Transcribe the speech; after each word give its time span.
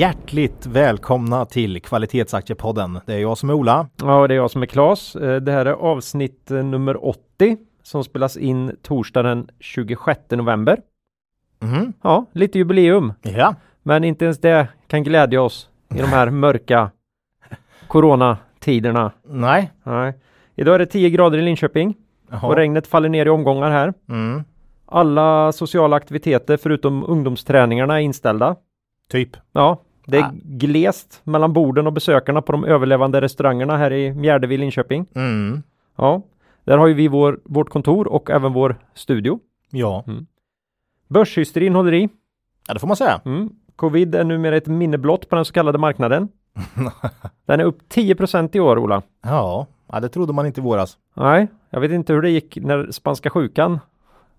Hjärtligt 0.00 0.66
välkomna 0.66 1.44
till 1.44 1.82
Kvalitetsaktiepodden. 1.82 3.00
Det 3.06 3.14
är 3.14 3.18
jag 3.18 3.38
som 3.38 3.50
är 3.50 3.54
Ola. 3.54 3.88
Ja, 3.96 4.26
det 4.28 4.34
är 4.34 4.36
jag 4.36 4.50
som 4.50 4.62
är 4.62 4.66
Klas. 4.66 5.16
Eh, 5.16 5.36
det 5.40 5.52
här 5.52 5.66
är 5.66 5.72
avsnitt 5.72 6.50
eh, 6.50 6.64
nummer 6.64 7.06
80 7.06 7.56
som 7.82 8.04
spelas 8.04 8.36
in 8.36 8.76
torsdag 8.82 9.22
den 9.22 9.48
26 9.58 10.20
november. 10.30 10.80
Mm. 11.62 11.92
Ja, 12.02 12.26
lite 12.32 12.58
jubileum, 12.58 13.12
Ja. 13.22 13.54
men 13.82 14.04
inte 14.04 14.24
ens 14.24 14.40
det 14.40 14.68
kan 14.86 15.02
glädja 15.04 15.42
oss 15.42 15.68
i 15.94 15.98
de 15.98 16.06
här 16.06 16.30
mörka 16.30 16.90
coronatiderna. 17.88 19.12
Nej. 19.28 19.70
Nej. 19.82 20.14
Idag 20.54 20.74
är 20.74 20.78
det 20.78 20.86
10 20.86 21.10
grader 21.10 21.38
i 21.38 21.42
Linköping 21.42 21.94
och 22.28 22.34
Jaha. 22.34 22.56
regnet 22.56 22.86
faller 22.86 23.08
ner 23.08 23.26
i 23.26 23.30
omgångar 23.30 23.70
här. 23.70 23.94
Mm. 24.08 24.44
Alla 24.86 25.52
sociala 25.52 25.96
aktiviteter 25.96 26.56
förutom 26.56 27.04
ungdomsträningarna 27.08 27.94
är 27.94 28.00
inställda. 28.00 28.56
Typ. 29.10 29.36
Ja, 29.52 29.82
det 30.10 30.18
är 30.18 30.22
Ah. 30.24 30.30
glest 30.44 31.20
mellan 31.24 31.52
borden 31.52 31.86
och 31.86 31.92
besökarna 31.92 32.42
på 32.42 32.52
de 32.52 32.64
överlevande 32.64 33.20
restaurangerna 33.20 33.76
här 33.76 33.92
i 33.92 34.12
Mjärdevi, 34.14 34.56
Linköping. 34.56 35.06
Mm. 35.14 35.62
Ja, 35.96 36.22
där 36.64 36.78
har 36.78 36.86
ju 36.86 36.94
vi 36.94 37.08
vår, 37.08 37.40
vårt 37.44 37.68
kontor 37.70 38.08
och 38.08 38.30
även 38.30 38.52
vår 38.52 38.76
studio. 38.94 39.40
Ja. 39.70 40.04
Börshysterin 41.08 41.74
håller 41.74 41.92
i. 41.94 42.08
ja, 42.68 42.74
det 42.74 42.80
får 42.80 42.86
man 42.86 42.96
säga. 42.96 43.20
Mm. 43.24 43.50
Covid 43.76 44.14
är 44.14 44.24
numera 44.24 44.56
ett 44.56 44.66
minne 44.66 44.98
blott 44.98 45.28
på 45.28 45.36
den 45.36 45.44
så 45.44 45.52
kallade 45.52 45.78
marknaden. 45.78 46.28
Den 47.46 47.60
är 47.60 47.64
upp 47.64 47.78
10% 47.88 48.56
i 48.56 48.60
år, 48.60 48.78
Ola. 48.78 49.02
Ja. 49.22 49.66
ja, 49.92 50.00
det 50.00 50.08
trodde 50.08 50.32
man 50.32 50.46
inte 50.46 50.60
i 50.60 50.64
våras. 50.64 50.98
Nej, 51.14 51.46
jag 51.70 51.80
vet 51.80 51.90
inte 51.90 52.12
hur 52.12 52.22
det 52.22 52.30
gick 52.30 52.56
när 52.60 52.90
spanska 52.90 53.30
sjukan 53.30 53.78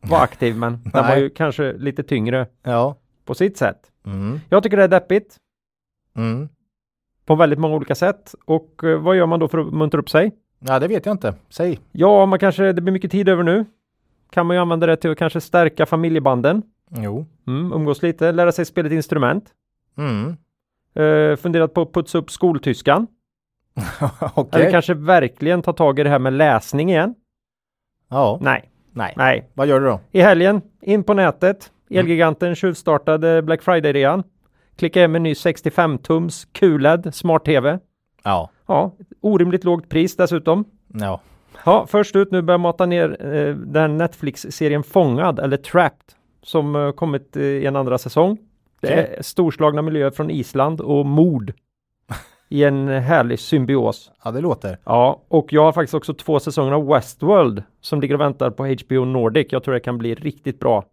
var 0.01 0.19
aktiv, 0.23 0.55
men 0.57 0.79
den 0.83 1.07
var 1.07 1.15
ju 1.17 1.29
kanske 1.29 1.73
lite 1.73 2.03
tyngre 2.03 2.47
Ja. 2.63 2.95
på 3.25 3.33
sitt 3.35 3.57
sätt. 3.57 3.77
Mm. 4.05 4.39
Jag 4.49 4.63
tycker 4.63 4.77
det 4.77 4.83
är 4.83 4.87
deppigt 4.87 5.35
Mm. 6.15 6.49
på 7.25 7.35
väldigt 7.35 7.59
många 7.59 7.75
olika 7.75 7.95
sätt. 7.95 8.35
Och 8.45 8.83
eh, 8.83 8.99
vad 8.99 9.15
gör 9.15 9.25
man 9.25 9.39
då 9.39 9.47
för 9.47 9.57
att 9.57 9.73
muntra 9.73 9.99
upp 9.99 10.09
sig? 10.09 10.31
Ja, 10.59 10.79
det 10.79 10.87
vet 10.87 11.05
jag 11.05 11.13
inte. 11.13 11.33
Säg. 11.49 11.79
Ja, 11.91 12.25
man 12.25 12.39
kanske, 12.39 12.73
det 12.73 12.81
blir 12.81 12.93
mycket 12.93 13.11
tid 13.11 13.29
över 13.29 13.43
nu. 13.43 13.65
Kan 14.29 14.45
man 14.45 14.55
ju 14.55 14.61
använda 14.61 14.87
det 14.87 14.95
till 14.95 15.11
att 15.11 15.17
kanske 15.17 15.41
stärka 15.41 15.85
familjebanden. 15.85 16.63
Jo. 16.89 17.25
Mm, 17.47 17.73
umgås 17.73 18.03
lite, 18.03 18.31
lära 18.31 18.51
sig 18.51 18.65
spela 18.65 18.87
ett 18.87 18.93
instrument. 18.93 19.49
Mm. 19.97 20.35
Uh, 20.99 21.35
funderat 21.35 21.73
på 21.73 21.81
att 21.81 21.93
putsa 21.93 22.17
upp 22.17 22.31
skoltyskan. 22.31 23.07
Okej. 24.33 24.61
Eller 24.61 24.71
kanske 24.71 24.93
verkligen 24.93 25.61
ta 25.61 25.73
tag 25.73 25.99
i 25.99 26.03
det 26.03 26.09
här 26.09 26.19
med 26.19 26.33
läsning 26.33 26.89
igen. 26.89 27.15
Ja. 28.09 28.37
Nej, 28.41 28.69
Nej. 28.91 29.13
nej. 29.17 29.49
Vad 29.53 29.67
gör 29.67 29.79
du 29.79 29.85
då? 29.85 29.99
I 30.11 30.21
helgen, 30.21 30.61
in 30.81 31.03
på 31.03 31.13
nätet. 31.13 31.71
Elgiganten 31.89 32.55
tjuvstartade 32.55 33.41
Black 33.41 33.61
Friday-rean. 33.61 34.23
Klicka 34.81 35.01
hem 35.01 35.15
en 35.15 35.23
ny 35.23 35.33
65-tums 35.33 36.47
QLED 36.51 37.15
smart-TV. 37.15 37.79
Ja. 38.23 38.49
Ja, 38.65 38.91
orimligt 39.21 39.63
lågt 39.63 39.89
pris 39.89 40.15
dessutom. 40.15 40.65
Ja. 40.87 41.21
Ja, 41.65 41.85
först 41.87 42.15
ut 42.15 42.31
nu 42.31 42.41
börjar 42.41 42.57
mata 42.57 42.85
ner 42.85 43.35
eh, 43.35 43.55
den 43.55 43.97
Netflix-serien 43.97 44.83
Fångad 44.83 45.39
eller 45.39 45.57
Trapped 45.57 46.13
som 46.43 46.75
eh, 46.75 46.91
kommit 46.91 47.37
eh, 47.37 47.43
i 47.43 47.65
en 47.65 47.75
andra 47.75 47.97
säsong. 47.97 48.37
Det 48.79 48.93
är 48.93 49.21
storslagna 49.21 49.81
miljöer 49.81 50.11
från 50.11 50.29
Island 50.29 50.81
och 50.81 51.05
mord 51.05 51.53
i 52.49 52.63
en 52.63 52.87
härlig 52.87 53.39
symbios. 53.39 54.11
Ja, 54.23 54.31
det 54.31 54.41
låter. 54.41 54.77
Ja, 54.83 55.21
och 55.27 55.53
jag 55.53 55.63
har 55.63 55.71
faktiskt 55.71 55.93
också 55.93 56.13
två 56.13 56.39
säsonger 56.39 56.71
av 56.71 56.87
Westworld 56.87 57.63
som 57.81 58.01
ligger 58.01 58.15
och 58.15 58.21
väntar 58.21 58.49
på 58.49 58.65
HBO 58.65 59.05
Nordic. 59.05 59.47
Jag 59.49 59.63
tror 59.63 59.73
det 59.73 59.79
kan 59.79 59.97
bli 59.97 60.15
riktigt 60.15 60.59
bra 60.59 60.85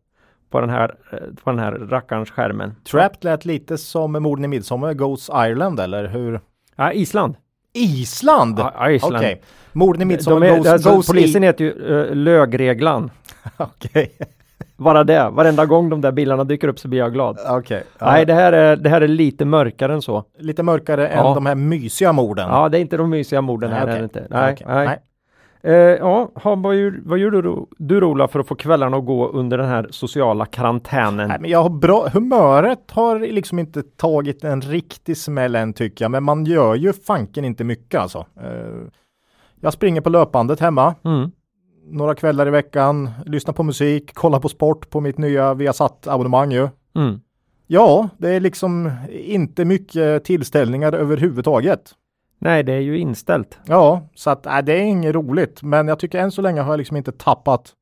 på 0.51 0.61
den 0.61 0.71
här, 0.71 0.95
eh, 1.13 1.19
på 1.45 1.51
den 1.51 1.59
här 1.59 1.73
rackarns 1.73 2.31
skärmen. 2.31 2.75
Trapped 2.91 3.25
lät 3.25 3.45
lite 3.45 3.79
som 3.79 4.13
morden 4.13 4.45
i 4.45 4.49
Midsommar, 4.49 4.95
Ghost 4.95 5.31
Island 5.51 5.81
eller 5.81 6.07
hur? 6.07 6.41
Ja, 6.77 6.93
Island. 6.93 7.35
Island! 7.73 8.59
Ja, 8.59 8.91
Island. 8.91 9.17
Okej. 9.17 9.43
Morden 9.73 10.03
i 10.03 10.05
Midsommar, 10.05 10.47
är, 10.47 10.57
Ghost, 10.57 10.69
alltså, 10.71 10.91
Ghost 10.91 11.09
polisen 11.09 11.43
i... 11.45 11.47
heter 11.47 11.65
ju 11.65 11.73
uh, 11.73 12.15
Lögreglan. 12.15 13.11
Okej. 13.57 14.13
Bara 14.77 15.05
det, 15.05 15.29
varenda 15.31 15.67
gång 15.67 15.89
de 15.89 16.01
där 16.01 16.13
bilarna 16.13 16.45
dyker 16.45 16.69
upp 16.69 16.79
så 16.79 16.89
blir 16.89 16.99
jag 16.99 17.13
glad. 17.13 17.39
Okej. 17.49 17.85
Ja. 17.99 18.07
Nej, 18.07 18.27
det 18.27 18.35
här, 18.35 18.53
är, 18.53 18.77
det 18.77 18.89
här 18.91 19.01
är 19.01 19.09
lite 19.09 19.45
mörkare 19.45 19.93
än 19.93 20.03
så. 20.03 20.25
Lite 20.39 20.63
mörkare 20.63 21.11
Ja. 21.15 21.29
än 21.29 21.35
de 21.35 21.47
här 21.47 21.55
mysiga 21.55 22.13
morden. 22.13 22.49
Ja, 22.49 22.69
det 22.69 22.79
är 22.79 22.81
inte 22.81 22.97
de 22.97 23.11
mysiga 23.11 23.41
morden 23.41 23.73
här. 23.73 23.87
Nej, 23.87 23.95
Är 23.97 24.01
det 24.01 24.07
okej. 24.07 24.23
inte. 24.23 24.35
Nej, 24.35 24.57
nej. 24.67 24.87
Nej. 24.87 24.99
Eh, 25.63 25.73
ja, 25.75 26.31
ha, 26.35 26.55
vad, 26.55 26.77
gör, 26.77 27.01
vad 27.05 27.19
gör 27.19 27.31
du, 27.31 27.67
du 27.79 28.05
Ola 28.05 28.29
för 28.29 28.41
att 28.41 28.47
få 28.49 28.55
kvällarna 28.55 28.97
att 28.97 29.07
gå 29.07 29.29
under 29.29 29.59
den 29.59 29.69
här 29.69 29.87
sociala 29.91 30.47
karantänen? 30.47 31.29
Nej, 31.29 31.39
men 31.41 31.51
jag 31.51 31.63
har 31.63 31.71
bra, 31.71 32.09
humöret 32.13 32.91
har 32.91 33.19
liksom 33.21 33.59
inte 33.59 33.83
tagit 33.83 34.45
en 34.45 34.61
riktig 34.61 35.17
smäll 35.17 35.55
än 35.55 35.73
tycker 35.73 36.05
jag, 36.05 36.11
men 36.11 36.25
man 36.25 36.45
gör 36.45 36.75
ju 36.75 36.93
fanken 36.93 37.45
inte 37.45 37.65
mycket 37.65 38.01
alltså. 38.01 38.27
Eh, 38.41 38.89
jag 39.61 39.73
springer 39.73 40.01
på 40.01 40.11
löpbandet 40.11 40.61
hemma 40.61 40.95
Mm. 41.05 41.31
några 41.91 42.15
kvällar 42.15 42.47
i 42.47 42.51
veckan, 42.51 43.11
lyssnar 43.27 43.55
på 43.55 43.63
musik, 43.63 44.15
kollar 44.15 44.41
på 44.41 44.49
sport 44.49 44.91
på 44.91 45.01
mitt 45.01 45.19
nya 45.19 45.55
Viasat-abonnemang 45.55 46.53
ju. 46.53 46.69
Mm. 46.97 47.21
Ja, 47.67 48.09
det 48.19 48.31
är 48.31 48.41
liksom 48.41 48.91
inte 49.11 49.65
mycket 49.65 50.25
tillställningar 50.25 50.93
överhuvudtaget. 50.93 51.95
Nej, 52.38 52.62
det 52.62 52.72
är 52.72 52.81
ju 52.81 52.99
inställt. 52.99 53.59
Ja, 53.66 54.09
så 54.15 54.31
att 54.31 54.47
äh, 54.47 54.59
det 54.59 54.72
är 54.72 54.82
inget 54.82 55.15
roligt, 55.15 55.62
men 55.62 55.88
jag 55.88 55.99
tycker 55.99 56.19
än 56.19 56.31
så 56.31 56.43
länge 56.43 56.60
har 56.60 56.72
jag 56.72 56.78
liksom 56.78 56.97
inte 56.97 57.12
tappat 57.12 57.72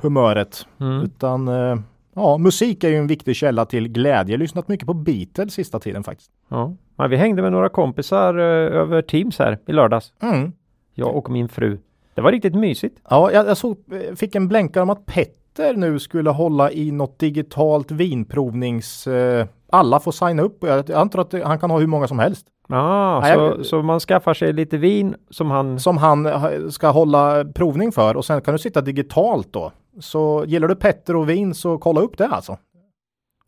humöret. 0.00 0.66
Mm. 0.80 1.02
Utan 1.02 1.48
eh, 1.48 1.76
ja, 2.14 2.38
musik 2.38 2.84
är 2.84 2.88
ju 2.88 2.96
en 2.96 3.06
viktig 3.06 3.36
källa 3.36 3.64
till 3.64 3.88
glädje. 3.88 4.32
Jag 4.32 4.38
har 4.38 4.42
lyssnat 4.42 4.68
mycket 4.68 4.86
på 4.86 4.94
Beatles 4.94 5.54
sista 5.54 5.78
tiden 5.78 6.04
faktiskt. 6.04 6.30
Ja. 6.48 6.74
Ja, 6.96 7.06
vi 7.06 7.16
hängde 7.16 7.42
med 7.42 7.52
några 7.52 7.68
kompisar 7.68 8.38
eh, 8.38 8.80
över 8.80 9.02
Teams 9.02 9.38
här 9.38 9.58
i 9.66 9.72
lördags. 9.72 10.12
Mm. 10.22 10.52
Jag 10.94 11.16
och 11.16 11.30
min 11.30 11.48
fru. 11.48 11.78
Det 12.14 12.20
var 12.20 12.32
riktigt 12.32 12.54
mysigt. 12.54 13.00
Ja, 13.10 13.32
jag, 13.32 13.46
jag 13.46 13.56
såg, 13.56 13.78
eh, 13.92 14.14
fick 14.14 14.34
en 14.34 14.48
blänkare 14.48 14.82
om 14.82 14.90
att 14.90 15.06
Petter 15.06 15.74
nu 15.74 15.98
skulle 15.98 16.30
hålla 16.30 16.72
i 16.72 16.90
något 16.90 17.18
digitalt 17.18 17.90
vinprovnings... 17.90 19.06
Eh, 19.06 19.46
alla 19.70 20.00
får 20.00 20.12
signa 20.12 20.42
upp. 20.42 20.58
Jag, 20.60 20.90
jag 20.90 21.00
antar 21.00 21.20
att 21.20 21.30
det, 21.30 21.44
han 21.44 21.58
kan 21.58 21.70
ha 21.70 21.78
hur 21.78 21.86
många 21.86 22.08
som 22.08 22.18
helst. 22.18 22.46
Ah, 22.68 23.20
Nej, 23.20 23.34
så, 23.34 23.40
jag- 23.40 23.66
så 23.66 23.82
man 23.82 24.00
skaffar 24.00 24.34
sig 24.34 24.52
lite 24.52 24.76
vin 24.78 25.14
som 25.30 25.50
han... 25.50 25.80
Som 25.80 25.96
han 25.96 26.26
eh, 26.26 26.68
ska 26.70 26.88
hålla 26.88 27.44
provning 27.44 27.92
för 27.92 28.16
och 28.16 28.24
sen 28.24 28.40
kan 28.40 28.54
du 28.54 28.58
sitta 28.58 28.80
digitalt 28.80 29.52
då. 29.52 29.72
Så 30.00 30.44
gillar 30.46 30.68
du 30.68 30.74
Petter 30.76 31.16
och 31.16 31.28
vin 31.28 31.54
så 31.54 31.78
kolla 31.78 32.00
upp 32.00 32.18
det 32.18 32.26
alltså. 32.28 32.56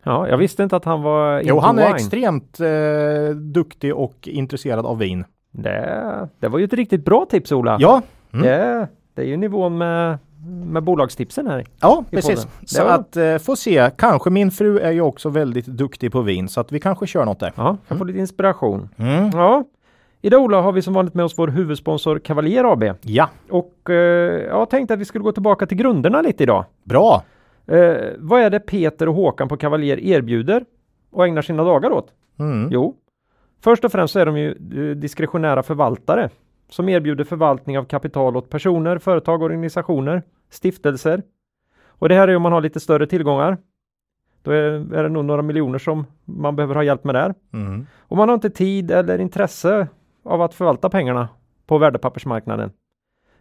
Ja, 0.05 0.29
jag 0.29 0.37
visste 0.39 0.63
inte 0.63 0.77
att 0.77 0.85
han 0.85 1.03
var 1.03 1.41
Jo, 1.45 1.59
han 1.59 1.79
är 1.79 1.83
wine. 1.87 1.95
extremt 1.97 2.61
eh, 2.61 3.37
duktig 3.37 3.95
och 3.95 4.29
intresserad 4.29 4.87
av 4.87 4.99
vin. 4.99 5.25
Det, 5.53 6.29
det 6.39 6.49
var 6.49 6.59
ju 6.59 6.65
ett 6.65 6.73
riktigt 6.73 7.05
bra 7.05 7.27
tips 7.31 7.53
Ola. 7.53 7.77
Ja, 7.81 8.03
mm. 8.33 8.47
Det, 8.47 8.89
det 9.15 9.23
är 9.23 9.27
ju 9.27 9.37
nivån 9.37 9.79
med, 9.79 10.19
med 10.47 10.83
bolagstipsen 10.83 11.47
här. 11.47 11.65
ja 11.81 12.05
precis. 12.11 12.47
Så 12.67 12.85
var- 12.85 12.91
att 12.91 13.17
eh, 13.17 13.39
få 13.39 13.57
se. 13.57 13.91
Kanske 13.97 14.31
min 14.31 14.51
fru 14.51 14.79
är 14.79 14.91
ju 14.93 15.01
också 15.01 15.29
väldigt 15.29 15.67
duktig 15.67 16.13
på 16.13 16.21
vin 16.21 16.49
så 16.49 16.61
att 16.61 16.73
vi 16.73 16.81
kanske 16.81 17.07
kör 17.07 17.25
något 17.25 17.41
där. 17.41 17.53
Ja, 17.57 17.77
kan 17.89 17.99
få 17.99 18.05
lite 18.05 18.19
inspiration. 18.19 18.89
Mm. 18.97 19.31
Ja, 19.33 19.65
idag 20.23 20.43
Ola 20.43 20.61
har 20.61 20.73
vi 20.73 20.83
som 20.83 20.95
vanligt 20.95 21.15
med 21.15 21.25
oss 21.25 21.35
vår 21.39 21.49
huvudsponsor 21.49 22.19
Cavalier 22.19 22.73
AB. 22.73 22.85
Ja, 23.01 23.29
Och 23.51 23.91
eh, 23.91 23.95
jag 24.47 24.71
tänkte 24.71 24.95
att 24.95 25.01
vi 25.01 25.05
skulle 25.05 25.23
gå 25.25 25.33
tillbaka 25.33 25.67
till 25.67 25.77
grunderna 25.77 26.21
lite 26.23 26.43
idag. 26.43 26.65
bra. 26.85 27.23
Eh, 27.67 27.95
vad 28.19 28.41
är 28.41 28.51
det 28.51 28.61
Peter 28.61 29.09
och 29.09 29.15
Håkan 29.15 29.49
på 29.49 29.57
Cavalier 29.57 30.01
erbjuder 30.01 30.65
och 31.13 31.27
ägnar 31.27 31.43
sina 31.43 31.65
dagar 31.65 31.91
åt? 31.93 32.09
Mm. 32.39 32.69
Jo, 32.73 32.95
först 33.65 33.85
och 33.85 33.93
främst 33.93 34.13
så 34.13 34.19
är 34.19 34.27
de 34.27 34.39
ju 34.39 34.49
eh, 34.51 34.97
diskretionära 34.97 35.63
förvaltare 35.63 36.31
som 36.71 36.89
erbjuder 36.89 37.25
förvaltning 37.25 37.79
av 37.79 37.85
kapital 37.85 38.37
åt 38.37 38.51
personer, 38.51 38.99
företag, 38.99 39.43
organisationer, 39.43 40.23
stiftelser. 40.51 41.23
Och 41.87 42.09
det 42.09 42.15
här 42.15 42.29
är 42.29 42.37
om 42.37 42.43
man 42.43 42.53
har 42.53 42.61
lite 42.61 42.81
större 42.81 43.07
tillgångar. 43.07 43.59
Då 44.43 44.51
är, 44.51 44.95
är 44.95 45.03
det 45.03 45.09
nog 45.09 45.25
några 45.25 45.43
miljoner 45.43 45.79
som 45.79 46.07
man 46.25 46.57
behöver 46.57 46.75
ha 46.75 46.83
hjälp 46.83 47.05
med 47.05 47.15
där. 47.15 47.35
Mm. 47.53 47.87
Och 47.99 48.17
man 48.17 48.29
har 48.29 48.35
inte 48.35 48.51
tid 48.51 48.91
eller 48.91 49.19
intresse 49.19 49.89
av 50.23 50.43
att 50.43 50.55
förvalta 50.55 50.91
pengarna 50.91 51.29
på 51.67 51.79
värdepappersmarknaden 51.79 52.73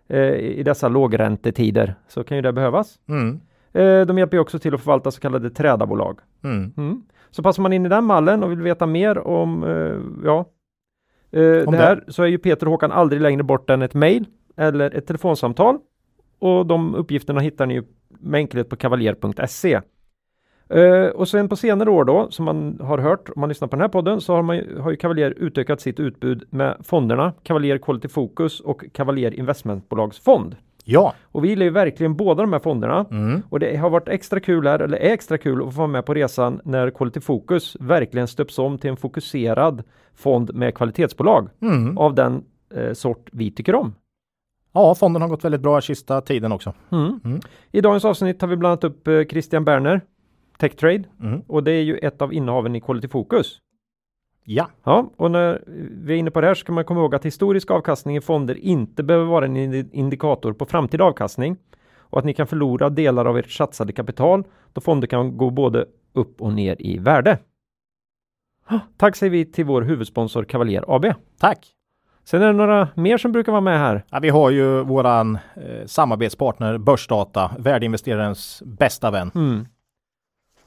eh, 0.07 0.33
i 0.33 0.63
dessa 0.63 0.87
lågräntetider 0.87 1.95
så 2.07 2.23
kan 2.23 2.37
ju 2.37 2.41
det 2.41 2.53
behövas. 2.53 2.99
Mm. 3.09 3.39
Eh, 3.73 4.05
de 4.05 4.17
hjälper 4.17 4.37
ju 4.37 4.41
också 4.41 4.59
till 4.59 4.73
att 4.73 4.81
förvalta 4.81 5.11
så 5.11 5.21
kallade 5.21 5.49
trädarbolag. 5.49 6.19
Mm. 6.43 6.73
Mm. 6.77 7.03
Så 7.31 7.43
passar 7.43 7.63
man 7.63 7.73
in 7.73 7.85
i 7.85 7.89
den 7.89 8.05
mallen 8.05 8.43
och 8.43 8.51
vill 8.51 8.61
veta 8.61 8.85
mer 8.85 9.27
om, 9.27 9.63
eh, 9.63 10.25
ja, 10.25 10.45
eh, 11.31 11.71
det 11.71 11.77
här 11.77 12.03
så 12.07 12.23
är 12.23 12.27
ju 12.27 12.37
Peter 12.37 12.65
och 12.65 12.71
Håkan 12.71 12.91
aldrig 12.91 13.21
längre 13.21 13.43
bort 13.43 13.69
än 13.69 13.81
ett 13.81 13.93
mejl 13.93 14.25
eller 14.57 14.95
ett 14.95 15.07
telefonsamtal. 15.07 15.77
Och 16.39 16.65
de 16.65 16.95
uppgifterna 16.95 17.39
hittar 17.39 17.65
ni 17.65 17.81
med 18.19 18.39
enkelhet 18.39 18.69
på 18.69 18.75
kavaljer.se. 18.75 19.81
Uh, 20.75 21.07
och 21.07 21.27
sen 21.27 21.49
på 21.49 21.55
senare 21.55 21.89
år 21.89 22.05
då, 22.05 22.31
som 22.31 22.45
man 22.45 22.79
har 22.81 22.97
hört 22.97 23.29
om 23.29 23.39
man 23.39 23.49
lyssnar 23.49 23.67
på 23.67 23.75
den 23.75 23.81
här 23.81 23.89
podden, 23.89 24.21
så 24.21 24.33
har, 24.35 24.41
man, 24.41 24.61
har 24.79 24.91
ju 24.91 24.97
Kavaljer 24.97 25.33
utökat 25.37 25.81
sitt 25.81 25.99
utbud 25.99 26.43
med 26.49 26.77
fonderna 26.83 27.33
Kavaljer 27.43 27.77
Quality 27.77 28.07
Focus 28.07 28.59
och 28.59 28.83
Kavaljer 28.93 29.33
Investmentbolagsfond. 29.33 30.55
Ja. 30.91 31.13
Och 31.23 31.43
vi 31.43 31.47
gillar 31.49 31.63
ju 31.65 31.69
verkligen 31.71 32.15
båda 32.15 32.41
de 32.43 32.53
här 32.53 32.59
fonderna. 32.59 33.05
Mm. 33.11 33.41
Och 33.49 33.59
det 33.59 33.75
har 33.77 33.89
varit 33.89 34.07
extra 34.07 34.39
kul 34.39 34.67
här, 34.67 34.79
eller 34.79 34.97
är 34.97 35.13
extra 35.13 35.37
kul 35.37 35.67
att 35.67 35.73
få 35.73 35.77
vara 35.77 35.87
med 35.87 36.05
på 36.05 36.13
resan 36.13 36.61
när 36.63 36.89
Quality 36.89 37.19
Focus 37.19 37.77
verkligen 37.79 38.27
stöps 38.27 38.59
om 38.59 38.77
till 38.77 38.89
en 38.89 38.97
fokuserad 38.97 39.83
fond 40.15 40.53
med 40.53 40.75
kvalitetsbolag 40.75 41.49
Mm. 41.61 41.97
av 41.97 42.15
den 42.15 42.43
eh, 42.75 42.93
sort 42.93 43.29
vi 43.31 43.51
tycker 43.51 43.75
om. 43.75 43.95
Ja, 44.73 44.95
fonden 44.95 45.21
har 45.21 45.29
gått 45.29 45.43
väldigt 45.45 45.61
bra 45.61 45.81
sista 45.81 46.21
tiden 46.21 46.51
också. 46.51 46.73
Mm. 46.91 47.19
Mm. 47.25 47.39
I 47.71 47.81
dagens 47.81 48.05
avsnitt 48.05 48.41
har 48.41 48.47
vi 48.47 48.55
bland 48.55 48.71
annat 48.71 48.83
upp 48.83 49.07
eh, 49.07 49.23
Christian 49.23 49.65
Berner, 49.65 50.01
Techtrade, 50.57 51.03
Mm. 51.21 51.41
och 51.47 51.63
det 51.63 51.71
är 51.71 51.81
ju 51.83 51.97
ett 51.97 52.21
av 52.21 52.33
innehaven 52.33 52.75
i 52.75 52.81
Quality 52.81 53.07
Focus. 53.07 53.59
Ja, 54.43 54.67
Ja, 54.83 55.09
och 55.17 55.31
när 55.31 55.63
vi 55.91 56.13
är 56.13 56.17
inne 56.17 56.31
på 56.31 56.41
det 56.41 56.47
här 56.47 56.53
så 56.53 56.59
ska 56.59 56.71
man 56.73 56.83
komma 56.85 56.99
ihåg 56.99 57.15
att 57.15 57.25
historisk 57.25 57.71
avkastning 57.71 58.17
i 58.17 58.21
fonder 58.21 58.55
inte 58.57 59.03
behöver 59.03 59.25
vara 59.25 59.45
en 59.45 59.57
indi- 59.57 59.89
indikator 59.91 60.53
på 60.53 60.65
framtida 60.65 61.03
avkastning 61.03 61.57
och 61.97 62.19
att 62.19 62.25
ni 62.25 62.33
kan 62.33 62.47
förlora 62.47 62.89
delar 62.89 63.25
av 63.25 63.37
ert 63.37 63.51
satsade 63.51 63.93
kapital 63.93 64.43
då 64.73 64.81
fonder 64.81 65.07
kan 65.07 65.37
gå 65.37 65.49
både 65.49 65.85
upp 66.13 66.41
och 66.41 66.53
ner 66.53 66.75
i 66.79 66.97
värde. 66.97 67.37
Tack 68.97 69.15
säger 69.15 69.31
vi 69.31 69.45
till 69.45 69.65
vår 69.65 69.81
huvudsponsor 69.81 70.43
Cavalier 70.43 70.83
AB. 70.87 71.05
tack. 71.39 71.67
Sen 72.23 72.41
är 72.41 72.47
det 72.47 72.53
några 72.53 72.87
mer 72.95 73.17
som 73.17 73.31
brukar 73.31 73.51
vara 73.51 73.61
med 73.61 73.79
här. 73.79 74.03
Ja, 74.09 74.19
vi 74.19 74.29
har 74.29 74.49
ju 74.49 74.83
våran 74.83 75.35
eh, 75.35 75.85
samarbetspartner 75.85 76.77
Börsdata, 76.77 77.51
värdeinvesterarens 77.59 78.63
bästa 78.65 79.11
vän. 79.11 79.31
Mm. 79.35 79.65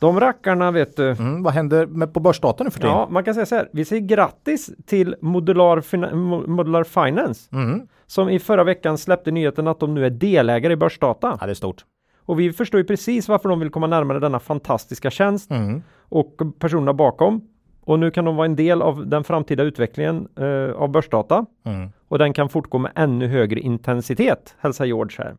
De 0.02 0.20
rackarna 0.20 0.70
vet 0.70 0.96
du. 0.96 1.10
Mm, 1.10 1.42
vad 1.42 1.52
händer 1.54 1.86
med 1.86 2.14
på 2.14 2.20
Börsdata 2.20 2.64
nu 2.64 2.70
för 2.70 2.78
tiden? 2.80 2.94
Ja, 2.96 3.08
man 3.10 3.24
kan 3.24 3.34
säga 3.34 3.46
så 3.46 3.54
här. 3.54 3.68
Vi 3.72 3.84
säger 3.84 4.02
grattis 4.02 4.70
till 4.86 5.14
Modular, 5.20 5.76
Mo- 5.80 6.46
Modular 6.46 6.84
Finance 6.84 7.48
Mm. 7.52 7.80
som 8.06 8.28
i 8.28 8.38
förra 8.38 8.64
veckan 8.64 8.98
släppte 8.98 9.30
nyheten 9.30 9.68
att 9.68 9.80
de 9.80 9.94
nu 9.94 10.06
är 10.06 10.10
delägare 10.10 10.72
i 10.72 10.76
Börsdata. 10.76 11.38
ja, 11.40 11.46
det 11.46 11.52
är 11.52 11.54
stort. 11.54 11.84
Och 12.24 12.40
vi 12.40 12.52
förstår 12.52 12.78
ju 12.80 12.84
precis 12.84 13.28
varför 13.28 13.48
de 13.48 13.60
vill 13.60 13.70
komma 13.70 13.86
närmare 13.86 14.18
denna 14.20 14.40
fantastiska 14.40 15.10
tjänst 15.10 15.50
Mm. 15.50 15.82
och 16.08 16.36
personerna 16.58 16.92
bakom. 16.92 17.40
Och 17.84 17.98
nu 17.98 18.10
kan 18.10 18.24
de 18.24 18.36
vara 18.36 18.44
en 18.46 18.56
del 18.56 18.82
av 18.82 19.06
den 19.08 19.24
framtida 19.24 19.62
utvecklingen 19.62 20.28
eh, 20.38 20.74
av 20.82 20.88
börsdata 20.90 21.46
Mm. 21.64 21.88
och 22.08 22.18
den 22.18 22.32
kan 22.32 22.48
fortgå 22.48 22.78
med 22.78 22.92
ännu 22.94 23.26
högre 23.26 23.60
intensitet, 23.60 24.54
hälsar 24.60 24.84
George 24.84 25.16
här. 25.18 25.36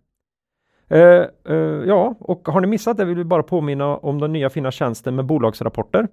Eh, 0.94 1.25
eh, 1.50 1.56
ja, 1.88 2.16
och 2.19 2.48
har 2.48 2.62
ni 2.62 2.68
missat 2.68 2.98
det 2.98 3.06
vill 3.06 3.18
vi 3.18 3.24
bara 3.24 3.44
påminna 3.44 3.98
om 3.98 4.19
den 4.22 4.34
nya 4.34 4.50
fina 4.50 4.72
tjänsten 4.72 5.16
med 5.16 5.25
bolagsrapporter 5.25 6.07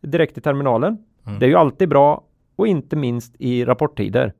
direkt 0.00 0.38
i 0.38 0.40
terminalen. 0.40 0.98
Mm. 1.26 1.38
Det 1.38 1.46
är 1.46 1.48
ju 1.48 1.56
alltid 1.56 1.88
bra 1.88 2.22
och 2.56 2.66
inte 2.66 2.96
minst 2.96 3.34
i 3.38 3.64
rapporttider. 3.64 4.32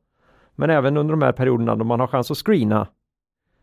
Men 0.56 0.70
även 0.70 0.96
under 0.96 1.12
de 1.12 1.22
här 1.22 1.32
perioderna 1.32 1.76
då 1.76 1.84
man 1.84 2.00
har 2.00 2.06
chans 2.06 2.30
att 2.30 2.36
screena. 2.36 2.86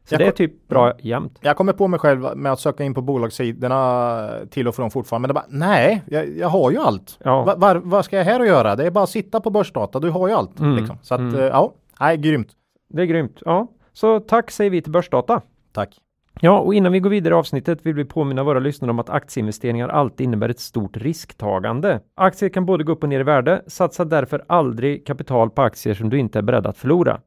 Så 0.04 0.14
Jag 0.14 0.20
det 0.20 0.26
är 0.28 0.32
typ 0.32 0.68
bra 0.68 0.94
jämt. 1.00 1.40
Jag 1.42 1.58
kommer 1.58 1.74
på 1.74 1.88
mig 1.88 2.00
själv 2.00 2.38
med 2.38 2.52
att 2.52 2.60
söka 2.60 2.84
in 2.84 2.94
på 2.94 3.02
bolagssidorna 3.02 4.30
till 4.50 4.68
och 4.68 4.76
från 4.76 4.92
fortfarande. 4.92 5.28
Men 5.28 5.36
det 5.36 5.42
bara, 5.42 5.68
nej, 5.68 6.04
jag, 6.08 6.38
jag 6.38 6.48
har 6.48 6.72
ju 6.72 6.78
allt. 6.78 7.20
Ja. 7.24 7.44
Va, 7.44 7.56
var, 7.58 7.76
vad 7.76 8.06
ska 8.06 8.18
jag 8.18 8.26
här 8.26 8.40
och 8.40 8.48
göra? 8.48 8.76
Det 8.76 8.86
är 8.86 8.92
bara 8.92 9.04
att 9.04 9.10
sitta 9.10 9.42
på 9.42 9.50
Börsdata, 9.50 10.00
du 10.00 10.10
har 10.10 10.28
ju 10.28 10.34
allt. 10.34 10.60
Mm. 10.60 10.76
Liksom. 10.76 10.98
Så 11.02 11.14
att, 11.14 11.20
Mm. 11.20 11.36
eh, 11.36 11.42
ja, 11.46 11.74
nej, 12.00 12.18
grymt. 12.18 12.48
Det 12.90 13.02
är 13.02 13.06
grymt. 13.06 13.42
Ja, 13.46 13.68
så 13.94 14.20
tack 14.20 14.52
säger 14.52 14.72
vi 14.72 14.82
till 14.82 14.92
Börsdata. 14.92 15.42
Tack. 15.72 15.98
Ja, 16.42 16.60
och 16.60 16.74
innan 16.74 16.92
vi 16.92 17.00
går 17.00 17.10
vidare 17.10 17.34
i 17.34 17.38
avsnittet 17.38 17.86
vill 17.86 17.96
vi 17.96 18.06
påminna 18.06 18.44
våra 18.44 18.60
lyssnare 18.60 18.92
om 18.92 19.00
att 19.00 19.10
aktieinvesteringar 19.10 19.90
alltid 19.90 20.24
innebär 20.24 20.50
ett 20.50 20.60
stort 20.60 20.98
risktagande. 20.98 22.00
Aktier 22.16 22.50
kan 22.50 22.66
både 22.66 22.84
gå 22.84 22.92
upp 22.92 23.04
och 23.04 23.10
ner 23.10 23.20
i 23.20 23.24
värde. 23.24 23.62
Satsa 23.68 24.06
därför 24.06 24.44
aldrig 24.48 25.08
kapital 25.08 25.50
på 25.50 25.62
aktier 25.62 25.94
som 25.94 26.10
du 26.10 26.20
inte 26.20 26.40
är 26.40 26.44
beredd 26.44 26.68
att 26.68 26.78
förlora. 26.78 27.20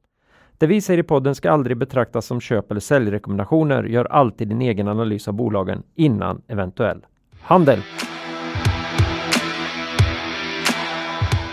Det 0.59 0.67
vi 0.67 0.81
säger 0.81 0.99
i 0.99 1.03
podden 1.03 1.35
ska 1.35 1.51
aldrig 1.51 1.77
betraktas 1.77 2.27
som 2.27 2.41
köp 2.41 2.71
eller 2.71 2.81
säljrekommendationer. 2.81 3.85
Gör 3.85 4.05
alltid 4.05 4.49
din 4.49 4.63
egen 4.63 4.89
analys 4.89 5.29
av 5.29 5.35
bolagen 5.35 5.83
innan 5.95 6.43
eventuell 6.49 7.07
handel. 7.43 7.81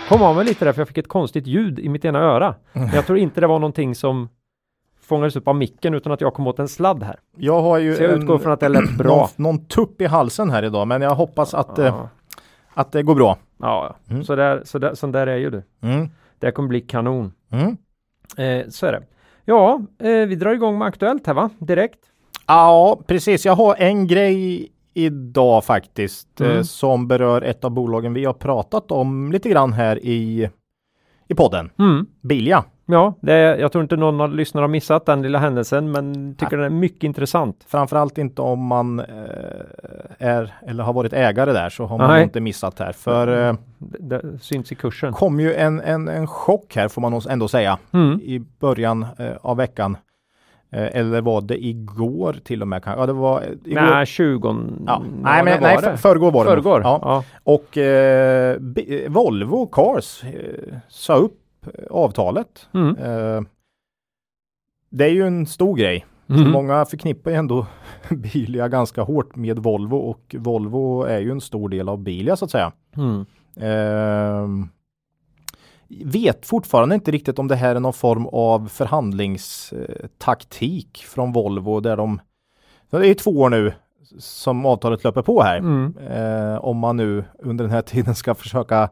Kom 0.08 0.22
av 0.22 0.36
mig 0.36 0.44
lite 0.44 0.64
där 0.64 0.72
för 0.72 0.80
jag 0.80 0.88
fick 0.88 0.98
ett 0.98 1.08
konstigt 1.08 1.46
ljud 1.46 1.78
i 1.78 1.88
mitt 1.88 2.04
ena 2.04 2.18
öra. 2.18 2.54
Men 2.72 2.90
jag 2.94 3.06
tror 3.06 3.18
inte 3.18 3.40
det 3.40 3.46
var 3.46 3.58
någonting 3.58 3.94
som 3.94 4.28
fångades 5.08 5.36
upp 5.36 5.48
av 5.48 5.56
micken 5.56 5.94
utan 5.94 6.12
att 6.12 6.20
jag 6.20 6.34
kom 6.34 6.46
åt 6.46 6.58
en 6.58 6.68
sladd 6.68 7.02
här. 7.02 7.16
Jag 7.36 7.62
har 7.62 7.78
ju 7.78 7.94
Så 7.96 8.02
jag 8.02 8.12
utgår 8.12 8.38
från 8.38 8.52
att 8.52 8.60
det 8.60 8.68
lät 8.68 8.98
bra. 8.98 9.16
Någon, 9.16 9.28
någon 9.36 9.66
tupp 9.66 10.00
i 10.00 10.06
halsen 10.06 10.50
här 10.50 10.62
idag, 10.62 10.88
men 10.88 11.02
jag 11.02 11.14
hoppas 11.14 11.54
att, 11.54 11.78
eh, 11.78 11.86
Ja, 11.86 12.08
att 12.74 12.92
det 12.92 13.02
går 13.02 13.14
bra. 13.14 13.38
ja. 13.58 13.96
Mm. 14.10 14.24
Så, 14.24 14.36
där, 14.36 14.62
så, 14.64 14.78
där, 14.78 14.94
så 14.94 15.06
där 15.06 15.26
är 15.26 15.36
ju 15.36 15.50
du. 15.50 15.62
Mm. 15.82 16.08
Det 16.38 16.50
kommer 16.50 16.68
bli 16.68 16.80
kanon. 16.80 17.32
Mm. 17.50 17.76
Eh, 18.36 18.68
så 18.68 18.86
är 18.86 18.92
det. 18.92 19.02
Ja, 19.44 19.80
eh, 19.98 20.10
vi 20.10 20.34
drar 20.36 20.54
igång 20.54 20.78
med 20.78 20.88
Aktuellt 20.88 21.26
här 21.26 21.34
va? 21.34 21.50
Direkt. 21.58 21.98
Ja, 22.46 22.98
precis. 23.06 23.46
Jag 23.46 23.56
har 23.56 23.74
en 23.78 24.06
grej 24.06 24.68
idag 24.94 25.64
faktiskt 25.64 26.40
eh, 26.40 26.50
Mm. 26.50 26.64
som 26.64 27.08
berör 27.08 27.42
ett 27.42 27.64
av 27.64 27.70
bolagen 27.70 28.14
vi 28.14 28.24
har 28.24 28.32
pratat 28.32 28.90
om 28.92 29.32
lite 29.32 29.48
grann 29.48 29.72
här 29.72 29.98
i, 30.04 30.50
i 31.28 31.34
podden. 31.34 31.70
Mm. 31.78 32.06
Bilia. 32.22 32.64
Ja, 32.88 33.14
är, 33.26 33.56
jag 33.56 33.72
tror 33.72 33.82
inte 33.82 33.96
någon 33.96 34.20
av 34.20 34.34
lyssnarna 34.34 34.62
har 34.62 34.68
missat 34.68 35.06
den 35.06 35.22
lilla 35.22 35.38
händelsen 35.38 35.90
men 35.90 36.34
tycker 36.34 36.56
den 36.56 36.66
är 36.66 36.70
mycket 36.70 37.02
intressant. 37.04 37.64
Framförallt 37.68 38.18
inte 38.18 38.42
om 38.42 38.66
man 38.66 39.00
eh, 39.00 39.06
är 40.18 40.54
eller 40.66 40.84
har 40.84 40.92
varit 40.92 41.12
ägare 41.12 41.52
där 41.52 41.68
så 41.70 41.86
har 41.86 41.98
man 41.98 42.10
Nej. 42.10 42.22
inte 42.22 42.40
missat 42.40 42.78
här. 42.78 42.92
För 42.92 43.48
eh, 43.48 43.54
Det, 43.78 44.18
det 44.18 44.38
syns 44.38 44.72
i 44.72 44.74
kursen. 44.74 45.12
kom 45.12 45.40
ju 45.40 45.54
en, 45.54 45.80
en, 45.80 46.08
en 46.08 46.26
chock 46.26 46.76
här 46.76 46.88
får 46.88 47.00
man 47.02 47.20
ändå 47.30 47.48
säga 47.48 47.78
Mm. 47.92 48.20
i 48.22 48.42
början 48.60 49.06
eh, 49.18 49.26
av 49.40 49.56
veckan. 49.56 49.96
Eh, 50.72 50.96
eller 50.96 51.20
var 51.20 51.40
det 51.40 51.64
igår 51.66 52.36
till 52.44 52.62
och 52.62 52.68
med? 52.68 52.82
Ja, 52.86 53.06
det 53.06 53.12
var 53.12 53.40
eh, 53.40 53.46
igår. 53.64 53.80
Nej, 53.80 54.06
20. 54.06 54.56
Ja. 54.86 55.02
Nej, 55.22 55.44
men, 55.44 55.62
nej, 55.62 55.78
för, 55.78 55.96
förrgår 55.96 56.30
var 56.30 56.44
det. 56.44 56.50
Förrgår. 56.50 56.80
Ja. 56.84 56.98
Ja. 57.02 57.24
Och 57.42 57.78
eh, 57.78 58.56
Volvo 59.08 59.66
Cars 59.66 60.24
eh, 60.24 60.74
sa 60.88 61.14
upp 61.14 61.38
avtalet. 61.90 62.68
Mm. 62.74 62.96
Eh, 62.96 63.42
det 64.90 65.04
är 65.04 65.10
ju 65.10 65.26
en 65.26 65.46
stor 65.46 65.76
grej. 65.76 66.06
Mm. 66.28 66.50
många 66.50 66.84
förknippar 66.84 67.30
ju 67.30 67.36
ändå 67.36 67.66
Bilia 68.10 68.68
ganska 68.68 69.02
hårt 69.02 69.36
med 69.36 69.58
Volvo 69.58 69.96
och 69.96 70.34
Volvo 70.38 71.02
är 71.02 71.18
ju 71.18 71.30
en 71.30 71.40
stor 71.40 71.68
del 71.68 71.88
av 71.88 71.98
Bilia 71.98 72.36
så 72.36 72.44
att 72.44 72.50
säga. 72.50 72.72
Mm. 72.96 73.26
Ehm, 73.60 74.68
vet 75.88 76.46
fortfarande 76.46 76.94
inte 76.94 77.10
riktigt 77.10 77.38
om 77.38 77.48
det 77.48 77.56
här 77.56 77.74
är 77.74 77.80
någon 77.80 77.92
form 77.92 78.26
av 78.26 78.68
förhandlingstaktik 78.68 81.04
från 81.08 81.32
Volvo 81.32 81.80
där 81.80 81.96
de 81.96 82.20
det 82.90 82.96
är 82.96 83.04
ju 83.04 83.14
två 83.14 83.30
år 83.30 83.50
nu 83.50 83.72
som 84.18 84.66
avtalet 84.66 85.04
löper 85.04 85.22
på 85.22 85.42
här. 85.42 85.58
Mm. 85.58 85.96
Eh, 85.96 86.56
om 86.56 86.78
man 86.78 86.96
nu 86.96 87.24
under 87.38 87.64
den 87.64 87.72
här 87.72 87.82
tiden 87.82 88.14
ska 88.14 88.34
försöka 88.34 88.90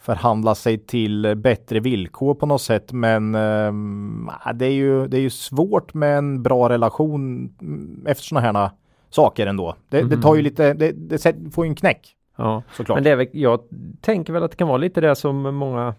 förhandla 0.00 0.54
sig 0.54 0.78
till 0.78 1.34
bättre 1.36 1.80
villkor 1.80 2.34
på 2.34 2.46
något 2.46 2.62
sätt. 2.62 2.92
Men 2.92 3.34
ehm, 3.34 4.30
det, 4.54 4.66
är 4.66 4.70
ju, 4.72 5.06
det 5.08 5.16
är 5.16 5.20
ju 5.20 5.30
svårt 5.30 5.94
med 5.94 6.18
en 6.18 6.42
bra 6.42 6.68
relation 6.68 7.48
mm, 7.60 8.06
efter 8.06 8.24
sådana 8.24 8.60
här 8.62 8.70
saker 9.10 9.46
ändå. 9.46 9.74
Det, 9.88 10.02
det 10.02 10.22
tar 10.22 10.34
ju 10.34 10.42
lite, 10.42 10.74
det, 10.74 10.92
det 10.92 11.52
får 11.54 11.64
ju 11.64 11.68
en 11.68 11.74
knäck 11.74 12.14
Ja. 12.36 12.62
såklart. 12.72 12.96
Men 12.96 13.04
det 13.04 13.10
är 13.10 13.16
väl, 13.16 13.26
jag 13.32 13.60
tänker 14.00 14.32
väl 14.32 14.42
att 14.42 14.50
det 14.50 14.56
kan 14.56 14.68
vara 14.68 14.78
lite 14.78 15.00
det 15.00 15.14
som 15.16 15.54
många 15.54 15.94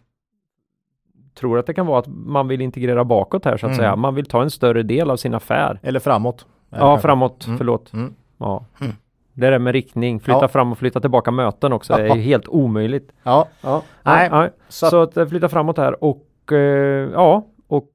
tror 1.40 1.60
att 1.60 1.66
det 1.66 1.74
kan 1.74 1.86
vara 1.86 2.00
att 2.00 2.08
man 2.08 2.48
vill 2.48 2.62
integrera 2.62 3.04
bakåt 3.04 3.46
här 3.46 3.58
så 3.58 3.66
att 3.66 3.70
Mm. 3.70 3.78
säga. 3.78 3.96
Man 3.96 4.16
vill 4.16 4.26
ta 4.26 4.42
en 4.42 4.52
större 4.52 4.84
del 4.84 5.10
av 5.10 5.18
sin 5.18 5.34
affär. 5.34 5.80
Eller 5.84 6.00
framåt. 6.00 6.46
Ja, 6.70 6.78
Kanske. 6.80 7.02
framåt. 7.08 7.46
Mm. 7.48 7.58
Förlåt. 7.58 7.94
Mm. 7.94 8.14
Ja. 8.38 8.66
Mm. 8.82 8.94
Det 9.40 9.48
är 9.48 9.52
det 9.52 9.60
med 9.60 9.74
riktning. 9.74 10.20
Flytta 10.20 10.40
Ja. 10.42 10.48
fram 10.48 10.72
och 10.72 10.78
flytta 10.78 11.00
tillbaka 11.00 11.32
möten 11.32 11.74
också. 11.74 11.94
Det 11.96 12.08
är 12.08 12.16
helt 12.16 12.48
omöjligt. 12.48 13.12
Ja, 13.24 13.48
Ja. 13.62 13.82
Nej, 14.04 14.30
Nej. 14.32 14.50
så 14.70 14.86
Så, 14.88 15.02
att- 15.02 15.18
eh, 15.18 15.26
flytta 15.28 15.50
framåt 15.50 15.78
här 15.78 16.04
och 16.04 16.26
eh, 16.52 16.58
ja, 17.14 17.46
och 17.68 17.86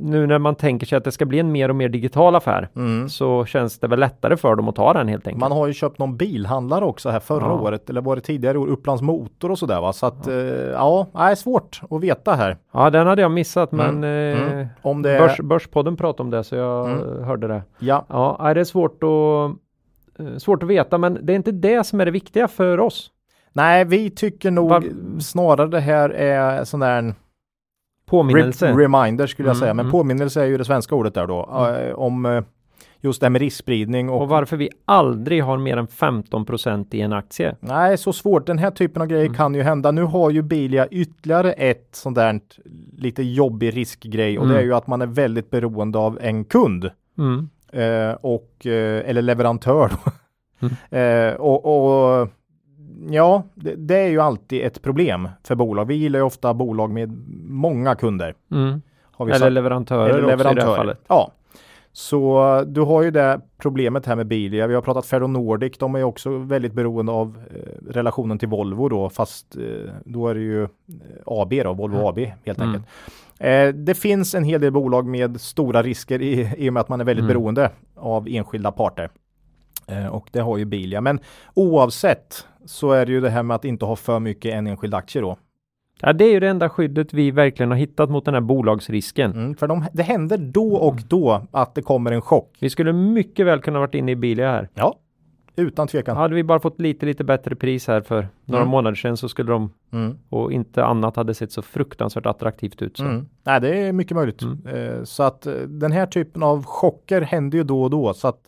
nu 0.00 0.26
när 0.26 0.38
man 0.38 0.54
tänker 0.54 0.86
sig 0.86 0.96
att 0.98 1.04
det 1.04 1.12
ska 1.12 1.24
bli 1.24 1.38
en 1.38 1.52
mer 1.52 1.68
och 1.68 1.76
mer 1.76 1.88
digital 1.88 2.34
affär 2.34 2.68
mm. 2.76 3.08
så 3.08 3.44
känns 3.44 3.78
det 3.78 3.86
väl 3.88 4.00
lättare 4.00 4.36
för 4.36 4.54
dem 4.56 4.68
att 4.68 4.76
ta 4.76 4.92
den 4.92 5.08
helt 5.08 5.26
enkelt. 5.26 5.40
Man 5.40 5.52
har 5.52 5.66
ju 5.66 5.72
köpt 5.72 5.98
någon 5.98 6.16
bilhandlare 6.16 6.84
också 6.84 7.10
här 7.10 7.20
förra 7.20 7.44
Ja. 7.46 7.52
året 7.60 7.90
eller 7.90 8.00
var 8.00 8.16
det 8.16 8.22
tidigare 8.22 8.58
år, 8.58 8.66
Upplands 8.66 9.02
Motor 9.02 9.50
och 9.50 9.58
sådär 9.58 9.80
va. 9.80 9.92
Så 9.92 10.06
att 10.06 10.26
ja, 10.26 10.32
ja 10.72 11.06
nej, 11.14 11.36
svårt 11.36 11.80
att 11.90 12.00
veta 12.00 12.32
här. 12.34 12.56
Ja, 12.72 12.90
den 12.90 13.06
hade 13.06 13.22
jag 13.22 13.30
missat 13.30 13.72
Mm. 13.72 14.00
men 14.00 14.04
eh, 14.32 14.52
Mm. 14.52 14.66
Om 14.82 15.02
det 15.02 15.18
Börs, 15.18 15.40
Börspodden 15.40 15.96
pratade 15.96 16.22
om 16.22 16.30
det 16.30 16.44
så 16.44 16.56
jag 16.56 16.90
Mm. 16.90 17.18
eh, 17.18 17.24
hörde 17.26 17.48
det. 17.48 17.62
ja, 17.78 18.04
Ja, 18.08 18.54
det 18.54 18.60
är 18.60 18.64
svårt 18.64 19.02
att 19.02 19.02
eh, 19.50 19.56
Svårt 20.38 20.62
att 20.62 20.68
veta 20.68 20.98
men 20.98 21.18
det 21.26 21.32
är 21.32 21.36
inte 21.36 21.52
det 21.52 21.84
som 21.84 22.00
är 22.00 22.04
det 22.04 22.10
viktiga 22.10 22.48
för 22.48 22.80
oss. 22.80 23.10
nej 23.52 23.84
vi 23.84 24.10
tycker 24.10 24.50
nog 24.50 24.70
Var- 24.70 25.20
snarare 25.20 25.68
det 25.68 25.80
här 25.80 26.10
är 26.10 26.64
sån 26.64 26.80
där 26.80 26.98
en 26.98 27.14
Påminnelse. 28.06 28.72
Re 28.72 28.84
reminder 28.84 29.26
skulle 29.26 29.48
jag 29.48 29.54
Mm, 29.56 29.60
säga, 29.60 29.74
men 29.74 29.84
mm. 29.84 29.92
påminnelse 29.92 30.42
är 30.42 30.46
ju 30.46 30.56
det 30.58 30.64
svenska 30.64 30.94
ordet 30.94 31.14
där 31.14 31.26
då. 31.26 31.66
eh, 31.78 31.94
om 31.94 32.26
eh, 32.26 32.42
just 33.00 33.20
det 33.20 33.24
här 33.26 33.30
med 33.30 33.40
riskspridning 33.40 34.10
och, 34.10 34.22
Och 34.22 34.28
varför 34.28 34.56
vi 34.56 34.68
aldrig 34.84 35.44
har 35.44 35.58
mer 35.58 35.76
än 35.76 35.86
15% 35.86 36.94
i 36.94 37.00
en 37.00 37.12
aktie. 37.12 37.56
Nej, 37.60 37.98
så 37.98 38.12
svårt. 38.12 38.46
Den 38.46 38.58
här 38.58 38.70
typen 38.70 39.02
av 39.02 39.08
grejer 39.08 39.24
Mm. 39.24 39.36
kan 39.36 39.54
ju 39.54 39.62
hända. 39.62 39.90
Nu 39.90 40.02
har 40.02 40.30
ju 40.30 40.42
Bilia 40.42 40.86
ytterligare 40.86 41.52
ett 41.52 41.88
sånt 41.92 42.14
där 42.16 42.40
lite 42.98 43.22
jobbig 43.22 43.76
riskgrej 43.76 44.38
och 44.38 44.46
det 44.46 44.54
är 44.54 44.58
Mm. 44.58 44.66
ju 44.68 44.74
att 44.74 44.86
man 44.86 45.02
är 45.02 45.06
väldigt 45.06 45.50
beroende 45.50 45.98
av 45.98 46.18
en 46.22 46.44
kund 46.44 46.90
Mm. 47.18 47.48
Eh, 47.72 48.12
och 48.20 48.66
eh, 48.66 49.08
eller 49.10 49.22
leverantör. 49.22 49.88
Då. 49.88 50.10
Mm. 50.66 50.74
Eh, 50.90 51.34
och, 51.34 51.64
och 52.22 52.28
ja, 53.10 53.42
det, 53.54 53.74
det 53.74 53.96
är 53.98 54.08
ju 54.08 54.20
alltid 54.20 54.62
ett 54.62 54.82
problem 54.82 55.28
för 55.44 55.54
bolag. 55.54 55.84
Vi 55.84 55.94
gillar 55.94 56.18
ju 56.18 56.24
ofta 56.24 56.54
bolag 56.54 56.90
med 56.90 57.10
många 57.48 57.94
kunder. 57.94 58.34
Mm. 58.50 58.82
Har 59.12 59.24
vi 59.26 59.32
Eller 59.32 59.38
sagt. 59.46 59.52
leverantörer 59.52 60.08
Eller 60.10 60.24
också 60.24 60.32
i 60.32 60.36
det 60.36 60.36
här 60.36 60.44
leverantörer. 60.44 60.76
fallet. 60.76 61.00
Ja. 61.08 61.32
Så 61.92 62.64
du 62.66 62.80
har 62.80 63.02
ju 63.02 63.10
det 63.10 63.40
problemet 63.58 64.06
här 64.06 64.16
med 64.16 64.26
Bilia. 64.26 64.66
Vi 64.66 64.74
har 64.74 64.82
pratat 64.82 65.06
Ferronordic. 65.06 65.78
De 65.78 65.94
är 65.94 66.02
också 66.02 66.38
väldigt 66.38 66.72
beroende 66.72 67.12
av 67.12 67.38
eh, 67.50 67.90
relationen 67.92 68.38
till 68.38 68.48
Volvo 68.48 68.88
då, 68.88 69.08
fast 69.08 69.56
eh, 69.56 69.92
då 70.04 70.28
är 70.28 70.34
det 70.34 70.40
ju 70.40 70.62
eh, 70.62 70.68
AB 71.26 71.50
då, 71.64 71.72
Volvo 71.72 71.94
Mm. 71.96 72.06
AB 72.06 72.18
helt 72.44 72.58
Mm. 72.58 72.68
enkelt. 72.68 72.84
Eh, 72.86 72.90
det 73.74 73.94
finns 73.94 74.34
en 74.34 74.44
hel 74.44 74.60
del 74.60 74.72
bolag 74.72 75.06
med 75.06 75.40
stora 75.40 75.82
risker 75.82 76.22
i, 76.22 76.54
i 76.58 76.68
och 76.68 76.72
med 76.72 76.80
att 76.80 76.88
man 76.88 77.00
är 77.00 77.04
väldigt 77.04 77.22
Mm. 77.24 77.34
beroende 77.34 77.70
av 77.96 78.28
enskilda 78.28 78.72
parter. 78.72 79.10
Eh, 79.86 80.06
och 80.06 80.28
det 80.32 80.40
har 80.40 80.58
ju 80.58 80.64
Bilia. 80.64 81.00
Men 81.00 81.20
oavsett 81.54 82.46
så 82.64 82.92
är 82.92 83.06
det 83.06 83.12
ju 83.12 83.20
det 83.20 83.30
här 83.30 83.42
med 83.42 83.54
att 83.54 83.64
inte 83.64 83.84
ha 83.84 83.96
för 83.96 84.20
mycket 84.20 84.54
en 84.54 84.66
enskild 84.66 84.94
aktie 84.94 85.22
då. 85.22 85.36
Ja, 86.00 86.12
det 86.12 86.24
är 86.24 86.30
ju 86.32 86.40
det 86.40 86.48
enda 86.48 86.68
skyddet 86.68 87.12
vi 87.12 87.30
verkligen 87.30 87.70
har 87.70 87.78
hittat 87.78 88.10
mot 88.10 88.24
den 88.24 88.34
här 88.34 88.40
bolagsrisken. 88.40 89.32
Mm, 89.32 89.54
för 89.56 89.66
de, 89.66 89.84
det 89.92 90.02
händer 90.02 90.38
då 90.38 90.74
och 90.74 91.00
då 91.08 91.46
att 91.50 91.74
det 91.74 91.82
kommer 91.82 92.12
en 92.12 92.22
chock. 92.22 92.56
Vi 92.60 92.70
skulle 92.70 92.92
mycket 92.92 93.46
väl 93.46 93.60
kunna 93.60 93.78
varit 93.78 93.94
inne 93.94 94.12
i 94.12 94.16
Bilia 94.16 94.50
här. 94.50 94.68
Ja, 94.74 94.94
utan 95.56 95.88
tvekan. 95.88 96.16
Hade 96.16 96.34
vi 96.34 96.42
bara 96.44 96.60
fått 96.60 96.80
lite, 96.80 97.06
lite 97.06 97.24
bättre 97.24 97.56
pris 97.56 97.86
här 97.88 98.00
för 98.00 98.28
några 98.44 98.62
Mm. 98.62 98.70
månader 98.70 98.94
sedan 98.94 99.16
så 99.16 99.28
skulle 99.28 99.52
de 99.52 99.70
Mm. 99.92 100.18
och 100.28 100.52
inte 100.52 100.84
annat 100.84 101.16
hade 101.16 101.34
sett 101.34 101.52
så 101.52 101.62
fruktansvärt 101.62 102.26
attraktivt 102.26 102.82
ut. 102.82 102.96
Så. 102.96 103.04
Mm. 103.04 103.26
Nej, 103.42 103.60
det 103.60 103.76
är 103.78 103.92
mycket 103.92 104.14
möjligt. 104.16 104.42
Mm. 104.42 104.66
Eh, 104.66 105.04
så 105.04 105.22
att 105.22 105.46
eh, 105.46 105.54
den 105.54 105.92
här 105.92 106.06
typen 106.06 106.42
av 106.42 106.64
chocker 106.64 107.20
händer 107.20 107.58
ju 107.58 107.64
då 107.64 107.82
och 107.82 107.90
då. 107.90 108.14
Så 108.14 108.28
att 108.28 108.40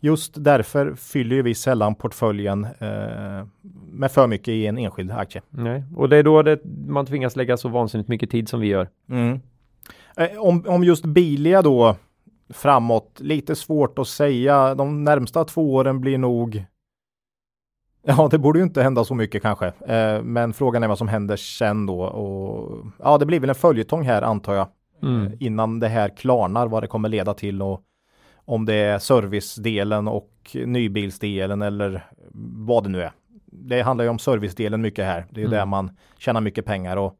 just 0.00 0.44
därför 0.44 0.94
fyller 0.94 1.42
vi 1.42 1.54
sällan 1.54 1.94
portföljen 1.94 2.64
eh, 2.64 3.46
med 3.90 4.10
för 4.10 4.26
mycket 4.26 4.48
i 4.48 4.66
en 4.66 4.78
enskild 4.78 5.10
aktie. 5.10 5.42
Nej. 5.50 5.84
Och 5.96 6.08
det 6.08 6.16
är 6.16 6.22
då 6.22 6.42
det, 6.42 6.60
man 6.86 7.06
tvingas 7.06 7.36
lägga 7.36 7.56
så 7.56 7.68
vansinnigt 7.68 8.08
mycket 8.08 8.30
tid 8.30 8.48
som 8.48 8.60
vi 8.60 8.66
gör. 8.66 8.88
Eh, 10.16 10.38
om, 10.38 10.64
om 10.68 10.84
just 10.84 11.04
Bilia 11.04 11.62
då 11.62 11.96
framåt, 12.50 13.20
lite 13.20 13.56
svårt 13.56 13.98
att 13.98 14.08
säga. 14.08 14.74
De 14.74 15.04
närmsta 15.04 15.44
två 15.44 15.74
åren 15.74 16.00
blir 16.00 16.18
nog 16.18 16.64
Ja, 18.06 18.28
det 18.30 18.38
borde 18.38 18.58
ju 18.58 18.62
inte 18.64 18.82
hända 18.82 19.04
så 19.04 19.14
mycket 19.14 19.42
kanske. 19.42 19.66
Eh, 19.66 20.22
men 20.22 20.52
frågan 20.52 20.82
är 20.82 20.88
vad 20.88 20.98
som 20.98 21.08
händer 21.08 21.36
sen 21.36 21.86
då. 21.86 22.00
Och, 22.02 22.86
ja, 22.98 23.18
det 23.18 23.26
blir 23.26 23.40
väl 23.40 23.48
en 23.48 23.54
följetong 23.54 24.02
här 24.04 24.22
antar 24.22 24.54
jag. 24.54 24.68
Mm. 25.02 25.26
eh, 25.26 25.32
innan 25.40 25.80
det 25.80 25.88
här 25.88 26.08
klarnar 26.08 26.66
vad 26.66 26.82
det 26.82 26.86
kommer 26.86 27.08
leda 27.08 27.34
till 27.34 27.62
och 27.62 27.80
om 28.44 28.64
det 28.66 28.74
är 28.74 28.98
servicedelen 28.98 30.08
och 30.08 30.30
nybilsdelen 30.66 31.62
eller 31.62 32.06
vad 32.66 32.82
det 32.82 32.88
nu 32.88 33.02
är. 33.02 33.12
Det 33.46 33.82
handlar 33.82 34.04
ju 34.04 34.08
om 34.10 34.18
servicedelen 34.18 34.80
mycket 34.82 35.04
här. 35.04 35.26
Det 35.30 35.40
är 35.40 35.44
Mm. 35.44 35.58
där 35.58 35.66
man 35.66 35.96
tjänar 36.18 36.40
mycket 36.40 36.64
pengar 36.64 36.96
och 36.96 37.14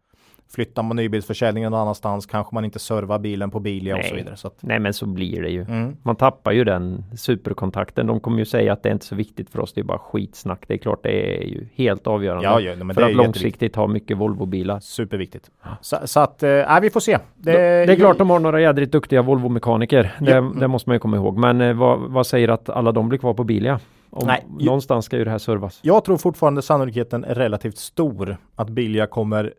flyttar 0.55 0.83
man 0.83 0.97
nybilsförsäljningen 0.97 1.71
någon 1.73 1.81
annanstans 1.81 2.27
kanske 2.27 2.55
man 2.55 2.65
inte 2.65 2.79
servar 2.79 3.19
bilen 3.19 3.51
på 3.51 3.61
Bilia 3.61 3.97
och 3.97 4.05
så 4.05 4.15
vidare. 4.15 4.37
Så 4.37 4.49
att, 4.49 4.55
Nej, 4.61 4.79
men 4.79 4.93
så 4.95 5.07
blir 5.07 5.43
det 5.43 5.49
ju. 5.51 5.61
mm, 5.63 5.97
Man 6.03 6.17
tappar 6.17 6.53
ju 6.53 6.65
den 6.65 7.05
superkontakten. 7.17 8.07
De 8.07 8.21
kommer 8.21 8.39
ju 8.39 8.45
säga 8.45 8.73
att 8.73 8.83
det 8.83 8.89
är 8.89 8.93
inte 8.93 9.07
så 9.07 9.15
viktigt 9.15 9.51
för 9.51 9.61
oss. 9.61 9.73
Det 9.73 9.81
är 9.81 9.85
bara 9.85 9.99
skitsnack. 9.99 10.65
Det 10.67 10.75
är 10.75 10.79
klart, 10.79 11.03
det 11.03 11.39
är 11.39 11.43
ju 11.47 11.67
helt 11.75 12.07
avgörande 12.07 12.45
ja, 12.45 12.61
ja, 12.61 12.77
men 12.85 12.95
för 12.95 13.01
det 13.01 13.05
är 13.05 13.11
att 13.11 13.13
ju 13.13 13.17
långsiktigt 13.17 13.77
ha 13.77 13.87
mycket 13.87 14.17
Volvo-bilar. 14.17 14.81
Superviktigt. 14.81 15.51
Så, 15.81 15.97
så 16.05 16.21
att, 16.21 16.43
nej, 16.43 16.79
vi 16.83 16.91
får 16.91 17.01
se. 17.01 17.19
Det, 17.37 17.53
Det 17.53 17.93
är 17.93 17.97
klart 17.97 18.19
de 18.19 18.31
har 18.31 18.39
några 18.39 18.61
jädrigt 18.61 18.93
duktiga 18.93 19.23
Volvo-mekaniker. 19.23 20.11
Det, 20.21 20.31
Ja. 20.31 20.53
det 20.61 20.69
måste 20.69 20.89
man 20.91 20.95
ju 20.95 21.01
komma 21.01 21.17
ihåg. 21.17 21.39
Men 21.39 21.61
eh, 21.61 21.75
vad, 21.75 22.01
vad 22.01 22.27
säger 22.27 22.49
att 22.49 22.69
alla 22.69 22.93
de 22.93 23.09
blir 23.09 23.19
kvar 23.19 23.35
på 23.35 23.45
Bilia? 23.45 23.81
Om, 24.11 24.27
Nej, 24.27 24.45
ju- 24.59 24.67
någonstans 24.67 25.05
ska 25.05 25.17
ju 25.17 25.25
det 25.25 25.31
här 25.31 25.39
servas. 25.39 25.79
Jag 25.83 26.05
tror 26.05 26.17
fortfarande 26.17 26.63
sannolikheten 26.63 27.25
är 27.25 27.35
relativt 27.35 27.77
stor 27.79 28.37
att 28.57 28.69
Bilia 28.71 29.07
kommer 29.07 29.53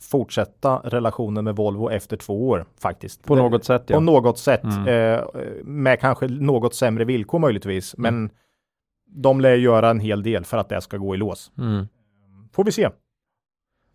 fortsätta 0.00 0.80
relationen 0.84 1.44
med 1.44 1.56
Volvo 1.56 1.90
efter 1.90 2.16
två 2.16 2.48
år 2.48 2.64
faktiskt. 2.80 3.24
På 3.24 3.34
något 3.36 3.64
sätt 3.64 3.86
På 3.86 3.92
ja. 3.92 4.00
något 4.00 4.38
sätt. 4.38 4.64
Mm. 4.64 4.88
Eh, 4.88 5.24
med 5.64 6.00
kanske 6.00 6.28
något 6.28 6.74
sämre 6.74 7.04
villkor 7.04 7.38
möjligtvis. 7.38 7.94
Men 7.98 8.30
de 9.06 9.40
lär 9.40 9.54
göra 9.54 9.90
en 9.90 10.00
hel 10.00 10.22
del 10.22 10.44
för 10.44 10.58
att 10.58 10.68
det 10.68 10.80
ska 10.80 10.96
gå 10.96 11.14
i 11.14 11.18
lås. 11.18 11.52
Mm. 11.58 11.88
Får 12.52 12.64
vi 12.64 12.72
se. 12.72 12.88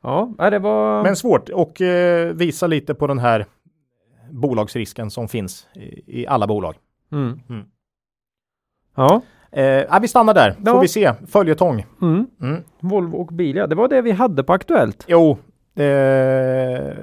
Ja, 0.04 0.34
det 0.38 0.60
var... 0.60 1.04
Men 1.04 1.16
svårt 1.16 1.50
och 1.50 1.82
eh, 1.82 2.34
visa 2.34 2.68
lite 2.68 2.94
på 2.94 3.08
den 3.08 3.20
här 3.20 3.46
bolagsrisken 4.32 5.12
som 5.12 5.28
finns 5.28 5.68
i, 5.76 6.22
i 6.22 6.28
alla 6.28 6.48
bolag. 6.48 6.76
Mm. 7.12 7.40
Mm. 7.50 7.66
Ja, 8.96 9.22
Eh, 9.54 10.00
vi 10.02 10.08
stannar 10.08 10.34
där. 10.34 10.52
Får 10.52 10.62
Ja. 10.66 10.80
vi 10.80 10.88
se. 10.88 11.14
Följetong. 11.28 11.86
mm. 12.02 12.28
Mm. 12.42 12.64
Volvo 12.80 13.18
och 13.18 13.28
Bilia. 13.28 13.68
Det 13.68 13.76
var 13.76 13.88
det 13.88 14.02
vi 14.02 14.12
hade 14.12 14.44
på 14.44 14.54
Aktuellt. 14.54 15.06
Jo, 15.08 15.38
eh, 15.76 15.84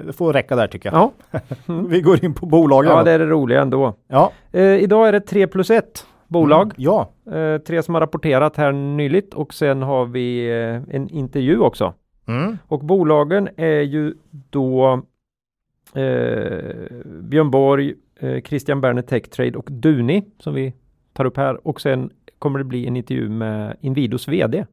det 0.05 0.13
får 0.17 0.33
räcka 0.33 0.55
där 0.55 0.67
tycker 0.67 0.91
jag. 0.91 1.11
Ja, 1.31 1.39
Vi 1.89 2.01
går 2.01 2.25
in 2.25 2.33
på 2.33 2.45
bolagen. 2.45 2.91
ja 2.91 3.03
det 3.03 3.11
är 3.11 3.19
det 3.19 3.25
roliga 3.25 3.61
ändå. 3.61 3.93
ja. 4.07 4.31
Eh, 4.51 4.63
idag 4.63 5.07
är 5.07 5.11
det 5.11 5.19
3 5.21 5.47
plus 5.47 5.69
1 5.69 6.05
bolag. 6.27 6.63
Mm, 6.63 6.75
ja. 6.77 7.09
Eh, 7.31 7.57
tre 7.57 7.83
som 7.83 7.93
har 7.95 8.01
rapporterat 8.01 8.55
här 8.57 8.71
nyligt 8.71 9.33
och 9.33 9.53
sen 9.53 9.81
har 9.81 10.05
vi 10.05 10.49
eh, 10.49 10.95
en 10.95 11.09
intervju 11.09 11.59
också. 11.59 11.93
Mm. 12.27 12.57
Och 12.67 12.79
bolagen 12.79 13.49
är 13.57 13.81
ju 13.81 14.13
då 14.49 15.01
eh, 15.95 16.63
Björn 17.05 17.51
Borg, 17.51 17.93
eh, 18.19 18.41
Christian 18.41 18.81
Berner 18.81 19.01
Techtrade 19.01 19.57
och 19.57 19.67
Duni 19.71 20.23
som 20.39 20.53
vi 20.53 20.73
tar 21.13 21.25
upp 21.25 21.37
här 21.37 21.67
och 21.67 21.81
sen 21.81 22.09
kommer 22.39 22.59
det 22.59 22.65
bli 22.65 22.87
en 22.87 22.95
intervju 22.95 23.29
med 23.29 23.77
Inwidos 23.81 24.27
VD. 24.27 24.65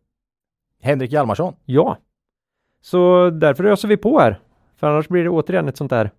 Henrik 0.82 1.12
Hjalmarsson. 1.12 1.54
Ja, 1.64 1.96
så 2.86 3.30
därför 3.30 3.64
öser 3.64 3.88
vi 3.88 3.96
på 3.96 4.18
här. 4.18 4.38
För 4.76 4.86
annars 4.86 5.08
blir 5.08 5.24
det 5.24 5.30
återigen 5.30 5.68
ett 5.68 5.76
sånt 5.76 5.90
där 5.90 6.10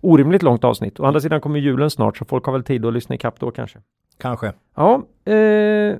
orimligt 0.00 0.42
långt 0.42 0.64
avsnitt. 0.64 1.00
Å 1.00 1.04
andra 1.04 1.20
sidan 1.20 1.40
kommer 1.40 1.60
julen 1.60 1.90
snart 1.90 2.16
så 2.16 2.24
folk 2.24 2.44
har 2.44 2.52
väl 2.52 2.64
tid 2.64 2.86
att 2.86 2.92
lyssna 2.92 3.14
ikapp 3.14 3.40
då 3.40 3.50
kanske. 3.50 3.78
Kanske. 4.18 4.52
Ja, 4.74 4.94
eh, 5.24 5.96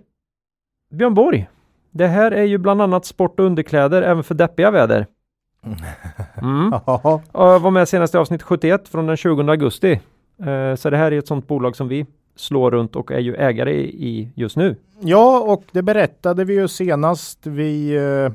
Björn 0.90 1.14
Borg. 1.14 1.48
Det 1.90 2.06
här 2.06 2.30
är 2.30 2.42
ju 2.42 2.58
bland 2.58 2.82
annat 2.82 3.04
sport 3.04 3.40
och 3.40 3.46
underkläder 3.46 4.02
även 4.02 4.24
för 4.24 4.34
deppiga 4.34 4.70
väder. 4.70 5.06
Mm. 6.42 6.72
Ja. 6.86 7.22
Jag 7.32 7.60
var 7.60 7.70
med 7.70 7.88
senast 7.88 8.14
i 8.14 8.18
avsnitt 8.18 8.42
71 8.42 8.88
från 8.88 9.06
den 9.06 9.16
20 9.16 9.42
augusti. 9.42 10.00
Eh, 10.44 10.74
så 10.74 10.90
det 10.90 10.96
här 10.96 11.12
är 11.12 11.18
ett 11.18 11.26
sånt 11.26 11.48
bolag 11.48 11.76
som 11.76 11.88
vi 11.88 12.06
slår 12.36 12.70
runt 12.70 12.96
och 12.96 13.12
är 13.12 13.20
ju 13.20 13.34
ägare 13.34 13.72
i, 13.72 14.08
i 14.08 14.32
just 14.34 14.56
nu. 14.56 14.76
Ja, 15.00 15.40
och 15.40 15.64
det 15.72 15.82
berättade 15.82 16.44
vi 16.44 16.54
ju 16.54 16.68
senast 16.68 17.46
vi, 17.46 17.96
eh, 17.96 18.32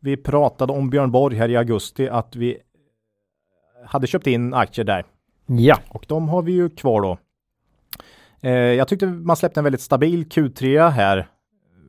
vi 0.00 0.16
pratade 0.16 0.72
om 0.72 0.90
Björn 0.90 1.10
Borg 1.10 1.36
här 1.36 1.48
i 1.48 1.56
augusti 1.56 2.08
att 2.08 2.36
vi 2.36 2.58
hade 3.86 4.06
köpt 4.06 4.26
in 4.26 4.54
aktier 4.54 4.84
där 4.84 5.04
Ja. 5.46 5.78
och 5.88 6.04
de 6.08 6.28
har 6.28 6.42
vi 6.42 6.52
ju 6.52 6.70
kvar 6.70 7.02
då. 7.02 7.18
Eh, 8.40 8.52
jag 8.52 8.88
tyckte 8.88 9.06
man 9.06 9.36
släppte 9.36 9.60
en 9.60 9.64
väldigt 9.64 9.80
stabil 9.80 10.24
Q3 10.26 10.88
här 10.88 11.28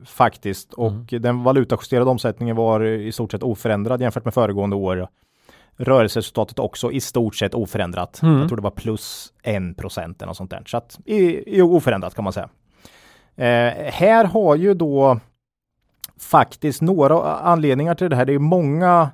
faktiskt 0.06 0.72
och 0.72 0.92
den 1.20 1.42
valutajusterade 1.42 2.10
omsättningen 2.10 2.56
var 2.56 2.84
i 2.84 3.12
stort 3.12 3.32
sett 3.32 3.42
oförändrad 3.42 4.00
jämfört 4.02 4.24
med 4.24 4.34
föregående 4.34 4.76
år. 4.76 5.08
Rörelseresultatet 5.76 6.58
också 6.58 6.92
i 6.92 7.00
stort 7.00 7.34
sett 7.36 7.54
oförändrat. 7.54 8.22
Mm. 8.22 8.38
Jag 8.38 8.48
tror 8.48 8.56
det 8.56 8.62
var 8.62 8.70
plus 8.70 9.32
en 9.42 9.74
procent 9.74 10.22
eller 10.22 10.26
något 10.26 10.36
sånt 10.36 10.50
där. 10.50 10.62
Så 10.66 10.76
att 10.76 11.00
i, 11.04 11.56
i 11.56 11.62
oförändrat 11.62 12.14
kan 12.14 12.24
man 12.24 12.32
säga. 12.32 12.48
Eh, 13.36 13.92
här 13.92 14.24
har 14.24 14.56
ju 14.56 14.74
då 14.74 15.20
faktiskt 16.18 16.82
några 16.82 17.36
anledningar 17.36 17.94
till 17.94 18.10
det 18.10 18.16
här. 18.16 18.24
Det 18.24 18.34
är 18.34 18.38
många 18.38 19.10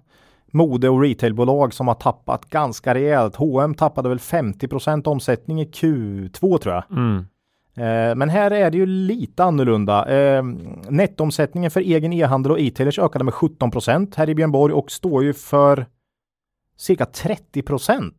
mode 0.52 0.88
och 0.88 1.02
retailbolag 1.02 1.74
som 1.74 1.88
har 1.88 1.94
tappat 1.94 2.50
ganska 2.50 2.94
rejält. 2.94 3.36
H&M 3.36 3.74
tappade 3.74 4.08
väl 4.08 4.18
50 4.18 5.08
omsättning 5.08 5.60
i 5.60 5.64
Q2 5.64 6.58
tror 6.58 6.74
jag. 6.74 6.84
Mm. 6.90 7.26
Eh, 7.74 8.14
Men 8.16 8.28
här 8.28 8.50
är 8.50 8.70
det 8.70 8.78
ju 8.78 8.86
lite 8.86 9.44
annorlunda. 9.44 10.06
Eh, 10.06 10.42
Nettomsättningen 10.88 11.70
för 11.70 11.80
egen 11.80 12.12
e-handel 12.12 12.52
och 12.52 12.60
e-tailers 12.60 12.98
ökade 12.98 13.24
med 13.24 13.34
17% 13.34 14.16
här 14.16 14.28
i 14.28 14.34
Björn 14.34 14.52
Borg 14.52 14.74
och 14.74 14.90
står 14.90 15.24
ju 15.24 15.32
för 15.32 15.86
cirka 16.76 17.04
30% 17.04 18.12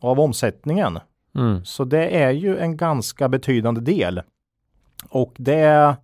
av 0.00 0.20
omsättningen. 0.20 0.98
Mm. 1.34 1.64
Så 1.64 1.84
det 1.84 2.22
är 2.22 2.30
ju 2.30 2.58
en 2.58 2.76
ganska 2.76 3.28
betydande 3.28 3.80
del. 3.80 4.22
Och 5.10 5.34
det 5.36 5.96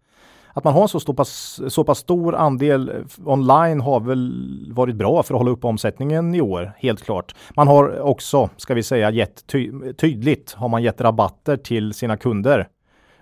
att 0.59 0.65
man 0.65 0.75
har 0.75 0.83
en 0.83 0.89
så, 0.89 1.01
så, 1.01 1.15
pass, 1.15 1.61
så 1.69 1.85
pass 1.85 1.99
stor 1.99 2.35
andel 2.35 3.05
online 3.25 3.81
har 3.81 4.01
väl 4.01 4.73
varit 4.75 4.97
bra 4.97 5.23
för 5.23 5.35
att 5.35 5.41
hålla 5.41 5.51
upp 5.51 5.65
omsättningen 5.65 6.35
i 6.35 6.41
år, 6.41 6.73
helt 6.79 7.03
klart. 7.03 7.35
Man 7.57 7.69
har 7.69 8.01
också, 8.01 8.51
ska 8.57 8.75
vi 8.75 8.83
säga, 8.83 9.11
gett 9.11 9.47
ty 9.47 9.73
tydligt 9.93 10.53
har 10.53 10.69
man 10.69 10.83
gett 10.83 11.01
rabatter 11.01 11.57
till 11.57 11.95
sina 11.95 12.17
kunder 12.17 12.69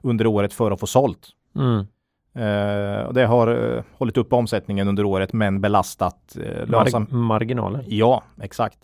under 0.02 0.26
året 0.26 0.52
för 0.52 0.71
att 0.71 0.81
få 0.81 0.87
sålt. 0.87 1.28
Mm. 1.57 1.87
Eh, 2.37 3.07
och 3.07 3.14
det 3.14 3.26
har 3.26 3.76
eh, 3.76 3.83
hållit 3.99 4.16
upp 4.16 4.33
omsättningen 4.33 4.88
under 4.88 5.05
året 5.05 5.33
men 5.33 5.61
belastat 5.61 6.37
eh, 6.37 6.66
lönsam... 6.66 7.07
Mar 7.11 7.19
marginaler. 7.19 7.85
Ja, 7.87 8.23
exakt. 8.43 8.78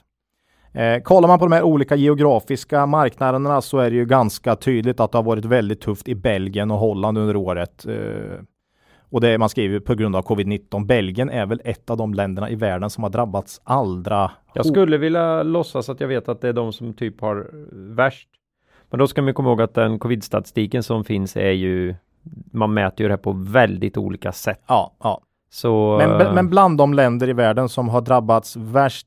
Eh, 0.75 1.02
kollar 1.02 1.29
man 1.29 1.38
på 1.38 1.45
de 1.45 1.52
här 1.52 1.62
olika 1.62 1.97
geografiska 1.97 2.87
marknaderna 2.87 3.61
så 3.61 3.79
är 3.79 3.91
det 3.91 3.97
ju 3.97 4.05
ganska 4.05 4.57
tydligt 4.57 5.00
att 5.00 5.12
det 5.12 5.19
har 5.19 5.23
varit 5.23 5.45
väldigt 5.45 5.81
tufft 5.81 6.09
i 6.09 6.14
Belgien 6.14 6.71
och 6.71 6.79
Holland 6.79 7.19
under 7.19 7.37
året. 7.37 7.87
Eh, 7.87 8.41
och 9.11 9.21
det 9.21 9.38
man 9.38 9.49
skriver 9.49 9.81
på 9.81 9.95
grund 9.95 10.17
av 10.17 10.25
covid-19. 10.25 10.87
Belgien 10.87 11.31
är 11.31 11.47
väl 11.47 11.61
ett 11.64 11.91
av 11.91 11.97
de 11.97 12.14
länderna 12.14 12.50
i 12.50 12.55
världen 12.55 12.91
som 12.91 13.02
har 13.02 13.11
drabbats 13.11 13.61
allra 13.64 14.31
Jag 14.55 14.67
skulle 14.67 14.99
vilja 14.99 15.43
låtsas 15.43 15.88
att 15.88 16.00
jag 16.00 16.09
vet 16.09 16.29
att 16.29 16.41
det 16.41 16.49
är 16.49 16.52
de 16.52 16.73
som 16.73 16.95
typ 16.95 17.21
har 17.21 17.50
värst. 17.95 18.29
Men 18.91 18.99
då 18.99 19.07
ska 19.07 19.23
man 19.23 19.35
komma 19.35 19.49
ihåg 19.49 19.62
att 19.62 19.75
den 19.75 19.99
covid-statistiken 19.99 20.83
som 20.83 21.05
finns 21.05 21.37
är 21.37 21.50
ju 21.50 21.95
man 22.52 22.75
mäter 22.75 23.00
ju 23.00 23.09
det 23.09 23.12
här 23.12 23.23
på 23.23 23.33
väldigt 23.33 23.97
olika 23.97 24.33
sätt. 24.33 24.62
Ja, 24.67 24.93
ja. 25.02 25.21
Så, 25.50 25.99
Men, 25.99 26.35
men 26.35 26.50
bland 26.50 26.79
de 26.79 26.95
länder 26.95 27.29
i 27.29 27.33
världen 27.33 27.69
som 27.69 27.88
har 27.88 28.00
drabbats 28.00 28.57
värst 28.57 29.07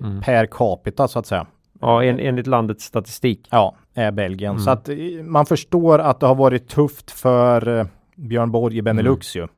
Mm. 0.00 0.20
per 0.22 0.46
capita 0.46 1.08
så 1.08 1.18
att 1.18 1.26
säga. 1.26 1.46
ja, 1.80 2.04
en, 2.04 2.18
enligt 2.20 2.46
landets 2.46 2.84
statistik. 2.84 3.48
Ja, 3.50 3.74
är 3.94 4.12
Belgien. 4.12 4.50
Mm. 4.50 4.62
Så 4.62 4.70
att 4.70 4.88
eh, 4.88 4.96
man 5.22 5.46
förstår 5.46 5.98
att 5.98 6.20
det 6.20 6.26
har 6.26 6.34
varit 6.34 6.68
tufft 6.68 7.10
för 7.10 7.78
eh, 7.78 7.86
Björn 8.16 8.50
Borg 8.50 8.76
i 8.78 8.82
Benelux 8.82 9.36
Mm. 9.36 9.48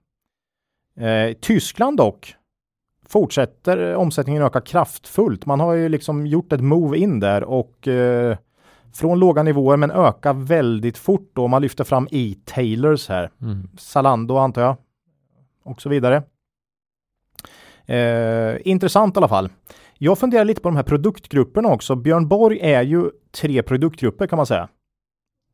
ju. 0.96 1.06
Eh, 1.06 1.32
Tyskland 1.32 1.96
dock 1.96 2.34
fortsätter 3.06 3.90
eh, 3.90 3.98
omsättningen 3.98 4.42
öka 4.42 4.60
kraftfullt. 4.60 5.46
Man 5.46 5.60
har 5.60 5.72
ju 5.72 5.88
liksom 5.88 6.26
gjort 6.26 6.52
ett 6.52 6.60
move 6.60 6.98
in 6.98 7.20
där 7.20 7.44
och 7.44 7.88
eh, 7.88 8.36
från 8.94 9.18
låga 9.18 9.42
nivåer 9.42 9.76
men 9.76 9.90
ökar 9.90 10.32
väldigt 10.32 10.98
fort 10.98 11.30
då. 11.32 11.48
Man 11.48 11.62
lyfter 11.62 11.84
fram 11.84 12.08
e-tailers 12.10 13.08
här. 13.08 13.30
Mm. 13.42 13.68
Zalando 13.78 14.36
antar 14.36 14.62
jag. 14.62 14.76
Och 15.64 15.82
så 15.82 15.88
vidare. 15.88 16.22
Eh, 17.86 18.56
intressant 18.64 19.16
i 19.16 19.18
alla 19.18 19.28
fall. 19.28 19.48
Jag 19.98 20.18
funderar 20.18 20.44
lite 20.44 20.60
på 20.60 20.68
de 20.68 20.76
här 20.76 20.82
produktgrupperna 20.82 21.68
också. 21.68 21.94
Björn 21.96 22.28
Borg 22.28 22.58
är 22.60 22.82
ju 22.82 23.10
tre 23.40 23.62
produktgrupper 23.62 24.26
kan 24.26 24.36
man 24.36 24.46
säga. 24.46 24.68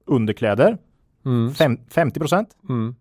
Underkläder 0.07 0.79
Mm. 1.27 1.55
fem, 1.55 1.79
50 1.91 2.21
procent, 2.21 2.49
Mm. 2.69 2.95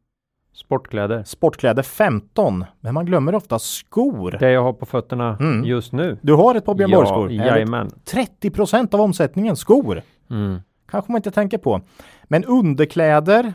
Sportkläder. 0.53 1.24
sportkläder 1.24 1.83
15, 1.83 2.65
men 2.79 2.93
man 2.93 3.05
glömmer 3.05 3.36
ofta 3.36 3.60
skor. 3.60 4.38
Det 4.39 4.51
jag 4.51 4.63
har 4.63 4.74
på 4.74 4.86
fötterna 4.86 5.38
Mm. 5.39 5.63
just 5.65 5.91
nu. 5.91 6.17
Du 6.21 6.33
har 6.33 6.55
ett 6.55 6.65
par 6.65 6.75
Björn 6.75 6.91
Borg-skor. 6.91 7.31
Ja, 7.31 7.43
Härligt. 7.43 7.51
jajamän. 7.55 7.89
30 8.05 8.50
procent 8.51 8.93
av 8.93 9.01
omsättningen 9.01 9.55
skor. 9.55 10.01
Mm. 10.29 10.60
Kanske 10.89 11.12
man 11.12 11.19
inte 11.19 11.31
tänker 11.31 11.57
på. 11.57 11.81
Men 12.24 12.45
underkläder 12.45 13.53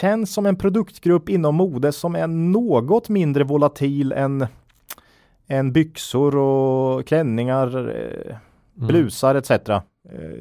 känns 0.00 0.34
som 0.34 0.46
en 0.46 0.56
produktgrupp 0.56 1.28
inom 1.28 1.54
mode 1.54 1.92
som 1.92 2.16
är 2.16 2.26
något 2.26 3.08
mindre 3.08 3.44
volatil 3.44 4.12
än, 4.12 4.46
än 5.48 5.72
byxor 5.72 6.36
och 6.36 7.06
klänningar, 7.06 7.88
eh, 8.28 8.36
blusar 8.74 9.34
etc. 9.34 9.50
Eh, 9.50 9.78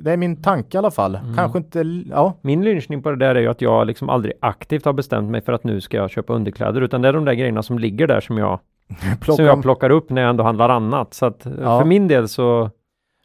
Det 0.01 0.11
är 0.11 0.17
min 0.17 0.41
tanke 0.41 0.77
i 0.77 0.79
alla 0.79 0.91
fall. 0.91 1.19
Kanske 1.35 1.57
inte, 1.57 1.79
ja. 2.09 2.33
Min 2.41 2.63
lynchning 2.63 3.01
på 3.03 3.09
det 3.09 3.15
där 3.15 3.35
är 3.35 3.39
ju 3.41 3.47
att 3.47 3.61
jag 3.61 3.87
liksom 3.87 4.09
aldrig 4.09 4.33
aktivt 4.39 4.85
har 4.85 4.93
bestämt 4.93 5.31
mig 5.31 5.41
för 5.41 5.53
att 5.53 5.63
nu 5.63 5.81
ska 5.81 5.97
jag 5.97 6.09
köpa 6.09 6.33
underkläder 6.33 6.81
utan 6.81 7.01
det 7.01 7.07
är 7.07 7.13
de 7.13 7.25
där 7.25 7.33
grejerna 7.33 7.63
som 7.63 7.79
ligger 7.79 8.07
där 8.07 8.19
som 8.21 8.37
jag, 8.37 8.59
som 9.25 9.45
jag 9.45 9.61
plockar 9.61 9.89
upp 9.89 10.09
när 10.09 10.21
jag 10.21 10.29
ändå 10.29 10.43
handlar 10.43 10.69
annat. 10.69 11.13
Så 11.13 11.25
att 11.25 11.45
eh, 11.45 11.51
Ja. 11.61 11.79
för 11.79 11.85
min 11.85 12.07
del 12.07 12.27
så, 12.27 12.69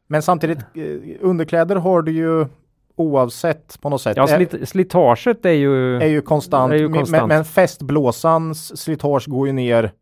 Men 0.06 0.22
samtidigt, 0.22 0.58
underkläder 1.20 1.76
har 1.76 2.02
du 2.02 2.12
ju 2.12 2.46
oavsett 2.96 3.78
på 3.80 3.88
något 3.88 4.00
sätt. 4.02 4.16
ja 4.16 4.26
slit, 4.26 4.68
slitaget 4.68 5.44
är 5.46 5.50
ju, 5.52 5.96
är 5.96 6.06
ju 6.06 6.20
konstant. 6.20 6.72
är 6.72 6.76
ju 6.76 6.88
konstant. 6.88 7.10
Men, 7.10 7.28
men 7.28 7.44
festblåsans 7.44 8.80
slitage 8.80 9.28
går 9.28 9.46
ju 9.46 9.52
ner 9.52 9.92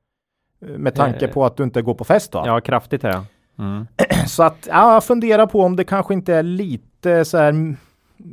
med 0.60 0.94
tanke 0.94 1.24
Eh. 1.26 1.30
på 1.32 1.44
att 1.44 1.56
du 1.56 1.62
inte 1.62 1.82
går 1.82 1.94
på 1.94 2.04
fest 2.04 2.34
va? 2.34 2.42
ja 2.46 2.60
kraftigt 2.60 3.04
är 3.04 3.08
jag. 3.10 3.22
Mm. 3.58 3.86
Så 4.26 4.42
att 4.42 4.68
ja, 4.70 4.92
jag 4.94 5.04
funderar 5.04 5.46
på 5.46 5.60
om 5.62 5.76
det 5.76 5.84
kanske 5.84 6.14
inte 6.14 6.34
är 6.34 6.42
lite 6.42 7.24
så 7.24 7.38
här 7.38 7.74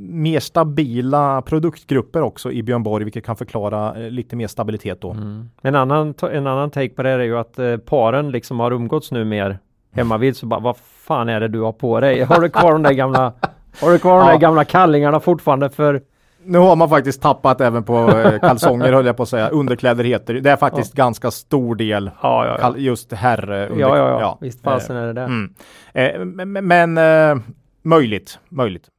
mer 0.09 0.39
stabila 0.39 1.41
produktgrupper 1.41 2.21
också 2.21 2.51
i 2.51 2.63
Björn 2.63 2.83
Borg, 2.83 3.03
vilket 3.03 3.25
kan 3.25 3.35
förklara 3.35 3.95
eh, 4.03 4.09
lite 4.11 4.35
mer 4.35 4.47
stabilitet 4.47 5.01
då. 5.01 5.11
Mm. 5.11 5.49
En, 5.61 5.75
annan, 5.75 6.13
en 6.31 6.47
annan 6.47 6.71
take 6.71 6.89
på 6.89 7.03
det 7.03 7.09
är 7.09 7.19
ju 7.19 7.37
att 7.37 7.59
eh, 7.59 7.77
paren 7.77 8.31
liksom 8.31 8.59
har 8.59 8.71
umgåtts 8.71 9.11
nu 9.11 9.25
mer 9.25 9.59
hemma 9.91 10.17
vid 10.17 10.37
så 10.37 10.45
bara 10.45 10.59
vad 10.59 10.77
fan 10.77 11.29
är 11.29 11.39
det 11.39 11.47
du 11.47 11.59
har 11.61 11.71
på 11.71 11.99
dig? 11.99 12.21
Har 12.23 12.41
du 12.41 12.49
kvar 12.49 12.71
de 12.71 12.83
där 12.83 12.93
gamla 12.93 13.33
Har 13.81 13.91
du 13.91 13.99
kvar 13.99 14.19
de 14.19 14.25
Ja. 14.25 14.31
där 14.31 14.39
gamla 14.39 14.65
kallingarna 14.65 15.19
fortfarande 15.19 15.69
för 15.69 16.01
Nu 16.47 16.57
har 16.57 16.75
man 16.75 16.89
faktiskt 16.89 17.21
tappat 17.21 17.61
även 17.61 17.83
på 17.83 18.09
eh, 18.09 18.39
kalsonger 18.39 18.93
höll 18.93 19.05
jag 19.05 19.17
på 19.17 19.23
att 19.23 19.29
säga. 19.29 19.49
Underkläder 19.49 20.03
heter 20.03 20.33
det. 20.33 20.39
Det 20.39 20.51
är 20.51 20.57
faktiskt 20.57 20.93
ganska 20.93 21.31
stor 21.31 21.75
del 21.75 22.11
Ja, 22.21 22.45
ja, 22.45 22.57
ja. 22.61 22.77
just 22.77 23.13
herr 23.13 23.51
under, 23.51 23.79
Ja, 23.79 23.97
ja, 23.97 24.21
ja. 24.21 24.37
Visst 24.41 24.63
fasen 24.63 24.95
är 24.95 25.07
det 25.07 25.13
det. 25.13 25.21
Mm. 25.21 25.53
Eh, 25.93 26.25
men 26.25 26.67
men 26.67 26.97
eh, 26.97 27.43
möjligt, 27.83 28.39
möjligt. 28.49 28.89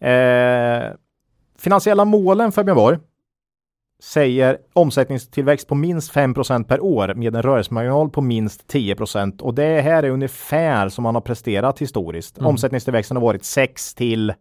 Eh, 0.00 0.94
finansiella 1.58 2.04
målen 2.04 2.52
för 2.52 2.64
Björn 2.64 2.76
Borg 2.76 2.98
säger 4.02 4.58
omsättningstillväxt 4.72 5.68
på 5.68 5.74
minst 5.74 6.12
5% 6.14 6.64
per 6.64 6.80
år 6.80 7.14
med 7.14 7.36
en 7.36 7.42
rörelsemarginal 7.42 8.10
på 8.10 8.20
minst 8.20 8.66
10 8.66 8.96
och 9.40 9.54
det 9.54 9.80
här 9.80 10.02
är 10.02 10.10
ungefär 10.10 10.88
som 10.88 11.02
man 11.02 11.14
har 11.14 11.22
presterat 11.22 11.78
historiskt. 11.78 12.38
Mm. 12.38 12.48
Omsättningstillväxten 12.48 13.16
har 13.16 13.22
varit 13.22 13.44
6 13.44 13.94
till 13.94 14.34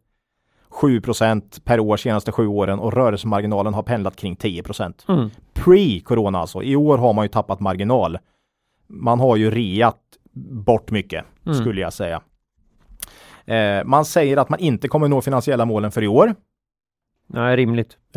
7% 0.82 1.62
per 1.64 1.80
år 1.80 1.98
senaste 1.98 2.32
sju 2.32 2.48
åren 2.48 2.80
och 2.80 2.94
rörelsemarginalen 2.94 3.74
har 3.74 3.84
pendlat 3.84 4.16
kring 4.16 4.36
10 4.36 4.64
Mm. 5.08 5.30
Pre-corona 5.54 6.38
alltså. 6.38 6.64
I 6.64 6.76
år 6.76 6.98
har 6.98 7.14
man 7.14 7.26
ju 7.26 7.30
tappat 7.30 7.60
marginal. 7.60 8.18
Man 8.88 9.20
har 9.20 9.36
ju 9.36 9.52
reat 9.52 10.00
bort 10.66 10.92
mycket 10.92 11.26
Mm. 11.46 11.58
skulle 11.58 11.82
jag 11.82 11.94
säga. 11.94 12.22
Eh, 13.46 13.84
man 13.86 14.06
säger 14.06 14.38
att 14.38 14.50
man 14.50 14.60
inte 14.60 14.88
kommer 14.88 15.08
nå 15.08 15.22
finansiella 15.22 15.66
målen 15.66 15.92
för 15.92 16.04
i 16.04 16.08
år. 16.08 16.36
Nej, 17.28 17.56
rimligt. 17.56 17.98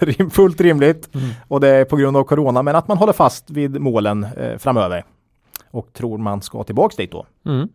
Rim, 0.00 0.30
fullt 0.30 0.60
rimligt. 0.60 1.14
Mm. 1.14 1.30
Och 1.48 1.60
det 1.60 1.68
är 1.68 1.84
på 1.84 1.96
grund 1.96 2.16
av 2.16 2.24
corona, 2.24 2.62
men 2.62 2.76
att 2.76 2.88
man 2.88 2.98
håller 2.98 3.12
fast 3.12 3.50
vid 3.50 3.80
målen 3.80 4.24
eh, 4.24 4.58
framöver. 4.58 5.04
Och 5.70 5.92
tror 5.92 6.18
man 6.18 6.42
ska 6.42 6.64
tillbaks 6.64 6.96
dit 6.96 7.12
då. 7.12 7.26
Mm. 7.46 7.68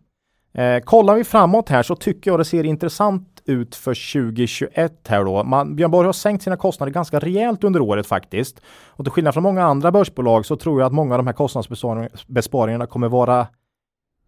Eh, 0.54 0.84
kollar 0.84 1.14
vi 1.14 1.24
framåt 1.24 1.68
här 1.68 1.82
så 1.82 1.96
tycker 1.96 2.30
jag 2.30 2.40
det 2.40 2.44
ser 2.44 2.64
intressant 2.64 3.35
ut 3.46 3.74
för 3.74 4.12
2021 4.12 5.08
här 5.08 5.24
då. 5.24 5.44
Man, 5.44 5.76
Björn 5.76 5.90
Borg 5.90 6.06
har 6.06 6.12
sänkt 6.12 6.42
sina 6.42 6.56
kostnader 6.56 6.92
ganska 6.92 7.18
rejält 7.18 7.64
under 7.64 7.80
året 7.80 8.06
faktiskt. 8.06 8.60
Och 8.86 9.04
till 9.04 9.12
skillnad 9.12 9.34
från 9.34 9.42
många 9.42 9.64
andra 9.64 9.92
börsbolag 9.92 10.46
så 10.46 10.56
tror 10.56 10.80
jag 10.80 10.86
att 10.86 10.92
många 10.92 11.14
av 11.14 11.18
de 11.18 11.26
här 11.26 11.34
kostnadsbesparingarna 11.34 12.86
kommer 12.86 13.08
vara 13.08 13.46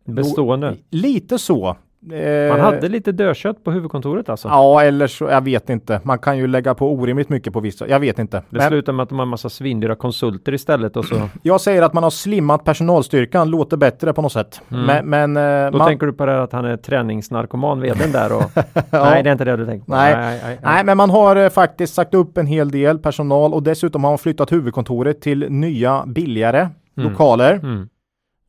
Bestående. 0.04 0.76
lite 0.90 1.38
så. 1.38 1.76
Eh, 2.12 2.48
Man 2.48 2.60
hade 2.60 2.88
lite 2.88 3.12
dödkött 3.12 3.64
på 3.64 3.70
huvudkontoret 3.70 4.28
alltså. 4.28 4.48
Ja, 4.48 4.82
eller 4.82 5.06
så, 5.06 5.24
jag 5.24 5.44
vet 5.44 5.70
inte. 5.70 6.00
Man 6.04 6.18
kan 6.18 6.38
ju 6.38 6.46
lägga 6.46 6.74
på 6.74 6.92
orimligt 6.92 7.28
mycket 7.28 7.52
på 7.52 7.60
vissa. 7.60 7.88
Jag 7.88 8.00
vet 8.00 8.18
inte. 8.18 8.36
Det 8.36 8.58
Men 8.58 8.68
slutar 8.68 8.92
med 8.92 9.02
att 9.02 9.08
de 9.08 9.18
har 9.18 9.22
en 9.22 9.28
massa 9.28 9.48
svindyra 9.48 9.94
konsulter 9.94 10.54
istället 10.54 10.96
och 10.96 11.04
så. 11.04 11.14
jag 11.42 11.60
säger 11.60 11.82
att 11.82 11.92
man 11.92 12.02
har 12.02 12.10
slimmat 12.10 12.64
personalstyrkan, 12.64 13.50
låter 13.50 13.76
bättre 13.76 14.12
på 14.12 14.22
något 14.22 14.32
sätt. 14.32 14.60
Mm. 14.70 15.04
Men, 15.06 15.34
men 15.34 15.64
eh, 15.66 15.70
Då 15.72 15.78
man, 15.78 15.86
tänker 15.88 16.06
du 16.06 16.12
på 16.12 16.26
det 16.26 16.32
här 16.32 16.38
att 16.40 16.52
han 16.52 16.64
är 16.64 16.76
träningsnarkoman 16.76 17.80
vdn 17.80 18.12
där 18.12 18.36
och... 18.36 18.42
Nej, 18.90 19.22
det 19.22 19.30
är 19.30 19.32
inte 19.32 19.44
det 19.44 19.56
du 19.56 19.66
tänker 19.66 19.86
på. 19.86 19.92
Nej. 19.92 20.14
nej, 20.16 20.40
nej, 20.44 20.58
Nej, 20.62 20.84
men 20.84 20.96
man 20.96 21.10
har 21.10 21.36
eh, 21.36 21.48
faktiskt 21.48 21.94
sagt 21.94 22.14
upp 22.14 22.38
en 22.38 22.46
hel 22.46 22.70
del 22.70 22.98
personal 22.98 23.54
och 23.54 23.62
dessutom 23.62 24.04
har 24.04 24.10
man 24.10 24.18
flyttat 24.18 24.52
huvudkontoret 24.52 25.20
till 25.20 25.46
nya 25.50 26.02
billigare 26.06 26.68
Mm. 26.98 27.10
lokaler. 27.10 27.54
Mm. 27.54 27.88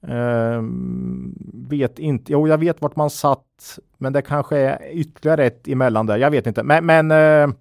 Ehm, 0.08 1.34
vet 1.70 2.00
inte, 2.00 2.32
jo 2.32 2.48
jag 2.48 2.58
vet 2.58 2.82
vart 2.82 2.96
man 2.96 3.10
satt, 3.10 3.80
men 3.98 4.14
det 4.14 4.22
kanske 4.22 4.58
är 4.58 4.92
ytterligare 4.92 5.46
ett 5.46 5.68
emellan 5.68 6.06
där. 6.06 6.18
Jag 6.18 6.32
vet 6.32 6.48
inte, 6.48 6.64
men, 6.64 6.86
men 6.86 7.12
eh, 7.12 7.56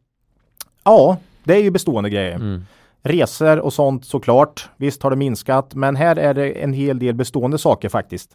ja, 0.85 1.17
det 1.45 1.55
är 1.55 1.63
ju 1.63 1.71
bestående 1.71 2.11
grejer. 2.11 2.35
Mm. 2.35 2.63
Resor 3.03 3.59
och 3.59 3.73
sånt 3.73 4.05
såklart. 4.05 4.69
Visst 4.77 5.03
har 5.03 5.11
det 5.11 5.17
minskat, 5.17 5.75
men 5.75 5.97
här 5.97 6.17
är 6.17 6.35
det 6.35 6.51
en 6.51 6.73
hel 6.73 6.99
del 6.99 7.15
bestående 7.15 7.59
saker 7.59 7.89
faktiskt. 7.89 8.31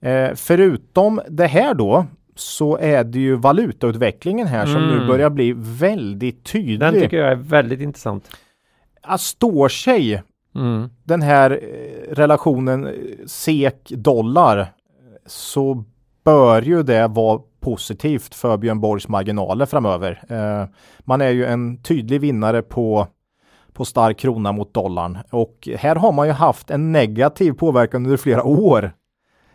Eh, 0.00 0.30
förutom 0.34 1.20
det 1.28 1.46
här 1.46 1.74
då 1.74 2.06
så 2.34 2.76
är 2.76 3.04
det 3.04 3.18
ju 3.18 3.36
valutautvecklingen 3.36 4.46
här 4.46 4.66
som 4.66 4.86
nu 4.86 4.94
Mm. 4.94 5.06
börjar 5.06 5.30
bli 5.30 5.54
väldigt 5.56 6.44
tydlig. 6.44 6.80
Den 6.80 6.94
tycker 6.94 7.16
jag 7.16 7.32
är 7.32 7.36
väldigt 7.36 7.80
intressant. 7.80 8.30
Att 9.02 9.20
står 9.20 9.68
sig 9.68 10.22
Mm. 10.58 10.90
den 11.04 11.22
här 11.22 11.50
eh, 11.50 12.14
relationen 12.14 12.86
eh, 12.86 12.92
SEK-dollar 13.26 14.66
så 15.26 15.84
bör 16.24 16.62
ju 16.62 16.82
det 16.82 17.08
vara 17.08 17.40
positivt 17.60 18.34
för 18.34 18.56
Björn 18.56 18.80
Borgs 18.80 19.08
marginaler 19.08 19.66
framöver. 19.66 20.24
Eh, 20.28 20.68
man 21.00 21.20
är 21.20 21.30
ju 21.30 21.46
en 21.46 21.82
tydlig 21.82 22.20
vinnare 22.20 22.62
på, 22.62 23.06
på 23.72 23.84
stark 23.84 24.18
krona 24.18 24.52
mot 24.52 24.74
dollarn. 24.74 25.18
Och 25.30 25.68
här 25.78 25.96
har 25.96 26.12
man 26.12 26.26
ju 26.26 26.32
haft 26.32 26.70
en 26.70 26.92
negativ 26.92 27.52
påverkan 27.52 28.04
under 28.04 28.16
flera 28.16 28.44
år 28.44 28.92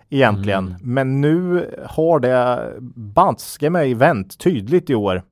egentligen. 0.10 0.68
Mm. 0.68 0.80
Men 0.82 1.22
nu 1.22 1.70
har 1.86 2.20
det 2.20 2.74
banske 2.96 3.70
mig 3.70 3.94
vänt 3.94 4.39
tydligt 4.39 4.89
i 4.89 4.96
år. 4.96 5.24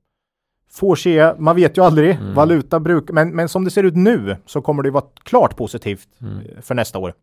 Får 0.74 0.96
se, 0.96 1.34
man 1.38 1.56
vet 1.56 1.78
ju 1.78 1.84
aldrig. 1.84 2.16
Mm. 2.16 2.34
Valuta 2.34 2.80
brukar, 2.80 3.14
men, 3.14 3.36
men 3.36 3.50
som 3.50 3.64
det 3.66 3.72
ser 3.72 3.84
ut 3.84 3.96
nu 3.96 4.38
så 4.46 4.62
kommer 4.62 4.84
det 4.84 4.92
vara 4.92 5.04
klart 5.24 5.58
positivt 5.58 6.08
Mm. 6.22 6.38
eh, 6.40 6.62
för 6.62 6.76
nästa 6.76 7.00
år. 7.00 7.14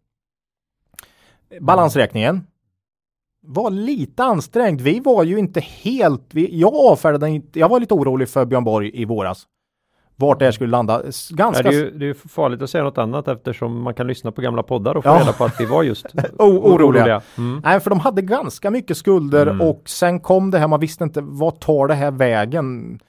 Balansräkningen 1.61 2.46
var 3.42 3.70
lite 3.70 4.24
ansträngd. 4.24 4.80
Vi 4.80 5.00
var 5.00 5.22
ju 5.24 5.38
inte 5.38 5.61
helt, 5.61 6.22
vi, 6.30 6.61
jag 6.61 6.74
avfärdade 6.74 7.28
inte, 7.30 7.58
jag 7.58 7.68
var 7.68 7.80
lite 7.80 7.94
orolig 7.94 8.28
för 8.28 8.44
Björn 8.44 8.64
Borg 8.64 8.90
i 8.94 9.04
våras. 9.04 9.46
Vart 10.16 10.38
det 10.38 10.44
här 10.44 10.52
skulle 10.52 10.70
landa. 10.70 11.02
Ganska 11.30 11.62
Nej, 11.62 11.72
det, 11.72 11.78
är 11.78 11.84
ju, 11.84 11.90
det 11.90 12.06
är 12.08 12.14
farligt 12.28 12.62
att 12.62 12.70
säga 12.70 12.84
något 12.84 12.98
annat 12.98 13.28
eftersom 13.28 13.82
man 13.82 13.94
kan 13.94 14.06
lyssna 14.06 14.32
på 14.32 14.40
gamla 14.40 14.62
poddar 14.62 14.96
och 14.96 15.04
få 15.04 15.11
Ja. 15.11 15.20
reda 15.20 15.32
på 15.32 15.44
att 15.44 15.61
vi 15.61 15.64
var 15.66 15.82
just 15.82 16.06
O- 16.38 16.74
oroliga. 16.74 17.22
Mm. 17.38 17.61
Nej, 17.64 17.80
för 17.80 17.90
de 17.90 18.00
hade 18.00 18.22
ganska 18.22 18.70
mycket 18.70 18.96
skulder 18.96 19.46
Mm. 19.46 19.61
och 19.68 19.82
sen 19.87 20.20
kom 20.20 20.50
det 20.50 20.58
här, 20.58 20.68
man 20.68 20.80
visste 20.80 21.04
inte 21.04 21.20
vad 21.20 21.61
tar 21.61 21.88
det 21.88 21.94
här 21.94 22.11
vägen? 22.11 23.00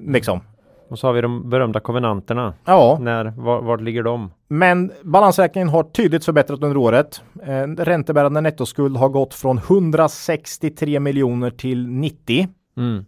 Liksom. 0.00 0.40
Och 0.88 0.98
så 0.98 1.06
har 1.06 1.14
vi 1.14 1.20
de 1.20 1.50
berömda 1.50 1.80
kovenanterna. 1.80 2.54
Ja, 2.64 2.98
När, 3.00 3.24
var, 3.24 3.62
vart 3.62 3.80
ligger 3.80 4.02
de? 4.02 4.30
men 4.48 4.92
balansräkningen 5.02 5.68
har 5.68 5.82
tydligt 5.82 6.24
förbättrat 6.24 6.62
under 6.62 6.76
året. 6.76 7.22
Eh, 7.42 7.66
räntebärande 7.66 8.40
nettoskuld 8.40 8.96
har 8.96 9.08
gått 9.08 9.34
från 9.34 9.58
163 9.58 11.00
miljoner 11.00 11.50
till 11.50 11.88
90. 11.88 12.48
Mm. 12.76 13.04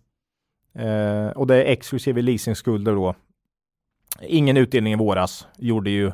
Eh, 0.75 1.31
och 1.31 1.47
det 1.47 1.55
är 1.57 1.73
exklusive 1.73 2.23
leasingskulder 2.23 2.95
då. 2.95 3.15
Ingen 4.23 4.57
utdelning 4.57 4.93
i 4.93 4.97
våras 4.97 5.47
gjorde 5.57 5.91
ju 5.91 6.13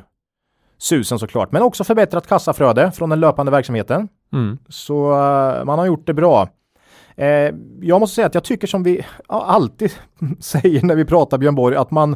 susen 0.77 1.19
såklart, 1.19 1.51
men 1.51 1.61
också 1.61 1.83
förbättrat 1.83 2.27
kassaflöde 2.27 2.91
från 2.91 3.09
den 3.09 3.19
löpande 3.19 3.51
verksamheten. 3.51 4.07
Mm. 4.33 4.57
Så 4.69 5.11
eh, 5.11 5.65
man 5.65 5.79
har 5.79 5.85
gjort 5.85 6.07
det 6.07 6.13
bra. 6.13 6.49
Eh, 7.17 7.53
jag 7.81 7.99
måste 7.99 8.15
säga 8.15 8.27
att 8.27 8.33
jag 8.33 8.43
tycker 8.43 8.67
som 8.67 8.83
vi 8.83 9.05
alltid 9.27 9.91
säger 10.39 10.81
när 10.83 10.95
vi 10.95 11.05
pratar 11.05 11.37
Björn 11.37 11.55
Borg 11.55 11.75
att 11.75 11.91
man 11.91 12.15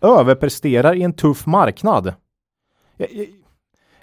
överpresterar 0.00 0.94
i 0.94 1.02
en 1.02 1.12
tuff 1.12 1.46
marknad. 1.46 2.06
Eh, 2.06 2.14
eh, 2.98 3.26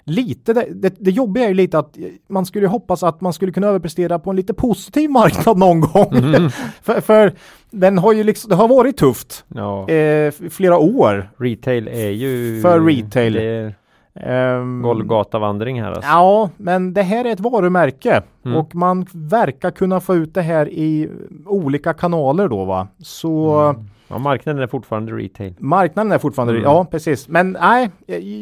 Lite, 0.06 0.52
det, 0.52 0.66
det, 0.74 0.94
det 0.98 1.10
jobbiga 1.10 1.44
är 1.44 1.48
ju 1.48 1.54
lite 1.54 1.78
att 1.78 1.98
eh, 1.98 2.04
man 2.28 2.46
skulle 2.46 2.66
hoppas 2.66 3.02
att 3.02 3.20
man 3.20 3.32
skulle 3.32 3.52
kunna 3.52 3.66
överprestera 3.66 4.18
på 4.18 4.30
en 4.30 4.36
lite 4.36 4.54
positiv 4.54 5.10
marknad 5.20 5.58
någon 5.58 5.80
gång. 5.80 6.08
Mhm. 6.12 6.50
för, 6.82 7.00
för 7.00 7.32
den 7.70 7.98
har 7.98 8.12
ju 8.12 8.24
liksom, 8.24 8.48
det 8.48 8.54
har 8.56 8.68
varit 8.68 8.96
tufft 8.96 9.44
Ja, 9.54 9.88
eh, 9.88 10.32
flera 10.50 10.78
år. 10.78 11.30
retail 11.38 11.88
är 11.88 12.10
ju... 12.10 12.60
För 12.62 12.80
retail. 12.80 13.32
Det 13.32 13.74
Ehm, 14.20 14.82
Golgatavandring 14.82 15.82
här 15.82 15.88
alltså. 15.88 16.10
Ja, 16.10 16.50
men 16.56 16.94
det 16.94 17.02
här 17.02 17.24
är 17.24 17.32
ett 17.32 17.40
varumärke 17.40 18.22
Mm. 18.44 18.58
och 18.58 18.74
man 18.74 19.06
verkar 19.12 19.70
kunna 19.70 20.00
få 20.00 20.14
ut 20.14 20.34
det 20.34 20.42
här 20.42 20.68
i 20.68 21.10
olika 21.46 21.92
kanaler 21.94 22.48
då 22.48 22.64
va. 22.64 22.88
Så 22.98 23.60
Mm. 23.60 23.84
Ja, 24.08 24.18
marknaden 24.18 24.62
är 24.62 24.66
fortfarande 24.66 25.12
retail. 25.12 25.54
marknaden 25.58 26.12
är 26.12 26.18
fortfarande, 26.18 26.52
Mm. 26.54 26.64
ja 26.64 26.84
precis. 26.90 27.28
Men 27.28 27.56
nej, 27.60 27.90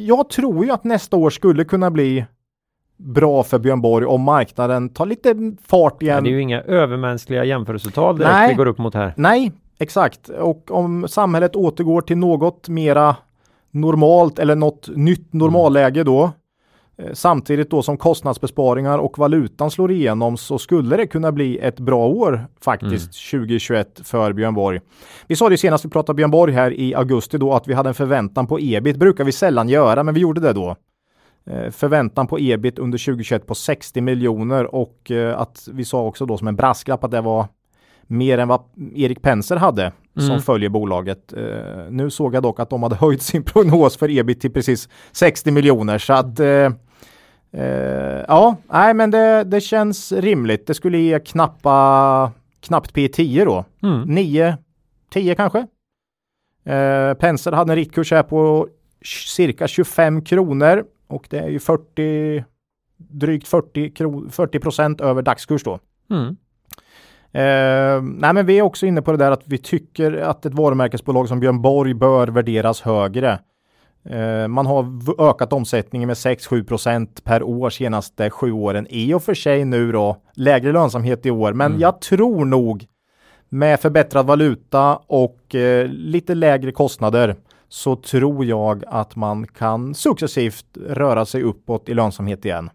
jag 0.06 0.28
tror 0.30 0.64
ju 0.64 0.70
att 0.70 0.84
nästa 0.84 1.16
år 1.16 1.30
skulle 1.30 1.64
kunna 1.64 1.90
bli 1.90 2.24
bra 2.96 3.42
för 3.42 3.58
Björn 3.58 3.80
Borg 3.80 4.06
om 4.06 4.20
marknaden 4.22 4.88
tar 4.88 5.06
lite 5.06 5.34
fart 5.66 6.02
igen. 6.02 6.24
det 6.24 6.30
är 6.30 6.32
ju 6.32 6.40
inga 6.40 6.60
övermänskliga 6.62 7.44
jämförelsetal 7.44 8.18
direkt 8.18 8.32
Nej. 8.34 8.48
vi 8.48 8.54
går 8.54 8.66
upp 8.66 8.78
mot 8.78 8.94
här. 8.94 9.14
Nej, 9.16 9.52
exakt. 9.78 10.28
Och 10.28 10.70
om 10.70 11.08
samhället 11.08 11.56
återgår 11.56 12.00
till 12.00 12.18
något 12.18 12.68
mera 12.68 13.16
normalt 13.72 14.38
eller 14.38 14.56
något 14.56 14.88
nytt 14.96 15.32
normalläge 15.32 16.04
då. 16.04 16.32
eh, 16.98 17.12
Samtidigt 17.12 17.70
då 17.70 17.82
som 17.82 17.96
kostnadsbesparingar 17.96 18.98
och 18.98 19.18
valutan 19.18 19.70
slår 19.70 19.92
igenom 19.92 20.36
så 20.36 20.58
skulle 20.58 20.96
det 20.96 21.06
kunna 21.06 21.32
bli 21.32 21.58
ett 21.58 21.80
bra 21.80 22.06
år 22.06 22.46
faktiskt 22.60 23.30
2021 23.30 24.00
för 24.04 24.32
Björn 24.32 24.54
Borg. 24.54 24.80
Vi 25.26 25.36
sa 25.36 25.48
det 25.48 25.58
senast 25.58 25.84
vi 25.84 25.88
pratade 25.88 26.16
Björn 26.16 26.30
Borg 26.30 26.52
här 26.52 26.72
i 26.80 26.94
augusti 26.94 27.38
då 27.38 27.52
att 27.52 27.68
vi 27.68 27.74
hade 27.74 27.88
en 27.88 27.94
förväntan 27.94 28.46
på 28.46 28.58
ebit. 28.60 28.96
brukar 28.96 29.24
vi 29.24 29.32
sällan 29.32 29.68
göra 29.68 30.02
men 30.02 30.14
vi 30.14 30.20
gjorde 30.20 30.40
det 30.40 30.52
då. 30.52 30.76
Eh, 31.46 31.70
Förväntan 31.70 32.26
på 32.26 32.38
ebit 32.40 32.78
under 32.78 32.98
2021 32.98 33.46
på 33.46 33.54
60 33.54 34.00
miljoner 34.00 34.74
och 34.74 35.10
eh, 35.10 35.40
att 35.40 35.68
vi 35.72 35.84
sa 35.84 36.02
också 36.06 36.26
då 36.26 36.38
som 36.38 36.48
en 36.48 36.56
brasklapp 36.56 37.04
att 37.04 37.10
det 37.10 37.20
var 37.20 37.46
mer 38.06 38.38
än 38.38 38.48
vad 38.48 38.60
Erik 38.94 39.22
Penser 39.22 39.56
hade 39.56 39.92
som 40.16 40.24
Mm. 40.30 40.40
följer 40.42 40.68
bolaget. 40.68 41.32
Eh, 41.32 41.90
nu 41.90 42.10
såg 42.10 42.34
jag 42.34 42.42
dock 42.42 42.60
att 42.60 42.70
de 42.70 42.82
hade 42.82 42.96
höjt 42.96 43.22
sin 43.22 43.42
prognos 43.42 43.96
för 43.96 44.10
ebit 44.18 44.40
till 44.40 44.52
precis 44.52 44.88
60 45.12 45.50
miljoner 45.50 45.98
så 45.98 46.12
att 46.12 46.40
eh, 46.40 46.72
eh, 47.52 48.24
ja, 48.28 48.56
nej 48.72 48.94
men 48.94 49.10
det, 49.10 49.44
det 49.44 49.60
känns 49.60 50.12
rimligt. 50.12 50.66
Det 50.66 50.74
skulle 50.74 50.98
ge 50.98 51.18
knappa, 51.18 52.32
knappt 52.60 52.94
P10 52.94 53.44
då. 53.44 53.64
Mm. 53.82 54.00
9, 54.02 54.56
10 55.12 55.34
kanske. 55.34 55.58
Eh, 56.64 57.14
Penser 57.14 57.52
hade 57.52 57.72
en 57.72 57.76
riktkurs 57.76 58.10
här 58.12 58.22
på 58.22 58.68
cirka 59.26 59.68
25 59.68 60.24
kronor 60.24 60.84
och 61.06 61.26
det 61.30 61.38
är 61.38 61.48
ju 61.48 61.58
40 61.58 62.44
drygt 62.96 63.48
40, 63.48 63.90
kro, 63.90 64.28
40 64.30 64.58
procent 64.58 65.00
över 65.00 65.22
dagskurs 65.22 65.62
då. 65.64 65.78
Mm. 66.10 66.36
Eh, 67.34 68.02
nej 68.02 68.32
men 68.32 68.46
vi 68.46 68.58
är 68.58 68.62
också 68.62 68.86
inne 68.86 69.02
på 69.02 69.10
det 69.12 69.18
där 69.18 69.30
att 69.30 69.42
vi 69.44 69.58
tycker 69.58 70.12
att 70.16 70.46
ett 70.46 70.54
varumärkesbolag 70.54 71.28
som 71.28 71.40
Björn 71.40 71.62
Borg 71.62 71.94
bör 71.94 72.28
värderas 72.28 72.80
högre. 72.80 73.38
Eh, 74.08 74.48
man 74.48 74.66
har 74.66 74.86
ökat 75.30 75.52
omsättningen 75.52 76.06
med 76.06 76.16
6-7 76.16 76.64
procent 76.64 77.24
per 77.24 77.42
år 77.42 77.70
senaste 77.70 78.30
sju 78.30 78.52
åren. 78.52 78.86
I 78.90 79.14
och 79.14 79.22
för 79.22 79.34
sig 79.34 79.64
nu 79.64 79.92
då 79.92 80.16
lägre 80.34 80.72
lönsamhet 80.72 81.26
i 81.26 81.30
år, 81.30 81.52
men 81.52 81.66
Mm. 81.66 81.80
jag 81.80 82.00
tror 82.00 82.44
nog 82.44 82.86
med 83.48 83.80
förbättrad 83.80 84.26
valuta 84.26 84.96
och 84.96 85.54
eh, 85.54 85.86
lite 85.88 86.34
lägre 86.34 86.72
kostnader 86.72 87.36
så 87.68 87.96
tror 87.96 88.44
jag 88.44 88.84
att 88.86 89.16
man 89.16 89.46
kan 89.46 89.94
successivt 89.94 90.66
röra 90.88 91.24
sig 91.24 91.42
uppåt 91.42 91.88
i 91.88 91.94
lönsamhet 91.94 92.44
igen. 92.44 92.70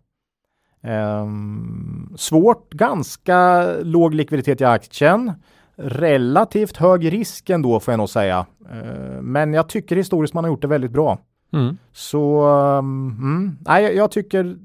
Ehm, 0.88 2.14
svårt, 2.18 2.74
ganska 2.74 3.66
låg 3.82 4.14
likviditet 4.14 4.62
i 4.62 4.64
aktien. 4.66 5.32
Relativt 5.76 6.78
hög 6.78 7.14
risk 7.14 7.50
ändå 7.50 7.80
får 7.80 7.92
jag 7.92 7.98
nog 7.98 8.10
säga. 8.10 8.46
Ehm, 8.72 9.26
men 9.32 9.54
jag 9.54 9.70
tycker 9.70 9.96
historiskt 9.96 10.34
man 10.34 10.44
har 10.44 10.52
gjort 10.52 10.62
det 10.62 10.68
väldigt 10.68 10.92
bra. 10.92 11.20
Mm. 11.54 11.78
Så 11.92 12.48
um, 12.48 13.12
mm, 13.12 13.58
nej, 13.62 13.84
jag- 13.84 13.96
jag 13.96 14.12
tycker 14.12 14.58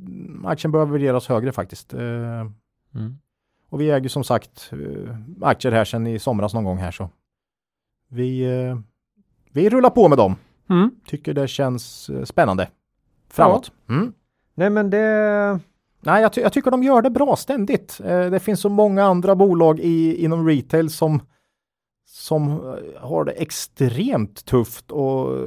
aktien 0.45 0.73
bör 0.73 0.85
värderas 0.87 1.29
högre 1.29 1.53
faktiskt. 1.53 1.95
Ehm, 1.95 2.53
Mm. 2.95 3.19
och 3.71 3.81
vi 3.81 3.91
äger 3.91 4.09
som 4.09 4.25
sagt 4.25 4.73
eh, 4.73 5.17
aktier 5.43 5.73
här 5.73 5.85
sedan 5.85 6.07
i 6.07 6.19
somras 6.19 6.55
någon 6.55 6.65
gång 6.65 6.79
här 6.79 6.91
så. 6.91 7.09
Vi, 8.09 8.41
eh, 8.69 8.79
vi 9.53 9.71
rullar 9.71 9.91
på 9.91 10.09
med 10.09 10.19
dem. 10.19 10.37
Mm. 10.71 10.91
Tycker 11.07 11.35
det 11.35 11.49
känns 11.49 12.11
eh, 12.11 12.25
spännande. 12.25 12.69
Framåt. 13.31 13.73
Mm. 13.89 14.13
Nej 14.55 14.71
men 14.71 14.91
det... 14.91 15.61
Nej, 16.05 16.23
jag, 16.23 16.33
ty- 16.33 16.41
jag 16.41 16.53
tycker 16.53 16.71
de 16.71 16.83
gör 16.83 17.03
det 17.03 17.11
bra 17.11 17.37
ständigt. 17.37 18.01
Eh, 18.05 18.25
det 18.31 18.41
finns 18.41 18.61
så 18.61 18.69
många 18.69 19.05
andra 19.05 19.35
bolag 19.35 19.81
i, 19.81 20.25
inom 20.25 20.49
retail 20.49 20.91
som, 20.91 21.21
som 22.07 22.51
eh, 22.51 23.01
har 23.09 23.25
det 23.25 23.33
extremt 23.33 24.45
tufft 24.45 24.91
och 24.91 25.38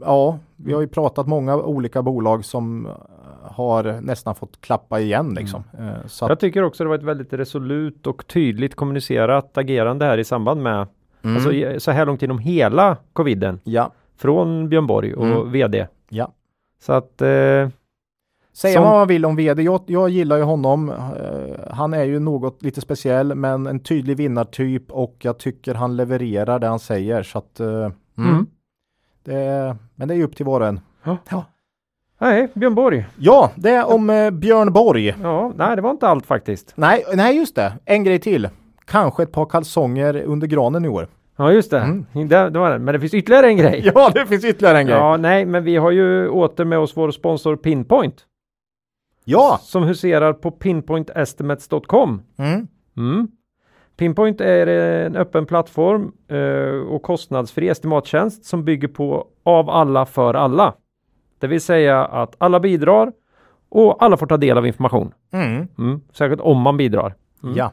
ja, 0.00 0.38
vi 0.56 0.72
har 0.72 0.80
ju 0.80 0.88
pratat 0.88 1.26
många 1.26 1.56
olika 1.56 2.02
bolag 2.02 2.44
som 2.44 2.86
eh, 2.86 2.92
har 3.42 4.00
nästan 4.00 4.34
fått 4.34 4.60
klappa 4.60 5.00
igen 5.00 5.34
liksom. 5.34 5.62
Eh, 5.78 6.06
så 6.06 6.24
Jag 6.28 6.40
tycker 6.40 6.62
också 6.62 6.84
det 6.84 6.88
var 6.88 6.96
ett 6.96 7.02
väldigt 7.02 7.32
resolut 7.32 8.06
och 8.06 8.26
tydligt 8.26 8.74
kommunicerat 8.74 9.58
agerande 9.58 10.04
här 10.04 10.18
i 10.18 10.24
samband 10.24 10.62
med, 10.62 10.86
mm, 11.22 11.36
alltså 11.36 11.80
så 11.80 11.90
här 11.90 12.06
långt 12.06 12.22
inom 12.22 12.38
hela 12.38 12.96
coviden, 13.12 13.60
ja, 13.64 13.92
från 14.16 14.68
Björn 14.68 14.86
Borg 14.86 15.14
och 15.14 15.26
Mm. 15.26 15.52
VD. 15.52 15.86
ja. 16.08 16.32
Så 16.80 16.92
att, 16.92 17.22
eh, 17.22 17.68
Säga 18.58 18.74
Som- 18.74 18.82
vad 18.84 18.92
man 18.92 19.08
vill 19.08 19.24
om 19.24 19.36
vd, 19.36 19.62
jag, 19.62 19.80
jag 19.86 20.08
gillar 20.08 20.36
ju 20.36 20.42
honom. 20.42 20.88
Eh, 20.90 21.74
han 21.74 21.94
är 21.94 22.04
ju 22.04 22.18
något 22.18 22.62
lite 22.62 22.80
speciell 22.80 23.34
men 23.34 23.66
en 23.66 23.80
tydlig 23.80 24.16
vinnartyp 24.16 24.92
och 24.92 25.16
jag 25.18 25.38
tycker 25.38 25.74
han 25.74 25.96
levererar 25.96 26.58
det 26.58 26.66
han 26.66 26.78
säger. 26.78 27.22
Så 27.22 27.38
att, 27.38 27.60
eh, 27.60 27.66
mm. 27.68 27.92
Mm. 28.18 28.46
Det, 29.24 29.76
men 29.94 30.08
det 30.08 30.14
är 30.14 30.16
ju 30.16 30.24
upp 30.24 30.36
till 30.36 30.46
var 30.46 30.60
och 30.60 30.66
en. 30.66 30.80
Ja. 31.04 31.16
Ja. 31.30 31.44
nej, 32.20 32.48
Björn 32.54 32.74
Borg. 32.74 33.06
Ja, 33.18 33.50
det 33.54 33.70
är 33.70 33.94
om 33.94 34.10
eh, 34.10 34.30
Björn 34.30 34.72
Borg. 34.72 35.14
Ja, 35.22 35.52
nej 35.56 35.76
det 35.76 35.82
var 35.82 35.90
inte 35.90 36.08
allt 36.08 36.26
faktiskt. 36.26 36.72
Nej, 36.76 37.04
nej, 37.14 37.36
just 37.36 37.54
det. 37.56 37.72
En 37.84 38.04
grej 38.04 38.18
till. 38.18 38.48
Kanske 38.84 39.22
ett 39.22 39.32
par 39.32 39.46
kalsonger 39.46 40.22
under 40.22 40.46
granen 40.46 40.84
i 40.84 40.88
år. 40.88 41.08
Ja, 41.36 41.52
just 41.52 41.70
det. 41.70 41.78
Mm. 41.80 42.06
det, 42.28 42.50
det 42.50 42.58
var 42.58 42.70
det. 42.70 42.78
Men 42.78 42.94
det 42.94 43.00
finns 43.00 43.14
ytterligare 43.14 43.46
en 43.46 43.56
grej. 43.56 43.82
Ja, 43.94 44.10
det 44.14 44.26
finns 44.26 44.44
ytterligare 44.44 44.78
en 44.78 44.86
grej. 44.86 44.96
Ja, 44.96 45.16
nej, 45.16 45.46
men 45.46 45.64
vi 45.64 45.76
har 45.76 45.90
ju 45.90 46.28
åter 46.28 46.64
med 46.64 46.78
oss 46.78 46.96
vår 46.96 47.10
sponsor 47.10 47.56
Pinpoint. 47.56 48.24
Ja. 49.30 49.58
Som 49.62 49.82
huserar 49.82 50.32
på 50.32 50.50
pinpointestimates.com. 50.50 52.22
Mm. 52.38 52.66
Mm. 52.96 53.28
Pinpoint 53.96 54.40
är 54.40 54.66
en 54.66 55.16
öppen 55.16 55.46
plattform 55.46 56.12
eh, 56.28 56.88
och 56.88 57.02
kostnadsfri 57.02 57.68
estimattjänst 57.68 58.44
som 58.44 58.64
bygger 58.64 58.88
på 58.88 59.26
av 59.44 59.70
alla 59.70 60.06
för 60.06 60.34
alla. 60.34 60.74
Det 61.38 61.46
vill 61.46 61.60
säga 61.60 62.04
att 62.04 62.34
alla 62.38 62.60
bidrar 62.60 63.12
och 63.68 64.02
alla 64.04 64.16
får 64.16 64.26
ta 64.26 64.36
del 64.36 64.58
av 64.58 64.66
information. 64.66 65.12
Mm. 65.32 65.68
Mm. 65.78 66.00
Särskilt 66.12 66.40
om 66.40 66.60
man 66.60 66.76
bidrar. 66.76 67.14
Mm. 67.42 67.56
Ja. 67.56 67.72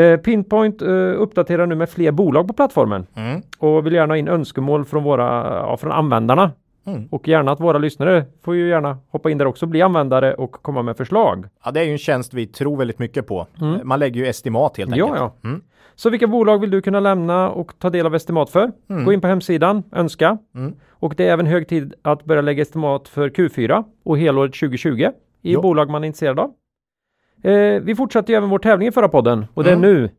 Eh, 0.00 0.16
Pinpoint 0.20 0.82
eh, 0.82 0.88
uppdaterar 1.18 1.66
nu 1.66 1.74
med 1.74 1.90
fler 1.90 2.12
bolag 2.12 2.48
på 2.48 2.54
plattformen 2.54 3.06
Mm. 3.16 3.42
och 3.58 3.86
vill 3.86 3.92
gärna 3.92 4.12
ha 4.12 4.18
in 4.18 4.28
önskemål 4.28 4.84
från, 4.84 5.02
våra, 5.02 5.24
ja, 5.58 5.76
från 5.76 5.92
användarna. 5.92 6.50
Mm. 6.86 7.08
Och 7.10 7.28
gärna 7.28 7.52
att 7.52 7.60
våra 7.60 7.78
lyssnare 7.78 8.24
får 8.42 8.54
ju 8.56 8.68
gärna 8.68 8.98
hoppa 9.10 9.30
in 9.30 9.38
där 9.38 9.46
också, 9.46 9.66
bli 9.66 9.82
användare 9.82 10.34
och 10.34 10.52
komma 10.52 10.82
med 10.82 10.96
förslag. 10.96 11.46
ja, 11.64 11.70
det 11.70 11.80
är 11.80 11.84
ju 11.84 11.92
en 11.92 11.98
tjänst 11.98 12.34
vi 12.34 12.46
tror 12.46 12.76
väldigt 12.76 12.98
mycket 12.98 13.26
på. 13.26 13.46
Mm. 13.60 13.80
Man 13.88 13.98
lägger 13.98 14.20
ju 14.20 14.26
estimat 14.26 14.76
helt 14.76 14.96
Ja, 14.96 15.04
enkelt. 15.06 15.20
ja. 15.42 15.48
Mm. 15.48 15.62
Så 15.94 16.10
vilka 16.10 16.26
bolag 16.26 16.58
vill 16.60 16.70
du 16.70 16.82
kunna 16.82 17.00
lämna 17.00 17.50
och 17.50 17.78
ta 17.78 17.90
del 17.90 18.06
av 18.06 18.14
estimat 18.14 18.50
för? 18.50 18.72
Mm. 18.90 19.04
Gå 19.04 19.12
in 19.12 19.20
på 19.20 19.26
hemsidan, 19.26 19.82
önska. 19.92 20.38
Mm. 20.54 20.74
Och 20.90 21.14
det 21.16 21.28
är 21.28 21.32
även 21.32 21.46
hög 21.46 21.68
tid 21.68 21.94
att 22.02 22.24
börja 22.24 22.42
lägga 22.42 22.62
estimat 22.62 23.08
för 23.08 23.28
Q4 23.28 23.84
och 24.04 24.18
helåret 24.18 24.52
2020 24.54 24.90
i 25.00 25.10
Jo. 25.42 25.60
bolag 25.62 25.90
man 25.90 26.04
är 26.04 26.06
intresserad 26.06 26.38
av. 26.40 26.52
Eh, 27.42 27.80
vi 27.82 27.94
fortsatte 27.94 28.32
ju 28.32 28.36
även 28.36 28.48
vår 28.50 28.58
tävling 28.58 28.88
i 28.88 28.92
förra 28.92 29.08
podden 29.08 29.46
och 29.54 29.64
det 29.64 29.70
är 29.70 29.76
Mm. 29.76 29.90
nu 29.94 30.10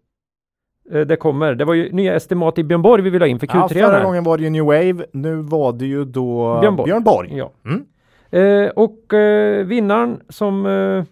det 0.91 1.15
kommer. 1.15 1.55
Det 1.55 1.65
var 1.65 1.73
ju 1.73 1.91
nya 1.91 2.15
estimat 2.15 2.57
i 2.57 2.63
Björn 2.63 2.81
Borg 2.81 3.01
vi 3.03 3.09
ville 3.09 3.23
ha 3.25 3.29
in 3.29 3.39
för 3.39 3.47
Ja, 3.53 3.67
Q3. 3.67 3.73
förra 3.73 3.97
här. 3.97 4.03
gången 4.03 4.23
var 4.23 4.37
det 4.37 4.43
ju 4.43 4.49
New 4.49 4.63
Wave, 4.65 5.05
nu 5.11 5.35
var 5.35 5.73
det 5.73 5.85
ju 5.85 6.05
då 6.05 6.59
Björn 6.61 6.75
Borg. 6.75 6.85
Björn 6.85 7.03
Borg. 7.03 7.37
Ja. 7.37 7.51
Mm. 7.65 7.85
Eh, 8.31 8.69
och 8.69 9.13
eh, 9.13 9.65
vinnaren 9.65 10.19
som 10.29 10.65
eh, 10.65 11.03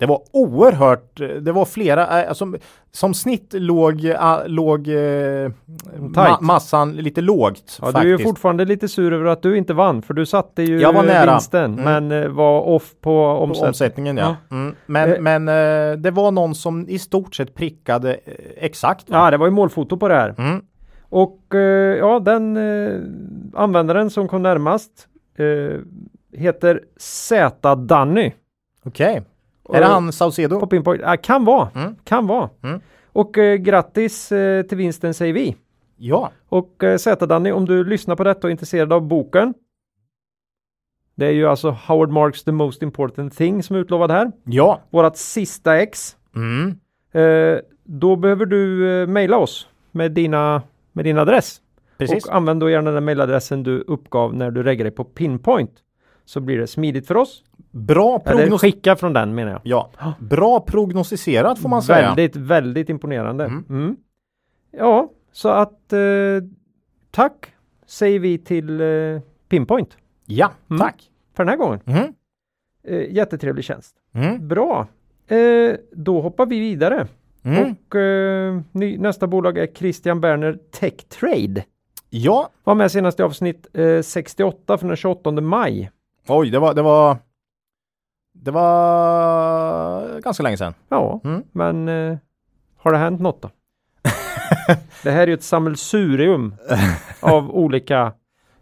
Det 0.00 0.06
var 0.06 0.20
oerhört, 0.32 1.16
det 1.40 1.52
var 1.52 1.64
flera, 1.64 2.24
äh, 2.24 2.32
som, 2.32 2.56
som 2.92 3.14
snitt 3.14 3.52
låg, 3.52 4.04
äh, 4.04 4.38
låg 4.46 4.88
äh, 4.88 5.50
ma- 5.98 6.40
massan 6.40 6.92
lite 6.92 7.20
lågt 7.20 7.78
Ja, 7.82 7.92
du 7.92 7.98
är 7.98 8.04
ju 8.04 8.18
fortfarande 8.18 8.64
lite 8.64 8.88
sur 8.88 9.12
över 9.12 9.24
att 9.26 9.42
du 9.42 9.56
inte 9.56 9.74
vann 9.74 10.02
för 10.02 10.14
du 10.14 10.26
satte 10.26 10.62
ju 10.62 10.80
Jag 10.80 10.92
var 10.92 11.02
nära. 11.02 11.30
vinsten 11.30 11.78
Mm. 11.78 11.84
men 12.08 12.22
eh, 12.22 12.28
var 12.28 12.60
off 12.60 12.90
på 12.90 13.00
På 13.00 13.26
omsättning. 13.26 13.68
omsättningen 13.68 14.16
ja. 14.16 14.36
Mm. 14.50 14.74
Men, 14.86 15.12
Eh. 15.12 15.20
men 15.20 15.48
äh, 15.48 15.96
det 15.98 16.10
var 16.10 16.30
någon 16.30 16.54
som 16.54 16.88
i 16.88 16.98
stort 16.98 17.34
sett 17.34 17.54
prickade 17.54 18.14
exakt. 18.56 19.10
va? 19.10 19.16
Ja, 19.18 19.30
det 19.30 19.36
var 19.36 19.46
ju 19.46 19.52
målfoto 19.52 19.96
på 19.96 20.08
det 20.08 20.14
här. 20.14 20.34
Mm. 20.38 20.62
Och 21.10 21.54
eh, 21.54 21.96
ja, 21.98 22.18
den 22.20 22.56
eh, 22.56 23.00
användaren 23.54 24.10
som 24.10 24.28
kom 24.28 24.42
närmast 24.42 25.08
eh, 25.38 25.80
heter 26.38 26.80
Z-Danny. 26.96 28.32
Okej. 28.84 29.22
Är 29.72 29.80
det 29.80 29.86
han 29.86 30.12
Saucedo? 30.12 30.60
På 30.60 30.66
Pinpoint. 30.66 31.02
Ja, 31.02 31.16
kan 31.16 31.44
vara. 31.44 31.68
Mm. 31.74 31.96
Kan 32.04 32.26
vara. 32.26 32.50
Mm. 32.62 32.80
Och 33.12 33.38
eh, 33.38 33.56
grattis 33.56 34.32
eh, 34.32 34.62
till 34.62 34.78
vinsten 34.78 35.14
säger 35.14 35.32
vi. 35.32 35.56
Ja. 35.96 36.30
Och 36.48 36.84
eh, 36.84 36.96
Z-Danny, 36.96 37.52
om 37.52 37.64
du 37.64 37.84
lyssnar 37.84 38.16
på 38.16 38.24
detta 38.24 38.40
och 38.40 38.44
är 38.44 38.50
intresserad 38.50 38.92
av 38.92 39.02
boken. 39.02 39.54
Det 41.14 41.26
är 41.26 41.30
ju 41.30 41.46
alltså 41.46 41.70
Howard 41.70 42.10
Marks 42.10 42.44
The 42.44 42.52
Most 42.52 42.82
Important 42.82 43.36
Thing 43.36 43.62
som 43.62 43.76
är 43.76 43.80
utlovad 43.80 44.10
här. 44.10 44.32
Ja. 44.44 44.80
Vårat 44.90 45.16
sista 45.16 45.78
ex. 45.78 46.16
Mm. 46.36 46.78
Eh, 47.12 47.60
då 47.84 48.16
behöver 48.16 48.46
du 48.46 48.90
eh, 49.02 49.06
mejla 49.06 49.36
oss 49.36 49.68
med, 49.90 50.12
dina, 50.12 50.62
med 50.92 51.04
din 51.04 51.18
adress. 51.18 51.60
Precis. 51.98 52.24
Och 52.24 52.34
använd 52.34 52.60
då 52.60 52.70
gärna 52.70 52.90
den 52.90 53.04
mejladressen 53.04 53.62
du 53.62 53.80
uppgav 53.80 54.34
när 54.34 54.50
du 54.50 54.62
reggar 54.62 54.84
dig 54.84 54.92
på 54.92 55.04
Pinpoint. 55.04 55.72
Så 56.28 56.40
blir 56.40 56.58
det 56.58 56.66
smidigt 56.66 57.06
för 57.06 57.16
oss. 57.16 57.42
Bra 57.70 58.18
prognos... 58.18 58.60
skicka 58.60 58.96
från 58.96 59.12
den 59.12 59.34
menar 59.34 59.52
jag. 59.52 59.60
Ja. 59.64 59.90
Bra 60.20 60.60
prognostiserat 60.60 61.58
får 61.58 61.68
man 61.68 61.82
säga. 61.82 62.06
Väldigt, 62.08 62.36
väldigt 62.36 62.88
imponerande. 62.88 63.44
Mm. 63.44 63.64
Mm. 63.68 63.96
Ja, 64.70 65.10
så 65.32 65.48
att 65.48 65.92
eh, 65.92 65.98
tack 67.10 67.52
säger 67.86 68.18
vi 68.18 68.38
till 68.38 68.80
eh, 68.80 68.86
Pinpoint 69.48 69.96
Ja, 70.26 70.50
Mm. 70.70 70.80
tack. 70.80 71.10
för 71.36 71.44
den 71.44 71.48
här 71.48 71.56
gången. 71.56 71.80
Mm. 71.86 72.12
Eh, 72.88 73.14
jättetrevlig 73.14 73.64
tjänst. 73.64 73.94
Mm. 74.14 74.48
Bra. 74.48 74.86
Eh, 75.28 75.74
då 75.92 76.20
hoppar 76.20 76.46
vi 76.46 76.58
vidare. 76.60 77.06
Mm. 77.42 77.62
Och 77.88 77.94
eh, 77.96 78.60
ny, 78.72 78.98
nästa 78.98 79.26
bolag 79.26 79.58
är 79.58 79.66
Christian 79.66 80.20
Berner 80.20 80.58
Tech 80.70 80.94
Trade. 81.08 81.64
Ja. 82.10 82.50
Var 82.64 82.74
med 82.74 82.90
senast 82.92 83.20
i 83.20 83.22
avsnitt 83.22 83.66
eh, 83.72 84.02
68 84.02 84.78
från 84.78 84.88
den 84.88 84.96
28 84.96 85.30
maj. 85.30 85.90
Oj, 86.28 86.50
det 86.50 86.58
var, 86.58 86.74
det 86.74 86.82
var 86.82 87.16
det 88.32 88.50
var 88.50 90.20
ganska 90.20 90.42
länge 90.42 90.56
sedan. 90.56 90.74
Ja, 90.88 91.20
Mm. 91.24 91.42
men 91.52 91.88
eh, 91.88 92.18
har 92.76 92.92
det 92.92 92.98
hänt 92.98 93.20
något 93.20 93.42
då? 93.42 93.50
det 95.02 95.10
här 95.10 95.22
är 95.22 95.26
ju 95.26 95.34
ett 95.34 95.42
sammelsurium 95.42 96.54
av 97.20 97.50
olika 97.50 98.12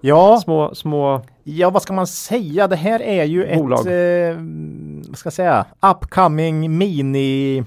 Ja, 0.01 0.41
små, 0.45 0.75
små 0.75 1.23
ja, 1.45 1.71
vad 1.71 1.83
ska 1.83 1.93
man 1.93 2.07
säga? 2.07 2.69
Det 2.69 2.77
här 2.77 3.03
är 3.03 3.25
ju 3.25 3.57
Bolag. 3.57 3.81
ett, 3.81 3.87
eh, 4.37 4.43
vad 5.09 5.19
ska 5.19 5.27
jag 5.27 5.33
säga, 5.33 5.65
upcoming 5.93 6.79
mini 6.79 7.65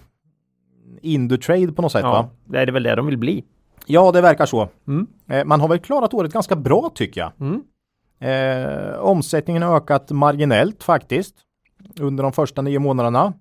Indutrade 1.02 1.72
på 1.72 1.82
något 1.82 1.92
sätt 1.92 2.04
va? 2.04 2.30
ja, 2.46 2.52
det 2.54 2.60
är 2.60 2.72
väl 2.72 2.84
det 2.84 2.96
de 2.96 3.06
vill 3.06 3.18
bli. 3.18 3.44
Ja, 3.86 4.12
det 4.12 4.22
verkar 4.22 4.46
så. 4.46 4.70
Mm. 4.88 5.08
Eh, 5.30 5.46
man 5.46 5.62
har 5.62 5.68
väl 5.68 5.80
klarat 5.80 6.14
året 6.14 6.34
ganska 6.34 6.56
bra 6.56 6.92
tycker 6.96 7.22
jag. 7.22 7.32
Mm. 7.40 7.62
Eh, 8.20 9.00
omsättningen 9.00 9.64
har 9.64 9.78
ökat 9.78 10.12
marginellt 10.12 10.84
faktiskt 10.84 11.36
under 12.00 12.24
de 12.24 12.34
första 12.34 12.62
nio 12.62 12.80
månaderna. 12.80 13.34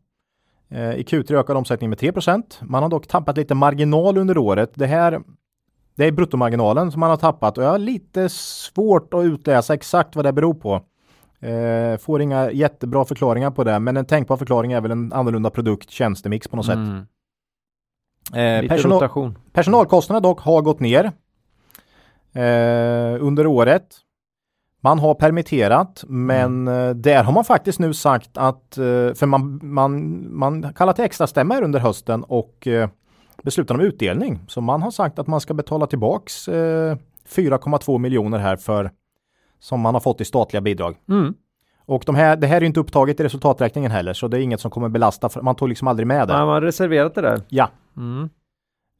Eh, 0.68 0.94
I 0.94 1.02
Q3 1.02 1.36
ökar 1.36 1.54
omsättningen 1.54 1.90
med 1.90 1.98
3% 1.98 2.58
Man 2.62 2.82
har 2.82 2.90
dock 2.90 3.06
tappat 3.06 3.36
lite 3.36 3.54
marginal 3.54 4.18
under 4.18 4.38
året. 4.38 4.70
Det 4.74 4.86
här 4.86 5.20
det 5.94 6.04
är 6.04 6.12
bruttomarginalen 6.12 6.92
som 6.92 7.00
man 7.00 7.10
har 7.10 7.16
tappat 7.16 7.58
och 7.58 7.64
jag 7.64 7.70
har 7.70 7.78
lite 7.78 8.28
svårt 8.28 9.14
att 9.14 9.24
utläsa 9.24 9.74
exakt 9.74 10.16
vad 10.16 10.24
det 10.24 10.32
beror 10.32 10.54
på. 10.54 10.82
Eh, 11.40 11.98
får 11.98 12.22
inga 12.22 12.50
jättebra 12.50 13.04
förklaringar 13.04 13.50
på 13.50 13.64
det, 13.64 13.78
men 13.78 13.96
en 13.96 14.04
tänkbar 14.04 14.36
förklaring 14.36 14.72
är 14.72 14.80
väl 14.80 14.90
en 14.90 15.12
annorlunda 15.12 15.50
produkt, 15.50 15.90
tjänstemix 15.90 16.48
på 16.48 16.56
något 16.56 16.66
sätt. 16.66 16.74
Mm. 16.74 17.06
Eh, 18.34 18.62
Lite 18.62 18.74
personal. 18.74 19.34
Personalkostnaderna 19.52 20.28
dock 20.28 20.40
har 20.40 20.62
gått 20.62 20.80
ner 20.80 21.04
eh, 22.32 23.24
under 23.24 23.46
året. 23.46 23.96
Man 24.80 24.98
har 24.98 25.14
permitterat, 25.14 26.04
men 26.08 26.68
eh, 26.68 26.90
där 26.90 27.24
har 27.24 27.32
man 27.32 27.44
faktiskt 27.44 27.78
nu 27.78 27.94
sagt 27.94 28.30
att, 28.34 28.78
eh, 28.78 28.84
för 29.14 29.26
man, 29.26 29.60
man, 29.62 30.26
man 30.36 30.72
kallar 30.72 30.92
till 30.92 31.04
extra 31.04 31.26
stämma 31.26 31.54
här 31.54 31.62
under 31.62 31.80
hösten 31.80 32.24
och 32.24 32.66
eh, 32.66 32.88
beslutar 33.42 33.74
om 33.74 33.80
utdelning. 33.80 34.40
Så 34.48 34.60
man 34.60 34.82
har 34.82 34.90
sagt 34.90 35.18
att 35.18 35.26
man 35.26 35.40
ska 35.40 35.54
betala 35.54 35.86
tillbaks 35.86 36.48
eh, 36.48 36.96
4,2 37.28 37.98
miljoner 37.98 38.38
här 38.38 38.56
för 38.56 38.90
som 39.60 39.80
man 39.80 39.94
har 39.94 40.00
fått 40.00 40.20
i 40.20 40.24
statliga 40.24 40.60
bidrag. 40.60 40.96
Mm. 41.08 41.34
Och 41.86 42.02
de 42.06 42.14
här, 42.14 42.36
det 42.36 42.46
här 42.46 42.56
är 42.56 42.60
ju 42.60 42.66
inte 42.66 42.80
upptaget 42.80 43.20
i 43.20 43.24
resultaträkningen 43.24 43.90
heller, 43.90 44.12
så 44.12 44.28
det 44.28 44.38
är 44.38 44.40
inget 44.40 44.60
som 44.60 44.70
kommer 44.70 44.88
belasta, 44.88 45.28
för 45.28 45.42
man 45.42 45.54
tog 45.54 45.68
liksom 45.68 45.88
aldrig 45.88 46.06
med 46.06 46.28
det. 46.28 46.32
Nej, 46.32 46.44
man 46.44 46.54
har 46.54 46.60
reserverat 46.60 47.14
det 47.14 47.20
där. 47.20 47.40
Ja. 47.48 47.70
Mm. 47.96 48.28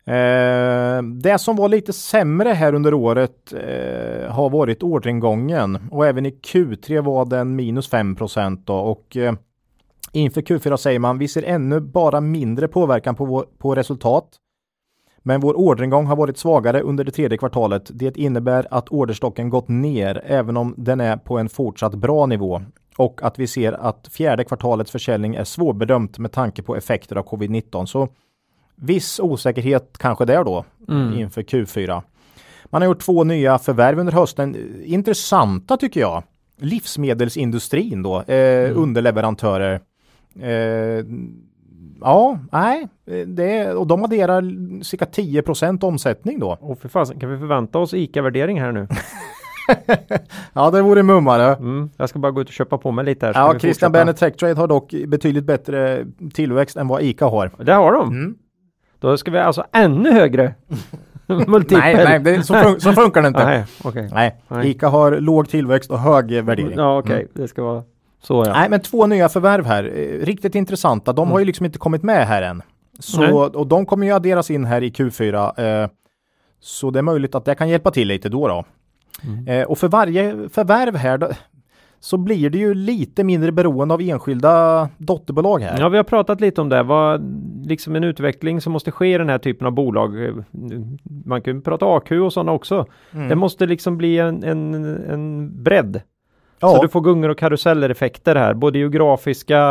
Eh, 0.08 1.02
det 1.02 1.38
som 1.38 1.56
var 1.56 1.68
lite 1.68 1.92
sämre 1.92 2.48
här 2.48 2.74
under 2.74 2.94
året 2.94 3.52
eh, 3.52 4.30
har 4.30 4.50
varit 4.50 4.82
orderingången 4.82 5.78
och 5.90 6.06
även 6.06 6.26
i 6.26 6.30
Q3 6.30 7.00
var 7.00 7.24
den 7.24 7.56
minus 7.56 7.88
5 7.88 8.16
då 8.64 8.74
och 8.74 9.16
eh, 9.16 9.34
inför 10.12 10.40
Q4 10.40 10.76
säger 10.76 10.98
man 10.98 11.18
vi 11.18 11.28
ser 11.28 11.42
ännu 11.42 11.80
bara 11.80 12.20
mindre 12.20 12.68
påverkan 12.68 13.14
på, 13.14 13.24
vår, 13.24 13.44
på 13.58 13.74
resultat. 13.74 14.28
Men 15.18 15.40
vår 15.40 15.54
orderingång 15.54 16.06
har 16.06 16.16
varit 16.16 16.38
svagare 16.38 16.80
under 16.80 17.04
det 17.04 17.10
tredje 17.10 17.38
kvartalet. 17.38 17.90
Det 17.94 18.16
innebär 18.16 18.66
att 18.70 18.88
orderstocken 18.88 19.50
gått 19.50 19.68
ner 19.68 20.22
även 20.26 20.56
om 20.56 20.74
den 20.76 21.00
är 21.00 21.16
på 21.16 21.38
en 21.38 21.48
fortsatt 21.48 21.94
bra 21.94 22.26
nivå 22.26 22.62
och 22.96 23.22
att 23.22 23.38
vi 23.38 23.46
ser 23.46 23.72
att 23.72 24.08
fjärde 24.12 24.44
kvartalets 24.44 24.90
försäljning 24.90 25.34
är 25.34 25.44
svårbedömt 25.44 26.18
med 26.18 26.32
tanke 26.32 26.62
på 26.62 26.76
effekter 26.76 27.16
av 27.16 27.24
covid-19. 27.24 27.86
Så 27.86 28.08
viss 28.80 29.20
osäkerhet 29.20 29.98
kanske 29.98 30.24
där 30.24 30.44
då 30.44 30.64
Mm. 30.88 31.18
inför 31.18 31.42
Q4. 31.42 32.02
Man 32.64 32.82
har 32.82 32.86
gjort 32.88 33.00
två 33.00 33.24
nya 33.24 33.58
förvärv 33.58 33.98
under 33.98 34.12
hösten. 34.12 34.56
Intressanta 34.84 35.76
tycker 35.76 36.00
jag. 36.00 36.22
Livsmedelsindustrin 36.60 38.02
då, 38.02 38.22
eh, 38.22 38.78
underleverantörer. 38.78 39.80
Eh, 40.40 41.04
ja, 42.00 42.38
nej, 42.52 42.88
det, 43.26 43.72
och 43.72 43.86
de 43.86 44.04
adderar 44.04 44.42
cirka 44.82 45.04
10% 45.04 45.84
omsättning 45.84 46.38
då. 46.38 46.56
Och 46.60 46.78
för 46.78 46.88
fasen, 46.88 47.20
kan 47.20 47.30
vi 47.30 47.38
förvänta 47.38 47.78
oss 47.78 47.94
ICA-värdering 47.94 48.60
här 48.60 48.72
nu? 48.72 48.88
Ja, 50.52 50.70
det 50.70 50.82
vore 50.82 51.02
mummare. 51.02 51.54
Mm. 51.54 51.90
Jag 51.96 52.08
ska 52.08 52.18
bara 52.18 52.32
gå 52.32 52.40
ut 52.40 52.46
och 52.48 52.52
köpa 52.52 52.78
på 52.78 52.90
mig 52.92 53.04
lite 53.04 53.26
här. 53.26 53.32
Ja, 53.34 53.58
Christian. 53.58 53.92
Berner 53.92 54.12
Tech 54.12 54.36
Trade 54.36 54.54
har 54.54 54.66
dock 54.66 54.94
betydligt 55.06 55.44
bättre 55.44 56.06
tillväxt 56.34 56.76
än 56.76 56.88
vad 56.88 57.02
ICA 57.02 57.26
har. 57.26 57.50
Det 57.64 57.72
har 57.72 57.92
de. 57.92 58.08
Mm. 58.08 58.34
Då 59.00 59.16
ska 59.16 59.30
vi 59.30 59.38
alltså 59.38 59.64
ännu 59.72 60.12
högre 60.12 60.54
multipel. 61.26 61.78
Nej, 61.78 62.04
nej 62.04 62.18
det, 62.18 62.42
så, 62.42 62.54
fun 62.54 62.80
så 62.80 62.92
funkar 62.92 63.22
det 63.22 63.28
inte. 63.28 63.44
Nej, 63.44 63.64
okej. 63.84 64.08
Nej, 64.12 64.36
Nej. 64.48 64.70
ICA 64.70 64.88
har 64.88 65.20
låg 65.20 65.48
tillväxt 65.48 65.90
och 65.90 65.98
hög 65.98 66.44
värdering. 66.44 66.72
Ja, 66.76 66.98
okej. 66.98 67.26
Det 67.34 67.48
ska 67.48 67.62
vara 67.62 67.82
så 68.22 68.44
ja. 68.46 68.52
Nej, 68.52 68.70
men 68.70 68.80
två 68.80 69.06
nya 69.06 69.28
förvärv 69.28 69.66
här. 69.66 69.84
Eh, 69.84 70.24
Riktigt 70.26 70.54
intressanta. 70.54 71.12
De 71.12 71.30
har 71.30 71.38
ju 71.38 71.44
liksom 71.44 71.66
inte 71.66 71.78
kommit 71.78 72.02
med 72.02 72.26
här 72.26 72.42
än. 72.42 72.62
Så, 72.98 73.20
Nej. 73.20 73.32
och 73.32 73.66
de 73.66 73.86
kommer 73.86 74.06
ju 74.06 74.12
adderas 74.12 74.50
in 74.50 74.64
här 74.64 74.82
i 74.82 74.90
Q4. 74.90 75.60
Eh, 75.82 75.88
så 76.60 76.90
det 76.90 76.98
är 76.98 77.02
möjligt 77.02 77.34
att 77.34 77.44
det 77.44 77.54
kan 77.54 77.68
hjälpa 77.68 77.90
till 77.90 78.08
lite 78.08 78.28
då. 78.28 78.48
då. 78.48 78.64
Mm. 79.24 79.48
Eh, 79.48 79.66
och 79.66 79.78
för 79.78 79.88
varje 79.88 80.48
förvärv 80.48 80.96
här 80.96 81.18
då, 81.18 81.28
så 82.00 82.16
blir 82.16 82.50
det 82.50 82.58
ju 82.58 82.74
lite 82.74 83.24
mindre 83.24 83.52
beroende 83.52 83.94
av 83.94 84.00
enskilda 84.02 84.88
dotterbolag 84.98 85.58
här. 85.62 85.80
Ja, 85.80 85.88
vi 85.88 85.96
har 85.96 86.04
pratat 86.04 86.40
lite 86.40 86.60
om 86.60 86.68
det. 86.68 86.82
Vad, 86.82 87.22
liksom 87.66 87.96
en 87.96 88.04
utveckling 88.04 88.60
som 88.60 88.72
måste 88.72 88.90
ske 88.90 89.14
i 89.14 89.18
den 89.18 89.28
här 89.28 89.38
typen 89.38 89.66
av 89.66 89.72
bolag. 89.72 90.10
Man 91.24 91.42
kan 91.42 91.54
ju 91.54 91.60
prata 91.60 91.86
AQ 91.86 92.12
och 92.12 92.32
sådana 92.32 92.52
också. 92.52 92.86
Mm. 93.14 93.28
Det 93.28 93.34
måste 93.34 93.66
liksom 93.66 93.98
bli 93.98 94.18
en, 94.18 94.44
en, 94.44 94.74
en 95.10 95.50
bredd. 95.62 96.00
ja. 96.60 96.68
Så 96.68 96.82
du 96.82 96.88
får 96.88 97.00
gungor 97.00 97.28
och 97.28 97.38
karuseller-effekter 97.38 98.34
här, 98.36 98.54
både 98.54 98.78
geografiska 98.78 99.62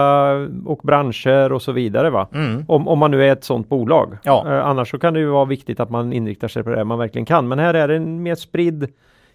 och 0.65 0.79
branscher 0.83 1.51
och 1.51 1.61
så 1.61 1.71
vidare. 1.71 2.09
Va? 2.09 2.27
Mm. 2.33 2.65
Om, 2.67 2.87
om 2.87 2.99
man 2.99 3.11
nu 3.11 3.23
är 3.23 3.31
ett 3.31 3.43
sådant 3.43 3.69
bolag. 3.69 4.17
Ja. 4.23 4.45
Eh, 4.47 4.65
annars 4.67 4.91
så 4.91 4.99
kan 4.99 5.13
det 5.13 5.19
ju 5.19 5.27
vara 5.29 5.45
viktigt 5.45 5.79
att 5.79 5.89
man 5.89 6.13
inriktar 6.13 6.47
sig 6.47 6.63
på 6.63 6.69
det 6.69 6.83
man 6.83 6.99
verkligen 6.99 7.25
kan. 7.25 7.47
Men 7.47 7.59
här 7.59 7.73
är 7.73 7.87
det 7.87 7.95
en 7.95 8.23
mer 8.23 8.35
spridd 8.35 8.87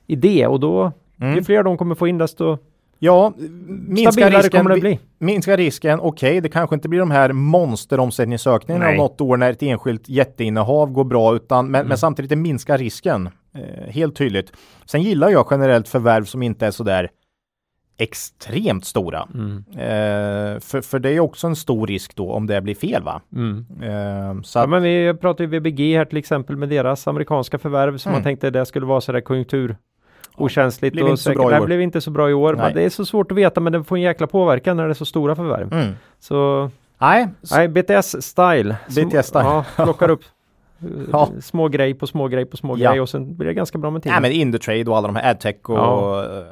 idé 0.07 0.47
och 0.47 0.61
då 0.61 0.93
Mm. 1.21 1.35
ju 1.35 1.43
fler 1.43 1.63
de 1.63 1.77
kommer 1.77 1.95
få 1.95 2.07
in 2.09 2.19
desto 2.19 2.59
Ja, 3.05 3.33
minska 3.89 4.13
stabilare 4.13 4.43
risken, 4.43 4.61
kommer 4.65 4.75
det 4.75 4.81
bli. 4.81 4.99
minska 5.19 5.57
risken, 5.57 6.01
okej, 6.01 6.41
det 6.41 6.49
kanske 6.49 6.75
inte 6.75 6.89
blir 6.89 6.99
de 7.01 7.11
här 7.11 7.33
monsteromsättningsökningarna 7.33 8.85
Nej. 8.87 8.97
något 8.97 9.21
år 9.21 9.37
när 9.37 9.51
ett 9.51 9.63
enskilt 9.63 10.09
jätteinnehav 10.09 10.91
går 10.93 11.05
bra, 11.05 11.35
utan, 11.37 11.71
men, 11.71 11.79
Mm. 11.81 11.89
men 11.89 11.99
samtidigt 11.99 12.29
det 12.29 12.37
minskar 12.37 12.79
risken. 12.79 13.29
Eh, 13.55 13.91
helt 13.93 14.17
tydligt. 14.17 14.53
Sen 14.87 15.03
gillar 15.03 15.29
jag 15.31 15.47
generellt 15.51 15.89
förvärv 15.89 16.25
som 16.25 16.43
inte 16.43 16.67
är 16.67 16.71
sådär 16.71 17.11
extremt 17.99 18.85
stora. 18.85 19.29
Mm. 19.35 19.65
Eh, 19.73 20.61
för, 20.61 20.81
för 20.81 20.99
det 20.99 21.11
är 21.11 21.21
också 21.21 21.47
en 21.47 21.57
stor 21.57 21.87
risk 21.87 22.17
då 22.17 22.33
om 22.33 22.47
det 22.47 22.61
blir 22.61 22.75
fel 22.75 23.03
va? 23.03 23.23
Mm. 23.33 23.67
Eh, 23.83 24.43
så 24.43 24.59
Ja, 24.59 24.63
att, 24.63 24.71
men 24.71 24.83
vi 24.83 25.15
pratar 25.21 25.45
ju 25.45 25.51
VBG 25.51 25.97
här 25.97 26.05
till 26.05 26.19
exempel 26.19 26.57
med 26.57 26.69
deras 26.69 27.09
amerikanska 27.09 27.59
förvärv 27.59 27.97
som 27.99 28.11
Mm. 28.11 28.17
man 28.21 28.25
tänkte 28.25 28.51
det 28.51 28.67
skulle 28.67 28.87
vara 28.87 29.01
sådär 29.01 29.21
konjunktur 29.21 29.77
okänsligt 30.37 30.93
blev 30.93 31.05
och 31.05 31.11
inte 31.11 31.23
så 31.23 31.29
säkert. 31.31 31.43
bra 31.43 31.57
i 31.57 31.61
Det 31.61 31.67
blev 31.67 31.81
inte 31.81 32.01
så 32.01 32.11
bra 32.11 32.31
i 32.31 32.35
år. 32.35 32.55
Nej. 32.55 32.65
Men 32.65 32.75
det 32.75 32.83
är 32.83 32.91
så 32.91 33.05
svårt 33.05 33.31
att 33.33 33.39
veta 33.39 33.61
men 33.61 33.73
det 33.73 33.85
får 33.85 33.97
en 33.97 34.03
jäkla 34.03 34.27
påverkan 34.27 34.77
när 34.77 34.85
det 34.85 34.91
är 34.93 34.95
så 34.95 35.05
stora 35.05 35.35
förvärv. 35.37 35.73
mm. 35.73 35.95
Så 36.21 36.71
Nej, 36.99 37.29
nej, 37.51 37.69
BTS-style. 37.69 38.77
Sm- 38.89 39.11
BTS-style. 39.11 39.45
Ja, 39.77 39.85
plockar 39.85 40.09
upp 40.11 40.23
eh, 40.81 40.87
Ja. 41.13 41.29
små 41.41 41.69
grej 41.69 41.95
på 41.95 42.07
små 42.07 42.29
grej 42.29 42.45
på 42.45 42.57
små 42.57 42.77
Ja. 42.79 42.91
grej 42.91 43.01
och 43.01 43.09
sen 43.09 43.37
blir 43.37 43.47
det 43.49 43.55
ganska 43.55 43.79
bra 43.79 43.91
med 43.91 44.03
tiden. 44.03 44.23
nej 44.23 44.31
men 44.31 44.41
Indutrade 44.41 44.91
och 44.91 44.97
alla 44.97 45.07
de 45.09 45.17
här 45.17 45.31
adtech 45.31 45.57
och 45.63 45.77
Ja. 45.79 46.25
eh, 46.25 46.43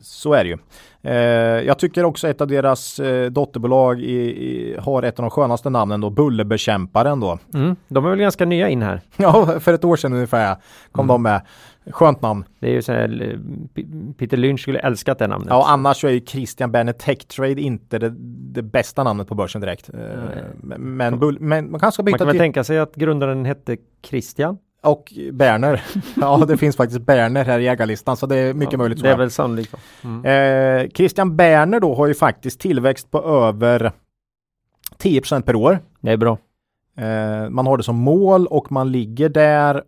så 0.00 0.32
är 0.34 0.44
det 0.44 0.50
ju. 0.50 0.56
Eh, 1.02 1.14
jag 1.66 1.78
tycker 1.78 2.04
också 2.04 2.28
ett 2.28 2.40
av 2.40 2.48
deras 2.48 3.00
eh, 3.00 3.30
dotterbolag 3.30 4.00
i, 4.00 4.12
i, 4.20 4.76
har 4.80 5.02
ett 5.02 5.18
av 5.18 5.22
de 5.22 5.30
skönaste 5.30 5.70
namnen 5.70 6.00
då, 6.00 6.10
Bullerbekämparen 6.10 7.20
då. 7.20 7.38
Mm. 7.54 7.76
De 7.88 8.04
är 8.06 8.10
väl 8.10 8.18
ganska 8.18 8.44
nya 8.44 8.68
in 8.68 8.82
här. 8.82 9.00
Ja, 9.16 9.60
för 9.60 9.72
ett 9.72 9.84
år 9.84 9.96
sedan 9.96 10.12
ungefär 10.12 10.56
kom 10.92 11.04
Mm. 11.04 11.14
de 11.14 11.22
med. 11.22 11.40
Skönt 11.90 12.22
namn. 12.22 12.44
Det 12.60 12.66
är 12.68 12.72
ju 12.72 12.82
så 12.82 12.92
här, 12.92 13.22
eh, 13.76 13.82
Peter 14.18 14.36
Lynch 14.36 14.60
skulle 14.60 14.78
älskat 14.78 15.18
det 15.18 15.26
namnet. 15.26 15.48
Ja, 15.50 15.64
annars 15.68 16.00
så 16.00 16.06
är 16.06 16.10
ju 16.10 16.20
Christian 16.26 16.72
Berner 16.72 16.92
Tech 16.92 17.18
Trade 17.18 17.60
inte 17.60 17.98
det, 17.98 18.14
det 18.54 18.62
bästa 18.62 19.04
namnet 19.04 19.28
på 19.28 19.34
börsen 19.34 19.60
direkt. 19.60 19.90
Eh, 19.94 20.00
men, 20.62 20.96
men, 20.96 21.18
men 21.40 21.70
man 21.70 21.80
kanske 21.80 21.94
ska 21.94 22.02
Man 22.02 22.04
byta 22.06 22.18
kan 22.18 22.26
väl 22.26 22.38
tänka 22.38 22.64
sig 22.64 22.78
att 22.78 22.94
grundaren 22.94 23.44
hette 23.44 23.76
Christian. 24.02 24.58
och 24.82 25.12
Berner. 25.32 25.82
ja, 26.20 26.44
det 26.48 26.56
finns 26.56 26.76
faktiskt 26.76 27.00
Berner 27.00 27.44
här 27.44 27.58
i 27.58 27.68
ägarlistan 27.68 28.16
så 28.16 28.26
det 28.26 28.36
är 28.36 28.54
mycket 28.54 28.72
Ja, 28.72 28.78
möjligt. 28.78 29.02
Det 29.02 29.08
är 29.08 29.10
jag. 29.10 29.18
väl 29.18 29.30
sannolikt. 29.30 29.74
Mm. 30.04 30.24
Eh, 30.84 30.88
Christian 30.90 31.36
Berner 31.36 31.80
då 31.80 31.94
har 31.94 32.06
ju 32.06 32.14
faktiskt 32.14 32.60
tillväxt 32.60 33.10
på 33.10 33.22
över 33.22 33.92
10% 34.98 35.42
per 35.42 35.54
år. 35.56 35.78
Det 36.00 36.10
är 36.12 36.16
bra. 36.16 36.38
Eh, 36.96 37.50
man 37.50 37.66
har 37.66 37.76
det 37.76 37.82
som 37.82 37.96
mål 37.96 38.46
och 38.46 38.72
man 38.72 38.92
ligger 38.92 39.28
där 39.28 39.82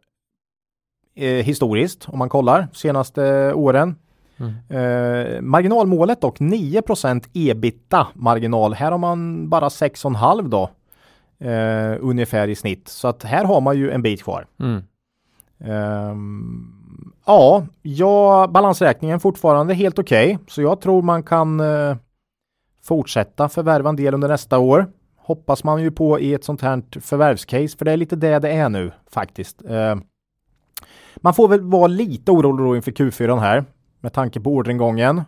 eh, 1.17 1.45
historiskt 1.45 2.09
om 2.09 2.19
man 2.19 2.29
kollar 2.29 2.69
senaste 2.73 3.53
åren. 3.55 3.97
Mm. 4.39 4.55
Eh, 4.69 5.41
marginalmålet 5.41 6.21
dock 6.21 6.41
9% 6.41 7.25
ebita 7.35 8.07
marginal. 8.15 8.75
Här 8.75 8.91
har 8.91 8.99
man 8.99 9.49
bara 9.49 9.69
6,5 9.69 10.49
då. 10.49 10.71
Eh, 11.47 11.97
ungefär 12.01 12.49
i 12.49 12.55
snitt. 12.55 12.89
Så 12.89 13.09
att 13.09 13.23
här 13.23 13.45
har 13.45 13.61
man 13.61 13.79
ju 13.79 13.91
en 13.91 14.03
bit 14.03 14.23
kvar. 14.23 14.47
Mm. 14.61 14.83
Ehm, 15.61 17.13
ja, 17.27 17.67
ja, 17.83 18.47
balansräkningen 18.51 19.21
fortfarande 19.21 19.75
helt 19.75 19.99
okej. 19.99 20.39
Så 20.49 20.63
jag 20.63 20.81
tror 20.81 21.03
man 21.03 21.23
kan 21.23 21.61
eh, 21.61 21.97
fortsätta 22.83 23.49
förvärva 23.49 23.89
en 23.89 23.97
del 23.97 24.15
under 24.15 24.29
nästa 24.29 24.59
år. 24.59 24.87
Hoppas 25.17 25.65
man 25.65 25.83
ju 25.83 25.91
på 25.91 26.21
i 26.21 26.35
ett 26.35 26.45
sånt 26.45 26.63
här 26.63 27.01
förvärvscase, 27.01 27.77
för 27.79 27.85
det 27.85 27.93
är 27.93 27.97
lite 27.97 28.17
det 28.17 28.39
det 28.39 28.51
är 28.53 28.69
nu 28.69 28.93
faktiskt. 29.11 29.63
Man 31.27 31.35
får 31.35 31.49
väl 31.49 31.61
vara 31.61 31.87
lite 31.87 32.31
orolig 32.31 32.67
då 32.67 32.77
inför 32.77 32.91
Q4 32.93 33.41
här 33.41 33.65
med 34.01 34.13
tanke 34.13 34.41
på 34.41 34.51
orderingången. 34.51 35.23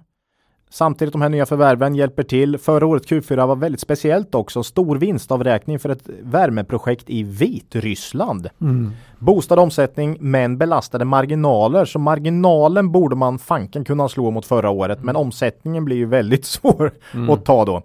Samtidigt 0.71 1.13
de 1.13 1.23
här 1.23 1.29
nya 1.29 1.47
förvärven 1.47 1.95
hjälper 1.95 2.23
till. 2.23 2.59
Förra 2.59 2.87
året 2.87 3.07
Q4 3.11 3.47
var 3.47 3.57
väldigt 3.57 3.81
speciellt 3.81 4.35
också. 4.35 4.63
Stor 4.63 4.97
vinstavräkning 4.97 5.79
för 5.79 5.89
ett 5.89 6.03
värmeprojekt 6.23 7.11
i 7.11 7.23
Vitryssland. 7.23 8.49
Mm. 8.61 8.93
Boostad 9.19 9.59
omsättning 9.59 10.17
men 10.21 10.59
belastade 10.59 11.05
marginaler. 11.05 11.85
Så 11.85 11.99
marginalen 11.99 12.93
borde 12.93 13.17
man 13.17 13.39
fanken 13.39 13.85
kunna 13.85 14.09
slå 14.09 14.31
mot 14.31 14.47
förra 14.47 14.71
året. 14.71 15.03
Men 15.03 15.17
omsättningen 15.17 15.85
blir 15.85 15.97
ju 15.97 16.07
väldigt 16.07 16.45
svår 16.57 16.93
Mm. 17.15 17.31
att 17.31 17.45
ta 17.45 17.65
då. 17.65 17.77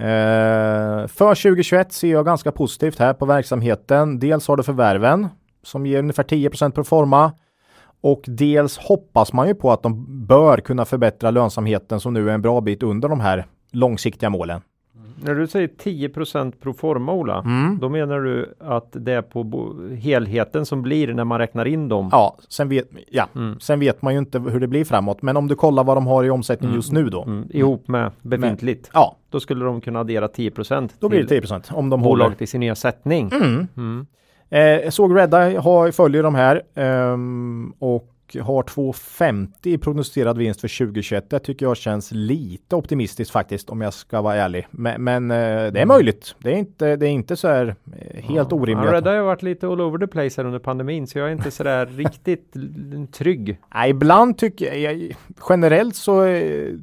Eh, 0.00 1.06
för 1.06 1.34
2021 1.34 1.92
ser 1.92 2.10
jag 2.10 2.24
ganska 2.24 2.52
positivt 2.52 2.98
här 2.98 3.12
på 3.14 3.26
verksamheten. 3.26 4.18
Dels 4.18 4.48
har 4.48 4.56
det 4.56 4.62
förvärven 4.62 5.28
som 5.62 5.86
ger 5.86 5.98
ungefär 5.98 6.22
10 6.22 6.50
pro 6.74 6.84
forma. 6.84 7.32
Och 8.00 8.22
dels 8.26 8.78
hoppas 8.78 9.32
man 9.32 9.48
ju 9.48 9.54
på 9.54 9.72
att 9.72 9.82
de 9.82 10.06
bör 10.26 10.58
kunna 10.58 10.84
förbättra 10.84 11.30
lönsamheten 11.30 12.00
som 12.00 12.14
nu 12.14 12.30
är 12.30 12.34
en 12.34 12.42
bra 12.42 12.60
bit 12.60 12.82
under 12.82 13.08
de 13.08 13.20
här 13.20 13.46
långsiktiga 13.72 14.30
målen. 14.30 14.60
När 15.24 15.34
du 15.34 15.46
säger 15.46 15.68
10 15.68 16.08
pro 16.08 16.72
forma 16.74 17.12
Ola, 17.12 17.38
Mm. 17.38 17.78
då 17.80 17.88
menar 17.88 18.20
du 18.20 18.54
att 18.60 18.88
det 18.92 19.12
är 19.12 19.22
på 19.22 19.74
helheten 19.98 20.66
som 20.66 20.82
blir 20.82 21.14
när 21.14 21.24
man 21.24 21.38
räknar 21.38 21.64
in 21.66 21.88
dem? 21.88 22.08
Ja, 22.12 22.36
sen 22.48 22.68
vet, 22.68 22.88
ja. 23.10 23.28
Mm. 23.34 23.60
sen 23.60 23.80
vet 23.80 24.02
man 24.02 24.12
ju 24.12 24.18
inte 24.18 24.38
hur 24.38 24.60
det 24.60 24.66
blir 24.68 24.84
framåt. 24.84 25.22
Men 25.22 25.36
om 25.36 25.48
du 25.48 25.54
kollar 25.54 25.84
vad 25.84 25.96
de 25.96 26.06
har 26.06 26.24
i 26.24 26.30
omsättning 26.30 26.68
Mm. 26.68 26.76
just 26.78 26.92
nu 26.92 27.04
då. 27.10 27.22
Mm. 27.22 27.46
Ihop 27.50 27.88
med 27.88 28.10
befintligt. 28.22 28.90
Ja, 28.94 29.16
Då 29.30 29.40
skulle 29.40 29.64
de 29.64 29.80
kunna 29.80 30.00
addera 30.00 30.28
10 30.28 30.50
då 30.98 31.08
blir 31.08 31.20
det 31.22 31.26
till 31.26 31.42
10% 31.42 31.72
om 31.72 31.90
de 31.90 32.00
håller. 32.02 32.24
bolaget 32.24 32.42
i 32.42 32.46
sin 32.46 32.60
nya 32.60 32.74
sättning. 32.74 33.30
Mm. 34.52 34.64
Mm. 34.66 34.78
Eh, 34.78 34.84
jag 34.84 34.92
såg 34.92 35.16
Redeye 35.18 35.58
har, 35.58 35.90
följer 35.90 36.22
de 36.22 36.34
här 36.34 36.62
ehm, 36.74 37.72
och 37.78 38.08
har 38.40 38.62
2,50 38.62 39.48
i 39.62 39.78
prognostiserad 39.78 40.38
vinst 40.38 40.60
för 40.60 40.78
2021. 40.86 41.30
Det 41.30 41.38
tycker 41.38 41.66
jag 41.66 41.76
känns 41.76 42.12
lite 42.12 42.76
optimistiskt 42.76 43.32
faktiskt 43.32 43.70
om 43.70 43.80
jag 43.80 43.94
ska 43.94 44.20
vara 44.20 44.34
ärlig. 44.34 44.66
Men, 44.70 45.04
men 45.04 45.30
eh, 45.30 45.72
det 45.72 45.80
är 45.80 45.86
möjligt. 45.86 46.34
Det 46.38 46.50
är 46.52 46.56
inte, 46.56 46.96
det 46.96 47.06
är 47.06 47.10
inte 47.10 47.36
så 47.36 47.48
här 47.48 47.74
eh, 48.00 48.22
helt 48.22 48.52
orimligt. 48.52 48.92
Ja, 49.04 49.10
har 49.10 49.20
varit 49.20 49.42
lite 49.42 49.66
all 49.66 49.80
over 49.80 49.98
the 49.98 50.06
place 50.06 50.40
här 50.40 50.46
under 50.46 50.58
pandemin 50.58 51.06
så 51.06 51.18
jag 51.18 51.28
är 51.28 51.32
inte 51.32 51.50
sådär 51.50 51.86
riktigt 51.96 52.52
l- 52.56 53.06
trygg. 53.12 53.58
Nej, 53.74 53.90
ibland 53.90 54.38
tycker 54.38 54.74
jag, 54.74 55.16
generellt 55.48 55.96
så 55.96 56.24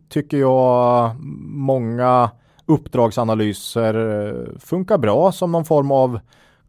tycker 0.09 0.37
jag 0.37 1.15
många 1.49 2.29
uppdragsanalyser 2.65 4.59
funkar 4.59 4.97
bra 4.97 5.31
som 5.31 5.51
någon 5.51 5.65
form 5.65 5.91
av 5.91 6.19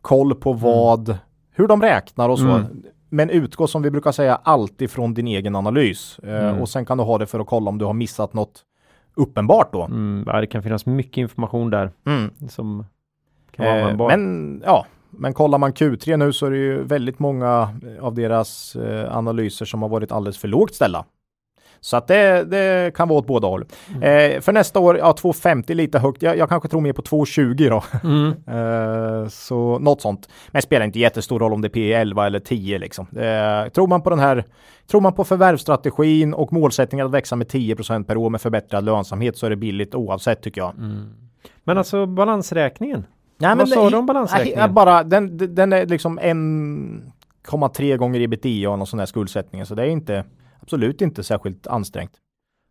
koll 0.03 0.35
på 0.35 0.53
vad, 0.53 1.19
hur 1.51 1.69
de 1.69 1.83
räknar 1.83 2.29
och 2.29 2.39
så. 2.39 2.49
Mm. 2.49 2.83
Men 3.09 3.31
utgå 3.31 3.67
som 3.67 3.83
vi 3.83 3.91
brukar 3.91 4.13
säga 4.13 4.41
alltid 4.43 4.91
från 4.91 5.15
din 5.15 5.27
egen 5.27 5.57
analys. 5.57 6.19
Eh, 6.23 6.49
Mm. 6.49 6.61
Och 6.63 6.69
sen 6.69 6.87
kan 6.87 6.99
du 6.99 7.05
ha 7.05 7.19
det 7.19 7.27
för 7.27 7.41
att 7.41 7.47
kolla 7.47 7.69
om 7.69 7.79
du 7.79 7.85
har 7.85 7.93
missat 7.93 8.35
något 8.35 8.65
uppenbart 9.15 9.73
då. 9.73 9.83
Mm, 9.83 10.25
det 10.41 10.47
kan 10.47 10.63
finnas 10.63 10.87
mycket 10.87 11.17
information 11.19 11.71
där 11.71 11.91
Mm. 12.07 12.31
som 12.49 12.85
kan 13.51 13.65
vara 13.67 13.77
Eh, 13.77 13.83
användbar. 13.83 14.09
men 14.09 14.63
ja, 14.67 14.87
men 15.11 15.35
kollar 15.35 15.59
man 15.59 15.73
Q3 15.73 16.17
nu 16.17 16.33
så 16.33 16.47
är 16.47 16.51
det 16.51 16.57
ju 16.59 16.83
väldigt 16.83 17.19
många 17.19 17.69
av 18.01 18.15
deras 18.15 18.77
eh, 18.77 19.17
analyser 19.17 19.65
som 19.67 19.83
har 19.83 19.89
varit 19.89 20.13
alldeles 20.13 20.39
för 20.39 20.49
lågt 20.49 20.75
ställda. 20.75 21.05
Så 21.81 21.97
att 21.97 22.07
det, 22.07 22.45
det 22.45 22.95
kan 22.95 23.09
vara 23.09 23.19
åt 23.19 23.27
båda 23.27 23.49
håll. 23.49 23.65
Mm. 23.89 24.03
Eh, 24.03 24.41
för 24.41 24.53
nästa 24.53 24.81
år, 24.81 24.99
ja 24.99 25.13
2,50 25.13 25.75
lite 25.75 25.99
högt. 25.99 26.23
Jag, 26.23 26.37
jag 26.37 26.49
kanske 26.49 26.69
tror 26.69 26.81
mer 26.81 26.93
på 26.93 27.03
2,20 27.03 27.71
då. 27.71 27.83
Mm. 28.09 28.35
Eh, 28.51 29.29
så 29.29 29.79
något 29.79 30.01
sånt. 30.01 30.29
Men 30.47 30.59
det 30.59 30.63
spelar 30.63 30.87
inte 30.87 30.99
jättestor 30.99 31.39
roll 31.39 31.53
om 31.53 31.61
det 31.61 31.69
är 31.69 31.71
P 31.71 31.93
11 31.93 32.27
eller 32.27 32.39
10 32.41 32.79
liksom. 32.79 33.07
Eh, 33.07 33.71
tror 33.71 33.87
man 33.87 34.03
på 34.03 34.11
den 34.11 34.19
här, 34.19 34.45
tror 34.91 35.01
man 35.01 35.13
på 35.13 35.25
förvärvsstrategin 35.25 36.35
och 36.35 36.53
målsättningen 36.53 37.07
att 37.07 37.13
växa 37.13 37.37
med 37.37 37.47
10% 37.47 38.05
per 38.05 38.17
år 38.17 38.31
med 38.31 38.41
förbättrad 38.41 38.85
lönsamhet 38.85 39.37
så 39.37 39.47
är 39.47 39.51
det 39.51 39.57
billigt 39.57 39.95
oavsett 39.95 40.43
tycker 40.43 40.61
jag. 40.61 40.75
Mm. 40.79 41.15
Men 41.65 41.79
alltså 41.79 42.07
balansräkningen? 42.07 43.07
Nej, 43.39 43.57
Vad 43.57 43.69
sa 43.69 43.91
du 43.91 43.97
om 43.97 44.07
balansräkningen? 44.07 44.59
Nej, 44.59 44.69
bara, 44.69 45.03
den, 45.03 45.55
den 45.55 45.73
är 45.73 45.87
liksom 45.87 46.21
1,3 46.21 47.97
gånger 47.97 48.21
ebitda 48.21 48.71
och 48.71 48.79
någon 48.79 48.87
sån 48.87 48.99
här 48.99 49.07
skuldsättning. 49.07 49.67
Så 49.67 49.75
det 49.75 49.83
är 49.83 49.87
inte 49.87 50.25
absolut 50.63 51.01
inte 51.01 51.23
särskilt 51.23 51.67
ansträngt. 51.67 52.13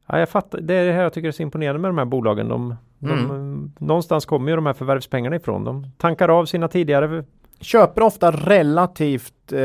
Ja, 0.07 0.19
jag 0.19 0.29
fattar. 0.29 0.61
Det 0.61 0.73
är 0.73 0.85
det 0.85 0.93
här 0.93 1.03
jag 1.03 1.13
tycker 1.13 1.27
är 1.27 1.31
så 1.31 1.43
imponerande 1.43 1.79
med 1.81 1.89
de 1.89 1.97
här 1.97 2.05
bolagen. 2.05 2.47
De, 2.47 2.75
Mm. 3.03 3.27
de, 3.27 3.73
någonstans 3.85 4.25
kommer 4.25 4.49
ju 4.49 4.55
de 4.55 4.65
här 4.65 4.73
förvärvspengarna 4.73 5.35
ifrån. 5.35 5.63
De 5.63 5.85
tankar 5.97 6.29
av 6.29 6.45
sina 6.45 6.67
tidigare 6.67 7.23
Köper 7.61 8.01
ofta 8.01 8.31
relativt 8.31 9.51
eh, 9.51 9.59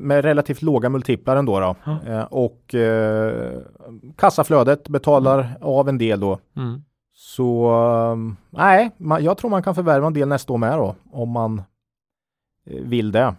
med 0.00 0.24
relativt 0.24 0.62
låga 0.62 0.88
multiplar 0.88 1.36
ändå 1.36 1.60
då. 1.60 1.76
Ja. 1.84 1.98
Eh, 2.06 2.22
och 2.22 2.74
eh, 2.74 3.58
kassaflödet 4.16 4.88
betalar 4.88 5.56
av 5.60 5.88
en 5.88 5.98
del 5.98 6.20
då. 6.20 6.38
Mm. 6.56 6.82
Så 7.12 7.70
um, 8.12 8.36
nej, 8.50 8.90
man, 8.96 9.24
jag 9.24 9.38
tror 9.38 9.50
man 9.50 9.62
kan 9.62 9.74
förvärva 9.74 10.06
en 10.06 10.12
del 10.12 10.28
nästa 10.28 10.52
år 10.52 10.58
med 10.58 10.78
då 10.78 10.94
om 11.12 11.28
man 11.30 11.62
eh, 12.66 12.82
vill 12.82 13.12
det. 13.12 13.34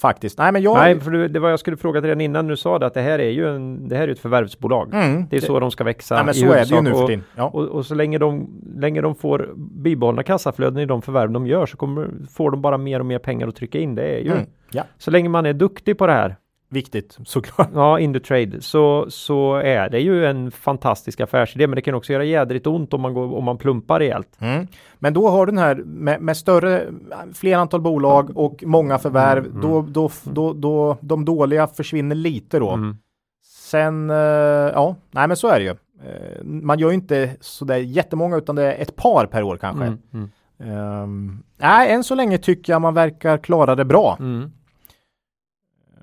Faktiskt. 0.00 0.38
Nej, 0.38 0.52
men 0.52 0.62
jag. 0.62 0.76
Nej, 0.76 1.00
för 1.00 1.10
det, 1.10 1.40
var 1.40 1.50
jag 1.50 1.58
skulle 1.60 1.76
fråga 1.76 2.00
till 2.00 2.08
redan 2.08 2.20
innan 2.20 2.46
du 2.46 2.56
sa 2.56 2.78
det 2.78 2.86
att 2.86 2.94
det 2.94 3.00
här 3.00 3.18
är 3.18 3.30
ju 3.30 3.54
en, 3.56 3.88
det 3.88 3.96
här 3.96 4.08
är 4.08 4.12
ett 4.12 4.18
förvärvsbolag. 4.18 4.94
Mm, 4.94 5.26
Det 5.30 5.36
är 5.36 5.40
så 5.40 5.60
de 5.60 5.70
ska 5.70 5.84
växa. 5.84 6.14
Nej, 6.14 6.24
men 6.24 6.34
så 6.34 6.52
är 6.52 6.64
det 6.64 6.74
ju 6.76 6.80
nu 6.82 6.90
för 6.92 7.06
tiden. 7.06 7.24
Ja. 7.36 7.44
och, 7.44 7.62
och 7.64 7.86
så 7.86 7.94
länge 7.94 8.18
de, 8.18 8.48
länge 8.76 9.00
de 9.00 9.14
får 9.14 9.50
bibehållna 9.56 10.22
kassaflöden 10.22 10.78
i 10.78 10.86
de 10.86 11.02
förvärv 11.02 11.30
de 11.30 11.46
gör 11.46 11.66
så 11.66 11.76
kommer, 11.76 12.08
får 12.30 12.50
de 12.50 12.62
bara 12.62 12.78
mer 12.78 13.00
och 13.00 13.06
mer 13.06 13.18
pengar 13.18 13.48
att 13.48 13.56
trycka 13.56 13.78
in. 13.78 13.94
Det 13.94 14.02
är 14.02 14.18
ju 14.18 14.32
Mm, 14.32 14.46
ja, 14.70 14.82
så 14.98 15.10
länge 15.10 15.28
man 15.28 15.46
är 15.46 15.52
duktig 15.52 15.98
på 15.98 16.06
det 16.06 16.12
här, 16.12 16.36
viktigt 16.68 17.18
såklart. 17.26 17.68
ja, 17.74 17.98
Indutrade, 18.00 18.60
så, 18.60 19.06
så 19.08 19.54
är 19.54 19.88
det 19.88 20.00
ju 20.00 20.26
en 20.26 20.50
fantastisk 20.50 21.20
affärsidé. 21.20 21.66
Men 21.66 21.76
det 21.76 21.82
kan 21.82 21.94
också 21.94 22.12
göra 22.12 22.24
jädrigt 22.24 22.66
ont 22.66 22.94
om 22.94 23.00
man, 23.00 23.14
går, 23.14 23.34
om 23.34 23.44
man 23.44 23.58
plumpar 23.58 23.98
rejält. 23.98 24.36
Mm. 24.40 24.66
Men 24.98 25.14
då 25.14 25.28
har 25.28 25.46
du 25.46 25.52
den 25.52 25.58
här 25.58 25.74
med, 25.74 26.20
med 26.20 26.36
större, 26.36 26.86
fler 27.34 27.56
antal 27.56 27.80
bolag 27.80 28.36
och 28.36 28.64
många 28.66 28.98
förvärv. 28.98 29.46
Mm, 29.46 29.60
Då, 29.60 29.82
då, 29.82 30.10
då, 30.24 30.52
då, 30.52 30.96
de 31.00 31.24
dåliga 31.24 31.66
försvinner 31.66 32.16
lite 32.16 32.58
då. 32.58 32.70
Mm. 32.70 32.96
Sen, 33.44 34.10
eh, 34.10 34.16
ja, 34.16 34.96
nej 35.10 35.28
men 35.28 35.36
så 35.36 35.48
är 35.48 35.58
det 35.58 35.64
ju. 35.64 35.70
Eh, 35.70 36.44
man 36.44 36.78
gör 36.78 36.88
ju 36.88 36.94
inte 36.94 37.30
sådär 37.40 37.76
jättemånga 37.76 38.36
utan 38.36 38.56
det 38.56 38.72
är 38.72 38.82
ett 38.82 38.96
par 38.96 39.26
per 39.26 39.42
år 39.42 39.56
kanske. 39.56 39.84
Mm. 39.84 39.98
Mm. 40.14 40.30
Ehm, 40.60 41.42
nej, 41.58 41.92
än 41.92 42.04
så 42.04 42.14
länge 42.14 42.38
tycker 42.38 42.72
jag 42.72 42.82
man 42.82 42.94
verkar 42.94 43.38
klara 43.38 43.74
det 43.74 43.84
bra. 43.84 44.16
Mm. 44.20 44.50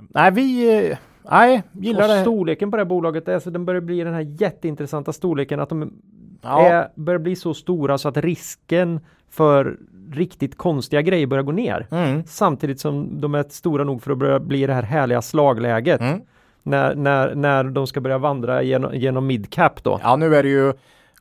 Nej, 0.10 0.32
vi, 0.32 0.78
eh, 0.92 0.98
nej, 1.32 1.64
gillar 1.72 2.02
Och 2.04 2.08
det. 2.16 2.22
storleken 2.22 2.72
på 2.72 2.78
det 2.78 2.84
här 2.84 2.90
bolaget, 2.90 3.30
alltså 3.30 3.50
den 3.52 3.66
börjar 3.66 3.82
bli 3.82 4.04
den 4.04 4.14
här 4.14 4.28
jätteintressanta 4.42 5.14
storleken 5.14 5.60
att 5.60 5.70
de 5.70 5.94
Ja. 6.42 6.68
är, 6.68 6.88
börjar 6.96 7.20
bli 7.20 7.36
så 7.36 7.54
stora 7.54 7.98
så 7.98 8.08
att 8.10 8.18
risken 8.18 9.00
för 9.30 9.78
riktigt 10.12 10.58
konstiga 10.58 11.02
grejer 11.02 11.28
börjar 11.28 11.44
gå 11.44 11.52
ner. 11.52 11.88
Mm, 11.92 12.24
Samtidigt 12.28 12.80
som 12.80 13.22
de 13.22 13.36
är 13.36 13.46
stora 13.50 13.84
nog 13.84 14.04
för 14.04 14.12
att 14.12 14.18
börja 14.18 14.40
bli 14.40 14.66
det 14.68 14.74
här 14.74 14.84
härliga 14.84 15.22
slagläget 15.22 16.02
mm. 16.02 16.22
när, 16.64 16.96
när, 16.96 17.36
när 17.36 17.64
de 17.64 17.88
ska 17.88 18.02
börja 18.02 18.18
vandra 18.18 18.64
genom, 18.64 18.96
genom 18.96 19.28
midcap 19.28 19.84
då. 19.84 20.00
Ja, 20.04 20.16
nu 20.16 20.36
är 20.36 20.44
det 20.44 20.50
ju 20.50 20.74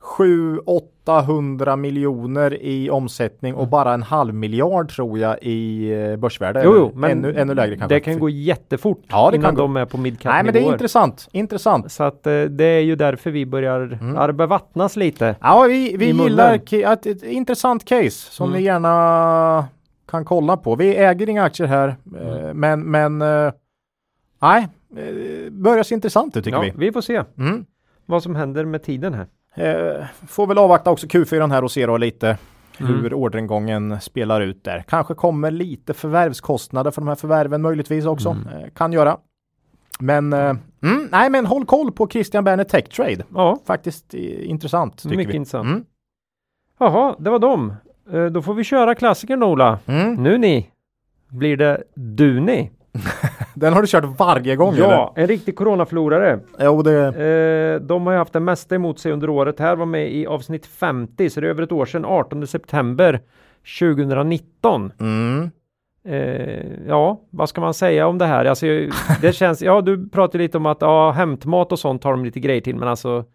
700-800 0.03 1.75
miljoner 1.75 2.63
i 2.63 2.89
omsättning 2.89 3.55
och 3.55 3.67
bara 3.67 3.93
en 3.93 4.03
halv 4.03 4.33
miljard 4.33 4.91
tror 4.95 5.19
jag 5.19 5.37
i 5.43 5.91
eh, 5.93 6.15
börsvärde. 6.15 6.61
Jo, 6.65 6.73
jo, 6.77 6.91
men 6.95 7.11
ännu, 7.11 7.39
ännu 7.39 7.53
lägre 7.55 7.77
kanske. 7.77 7.95
Det 7.95 7.99
kan 7.99 8.19
gå 8.19 8.29
jättefort 8.29 8.99
Ja, 9.07 9.29
det 9.31 9.37
innan 9.37 9.45
kan 9.49 9.55
gå. 9.55 9.61
de 9.61 9.77
är 9.77 9.85
på 9.85 9.97
midcap 9.97 10.33
Nej, 10.33 10.43
men 10.43 10.53
det 10.53 10.59
är 10.59 10.71
intressant. 10.71 11.27
Intressant. 11.31 11.91
Så 11.91 12.03
att 12.03 12.27
eh, 12.27 12.41
det 12.41 12.63
är 12.65 12.79
ju 12.79 12.95
därför 12.95 13.31
vi 13.31 13.45
börjar 13.45 13.79
Mm. 14.01 14.15
mm. 14.17 14.37
bevattnas 14.37 14.95
lite. 14.95 15.35
Ja, 15.41 15.65
vi, 15.69 15.97
vi 15.97 16.05
gillar 16.11 16.53
ett, 16.71 17.05
ett 17.05 17.23
intressant 17.23 17.85
case 17.85 18.09
som 18.11 18.47
Mm. 18.49 18.59
ni 18.59 18.65
gärna 18.65 19.65
kan 20.07 20.25
kolla 20.25 20.57
på. 20.57 20.75
Vi 20.75 20.95
äger 20.95 21.29
inga 21.29 21.43
aktier 21.43 21.67
här, 21.67 21.95
eh, 22.21 22.43
Mm. 22.43 22.57
men, 22.59 22.81
men 22.91 23.51
nej, 24.41 24.67
börjar 25.51 25.83
se 25.83 25.95
intressant 25.95 26.37
ut 26.37 26.43
tycker 26.43 26.57
Ja, 26.57 26.61
vi. 26.63 26.73
vi 26.85 26.91
får 26.91 27.01
se 27.01 27.23
Mm. 27.37 27.65
vad 28.05 28.23
som 28.23 28.35
händer 28.35 28.65
med 28.65 28.83
tiden 28.83 29.13
här. 29.13 29.27
Eh, 29.55 30.05
får 30.27 30.47
väl 30.47 30.57
avvakta 30.57 30.91
också 30.91 31.07
Q4 31.07 31.51
här 31.51 31.63
och 31.63 31.71
se 31.71 31.85
då 31.85 31.97
lite 31.97 32.37
Mm. 32.79 32.93
hur 33.01 33.13
orderingången 33.13 34.01
spelar 34.01 34.41
ut 34.41 34.63
där. 34.63 34.83
Kanske 34.87 35.13
kommer 35.13 35.51
lite 35.51 35.93
förvärvskostnader 35.93 36.91
för 36.91 37.01
de 37.01 37.07
här 37.07 37.15
förvärven 37.15 37.61
möjligtvis 37.61 38.05
också. 38.05 38.29
Mm. 38.29 38.47
Eh, 38.47 38.69
kan 38.75 38.93
göra. 38.93 39.17
Men 39.99 40.33
eh, 40.33 40.39
mm, 40.83 41.07
nej, 41.11 41.29
men 41.29 41.45
håll 41.45 41.65
koll 41.65 41.91
på 41.91 42.07
Christian 42.07 42.43
Berner 42.43 42.63
Tech 42.63 42.83
Trade. 42.89 43.23
Ja, 43.33 43.59
Faktiskt 43.65 44.13
eh, 44.13 44.49
intressant. 44.49 44.97
Tycker 45.03 45.17
mycket 45.17 45.33
vi. 45.33 45.37
intressant. 45.37 45.65
Mm. 45.67 45.85
Jaha, 46.79 47.15
det 47.19 47.29
var 47.29 47.39
dem. 47.39 47.73
Eh, 48.13 48.25
Då 48.25 48.41
får 48.41 48.53
vi 48.53 48.63
köra 48.63 48.95
klassikern 48.95 49.43
Ola. 49.43 49.79
Mm. 49.85 50.13
Nu 50.15 50.37
ni. 50.37 50.69
Blir 51.29 51.57
det 51.57 51.83
Duni? 51.95 52.71
Den 53.55 53.73
har 53.73 53.81
du 53.81 53.87
kört 53.87 54.19
varje 54.19 54.55
gång 54.55 54.73
eller? 54.73 54.91
Ja, 54.91 55.13
en 55.15 55.27
riktig 55.27 55.55
coronaförlorare. 55.55 56.39
Jo, 56.59 56.81
det... 56.81 57.05
Eh, 57.05 57.87
de 57.87 58.05
har 58.05 58.13
ju 58.13 58.17
haft 58.19 58.33
det 58.33 58.39
mesta 58.39 58.75
emot 58.75 58.99
sig 58.99 59.11
under 59.11 59.29
året. 59.29 59.59
Här 59.59 59.75
var 59.75 59.85
med 59.85 60.11
i 60.11 60.27
avsnitt 60.27 60.65
50, 60.65 61.29
så 61.29 61.41
det 61.41 61.47
är 61.47 61.49
över 61.49 61.63
ett 61.63 61.71
år 61.71 61.85
sedan, 61.85 62.05
18 62.05 62.47
september 62.47 63.21
2019. 63.79 64.91
Mm. 64.99 65.51
Eh, 66.05 66.87
ja, 66.87 67.21
vad 67.29 67.49
ska 67.49 67.61
man 67.61 67.73
säga 67.73 68.07
om 68.07 68.17
det 68.17 68.25
här? 68.25 68.45
Alltså, 68.45 68.65
det 69.21 69.33
känns, 69.35 69.61
ja 69.61 69.81
du 69.81 70.09
pratade 70.09 70.37
lite 70.43 70.57
om 70.57 70.65
att 70.65 70.81
ja, 70.81 71.11
hämtmat 71.11 71.71
och 71.71 71.79
sånt 71.79 72.03
har 72.03 72.11
de 72.11 72.25
lite 72.25 72.39
grejer 72.39 72.61
till, 72.61 72.75
men 72.75 72.87
alltså 72.87 73.25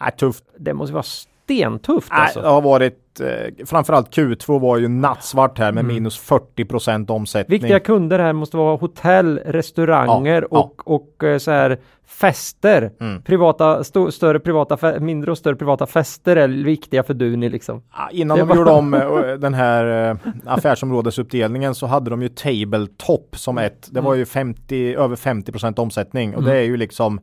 Äh, 0.00 0.10
tufft. 0.10 0.44
det 0.58 0.74
måste 0.74 0.92
vara 0.92 1.02
stentufft 1.46 2.08
alltså. 2.12 2.40
det 2.40 2.48
har 2.48 2.60
varit, 2.60 3.20
eh, 3.20 3.66
framförallt 3.66 4.16
Q2 4.16 4.60
var 4.60 4.78
ju 4.78 4.88
nattsvart 4.88 5.58
här 5.58 5.72
med 5.72 5.84
Mm. 5.84 5.94
minus 5.94 6.18
40% 6.18 7.10
omsättning. 7.10 7.58
Viktiga 7.60 7.80
kunder 7.80 8.18
här 8.18 8.32
måste 8.32 8.56
vara 8.56 8.76
hotell, 8.76 9.38
restauranger 9.46 10.46
Ja, 10.50 10.58
och, 10.58 10.94
och 10.94 11.24
eh, 11.24 11.38
så 11.38 11.50
här 11.50 11.78
fester. 12.08 12.90
Mm. 13.00 13.22
Privata, 13.22 13.84
sto, 13.84 14.10
större 14.12 14.40
privata, 14.40 15.00
mindre 15.00 15.30
och 15.30 15.38
större 15.38 15.56
privata 15.56 15.86
fester 15.86 16.36
är 16.36 16.48
viktiga 16.48 17.02
för 17.02 17.14
Duni 17.14 17.48
liksom. 17.48 17.82
Ja, 17.96 18.08
Innan 18.12 18.36
Det 18.36 18.42
de 18.42 18.48
var- 18.48 18.56
gjorde 18.56 18.70
om 18.70 18.94
eh, 18.94 19.00
den 19.38 19.54
här 19.54 20.10
eh, 20.10 20.16
affärsområdesuppdelningen 20.44 21.74
så 21.74 21.86
hade 21.86 22.10
de 22.10 22.22
ju 22.22 22.28
Tabletop 22.28 23.34
som 23.38 23.58
ett. 23.58 23.88
Det 23.90 24.00
var 24.00 24.14
ju 24.14 24.26
50, 24.26 24.94
över 24.94 25.16
50% 25.16 25.78
omsättning 25.78 26.34
och 26.34 26.42
Mm. 26.42 26.52
det 26.54 26.58
är 26.60 26.64
ju 26.64 26.76
liksom 26.76 27.20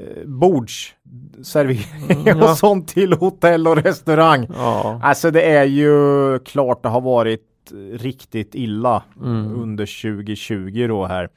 eh, 0.00 0.26
bordsservering 0.26 2.10
Mm, 2.10 2.26
ja. 2.38 2.50
och 2.50 2.58
sånt 2.58 2.88
till 2.88 3.12
hotell 3.12 3.66
och 3.66 3.76
restaurang. 3.76 4.46
Ja. 4.54 5.00
Alltså 5.02 5.30
det 5.30 5.42
är 5.42 5.64
ju 5.64 6.38
klart 6.38 6.82
det 6.82 6.88
har 6.88 7.00
varit 7.00 7.46
riktigt 7.92 8.54
illa 8.54 9.02
Mm. 9.22 9.54
under 9.62 10.02
2020 10.02 10.86
då 10.88 11.06
här. 11.06 11.28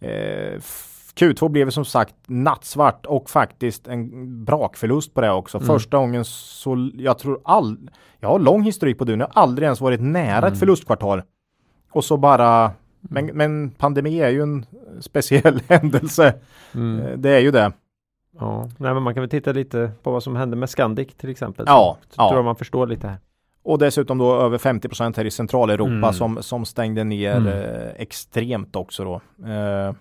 Eh, 0.00 0.54
f- 0.58 0.86
Q2 1.14 1.48
blev 1.48 1.70
som 1.70 1.84
sagt 1.84 2.14
nattsvart 2.26 3.06
och 3.06 3.30
faktiskt 3.30 3.88
en 3.88 4.44
brakförlust 4.44 5.14
på 5.14 5.20
det 5.20 5.30
också. 5.30 5.58
Mm. 5.58 5.66
Första 5.66 5.96
gången 5.96 6.24
så 6.24 6.90
jag 6.94 7.18
tror 7.18 7.40
all, 7.44 7.76
jag 8.20 8.28
har 8.28 8.38
lång 8.38 8.62
historik 8.62 8.98
på 8.98 9.04
nu, 9.04 9.12
jag 9.12 9.18
har 9.32 9.42
aldrig 9.42 9.64
ens 9.66 9.80
varit 9.80 10.00
nära 10.00 10.38
Mm. 10.38 10.52
ett 10.52 10.58
förlustkvartal. 10.58 11.22
Och 11.92 12.04
så 12.04 12.16
bara, 12.16 12.70
men, 13.00 13.26
men 13.26 13.70
pandemi 13.70 14.20
är 14.20 14.28
ju 14.30 14.42
en 14.42 14.66
speciell 15.00 15.60
händelse. 15.68 16.34
Mm. 16.74 17.00
Eh, 17.06 17.18
Det 17.18 17.30
är 17.30 17.40
ju 17.40 17.50
det. 17.50 17.72
Ja. 18.40 18.68
Nej, 18.78 18.94
men 18.94 19.02
man 19.02 19.14
kan 19.14 19.20
väl 19.20 19.30
titta 19.30 19.52
lite 19.52 19.90
på 20.02 20.10
vad 20.10 20.22
som 20.22 20.36
hände 20.36 20.56
med 20.56 20.70
Scandic 20.70 21.14
till 21.14 21.30
exempel. 21.30 21.64
Ja, 21.68 21.98
Så 22.10 22.14
ja. 22.16 22.28
tror 22.28 22.38
jag 22.38 22.44
man 22.44 22.56
förstår 22.56 22.86
lite 22.86 23.08
här. 23.08 23.18
Och 23.62 23.78
dessutom 23.78 24.18
då 24.18 24.34
över 24.34 24.58
50 24.58 24.88
här 25.16 25.24
i 25.24 25.30
Centraleuropa 25.30 25.92
Mm. 25.92 26.12
som, 26.12 26.42
som 26.42 26.64
stängde 26.64 27.04
ner 27.04 27.36
Mm. 27.36 27.46
eh, 27.48 27.88
extremt 27.96 28.76
också 28.76 29.04
då. 29.04 29.14
Eh, 29.50 29.94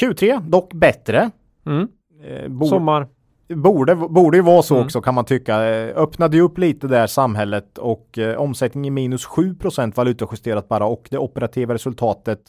Q3 0.00 0.40
dock 0.50 0.72
bättre. 0.74 1.30
Mm. 1.66 1.88
Eh, 2.24 2.48
bo- 2.48 2.66
Sommar. 2.66 3.06
borde, 3.48 3.94
borde 3.94 4.36
ju 4.36 4.42
vara 4.42 4.62
så 4.62 4.74
Mm. 4.74 4.84
också 4.86 5.00
kan 5.00 5.14
man 5.14 5.24
tycka. 5.24 5.64
Eh, 5.64 5.96
öppnade 5.96 6.36
ju 6.36 6.42
upp 6.42 6.58
lite 6.58 6.86
där 6.86 7.06
samhället 7.06 7.78
och 7.78 8.18
eh, 8.18 8.36
omsättningen 8.36 8.94
minus 8.94 9.24
7% 9.26 9.96
valutajusterat 9.96 10.68
bara 10.68 10.86
och 10.86 11.06
det 11.10 11.18
operativa 11.18 11.74
resultatet 11.74 12.40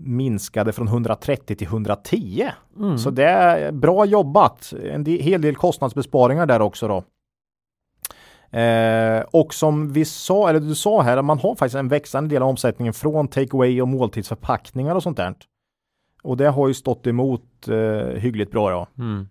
minskade 0.00 0.72
från 0.72 0.88
130 0.88 1.56
till 1.56 1.66
110. 1.66 2.50
Mm. 2.78 2.98
Så 2.98 3.10
det 3.10 3.24
är 3.24 3.72
bra 3.72 4.04
jobbat. 4.04 4.72
En 4.92 5.04
hel 5.06 5.42
del 5.42 5.56
kostnadsbesparingar 5.56 6.46
där 6.46 6.60
också 6.62 6.88
då. 6.88 7.02
Eh, 8.58 9.20
och 9.30 9.54
som 9.54 9.92
vi 9.92 10.04
sa, 10.04 10.48
eller 10.48 10.60
du 10.60 10.74
sa 10.74 11.02
här, 11.02 11.16
att 11.16 11.24
man 11.24 11.38
har 11.38 11.54
faktiskt 11.54 11.74
en 11.76 11.88
växande 11.88 12.34
del 12.34 12.42
av 12.42 12.48
omsättningen 12.48 12.92
från 12.94 13.28
takeaway 13.28 13.82
och 13.82 13.88
måltidsförpackningar 13.88 14.94
och 14.94 15.02
sånt 15.02 15.16
där. 15.16 15.34
Och 16.22 16.36
det 16.36 16.48
har 16.48 16.68
ju 16.68 16.74
stått 16.74 17.06
emot 17.06 17.68
eh, 17.68 17.76
hyggligt 18.18 18.50
bra 18.52 18.70
då, 18.70 19.02
Mm. 19.02 19.28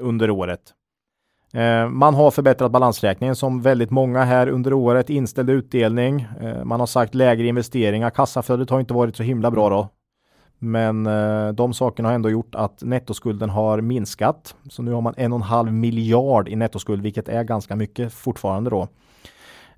under 0.00 0.30
året. 0.30 0.60
Eh, 1.52 1.88
man 1.88 2.14
har 2.14 2.30
förbättrat 2.30 2.72
balansräkningen 2.72 3.36
som 3.36 3.62
väldigt 3.62 3.90
många 3.90 4.24
här 4.24 4.48
under 4.48 4.72
året, 4.72 5.10
inställd 5.10 5.50
utdelning. 5.50 6.26
Eh, 6.40 6.64
man 6.64 6.80
har 6.80 6.86
sagt 6.86 7.14
lägre 7.14 7.46
investeringar, 7.46 8.10
kassaflödet 8.10 8.70
har 8.70 8.80
inte 8.80 8.94
varit 8.94 9.16
så 9.16 9.22
himla 9.22 9.50
bra 9.50 9.68
då. 9.68 9.88
Men 10.58 11.06
eh, 11.06 11.48
de 11.48 11.74
sakerna 11.74 12.08
har 12.08 12.14
ändå 12.14 12.30
gjort 12.30 12.54
att 12.54 12.82
nettoskulden 12.82 13.50
har 13.50 13.80
minskat. 13.80 14.54
Så 14.70 14.82
nu 14.82 14.92
har 14.92 15.00
man 15.00 15.14
en 15.16 15.32
och 15.32 15.38
en 15.38 15.42
halv 15.42 15.72
miljard 15.72 16.48
i 16.48 16.56
nettoskuld, 16.56 17.02
vilket 17.02 17.28
är 17.28 17.42
ganska 17.44 17.76
mycket 17.76 18.12
fortfarande 18.12 18.70
då. 18.70 18.88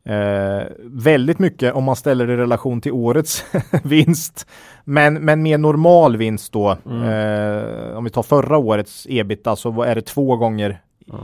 Eh, 0.07 0.67
väldigt 0.85 1.39
mycket 1.39 1.75
om 1.75 1.85
man 1.85 1.97
ställer 1.97 2.27
det 2.27 2.33
i 2.33 2.37
relation 2.37 2.81
till 2.81 2.93
årets 2.93 3.45
vinst. 3.83 4.47
Men, 4.85 5.15
men 5.15 5.43
mer 5.43 5.59
normal 5.59 6.17
vinst 6.17 6.53
då. 6.53 6.77
Mm. 6.87 7.03
Eh, 7.03 7.97
om 7.97 8.05
vi 8.05 8.11
tar 8.11 8.23
förra 8.23 8.59
årets 8.59 9.07
ebita 9.11 9.57
så 9.57 9.83
är 9.83 9.95
det 9.95 10.03
två 10.03 10.37
gånger 10.37 10.81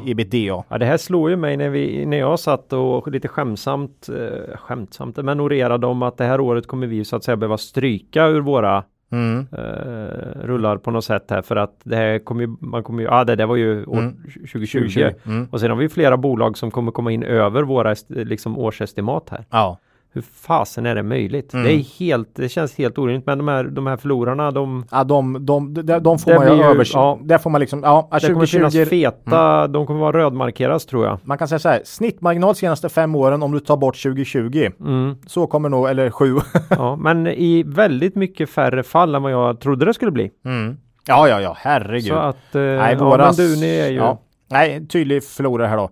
ebitda. 0.07 0.65
Ja, 0.69 0.79
det 0.79 0.87
här 0.87 0.97
slår 0.97 1.31
ju 1.31 1.37
mig 1.37 1.57
när, 1.57 1.69
vi, 1.71 2.07
när 2.07 2.19
jag 2.19 2.41
satt 2.41 2.73
och 2.73 3.09
lite 3.11 3.29
skämsamt, 3.29 4.09
eh, 4.09 4.57
skämtsamt, 4.57 5.17
men 5.17 5.41
orerade 5.41 5.87
om 5.87 6.03
att 6.03 6.17
det 6.17 6.25
här 6.25 6.41
året 6.41 6.67
kommer 6.67 6.87
vi 6.87 7.05
så 7.05 7.17
att 7.17 7.25
säga 7.25 7.37
behöva 7.37 7.59
stryka 7.59 8.27
ur 8.27 8.41
våra 8.41 8.85
Mm. 9.13 9.47
eh, 9.53 10.41
rullar 10.47 10.77
på 10.77 10.91
något 10.91 11.05
sätt 11.05 11.31
här 11.31 11.43
för 11.43 11.57
att 11.57 11.81
det 11.85 11.97
här 11.97 12.19
kommer 12.19 12.43
ju, 12.43 12.57
man 12.61 12.83
kommer 12.83 13.03
ju, 13.03 13.09
ja 13.09 13.25
det 13.25 13.37
där 13.37 13.47
var 13.47 13.57
ju 13.57 13.85
år 13.85 13.99
Mm. 13.99 14.17
2020. 14.53 15.11
Mm. 15.27 15.49
Och 15.51 15.61
sen 15.61 15.71
har 15.71 15.77
vi 15.77 15.89
flera 15.89 16.17
bolag 16.17 16.59
som 16.59 16.71
kommer 16.71 16.93
komma 16.93 17.13
in 17.13 17.23
över 17.23 17.63
våra 17.63 17.95
liksom 18.09 18.59
årsestimat 18.59 19.29
här. 19.31 19.45
Ja. 19.51 19.79
Hur 20.13 20.23
fasen 20.23 20.87
är 20.87 20.95
det 20.95 21.03
möjligt? 21.03 21.53
Mm. 21.55 21.65
Det 21.67 21.73
är 21.73 21.79
helt, 21.99 22.29
det 22.35 22.49
känns 22.49 22.79
helt 22.79 22.99
orimligt. 22.99 23.27
Men 23.27 23.39
de 23.39 23.49
här, 23.49 23.65
de 23.65 23.87
här 23.87 23.97
förlorarna, 23.97 24.51
de, 24.51 24.85
Ja, 24.91 25.05
de, 25.05 25.47
de, 25.47 25.75
de, 25.75 25.83
de 26.03 26.19
får 26.19 26.35
man 26.35 26.57
ju 26.59 26.65
över. 26.65 26.87
ja. 26.93 27.19
Där 27.23 27.39
får 27.39 27.51
man 27.51 27.61
liksom, 27.61 27.83
ja, 27.83 28.09
det 28.13 28.21
kommer 28.21 28.35
2020, 28.47 28.57
finnas 28.57 28.89
feta, 28.89 29.67
de 29.69 29.87
kommer 29.87 30.01
vara 30.01 30.19
rödmarkeras 30.19 30.87
tror 30.87 31.07
jag. 31.07 31.19
man 31.23 31.39
kan 31.39 31.49
säga 31.49 31.59
så 31.59 31.69
här, 31.69 31.81
snittmarginal 31.85 32.55
senaste 32.55 32.89
fem 32.89 33.15
åren 33.15 33.43
om 33.43 33.53
du 33.53 33.61
tar 33.61 33.77
bort 33.77 34.03
2020. 34.03 34.71
Mm, 34.81 35.15
Så 35.27 35.47
kommer 35.47 35.69
nog, 35.69 35.89
eller 35.89 36.11
sju. 36.11 36.37
ja, 36.71 36.97
men 36.97 37.27
i 37.27 37.63
väldigt 37.67 38.15
mycket 38.17 38.51
färre 38.51 38.83
fall 38.83 39.15
än 39.15 39.23
vad 39.23 39.33
jag 39.33 39.61
trodde 39.61 39.85
det 39.87 39.95
skulle 39.95 40.11
bli. 40.11 40.31
Mm. 40.45 40.77
Ja, 41.07 41.29
ja, 41.29 41.41
ja, 41.41 41.57
herregud. 41.59 42.05
Så 42.09 42.15
att, 42.15 42.55
eh, 42.55 42.63
Nej, 42.63 42.97
ja, 42.99 43.05
våras, 43.05 43.39
men 43.39 43.47
du, 43.47 43.57
ni 43.57 43.77
är 43.77 43.89
ju, 43.91 43.97
ja. 43.97 44.21
Nej, 44.51 44.87
tydlig 44.87 45.25
förlorare 45.25 45.67
här 45.67 45.77
då. 45.77 45.91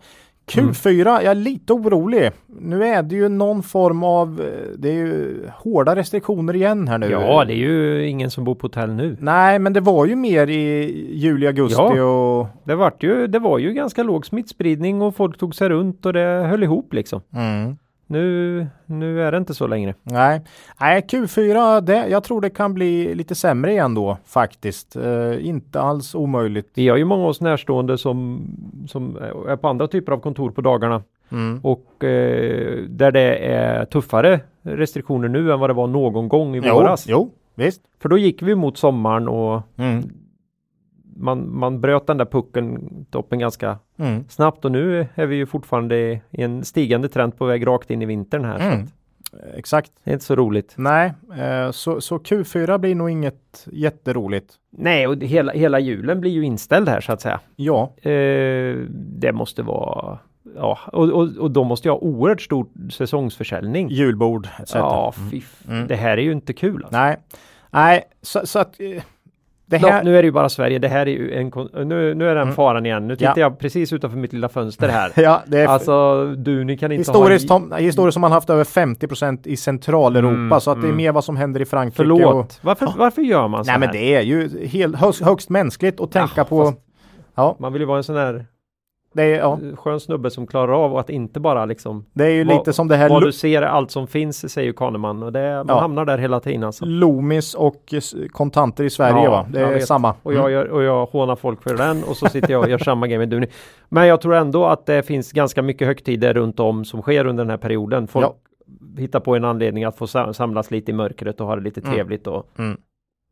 Mm. 0.57 0.71
Q4, 0.71 1.05
jag 1.05 1.25
är 1.25 1.35
lite 1.35 1.73
orolig. 1.73 2.31
Nu 2.61 2.85
är 2.85 3.03
det 3.03 3.15
ju 3.15 3.29
någon 3.29 3.63
form 3.63 4.03
av, 4.03 4.41
eh, 4.41 4.79
det 4.79 4.89
är 4.89 4.95
ju 4.95 5.37
hårda 5.57 5.97
restriktioner 5.97 6.57
igen 6.57 6.89
här 6.89 6.99
nu. 6.99 7.11
ja, 7.11 7.45
det 7.45 7.53
är 7.53 7.57
ju 7.57 8.07
ingen 8.09 8.31
som 8.31 8.45
bor 8.45 8.55
på 8.55 8.65
hotell 8.65 8.93
nu. 8.93 9.17
Nej, 9.21 9.59
men 9.59 9.73
det 9.73 9.81
var 9.81 10.07
ju 10.07 10.17
mer 10.17 10.47
i 10.47 10.91
juli, 11.13 11.47
augusti 11.47 11.77
Ja. 11.79 12.05
och... 12.05 12.47
Det, 12.65 12.75
vart 12.75 13.03
ju, 13.03 13.27
det 13.27 13.39
var 13.39 13.59
ju 13.59 13.73
ganska 13.73 14.03
låg 14.03 14.27
smittspridning 14.27 15.03
och 15.03 15.17
folk 15.17 15.39
tog 15.39 15.55
sig 15.55 15.69
runt 15.69 16.07
och 16.07 16.13
det 16.13 16.47
höll 16.51 16.63
ihop 16.63 16.93
liksom. 16.95 17.21
Mm. 17.35 17.77
Nu, 18.11 18.67
nu 18.87 19.23
är 19.23 19.33
det 19.33 19.39
inte 19.39 19.55
så 19.55 19.67
längre. 19.67 19.95
Nej. 20.03 20.41
Nej, 20.81 21.01
Q4, 21.09 21.81
det, 21.81 22.07
jag 22.09 22.25
tror 22.25 22.41
det 22.41 22.51
kan 22.51 22.75
bli 22.75 23.15
lite 23.15 23.35
sämre 23.35 23.71
igen 23.73 23.95
då 23.95 24.17
faktiskt. 24.25 24.97
Eh, 24.97 25.47
inte 25.47 25.81
alls 25.81 26.15
omöjligt. 26.15 26.71
Vi 26.75 26.89
har 26.89 26.97
ju 26.97 27.05
många 27.05 27.23
av 27.23 27.29
oss 27.29 27.41
närstående 27.41 27.99
som, 27.99 28.41
som 28.89 29.17
är 29.49 29.57
på 29.57 29.69
andra 29.69 29.87
typer 29.89 30.13
av 30.13 30.19
kontor 30.21 30.51
på 30.51 30.61
dagarna 30.61 31.03
Mm. 31.33 31.61
och 31.63 32.05
eh, 32.05 32.79
där 32.89 33.11
det 33.13 33.37
är 33.37 33.85
tuffare 33.85 34.41
restriktioner 34.63 35.29
nu 35.29 35.53
än 35.53 35.61
vad 35.61 35.71
det 35.71 35.75
var 35.75 35.87
någon 35.87 36.29
gång 36.29 36.57
i 36.57 36.61
Jo, 36.65 36.75
våras. 36.75 37.07
jo, 37.09 37.31
visst. 37.55 37.83
För 38.03 38.09
då 38.09 38.19
gick 38.19 38.43
vi 38.43 38.55
mot 38.55 38.79
sommaren 38.79 39.29
och 39.29 39.63
Mm. 39.77 40.03
Man, 41.19 41.57
man 41.59 41.81
bröt 41.81 42.07
den 42.07 42.17
där 42.19 42.25
pucken, 42.25 42.89
toppen 43.11 43.39
ganska 43.39 43.79
Mm. 43.99 44.25
snabbt 44.29 44.65
och 44.65 44.73
nu 44.73 45.07
är 45.15 45.27
vi 45.27 45.37
ju 45.37 45.47
fortfarande 45.47 45.97
i 46.31 46.43
en 46.43 46.65
stigande 46.65 47.09
trend 47.09 47.39
på 47.39 47.45
väg 47.47 47.67
rakt 47.67 47.91
in 47.91 48.03
i 48.03 48.07
vintern 48.07 48.45
här. 48.45 48.73
Mm. 48.73 48.87
Exakt. 49.57 49.93
det 50.05 50.11
är 50.11 50.13
inte 50.13 50.25
så 50.25 50.37
roligt. 50.37 50.75
Nej, 50.77 51.13
eh, 51.39 51.71
så, 51.71 52.01
så 52.01 52.19
Q4 52.19 52.79
blir 52.79 52.95
nog 52.95 53.11
inget 53.11 53.67
jätteroligt. 53.73 54.55
Nej, 54.71 55.07
och 55.07 55.17
hela, 55.23 55.53
hela 55.53 55.79
julen 55.81 56.21
blir 56.21 56.31
ju 56.31 56.43
inställd 56.45 56.89
här 56.89 57.01
så 57.01 57.13
att 57.13 57.21
säga. 57.21 57.41
Ja, 57.57 57.93
Eh, 58.03 58.77
det 58.95 59.33
måste 59.33 59.63
vara 59.63 60.19
Ja, 60.57 60.79
och, 60.93 61.05
och, 61.09 61.29
och 61.37 61.51
då 61.51 61.65
måste 61.65 61.89
jag 61.89 61.93
ha 61.95 62.01
oerhört 62.01 62.41
stor 62.43 62.67
säsongsförsäljning. 62.91 63.89
julbord 63.89 64.49
etc. 64.63 64.75
Ja, 64.75 65.13
fy, 65.31 65.43
Mm. 65.69 65.87
det 65.87 65.97
här 65.97 66.19
är 66.19 66.23
ju 66.23 66.33
inte 66.33 66.53
kul. 66.53 66.85
Alltså. 66.85 66.99
Nej, 66.99 67.17
nej, 67.71 68.03
så, 68.23 68.47
så 68.47 68.59
att 68.59 68.81
eh, 68.81 69.03
här. 69.77 70.05
nu 70.05 70.19
är 70.19 70.23
det 70.23 70.27
ju 70.27 70.33
bara 70.33 70.49
Sverige. 70.49 70.79
Det 70.79 70.89
här 70.89 71.01
är 71.09 71.11
ju 71.11 71.33
en 71.35 71.53
nu, 71.89 72.15
nu 72.15 72.29
är 72.29 72.35
den 72.35 72.43
Mm. 72.43 72.55
faran 72.55 72.87
igen. 72.87 73.09
Nu 73.09 73.17
tittar 73.17 73.33
Ja. 73.37 73.41
jag 73.41 73.59
precis 73.59 73.93
utanför 73.93 74.19
mitt 74.19 74.33
lilla 74.33 74.49
fönster 74.49 74.89
här. 74.89 75.13
Ja, 75.17 75.43
det 75.47 75.59
är 75.61 75.67
Alltså 75.67 76.25
du, 76.37 76.65
ni 76.65 76.77
kan 76.79 76.93
inte 76.93 77.01
historiskt, 77.01 77.51
ha... 77.51 77.59
som, 77.61 77.73
historiskt 77.73 78.13
som 78.15 78.21
man 78.21 78.33
haft 78.33 78.51
över 78.51 78.65
50% 78.65 79.47
i 79.49 79.57
Centraleuropa 79.57 80.35
Mm, 80.35 80.61
så 80.61 80.71
att 80.71 80.77
det 80.81 80.87
är 80.87 80.91
mm. 80.91 80.97
mer 80.97 81.13
vad 81.13 81.25
som 81.25 81.37
händer 81.37 81.61
i 81.61 81.65
Frankrike. 81.65 81.97
Förlåt. 81.97 82.35
Och, 82.35 82.55
Varför, 82.63 82.93
varför 82.99 83.23
gör 83.23 83.49
man 83.49 83.65
så 83.65 83.69
nej 83.69 83.73
här? 83.73 83.79
men 83.81 83.93
det 83.93 84.15
är 84.15 84.21
ju 84.23 84.67
helt, 84.67 84.97
högst, 84.97 85.23
högst 85.23 85.51
mänskligt 85.51 86.01
att 86.01 86.13
tänka 86.13 86.33
Ja, 86.37 86.45
på. 86.45 86.65
fast- 86.65 86.79
Ja, 87.35 87.57
Man 87.59 87.73
vill 87.73 87.83
ju 87.83 87.87
vara 87.87 87.97
en 87.99 88.05
sån 88.05 88.17
här 88.17 88.47
det 89.13 89.23
är, 89.23 89.39
ja, 89.39 89.59
eh, 89.71 89.77
skön 89.77 90.01
snubbe 90.01 90.31
som 90.31 90.47
klarar 90.47 90.85
av 90.85 90.97
att 90.97 91.11
inte 91.11 91.41
bara 91.41 91.65
liksom 91.65 92.05
det 92.13 92.25
är 92.25 92.31
ju 92.31 92.45
Vad- 92.45 92.57
lite 92.57 92.73
som 92.73 92.89
det 92.89 92.97
här 92.97 93.09
vad 93.09 93.23
du 93.23 93.33
ser 93.33 93.63
är 93.63 93.67
allt 93.67 93.91
som 93.91 94.07
finns 94.07 94.53
säger 94.53 94.73
Kahneman 94.73 95.23
och 95.23 95.33
det, 95.33 95.55
man 95.57 95.65
Ja. 95.69 95.81
hamnar 95.81 96.05
där 96.05 96.19
hela 96.19 96.41
tiden 96.41 96.65
alltså. 96.65 96.85
Loomis 96.85 97.55
och 97.55 97.95
kontanter 98.33 98.85
i 98.85 98.91
Sverige 98.91 99.25
Ja, 99.25 99.31
va? 99.31 99.47
Det 99.53 99.61
är 99.61 99.79
samma. 99.81 100.15
Och 100.23 100.35
jag, 100.35 100.51
gör, 100.51 100.65
och 100.69 100.83
jag 100.83 101.07
hånar 101.07 101.37
folk 101.37 101.63
för 101.63 101.77
den 101.77 102.05
och 102.05 102.17
så 102.17 102.27
sitter 102.29 102.51
jag 102.53 102.63
och 102.63 102.69
gör 102.71 102.79
samma 102.79 103.07
grej 103.07 103.19
med 103.19 103.29
Duni. 103.29 103.47
Men 103.89 104.07
jag 104.07 104.21
tror 104.21 104.35
ändå 104.35 104.65
att 104.67 104.87
det 104.87 105.03
finns 105.03 105.33
ganska 105.33 105.63
mycket 105.63 105.87
högtider 105.87 106.35
runt 106.35 106.61
om 106.61 106.85
som 106.85 107.03
sker 107.03 107.27
under 107.27 107.45
den 107.45 107.51
här 107.51 107.57
perioden. 107.59 108.07
Folk 108.07 108.27
Ja. 108.27 108.35
hittar 108.99 109.21
på 109.21 109.37
en 109.37 109.45
anledning 109.45 109.85
att 109.85 109.97
få 109.99 110.07
sa- 110.07 110.33
samlas 110.33 110.71
lite 110.71 110.91
i 110.91 110.95
mörkret 110.95 111.41
och 111.41 111.47
ha 111.47 111.57
det 111.57 111.63
lite 111.63 111.81
Mm. 111.81 111.93
trevligt 111.93 112.27
och 112.27 112.47
Mm. 112.59 112.81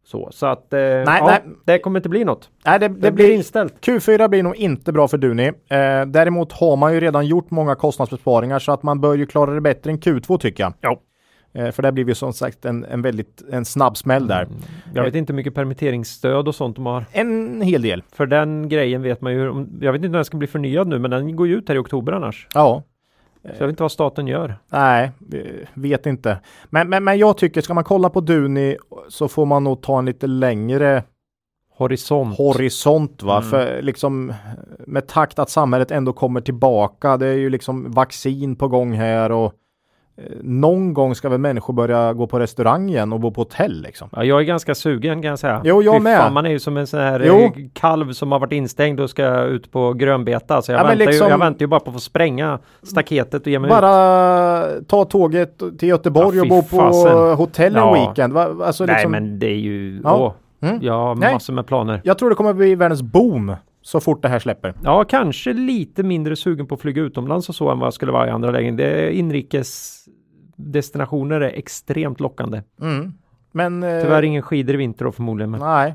Så. 0.07 0.29
Så 0.33 0.47
att 0.47 0.73
eh, 0.73 0.81
ja, 0.81 1.05
nej. 1.27 1.55
det 1.65 1.79
kommer 1.79 1.99
inte 1.99 2.09
bli 2.09 2.25
något. 2.25 2.51
Nej, 2.67 2.79
det, 2.79 2.89
Det, 2.89 2.95
det 3.01 3.13
blir 3.13 3.31
inställt. 3.31 3.87
Q4 3.87 4.29
blir 4.29 4.43
nog 4.43 4.57
inte 4.57 4.93
bra 4.93 5.09
för 5.09 5.19
Duni. 5.19 5.47
Eh, 5.47 5.53
däremot 6.07 6.53
har 6.53 6.77
man 6.77 6.95
ju 6.95 7.01
redan 7.01 7.27
gjort 7.27 7.51
många 7.51 7.75
kostnadsbesparingar 7.75 8.59
så 8.59 8.73
att 8.73 8.83
man 8.83 9.01
bör 9.01 9.15
ju 9.15 9.27
klara 9.27 9.55
det 9.55 9.61
bättre 9.61 9.91
än 9.91 9.99
Q2 9.99 10.39
tycker 10.39 10.65
jag. 10.65 10.73
Ja. 10.81 11.01
Eh, 11.55 11.71
för 11.71 11.83
det 11.83 11.93
blir 11.93 12.09
ju 12.09 12.15
som 12.15 12.33
sagt 12.33 12.65
en, 12.65 12.85
en 12.85 13.03
väldigt 13.03 13.43
en 13.53 13.65
snabb 13.65 13.97
smäll 13.97 14.27
där. 14.27 14.49
Jag 14.95 15.05
vet 15.05 15.15
inte 15.15 15.33
hur 15.33 15.37
mycket 15.37 15.55
permitteringsstöd 15.55 16.49
och 16.49 16.55
sånt 16.55 16.77
de 16.77 16.87
har. 16.87 17.05
En 17.13 17.61
hel 17.63 17.83
del. 17.83 18.03
För 18.13 18.27
den 18.27 18.69
grejen 18.69 19.03
vet 19.03 19.21
man 19.21 19.33
ju. 19.33 19.67
Jag 19.81 19.93
vet 19.93 19.99
inte 19.99 20.09
när 20.09 20.19
den 20.19 20.25
ska 20.25 20.37
bli 20.37 20.47
förnyad 20.47 20.89
nu 20.89 20.99
men 20.99 21.11
den 21.11 21.37
går 21.37 21.47
ju 21.47 21.57
ut 21.57 21.69
här 21.69 21.77
i 21.77 21.79
oktober 21.79 22.13
annars. 22.13 22.49
Ja, 22.55 22.83
Så 23.47 23.63
jag 23.63 23.67
vet 23.67 23.73
inte 23.73 23.83
vad 23.83 23.93
staten 23.93 24.27
gör. 24.27 24.59
nej, 24.69 25.13
vet 25.75 26.07
inte. 26.07 26.41
Men, 26.65 26.89
men, 26.89 27.05
men 27.05 27.19
jag 27.19 27.39
tycker, 27.39 27.61
ska 27.61 27.75
man 27.75 27.85
kolla 27.85 28.11
på 28.11 28.21
Duni 28.21 28.77
så 29.09 29.29
får 29.29 29.47
man 29.47 29.65
nog 29.65 29.83
ta 29.83 29.99
en 29.99 30.05
lite 30.05 30.27
längre 30.27 31.03
Horisont. 31.77 32.39
horisont 32.39 33.23
va? 33.23 33.37
Mm. 33.37 33.51
För 33.51 33.83
liksom 33.83 34.35
med 34.87 35.07
takt 35.07 35.39
att 35.39 35.51
samhället 35.51 35.91
ändå 35.91 36.13
kommer 36.13 36.41
tillbaka. 36.41 37.17
Det 37.17 37.27
är 37.27 37.35
ju 37.35 37.51
liksom 37.51 37.91
vaccin 37.91 38.57
på 38.57 38.69
gång 38.69 38.93
här 38.93 39.33
och 39.33 39.53
någon 40.43 40.95
gång 40.95 41.15
ska 41.15 41.29
väl 41.29 41.39
människor 41.41 41.75
börja 41.75 42.13
gå 42.13 42.27
på 42.27 42.39
restaurang 42.39 42.89
igen 42.91 43.13
och 43.13 43.21
bo 43.21 43.31
på 43.31 43.41
hotell 43.41 43.83
liksom. 43.83 44.09
Ja, 44.13 44.25
jag 44.25 44.41
är 44.41 44.45
ganska 44.45 44.75
sugen 44.75 45.23
kan 45.23 45.29
jag 45.29 45.39
säga. 45.39 45.61
Jo, 45.65 45.83
jag 45.83 45.95
Fy 45.97 46.01
med. 46.03 46.19
Fan, 46.19 46.33
man 46.33 46.47
är 46.47 46.51
ju 46.51 46.59
som 46.59 46.77
en 46.77 46.87
sån 46.87 47.01
här 47.01 47.25
Jo. 47.27 47.35
eh, 47.39 47.51
kalv 47.73 48.13
som 48.13 48.33
har 48.33 48.39
varit 48.39 48.53
instängd 48.53 49.01
och 49.01 49.11
ska 49.11 49.41
ut 49.43 49.71
på 49.73 49.93
grönbeta. 49.93 50.63
Så 50.63 50.73
jag, 50.73 50.79
Ja, 50.81 50.83
väntar, 50.87 51.07
liksom- 51.07 51.27
ju, 51.27 51.31
jag 51.31 51.39
väntar 51.39 51.61
ju 51.61 51.67
bara 51.67 51.81
på 51.81 51.91
att 51.91 51.95
få 51.95 52.01
spränga 52.01 52.59
staketet 52.83 53.43
och 53.43 53.49
ge 53.49 53.59
mig 53.59 53.69
ut. 53.69 53.77
Bara 53.77 54.65
ta 54.87 55.05
tåget 55.05 55.63
till 55.79 55.89
Göteborg 55.89 56.37
Ja, 56.37 56.43
och 56.43 56.49
bo 56.49 56.63
på 56.63 56.77
fasen. 56.77 57.35
hotell 57.37 57.77
en 57.77 57.83
Ja. 57.83 57.93
weekend. 57.95 58.33
Va? 58.33 58.49
Alltså, 58.65 58.85
Nej 58.87 58.95
liksom, 58.95 59.13
men 59.13 59.39
det 59.39 59.47
är 59.51 59.59
ju, 59.59 60.01
Ja. 60.05 60.35
Mm. 60.61 60.79
jag 60.83 60.93
har 60.99 61.15
Nej. 61.15 61.33
massor 61.33 61.53
med 61.53 61.67
planer. 61.67 62.01
Jag 62.05 62.19
tror 62.19 62.29
det 62.31 62.37
kommer 62.37 62.53
bli 62.53 62.75
världens 62.75 63.03
boom 63.03 63.57
så 63.87 64.01
fort 64.01 64.23
det 64.23 64.29
här 64.29 64.39
släpper. 64.39 64.75
Ja, 64.85 65.05
kanske 65.05 65.53
lite 65.53 66.03
mindre 66.03 66.37
sugen 66.37 66.67
på 66.67 66.75
att 66.75 66.81
flyga 66.81 67.03
utomlands 67.03 67.49
och 67.49 67.55
så 67.55 67.71
än 67.71 67.79
vad 67.79 67.87
jag 67.87 67.95
skulle 67.95 68.13
vara 68.13 68.27
i 68.27 68.31
andra 68.31 68.51
lägen. 68.51 68.77
Det 68.77 69.17
inrikes 69.17 70.01
destinationer 70.57 71.41
är 71.41 71.49
extremt 71.59 72.21
lockande. 72.21 72.63
Mm. 72.81 73.13
Men 73.53 73.83
eh, 73.83 74.03
Tyvärr 74.03 74.23
ingen 74.23 74.43
skidor 74.43 74.75
i 74.75 74.79
vinter 74.79 75.05
då 75.05 75.13
förmodligen. 75.13 75.51
Men... 75.51 75.61
nej. 75.61 75.95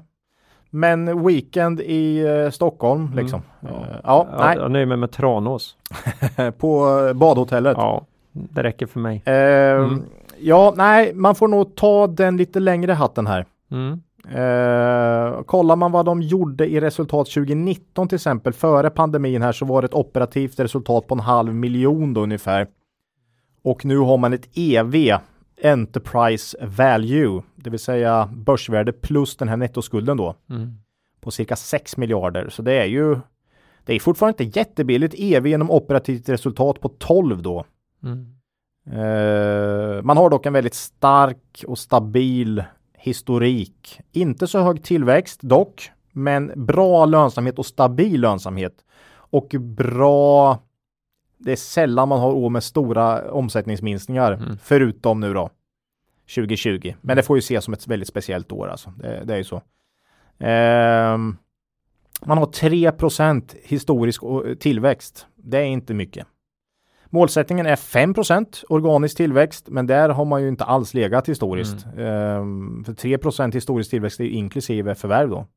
Men 0.69 1.25
weekend 1.25 1.81
i 1.81 2.19
eh, 2.27 2.49
Stockholm 2.49 3.11
liksom. 3.15 3.41
Ja. 3.59 3.69
Eh, 3.69 3.75
ja, 4.03 4.27
Ja, 4.31 4.37
nej. 4.39 4.57
jag 4.57 4.71
nöjer 4.71 4.85
mig 4.85 4.97
med 4.97 5.11
Tranås. 5.11 5.77
på 6.57 6.87
badhotellet. 7.15 7.77
Ja, 7.77 8.05
det 8.31 8.63
räcker 8.63 8.85
för 8.85 8.99
mig. 8.99 9.21
Eh, 9.25 9.71
Mm. 9.83 10.03
Ja, 10.39 10.73
nej, 10.77 11.13
man 11.13 11.35
får 11.35 11.47
nog 11.47 11.75
ta 11.75 12.07
den 12.07 12.37
lite 12.37 12.59
längre 12.59 12.91
hatten 12.93 13.27
här. 13.27 13.45
Mm. 13.71 14.01
Eh, 14.28 15.41
kollar 15.43 15.76
man 15.76 15.91
vad 15.91 16.05
de 16.05 16.22
gjorde 16.22 16.67
i 16.67 16.80
resultat 16.80 17.28
2019 17.30 18.07
till 18.07 18.15
exempel 18.15 18.53
före 18.53 18.89
pandemin 18.89 19.41
här 19.41 19.51
så 19.51 19.65
var 19.65 19.82
det 19.82 19.86
ett 19.86 19.93
operativt 19.93 20.59
resultat 20.59 21.07
på 21.07 21.13
en 21.15 21.19
halv 21.19 21.55
miljon 21.55 22.13
då 22.13 22.22
ungefär. 22.22 22.67
Och 23.63 23.86
nu 23.86 23.97
har 23.97 24.17
man 24.17 24.34
ett 24.34 24.49
EV, 24.57 25.17
Enterprise 25.63 26.57
Value, 26.65 27.41
det 27.55 27.69
vill 27.69 27.80
säga 27.80 28.30
börsvärde 28.34 28.91
plus 28.93 29.38
den 29.38 29.47
här 29.47 29.57
nettoskulden 29.57 30.17
då 30.17 30.36
Mm. 30.49 30.74
på 31.22 31.32
cirka 31.32 31.55
6 31.55 31.97
miljarder. 31.97 32.49
Så 32.49 32.61
det 32.61 32.74
är 32.74 32.86
ju 32.86 33.17
det 33.86 33.93
är 33.93 33.99
fortfarande 33.99 34.43
inte 34.43 34.59
jättebilligt 34.59 35.15
EV 35.17 35.47
genom 35.47 35.72
operativt 35.72 36.30
resultat 36.30 36.82
på 36.82 36.89
12 36.89 37.41
då. 37.41 37.65
Mm. 38.03 38.26
Eh, 38.86 40.01
man 40.03 40.17
har 40.17 40.30
dock 40.30 40.45
en 40.45 40.53
väldigt 40.53 40.74
stark 40.74 41.63
och 41.67 41.78
stabil 41.80 42.63
historik. 43.01 43.99
Inte 44.11 44.47
så 44.47 44.59
hög 44.61 44.83
tillväxt 44.83 45.39
dock, 45.41 45.91
men 46.11 46.51
bra 46.55 47.05
lönsamhet 47.05 47.59
och 47.59 47.65
stabil 47.65 48.21
lönsamhet. 48.21 48.73
Och 49.13 49.47
bra 49.59 50.59
det 51.37 51.51
är 51.51 51.55
sällan 51.55 52.09
man 52.09 52.19
har 52.19 52.31
år 52.33 52.49
med 52.49 52.63
stora 52.63 53.31
omsättningsminskningar, 53.31 54.31
Mm. 54.31 54.57
förutom 54.63 55.19
nu 55.19 55.33
då 55.33 55.49
2020. 56.35 56.93
Men 57.01 57.15
det 57.17 57.23
får 57.23 57.37
ju 57.37 57.39
ses 57.39 57.63
som 57.65 57.73
ett 57.73 57.87
väldigt 57.87 58.07
speciellt 58.09 58.51
år 58.51 58.67
alltså. 58.67 58.93
Det, 58.97 59.21
det 59.25 59.33
är 59.33 59.37
ju 59.37 59.43
så. 59.43 59.61
Ehm, 60.39 61.37
man 62.25 62.37
har 62.37 62.45
3% 62.45 63.55
historisk 63.63 64.23
o- 64.23 64.55
tillväxt. 64.59 65.25
Det 65.35 65.57
är 65.57 65.63
inte 65.63 65.93
mycket. 65.93 66.27
Målsättningen 67.14 67.66
är 67.66 67.76
5% 67.76 68.64
organisk 68.70 69.18
tillväxt, 69.18 69.70
men 69.70 69.88
där 69.88 70.09
har 70.09 70.26
man 70.26 70.41
ju 70.41 70.47
inte 70.47 70.64
alls 70.64 70.93
legat 70.93 71.30
historiskt. 71.30 71.86
Ehm, 71.97 72.84
för 72.84 72.93
3 72.93 73.18
historisk 73.53 73.89
tillväxt 73.89 74.20
är 74.20 74.24
inklusive 74.24 74.95
förvärv 74.95 75.30
då. 75.30 75.47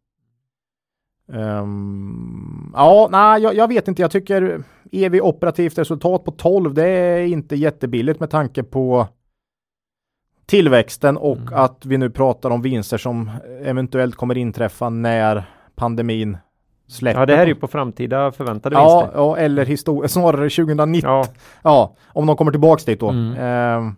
Ehm, 1.33 2.73
ja, 2.75 3.09
nej, 3.11 3.43
jag, 3.43 3.55
jag 3.55 3.69
vet 3.69 3.89
inte. 3.89 4.03
Jag 4.03 4.11
tycker 4.11 4.65
EV 4.93 5.15
operativt 5.15 5.79
resultat 5.79 6.25
på 6.25 6.31
12, 6.31 6.75
det 6.75 6.89
är 6.89 7.27
inte 7.27 7.57
jättebilligt 7.57 8.21
med 8.21 8.31
tanke 8.31 8.63
på 8.63 9.09
tillväxten 10.47 11.17
och 11.17 11.39
Mm. 11.39 11.55
att 11.55 11.87
vi 11.87 11.99
nu 11.99 12.11
pratar 12.11 12.51
om 12.51 12.63
vinster 12.63 12.99
som 12.99 13.31
eventuellt 13.65 14.15
kommer 14.17 14.39
inträffa 14.39 14.91
när 14.91 15.45
pandemin 15.75 16.37
släpper. 16.95 17.21
Ja, 17.21 17.27
det 17.27 17.37
här 17.37 17.43
är 17.43 17.47
ju 17.47 17.55
på 17.55 17.67
framtida 17.69 18.33
förväntade 18.33 18.77
Ja, 18.77 18.99
vinster. 19.01 19.19
ja 19.19 19.37
eller 19.37 19.65
histor- 19.67 20.07
snarare 20.07 20.51
2019. 20.51 21.11
Ja. 21.11 21.25
Ja, 21.63 21.97
om 22.07 22.27
de 22.27 22.37
kommer 22.37 22.51
tillbaks 22.53 22.85
dit 22.85 23.01
då. 23.01 23.09
Mm. 23.09 23.35
Ehm, 23.39 23.95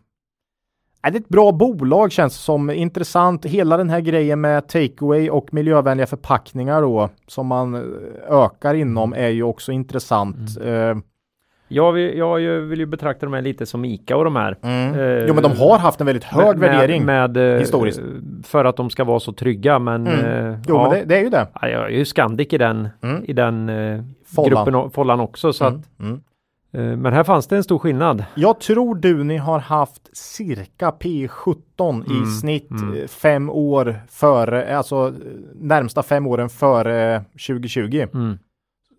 är 1.03 1.11
det 1.11 1.17
är 1.19 1.21
ett 1.21 1.29
bra 1.29 1.53
bolag 1.53 2.13
känns 2.13 2.35
som. 2.37 2.71
Intressant. 2.71 3.45
Hela 3.45 3.77
den 3.77 3.91
här 3.91 4.01
grejen 4.01 4.41
med 4.41 4.69
takeaway 4.69 5.31
och 5.31 5.55
miljövänliga 5.55 6.07
förpackningar 6.07 6.83
då 6.83 7.09
som 7.27 7.47
man 7.47 7.75
eh, 7.75 7.81
ökar 8.29 8.75
inom 8.75 9.13
är 9.13 9.29
ju 9.29 9.43
också 9.43 9.73
intressant. 9.73 10.61
Ehm, 10.65 11.03
jag, 11.69 11.93
vill, 11.93 12.19
jag 12.19 12.39
vill 12.61 12.79
ju 12.79 12.87
betrakta 12.87 13.27
de 13.27 13.33
här 13.33 13.43
lite 13.43 13.67
som 13.67 13.85
ICA 13.85 14.17
och 14.17 14.25
de 14.25 14.37
här. 14.37 14.57
mm. 14.63 14.95
Eh, 14.95 15.25
Jo 15.29 15.35
men 15.35 15.43
de 15.43 15.53
har 15.57 15.79
haft 15.79 16.01
en 16.01 16.07
väldigt 16.07 16.25
hög 16.25 16.59
med, 16.59 16.71
värdering. 16.71 17.05
Med, 17.05 17.37
eh, 17.37 17.59
historiskt. 17.59 18.01
För 18.45 18.65
att 18.65 18.77
de 18.77 18.91
ska 18.91 19.05
vara 19.05 19.21
så 19.21 19.33
trygga 19.33 19.79
men... 19.79 20.07
Mm. 20.07 20.25
eh, 20.53 20.59
jo 20.69 20.75
ja. 20.75 20.83
men 20.83 20.91
det, 20.99 21.05
det 21.05 21.17
är 21.17 21.23
ju 21.23 21.31
det. 21.31 21.47
Ja, 21.61 21.69
jag 21.69 21.85
är 21.85 21.89
ju 21.89 22.05
Scandic 22.05 22.49
i 22.53 22.59
den, 22.59 22.89
Mm. 23.03 23.25
i 23.25 23.33
den 23.33 23.69
eh, 23.69 24.01
gruppen, 24.49 24.91
follan 24.91 25.21
också. 25.21 25.53
Så 25.53 25.65
Mm. 25.67 25.81
att, 25.81 26.01
Mm. 26.01 26.21
eh, 26.73 26.97
men 26.97 27.13
här 27.13 27.25
fanns 27.25 27.47
det 27.47 27.57
en 27.57 27.65
stor 27.65 27.79
skillnad. 27.79 28.25
Jag 28.35 28.61
tror 28.61 28.95
Duni 28.95 29.37
har 29.37 29.59
haft 29.59 30.17
cirka 30.17 30.91
P17 30.91 32.05
i 32.07 32.17
Mm, 32.17 32.27
snitt 32.27 32.71
mm. 32.71 32.95
eh, 33.01 33.07
fem 33.07 33.51
år 33.51 33.95
före, 34.11 34.77
alltså 34.77 35.13
närmsta 35.55 36.03
fem 36.03 36.27
åren 36.27 36.49
före 36.49 37.25
2020. 37.49 38.07
Mm. 38.15 38.39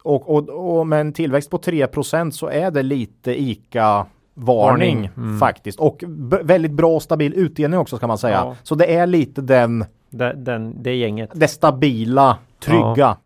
Och, 0.08 0.30
och, 0.30 0.78
och 0.80 0.88
med 0.88 1.02
en 1.02 1.14
tillväxt 1.14 1.50
på 1.50 1.58
3% 1.58 2.32
så 2.32 2.48
är 2.48 2.72
det 2.72 2.84
lite 2.84 3.42
ICA-varning 3.42 4.08
Varning, 4.34 5.10
mm. 5.18 5.40
faktiskt. 5.40 5.80
Och 5.80 6.04
väldigt 6.42 6.72
bra 6.72 6.96
och 6.96 7.04
stabil 7.04 7.34
utdelning 7.34 7.80
också 7.80 7.98
kan 7.98 8.08
man 8.08 8.18
säga. 8.18 8.36
Ja. 8.36 8.56
Så 8.64 8.76
det 8.76 8.96
är 8.96 9.08
lite 9.08 9.42
den, 9.42 9.86
Den, 10.10 10.44
den, 10.44 10.84
det 10.84 10.96
gänget. 10.96 11.30
det 11.34 11.48
stabila, 11.48 12.38
trygga. 12.60 13.18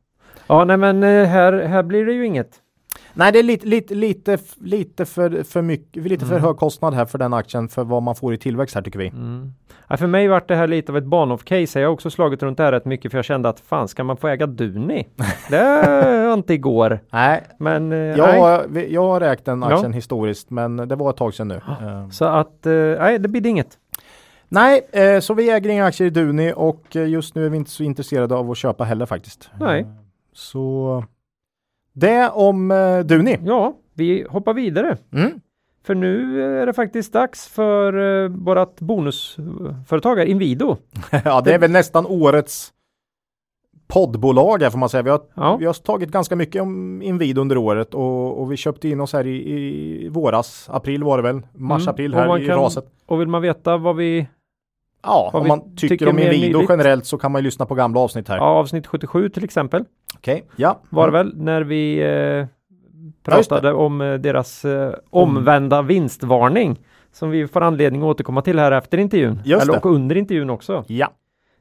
Ja, 0.47 0.63
nej 0.65 0.77
men 0.77 1.03
eh, 1.03 1.25
här, 1.25 1.53
här 1.53 1.83
blir 1.83 2.05
det 2.05 2.13
ju 2.13 2.25
inget. 2.25 2.60
Nej, 3.13 3.31
det 3.31 3.39
är 3.39 3.43
lite, 3.43 3.65
lite, 3.67 3.95
lite, 3.95 4.37
lite 4.61 5.05
för, 5.05 5.43
för 5.43 5.61
mycket, 5.61 6.03
lite 6.03 6.25
för 6.25 6.33
Mm. 6.35 6.43
hög 6.45 6.57
kostnad 6.57 6.93
här 6.93 7.05
för 7.05 7.17
den 7.17 7.33
aktien 7.33 7.67
för 7.69 7.83
vad 7.83 8.03
man 8.03 8.15
får 8.15 8.33
i 8.33 8.37
tillväxt 8.37 8.75
här 8.75 8.81
tycker 8.81 8.99
vi. 8.99 9.07
Mm. 9.07 9.53
Ja, 9.87 9.97
för 9.97 10.07
mig 10.07 10.27
vart 10.27 10.47
det 10.47 10.55
här 10.55 10.67
lite 10.67 10.91
av 10.91 10.97
ett 10.97 11.03
Bahnhof-case. 11.03 11.79
Jag 11.79 11.87
har 11.87 11.93
också 11.93 12.09
slagit 12.09 12.43
runt 12.43 12.57
det 12.57 12.63
här 12.63 12.71
rätt 12.71 12.85
mycket 12.85 13.11
för 13.11 13.17
jag 13.17 13.25
kände 13.25 13.49
att 13.49 13.59
fan 13.59 13.87
ska 13.87 14.03
man 14.03 14.17
få 14.17 14.27
äga 14.27 14.47
Duni? 14.47 15.07
Det 15.49 16.25
var 16.27 16.33
inte 16.33 16.53
igår. 16.53 16.99
Nej, 17.09 17.43
Men 17.59 17.91
eh, 17.91 17.97
jag, 17.97 18.17
nej. 18.29 18.39
har- 18.39 18.79
jag 18.89 19.01
har 19.07 19.19
räknat 19.19 19.45
den 19.45 19.61
Ja. 19.61 19.73
aktien 19.75 19.93
historiskt, 19.93 20.49
men 20.49 20.77
det 20.77 20.95
var 20.95 21.09
ett 21.09 21.17
tag 21.17 21.33
sedan 21.33 21.47
nu. 21.47 21.55
Eh, 21.81 22.09
Så 22.09 22.25
att 22.25 22.65
eh, 22.65 22.73
nej, 22.73 23.19
det 23.19 23.27
blir 23.29 23.47
inget. 23.47 23.77
Nej, 24.49 24.81
eh, 24.91 25.19
så 25.19 25.33
vi 25.33 25.49
äger 25.51 25.69
inga 25.69 25.85
aktier 25.85 26.07
i 26.07 26.09
Duni 26.09 26.53
och 26.55 26.95
eh, 26.95 27.07
just 27.09 27.35
nu 27.35 27.45
är 27.45 27.49
vi 27.49 27.57
inte 27.57 27.71
så 27.71 27.83
intresserade 27.83 28.35
av 28.35 28.51
att 28.51 28.57
köpa 28.57 28.83
heller 28.83 29.05
faktiskt. 29.05 29.49
Nej. 29.59 29.81
Eh, 29.81 29.87
Så 30.33 31.03
det 31.93 32.29
om 32.29 32.71
eh, 32.71 32.99
Duni. 32.99 33.37
Ja, 33.43 33.73
vi 33.93 34.25
hoppar 34.29 34.53
vidare. 34.53 34.97
Mm. 35.13 35.31
För 35.83 35.95
nu 35.95 36.41
är 36.61 36.65
det 36.65 36.73
faktiskt 36.73 37.13
dags 37.13 37.47
för 37.47 38.23
eh, 38.23 38.29
vårat 38.29 38.75
bonusföretag 38.79 40.15
här, 40.15 40.25
Inwido. 40.25 40.77
ja, 41.25 41.41
det 41.41 41.53
är 41.53 41.59
väl 41.59 41.71
nästan 41.71 42.05
årets 42.05 42.73
poddbolag 43.87 44.61
här 44.63 44.69
får 44.69 44.77
man 44.79 44.89
säga. 44.89 45.03
Vi 45.03 45.09
har, 45.09 45.21
Ja. 45.35 45.57
vi 45.57 45.65
har 45.65 45.73
tagit 45.73 46.11
ganska 46.11 46.35
mycket 46.35 46.61
om 46.61 47.01
Inwido 47.01 47.41
under 47.41 47.57
året 47.57 47.93
och, 47.93 48.41
och 48.41 48.51
vi 48.51 48.57
köpte 48.57 48.89
in 48.89 48.99
oss 49.01 49.13
här 49.13 49.27
i, 49.27 49.49
i 50.05 50.09
våras, 50.09 50.67
april 50.71 51.03
var 51.03 51.17
det 51.17 51.23
väl, 51.23 51.41
mars, 51.53 51.87
Mm. 51.87 52.13
här 52.13 52.39
i 52.39 52.47
kan- 52.47 52.57
raset. 52.57 52.85
Och 53.05 53.21
vill 53.21 53.27
man 53.27 53.41
veta 53.41 53.77
vad 53.77 53.95
vi, 53.95 54.27
Ja, 55.03 55.29
vad 55.33 55.41
om 55.41 55.47
man 55.47 55.75
tycker, 55.75 55.87
tycker 55.87 56.09
om 56.09 56.15
nyligt. 56.15 56.69
generellt 56.69 57.05
så 57.05 57.17
kan 57.17 57.31
man 57.31 57.41
ju 57.41 57.43
lyssna 57.45 57.65
på 57.65 57.75
gamla 57.75 57.99
avsnitt 57.99 58.27
här. 58.27 58.37
ja, 58.37 58.43
avsnitt 58.43 58.87
77 58.87 59.29
till 59.29 59.43
exempel, 59.43 59.85
Okej, 60.21 60.43
ja. 60.55 60.79
var 60.89 61.11
det 61.11 61.19
Mm. 61.19 61.27
väl 61.27 61.43
när 61.43 61.61
vi 61.61 61.99
eh, 61.99 62.07
Ja, 62.07 62.47
pratade 63.23 63.73
om 63.73 64.01
eh, 64.01 64.13
deras 64.13 64.65
eh, 64.65 64.93
omvända 65.09 65.81
vinstvarning. 65.81 66.79
Som 67.11 67.29
vi 67.29 67.47
får 67.47 67.61
anledning 67.61 68.01
att 68.01 68.05
återkomma 68.07 68.41
till 68.41 68.59
här 68.59 68.71
efter 68.71 68.97
intervjun. 68.97 69.39
Just 69.45 69.63
Eller 69.63 69.73
det. 69.73 69.79
och 69.79 69.85
under 69.85 70.17
intervjun 70.17 70.49
också. 70.49 70.83
Ja. 70.87 71.07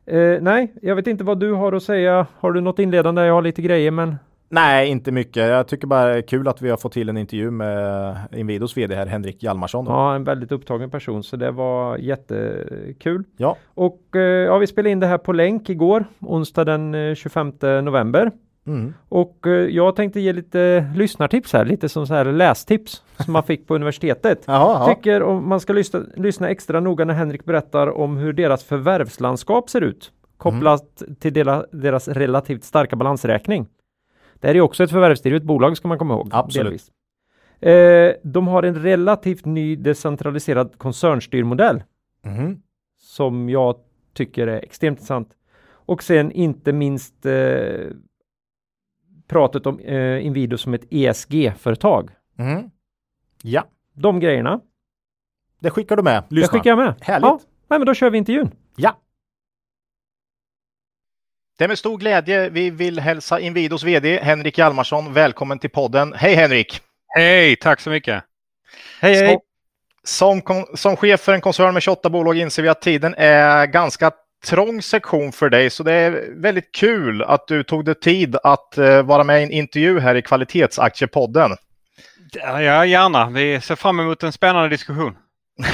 Eh, 0.06 0.36
nej, 0.40 0.74
jag 0.82 0.96
vet 0.96 1.06
inte 1.06 1.24
vad 1.24 1.40
du 1.40 1.52
har 1.52 1.72
att 1.72 1.82
säga. 1.82 2.26
Har 2.38 2.52
du 2.52 2.61
något 2.61 2.78
inledande? 2.78 3.22
Jag 3.24 3.34
har 3.34 3.42
lite 3.42 3.62
grejer 3.62 3.90
men 3.90 4.16
Nej, 4.52 4.88
inte 4.88 5.12
mycket. 5.12 5.48
Jag 5.48 5.68
tycker 5.68 5.86
bara 5.86 6.04
det 6.06 6.16
är 6.16 6.22
kul 6.22 6.48
att 6.48 6.62
vi 6.62 6.70
har 6.70 6.76
fått 6.76 6.92
till 6.92 7.08
en 7.08 7.16
intervju 7.16 7.50
med 7.50 8.16
Inwidos 8.32 8.76
vd 8.76 8.94
här, 8.94 9.06
Henrik 9.06 9.42
Hjalmarsson. 9.42 9.84
då. 9.84 9.90
ja, 9.90 10.14
en 10.14 10.24
väldigt 10.24 10.52
upptagen 10.52 10.90
person 10.90 11.22
så 11.22 11.36
det 11.36 11.50
var 11.50 11.96
jättekul. 11.96 13.24
Ja. 13.36 13.56
Och 13.74 14.16
eh, 14.16 14.20
ja, 14.22 14.58
vi 14.58 14.66
spelade 14.66 14.90
in 14.90 15.00
det 15.00 15.06
här 15.06 15.18
på 15.18 15.32
länk 15.32 15.70
igår, 15.70 16.04
onsdag 16.20 16.64
den 16.64 16.94
eh, 16.94 17.14
25 17.14 17.52
november. 17.84 18.30
Mm. 18.66 18.94
Och 19.08 19.46
eh, 19.46 19.52
jag 19.52 19.96
tänkte 19.96 20.20
ge 20.20 20.32
lite 20.32 20.92
lyssnartips 20.96 21.52
här, 21.52 21.64
lite 21.64 21.88
som 21.88 22.06
så 22.06 22.14
här 22.14 22.24
lästips 22.24 23.02
som 23.18 23.32
man 23.32 23.42
fick 23.42 23.66
på 23.66 23.74
universitetet. 23.80 24.42
Jaha, 24.46 24.88
ja. 24.88 24.94
Tycker 24.94 25.22
om 25.22 25.48
man 25.48 25.61
ska 25.61 25.72
lyssna, 25.72 26.02
lyssna 26.16 26.48
extra 26.50 26.80
noga 26.80 27.04
när 27.04 27.14
Henrik 27.14 27.44
berättar 27.44 27.86
om 27.98 28.16
hur 28.16 28.32
deras 28.32 28.64
förvärvslandskap 28.64 29.70
ser 29.70 29.80
ut 29.80 30.12
kopplat 30.36 31.02
till 31.20 31.32
dela, 31.32 31.66
deras 31.72 32.08
relativt 32.08 32.64
starka 32.64 32.96
balansräkning. 32.96 33.66
Det 34.40 34.46
här 34.46 34.54
är 34.54 34.61
också 34.61 34.84
ett 34.84 34.90
förvärvsdrivet 34.90 35.42
bolag 35.42 35.76
ska 35.76 35.88
man 35.88 35.98
komma 35.98 36.14
ihåg. 36.14 36.28
Absolut. 36.32 36.82
Eh, 37.61 38.11
de 38.22 38.48
har 38.48 38.62
en 38.62 38.74
relativt 38.82 39.44
ny 39.44 39.76
decentraliserad 39.76 40.78
koncernstyrmodell 40.78 41.82
Mhm. 42.24 42.62
som 42.98 43.48
jag 43.48 43.74
tycker 44.14 44.46
är 44.46 44.61
extremt 44.64 44.98
intressant. 44.98 45.28
Och 45.70 46.02
sen 46.02 46.32
inte 46.32 46.72
minst 46.72 47.26
eh, 47.26 47.32
pratet 49.31 49.66
om 49.66 49.78
eh, 49.81 50.26
Inwido 50.26 50.59
som 50.59 50.74
ett 50.74 50.85
ESG-företag. 50.91 52.11
Mhm. 52.39 52.70
Ja, 53.43 53.64
De 53.95 54.20
grejerna, 54.20 54.61
det 55.61 55.70
skickar 55.70 55.97
du 55.97 56.03
med. 56.03 56.22
det 56.28 56.35
Lyssna. 56.35 56.59
skickar 56.59 56.70
jag 56.70 56.78
med. 56.78 56.95
Härligt. 57.01 57.26
Ja, 57.26 57.41
nej, 57.68 57.78
men 57.78 57.87
då 57.87 57.95
kör 57.95 58.11
vi 58.11 58.18
intervjun. 58.18 58.51
Ja. 58.76 59.01
Det 61.59 61.64
är 61.64 61.68
med 61.68 61.78
stor 61.78 61.99
glädje 61.99 62.49
vi 62.51 62.70
vill 62.70 63.01
hälsa 63.01 63.41
Inwidos 63.41 63.83
vd 63.85 64.18
Henrik 64.22 64.59
Hjalmarsson 64.59 65.12
välkommen 65.12 65.59
till 65.59 65.70
podden. 65.70 66.12
Hej 66.16 66.35
Henrik! 66.35 66.81
Hej, 67.07 67.57
tack 67.57 67.81
så 67.81 67.91
mycket. 67.91 68.24
Hej, 69.01 69.14
hej! 69.14 69.39
Som, 70.03 70.41
som, 70.43 70.64
som 70.76 70.97
chef 70.97 71.20
för 71.20 71.33
en 71.33 71.41
koncern 71.41 71.74
med 71.74 71.83
28 71.83 72.11
bolag 72.11 72.37
inser 72.39 72.62
vi 72.62 72.68
att 72.68 72.83
tiden 72.83 73.14
är 73.18 73.66
ganska 73.66 74.11
trång 74.47 74.82
sektion 74.82 75.32
för 75.32 75.51
dig, 75.51 75.70
så 75.70 75.82
det 75.82 75.93
är 75.93 76.41
väldigt 76.43 76.74
kul 76.74 77.22
att 77.22 77.47
du 77.49 77.62
tog 77.62 77.84
dig 77.84 77.95
tid 77.95 78.36
att 78.45 78.78
eh, 78.78 79.03
vara 79.03 79.24
med 79.24 79.41
i 79.41 79.45
en 79.45 79.51
intervju 79.51 80.01
här 80.01 80.14
i 80.14 80.22
Kvalitetsaktiepodden. 80.22 81.51
Ja, 82.32 82.84
gärna. 82.84 83.30
Vi 83.30 83.61
ser 83.61 83.76
fram 83.76 84.01
emot 84.01 84.22
en 84.22 84.32
spännande 84.32 84.68
diskussion. 84.68 85.16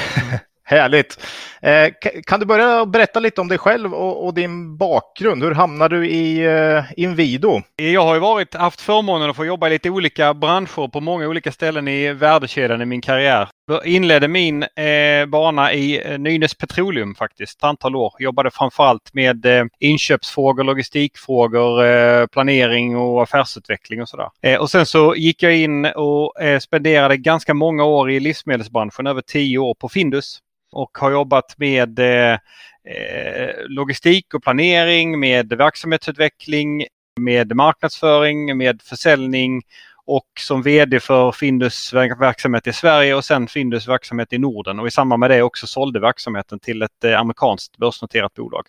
Härligt! 0.69 1.21
Eh, 1.61 1.71
ka- 1.71 2.23
kan 2.27 2.41
du 2.41 2.47
börja 2.47 2.87
berätta 2.87 3.21
lite 3.21 3.41
om 3.41 3.49
dig 3.49 3.59
själv 3.59 3.95
och, 3.95 4.27
och 4.27 4.35
din 4.35 4.77
bakgrund? 4.77 5.43
Hur 5.43 5.55
hamnade 5.55 5.97
du 5.97 6.09
i 6.09 6.45
eh, 6.47 6.85
Inwido? 6.97 7.63
Jag 7.77 8.03
har 8.05 8.15
ju 8.15 8.21
varit, 8.21 8.55
haft 8.55 8.81
förmånen 8.81 9.31
att 9.31 9.37
få 9.37 9.45
jobba 9.45 9.67
i 9.67 9.71
lite 9.71 9.91
olika 9.91 10.35
branscher 10.35 10.89
på 10.89 11.01
många 11.01 11.29
olika 11.29 11.53
ställen 11.53 11.89
i 11.89 12.13
värdekedjan 12.13 12.83
i 12.83 12.85
min 12.85 13.01
karriär. 13.01 13.49
Jag 13.69 13.87
inledde 13.87 14.29
min 14.29 14.63
eh, 14.63 15.27
bana 15.27 15.73
i 15.73 16.13
eh, 16.13 16.19
Nynäs 16.19 16.55
Petroleum 16.55 17.15
faktiskt, 17.15 17.59
ett 17.59 17.65
antal 17.65 17.97
år. 17.97 18.15
Jobbade 18.19 18.51
framförallt 18.51 19.15
med 19.15 19.47
eh, 19.47 19.65
inköpsfrågor, 19.79 20.65
logistikfrågor, 20.65 21.85
eh, 21.85 22.27
planering 22.27 22.97
och 22.97 23.23
affärsutveckling 23.23 24.03
och 24.03 24.09
sådär. 24.09 24.29
Eh, 24.43 24.61
och 24.61 24.71
sen 24.71 24.87
så 24.87 25.15
gick 25.17 25.43
jag 25.43 25.57
in 25.57 25.85
och 25.85 26.41
eh, 26.41 26.59
spenderade 26.59 27.17
ganska 27.17 27.55
många 27.55 27.85
år 27.85 28.11
i 28.11 28.21
livsmedelsbranschen, 28.21 29.07
över 29.07 29.21
tio 29.21 29.59
år 29.59 29.75
på 29.75 29.89
Findus. 29.89 30.39
Och 30.73 30.99
har 30.99 31.11
jobbat 31.11 31.59
med 31.59 31.99
eh, 31.99 32.33
eh 32.33 33.51
logistik 33.69 34.35
och 34.35 34.43
planering, 34.43 35.21
med 35.21 35.53
verksamhetsutveckling, 35.53 36.87
med 37.21 37.57
marknadsföring, 37.57 38.57
med 38.57 38.83
försäljning 38.83 39.63
och 40.07 40.27
som 40.41 40.63
VD 40.63 41.01
för 41.01 41.33
Findus 41.33 41.93
verksamhet 41.93 42.67
i 42.67 42.73
Sverige 42.73 43.15
och 43.15 43.25
sen 43.25 43.49
Findus 43.49 43.89
verksamhet 43.89 44.33
i 44.33 44.39
Norden 44.39 44.81
och 44.81 44.87
i 44.87 44.91
samband 44.91 45.21
med 45.21 45.31
det 45.31 45.43
också 45.43 45.67
sålde 45.67 46.01
verksamheten 46.01 46.59
till 46.59 46.83
ett 46.83 47.05
eh, 47.05 47.21
amerikanskt 47.21 47.77
börsnoterat 47.77 48.35
bolag. 48.35 48.67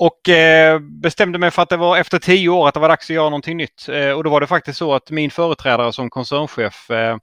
Och 0.00 0.28
eh, 0.28 0.78
bestämde 0.78 1.38
mig 1.38 1.50
för 1.50 1.62
att 1.62 1.68
det 1.68 1.76
var 1.76 1.96
efter 1.96 2.18
tio 2.18 2.48
år 2.48 2.68
att 2.68 2.74
det 2.74 2.80
var 2.80 2.88
dags 2.88 3.10
att 3.10 3.14
göra 3.14 3.24
någonting 3.24 3.56
nytt. 3.56 3.88
Eh, 3.88 4.10
och 4.10 4.24
då 4.24 4.30
var 4.30 4.40
det 4.40 4.46
faktiskt 4.46 4.78
så 4.78 4.94
att 4.94 5.10
min 5.10 5.30
företrädare 5.30 5.92
som 5.92 6.10
koncernchef 6.10 6.90
eh, 6.90 7.16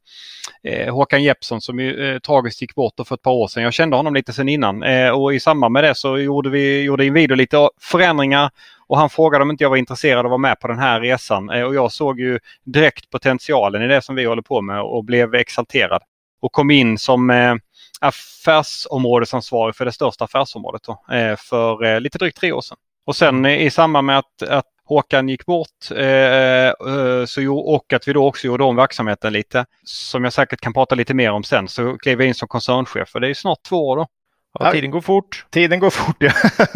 eh 0.63 0.93
Håkan 0.93 1.23
Jeppsson 1.23 1.61
som 1.61 1.79
ju 1.79 2.13
eh, 2.13 2.19
tragiskt 2.19 2.61
gick 2.61 2.75
bort 2.75 2.93
för 3.07 3.15
ett 3.15 3.21
par 3.21 3.31
år 3.31 3.47
sedan. 3.47 3.63
Jag 3.63 3.73
kände 3.73 3.95
honom 3.95 4.13
lite 4.13 4.33
sedan 4.33 4.49
innan 4.49 4.83
eh, 4.83 5.09
och 5.09 5.33
i 5.33 5.39
samband 5.39 5.73
med 5.73 5.83
det 5.83 5.95
så 5.95 6.17
gjorde 6.17 6.49
vi 6.49 6.81
gjorde 6.81 7.05
Inwido 7.05 7.35
lite 7.35 7.69
förändringar 7.81 8.49
och 8.87 8.97
han 8.97 9.09
frågade 9.09 9.43
om 9.43 9.51
inte 9.51 9.63
jag 9.63 9.69
var 9.69 9.77
intresserad 9.77 10.19
av 10.19 10.25
att 10.25 10.29
vara 10.29 10.37
med 10.37 10.59
på 10.59 10.67
den 10.67 10.79
här 10.79 11.01
resan. 11.01 11.49
Eh, 11.49 11.63
och 11.63 11.75
jag 11.75 11.91
såg 11.91 12.19
ju 12.19 12.39
direkt 12.63 13.09
potentialen 13.09 13.81
i 13.81 13.87
det 13.87 14.01
som 14.01 14.15
vi 14.15 14.25
håller 14.25 14.41
på 14.41 14.61
med 14.61 14.81
och 14.81 15.03
blev 15.03 15.35
exalterad. 15.35 16.01
Och 16.41 16.51
kom 16.51 16.71
in 16.71 16.97
som 16.97 17.29
affärsområdesansvarig 18.01 19.75
för 19.75 19.85
det 19.85 19.91
största 19.91 20.25
affärsområdet 20.25 20.81
då, 20.83 21.15
eh, 21.15 21.35
för 21.35 21.83
eh, 21.83 22.01
lite 22.01 22.17
drygt 22.17 22.37
tre 22.37 22.51
år 22.51 22.61
sedan. 22.61 22.77
Och 23.05 23.15
sen 23.15 23.45
i 23.45 23.69
samband 23.69 24.05
med 24.05 24.17
att, 24.17 24.43
att 24.43 24.65
Håkan 24.85 25.29
gick 25.29 25.45
bort 25.45 25.91
eh, 25.91 27.25
så, 27.25 27.57
och 27.57 27.93
att 27.93 28.07
vi 28.07 28.13
då 28.13 28.27
också 28.27 28.47
gjorde 28.47 28.63
om 28.63 28.75
verksamheten 28.75 29.33
lite, 29.33 29.65
som 29.83 30.23
jag 30.23 30.33
säkert 30.33 30.61
kan 30.61 30.73
prata 30.73 30.95
lite 30.95 31.13
mer 31.13 31.31
om 31.31 31.43
sen, 31.43 31.67
så 31.67 31.97
klev 31.97 32.21
jag 32.21 32.27
in 32.27 32.35
som 32.35 32.47
koncernchef. 32.47 33.09
För 33.09 33.19
det 33.19 33.29
är 33.29 33.33
snart 33.33 33.63
två 33.63 33.87
år 33.87 33.95
då. 33.97 34.07
Ja, 34.59 34.71
tiden 34.71 34.91
går 34.91 35.01
fort. 35.01 35.45
Tiden 35.49 35.79
går 35.79 35.89
fort, 35.89 36.15
ja. 36.19 36.31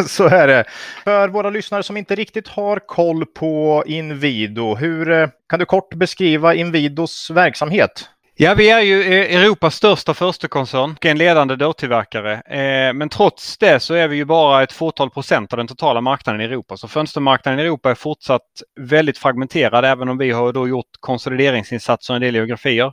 så 0.07 0.27
är 0.27 0.47
det. 0.47 0.65
För 1.03 1.27
våra 1.27 1.49
lyssnare 1.49 1.83
som 1.83 1.97
inte 1.97 2.15
riktigt 2.15 2.47
har 2.47 2.79
koll 2.79 3.25
på 3.25 3.83
Inwido, 3.87 4.75
hur 4.75 5.29
kan 5.49 5.59
du 5.59 5.65
kort 5.65 5.93
beskriva 5.93 6.55
Inwidos 6.55 7.29
verksamhet? 7.29 8.09
Ja, 8.35 8.53
vi 8.53 8.69
är 8.69 8.81
ju 8.81 9.03
e- 9.03 9.35
Europas 9.35 9.75
största 9.75 10.13
förstekoncern 10.13 10.91
och 10.91 11.05
en 11.05 11.17
ledande 11.17 11.55
dörrtillverkare. 11.55 12.33
Eh, 12.33 12.93
men 12.93 13.09
trots 13.09 13.57
det 13.57 13.79
så 13.79 13.93
är 13.93 14.07
vi 14.07 14.15
ju 14.15 14.25
bara 14.25 14.63
ett 14.63 14.71
fåtal 14.71 15.09
procent 15.09 15.53
av 15.53 15.57
den 15.57 15.67
totala 15.67 16.01
marknaden 16.01 16.41
i 16.41 16.43
Europa. 16.43 16.77
Så 16.77 16.87
fönstermarknaden 16.87 17.59
i 17.59 17.63
Europa 17.63 17.91
är 17.91 17.95
fortsatt 17.95 18.41
väldigt 18.79 19.17
fragmenterad 19.17 19.85
även 19.85 20.09
om 20.09 20.17
vi 20.17 20.31
har 20.31 20.53
då 20.53 20.67
gjort 20.67 20.89
konsolideringsinsatser 20.99 22.13
i 22.13 22.15
en 22.15 22.21
del 22.21 22.35
geografier. 22.35 22.91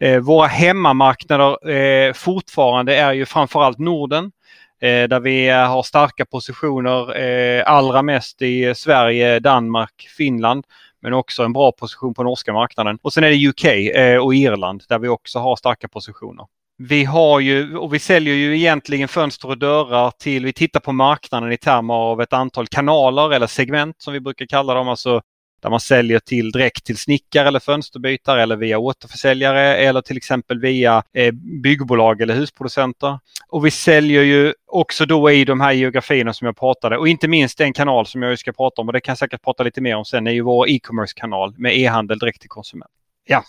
Eh, 0.00 0.18
våra 0.18 0.46
hemmamarknader 0.46 1.70
eh, 1.70 2.12
fortfarande 2.12 2.96
är 2.96 3.12
ju 3.12 3.26
framförallt 3.26 3.78
Norden 3.78 4.32
där 4.80 5.20
vi 5.20 5.48
har 5.48 5.82
starka 5.82 6.24
positioner 6.24 7.62
allra 7.62 8.02
mest 8.02 8.42
i 8.42 8.74
Sverige, 8.74 9.38
Danmark, 9.40 10.08
Finland 10.16 10.64
men 11.04 11.12
också 11.12 11.42
en 11.42 11.52
bra 11.52 11.72
position 11.72 12.14
på 12.14 12.22
norska 12.22 12.52
marknaden. 12.52 12.98
Och 13.02 13.12
sen 13.12 13.24
är 13.24 13.30
det 13.30 13.48
UK 13.48 13.64
eh, 13.64 14.24
och 14.24 14.34
Irland 14.34 14.82
där 14.88 14.98
vi 14.98 15.08
också 15.08 15.38
har 15.38 15.56
starka 15.56 15.88
positioner. 15.88 16.46
Vi 16.78 17.04
har 17.04 17.40
ju 17.40 17.76
och 17.76 17.94
vi 17.94 17.98
säljer 17.98 18.34
ju 18.34 18.56
egentligen 18.56 19.08
fönster 19.08 19.48
och 19.48 19.58
dörrar 19.58 20.10
till, 20.10 20.44
vi 20.44 20.52
tittar 20.52 20.80
på 20.80 20.92
marknaden 20.92 21.52
i 21.52 21.56
termer 21.56 21.94
av 21.94 22.20
ett 22.20 22.32
antal 22.32 22.66
kanaler 22.66 23.32
eller 23.32 23.46
segment 23.46 23.96
som 23.98 24.12
vi 24.12 24.20
brukar 24.20 24.46
kalla 24.46 24.74
dem, 24.74 24.88
alltså 24.88 25.22
där 25.64 25.70
man 25.70 25.80
säljer 25.80 26.18
till 26.18 26.50
direkt 26.50 26.84
till 26.84 26.96
snickare 26.96 27.48
eller 27.48 27.60
fönsterbytare 27.60 28.42
eller 28.42 28.56
via 28.56 28.78
återförsäljare 28.78 29.76
eller 29.76 30.00
till 30.02 30.16
exempel 30.16 30.60
via 30.60 31.02
eh, 31.12 31.32
byggbolag 31.62 32.20
eller 32.20 32.34
husproducenter. 32.34 33.18
Och 33.48 33.66
vi 33.66 33.70
säljer 33.70 34.22
ju 34.22 34.54
också 34.66 35.06
då 35.06 35.30
i 35.30 35.44
de 35.44 35.60
här 35.60 35.72
geografierna 35.72 36.32
som 36.32 36.46
jag 36.46 36.56
pratade 36.56 36.98
och 36.98 37.08
inte 37.08 37.28
minst 37.28 37.58
den 37.58 37.72
kanal 37.72 38.06
som 38.06 38.22
jag 38.22 38.38
ska 38.38 38.52
prata 38.52 38.82
om 38.82 38.88
och 38.88 38.92
det 38.92 39.00
kan 39.00 39.12
jag 39.12 39.18
säkert 39.18 39.42
prata 39.42 39.62
lite 39.62 39.80
mer 39.80 39.96
om 39.96 40.04
sen 40.04 40.26
är 40.26 40.30
ju 40.30 40.40
vår 40.40 40.68
e-commerce-kanal 40.68 41.54
med 41.56 41.78
e-handel 41.78 42.18
direkt 42.18 42.40
till 42.40 42.50
konsument. 42.50 42.90
Ja. 43.24 43.44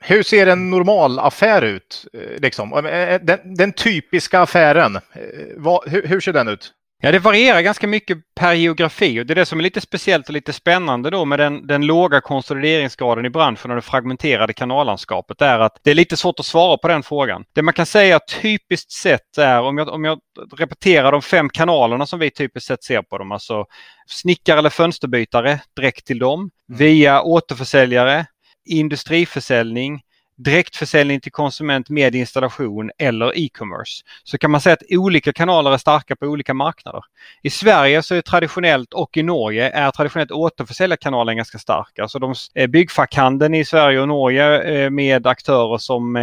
Hur 0.00 0.22
ser 0.22 0.46
en 0.46 0.70
normal 0.70 1.18
affär 1.18 1.62
ut? 1.62 2.06
Eh, 2.12 2.40
liksom? 2.40 2.72
Eh, 2.72 3.20
den, 3.22 3.54
den 3.54 3.72
typiska 3.72 4.40
affären, 4.40 4.98
vad, 5.56 5.88
hur, 5.88 6.06
hur 6.06 6.20
ser 6.20 6.32
den 6.32 6.48
ut? 6.48 6.72
Ja, 7.06 7.12
det 7.12 7.18
varierar 7.18 7.60
ganska 7.60 7.86
mycket 7.86 8.18
per 8.34 8.52
geografi 8.52 9.20
och 9.20 9.26
det 9.26 9.32
är 9.32 9.34
det 9.34 9.46
som 9.46 9.58
är 9.58 9.62
lite 9.62 9.80
speciellt 9.80 10.28
och 10.28 10.32
lite 10.32 10.52
spännande 10.52 11.10
då 11.10 11.24
med 11.24 11.38
den, 11.38 11.66
den 11.66 11.86
låga 11.86 12.20
konsolideringsgraden 12.20 13.26
i 13.26 13.30
branschen 13.30 13.70
och 13.70 13.76
det 13.76 13.82
fragmenterade 13.82 14.52
kanallandskapet 14.52 15.42
är 15.42 15.58
att 15.58 15.80
det 15.82 15.90
är 15.90 15.94
lite 15.94 16.16
svårt 16.16 16.40
att 16.40 16.46
svara 16.46 16.76
på 16.76 16.88
den 16.88 17.02
frågan. 17.02 17.44
Det 17.52 17.62
man 17.62 17.74
kan 17.74 17.86
säga 17.86 18.20
typiskt 18.42 18.92
sett 18.92 19.38
är, 19.38 19.60
om 19.60 19.78
jag, 19.78 19.88
om 19.88 20.04
jag 20.04 20.18
repeterar 20.56 21.12
de 21.12 21.22
fem 21.22 21.48
kanalerna 21.48 22.06
som 22.06 22.18
vi 22.18 22.30
typiskt 22.30 22.68
sett 22.68 22.84
ser 22.84 23.02
på 23.02 23.18
dem, 23.18 23.32
alltså 23.32 23.64
snickare 24.06 24.58
eller 24.58 24.70
fönsterbytare 24.70 25.60
direkt 25.76 26.06
till 26.06 26.18
dem, 26.18 26.40
mm. 26.40 26.78
via 26.78 27.22
återförsäljare, 27.22 28.26
industriförsäljning, 28.64 30.00
direktförsäljning 30.36 31.20
till 31.20 31.32
konsument 31.32 31.90
med 31.90 32.14
installation 32.14 32.90
eller 32.98 33.32
e-commerce. 33.38 34.04
Så 34.24 34.38
kan 34.38 34.50
man 34.50 34.60
säga 34.60 34.72
att 34.72 34.82
olika 34.90 35.32
kanaler 35.32 35.72
är 35.72 35.78
starka 35.78 36.16
på 36.16 36.26
olika 36.26 36.54
marknader. 36.54 37.04
I 37.42 37.50
Sverige 37.50 38.02
så 38.02 38.14
är 38.14 38.22
traditionellt 38.22 38.94
och 38.94 39.16
i 39.16 39.22
Norge 39.22 39.70
är 39.70 39.90
traditionellt 39.90 40.30
återförsäljarkanalen 40.30 41.36
ganska 41.36 41.58
starka. 41.58 42.02
Alltså 42.02 42.18
de, 42.18 42.34
eh, 42.54 42.66
byggfackhandeln 42.66 43.54
i 43.54 43.64
Sverige 43.64 44.00
och 44.00 44.08
Norge 44.08 44.62
eh, 44.62 44.90
med 44.90 45.26
aktörer 45.26 45.78
som 45.78 46.16
eh, 46.16 46.22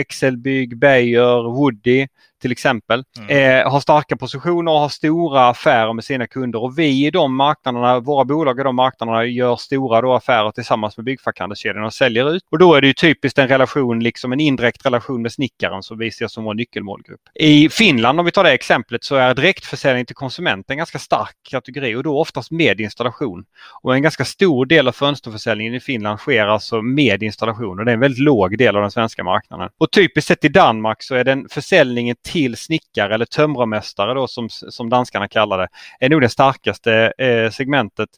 Excelbygg, 0.00 0.78
Beijer, 0.78 1.42
Woody 1.42 2.06
till 2.42 2.52
exempel, 2.52 3.04
mm. 3.18 3.60
eh, 3.60 3.72
har 3.72 3.80
starka 3.80 4.16
positioner 4.16 4.72
och 4.72 4.78
har 4.78 4.88
stora 4.88 5.48
affärer 5.48 5.92
med 5.92 6.04
sina 6.04 6.26
kunder. 6.26 6.62
Och 6.62 6.78
vi 6.78 7.06
i 7.06 7.10
de 7.10 7.36
marknaderna, 7.36 8.00
våra 8.00 8.24
bolag 8.24 8.60
i 8.60 8.62
de 8.62 8.76
marknaderna 8.76 9.24
gör 9.24 9.56
stora 9.56 10.00
då 10.00 10.14
affärer 10.14 10.50
tillsammans 10.50 10.96
med 10.96 11.04
byggfackhandelskedjan 11.04 11.84
och 11.84 11.94
säljer 11.94 12.34
ut. 12.34 12.42
Och 12.50 12.58
då 12.58 12.74
är 12.74 12.80
det 12.80 12.86
ju 12.86 12.92
typiskt 12.92 13.38
en 13.38 13.48
relation, 13.48 14.00
liksom 14.00 14.32
en 14.32 14.40
indirekt 14.40 14.86
relation 14.86 15.22
med 15.22 15.32
snickaren 15.32 15.82
som 15.82 15.98
vi 15.98 16.10
ser 16.10 16.28
som 16.28 16.44
vår 16.44 16.54
nyckelmålgrupp. 16.54 17.20
I 17.34 17.68
Finland, 17.68 18.20
om 18.20 18.26
vi 18.26 18.32
tar 18.32 18.44
det 18.44 18.52
exemplet, 18.52 19.04
så 19.04 19.16
är 19.16 19.34
direktförsäljning 19.34 20.06
till 20.06 20.16
konsument 20.16 20.70
en 20.70 20.76
ganska 20.76 20.98
stark 20.98 21.36
kategori 21.50 21.94
och 21.94 22.02
då 22.02 22.20
oftast 22.20 22.50
med 22.50 22.80
installation. 22.80 23.44
Och 23.82 23.94
en 23.94 24.02
ganska 24.02 24.24
stor 24.24 24.66
del 24.66 24.88
av 24.88 24.92
fönsterförsäljningen 24.92 25.74
i 25.74 25.80
Finland 25.80 26.18
sker 26.18 26.46
alltså 26.46 26.82
med 26.82 27.22
installation 27.22 27.78
och 27.78 27.84
det 27.84 27.90
är 27.90 27.94
en 27.94 28.00
väldigt 28.00 28.20
låg 28.20 28.58
del 28.58 28.76
av 28.76 28.82
den 28.82 28.90
svenska 28.90 29.24
marknaden. 29.24 29.68
Och 29.78 29.90
typiskt 29.90 30.28
sett 30.28 30.44
i 30.44 30.48
Danmark 30.48 31.02
så 31.02 31.14
är 31.14 31.24
den 31.24 31.48
försäljningen 31.50 32.16
till 32.32 32.56
snickare 32.56 33.14
eller 33.14 33.24
tömrarmästare 33.24 34.14
då 34.14 34.28
som, 34.28 34.48
som 34.48 34.88
danskarna 34.88 35.28
kallar 35.28 35.58
det, 35.58 35.68
är 36.00 36.08
nog 36.08 36.20
det 36.20 36.28
starkaste 36.28 37.12
eh, 37.18 37.50
segmentet. 37.50 38.08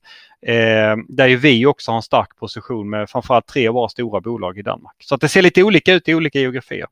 Eh, 0.46 0.96
där 1.08 1.26
ju 1.26 1.36
vi 1.36 1.66
också 1.66 1.90
har 1.90 1.96
en 1.96 2.02
stark 2.02 2.36
position 2.36 2.90
med 2.90 3.10
framförallt 3.10 3.46
tre 3.46 3.68
av 3.68 3.74
våra 3.74 3.88
stora 3.88 4.20
bolag 4.20 4.58
i 4.58 4.62
Danmark. 4.62 4.96
Så 4.98 5.14
att 5.14 5.20
det 5.20 5.28
ser 5.28 5.42
lite 5.42 5.62
olika 5.62 5.92
ut 5.92 6.08
i 6.08 6.14
olika 6.14 6.38
geografier. 6.38 6.86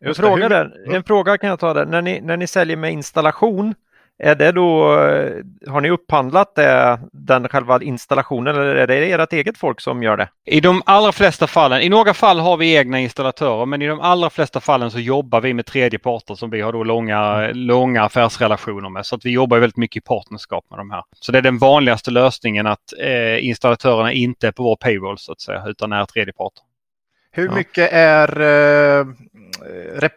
En 0.00 0.14
fråga, 0.14 0.48
där, 0.48 0.94
en 0.94 1.04
fråga 1.04 1.38
kan 1.38 1.50
jag 1.50 1.58
ta 1.58 1.74
där. 1.74 1.86
När 1.86 2.02
ni, 2.02 2.20
när 2.20 2.36
ni 2.36 2.46
säljer 2.46 2.76
med 2.76 2.92
installation, 2.92 3.74
är 4.22 4.34
det 4.34 4.52
då, 4.52 4.98
eh, 4.98 5.72
har 5.72 5.80
ni 5.80 5.90
upphandlat 5.90 6.54
det, 6.54 7.00
den 7.12 7.48
själva 7.48 7.82
installationen 7.82 8.54
eller 8.56 8.74
är 8.74 8.86
det 8.86 9.12
ert 9.12 9.32
eget 9.32 9.58
folk 9.58 9.80
som 9.80 10.02
gör 10.02 10.16
det? 10.16 10.28
I 10.46 10.60
de 10.60 10.82
allra 10.86 11.12
flesta 11.12 11.46
fallen, 11.46 11.80
i 11.80 11.88
några 11.88 12.14
fall 12.14 12.38
har 12.38 12.56
vi 12.56 12.76
egna 12.76 13.00
installatörer 13.00 13.66
men 13.66 13.82
i 13.82 13.86
de 13.86 14.00
allra 14.00 14.30
flesta 14.30 14.60
fallen 14.60 14.90
så 14.90 14.98
jobbar 14.98 15.40
vi 15.40 15.54
med 15.54 15.66
tredjeparter 15.66 16.34
som 16.34 16.50
vi 16.50 16.60
har 16.60 16.72
då 16.72 16.84
långa, 16.84 17.50
långa 17.52 18.02
affärsrelationer 18.02 18.88
med. 18.88 19.06
Så 19.06 19.16
att 19.16 19.24
vi 19.24 19.30
jobbar 19.30 19.58
väldigt 19.58 19.76
mycket 19.76 20.02
i 20.02 20.06
partnerskap 20.06 20.64
med 20.70 20.78
de 20.78 20.90
här. 20.90 21.02
Så 21.20 21.32
det 21.32 21.38
är 21.38 21.42
den 21.42 21.58
vanligaste 21.58 22.10
lösningen 22.10 22.66
att 22.66 22.92
eh, 23.00 23.46
installatörerna 23.46 24.12
inte 24.12 24.48
är 24.48 24.52
på 24.52 24.62
vår 24.62 24.76
payroll 24.76 25.18
så 25.18 25.32
att 25.32 25.40
säga 25.40 25.64
utan 25.66 25.92
är 25.92 26.04
tredjeparter. 26.04 26.69
Hur 27.32 27.46
ja. 27.46 27.54
mycket 27.54 27.92
är 27.92 28.40
eh, 28.40 29.06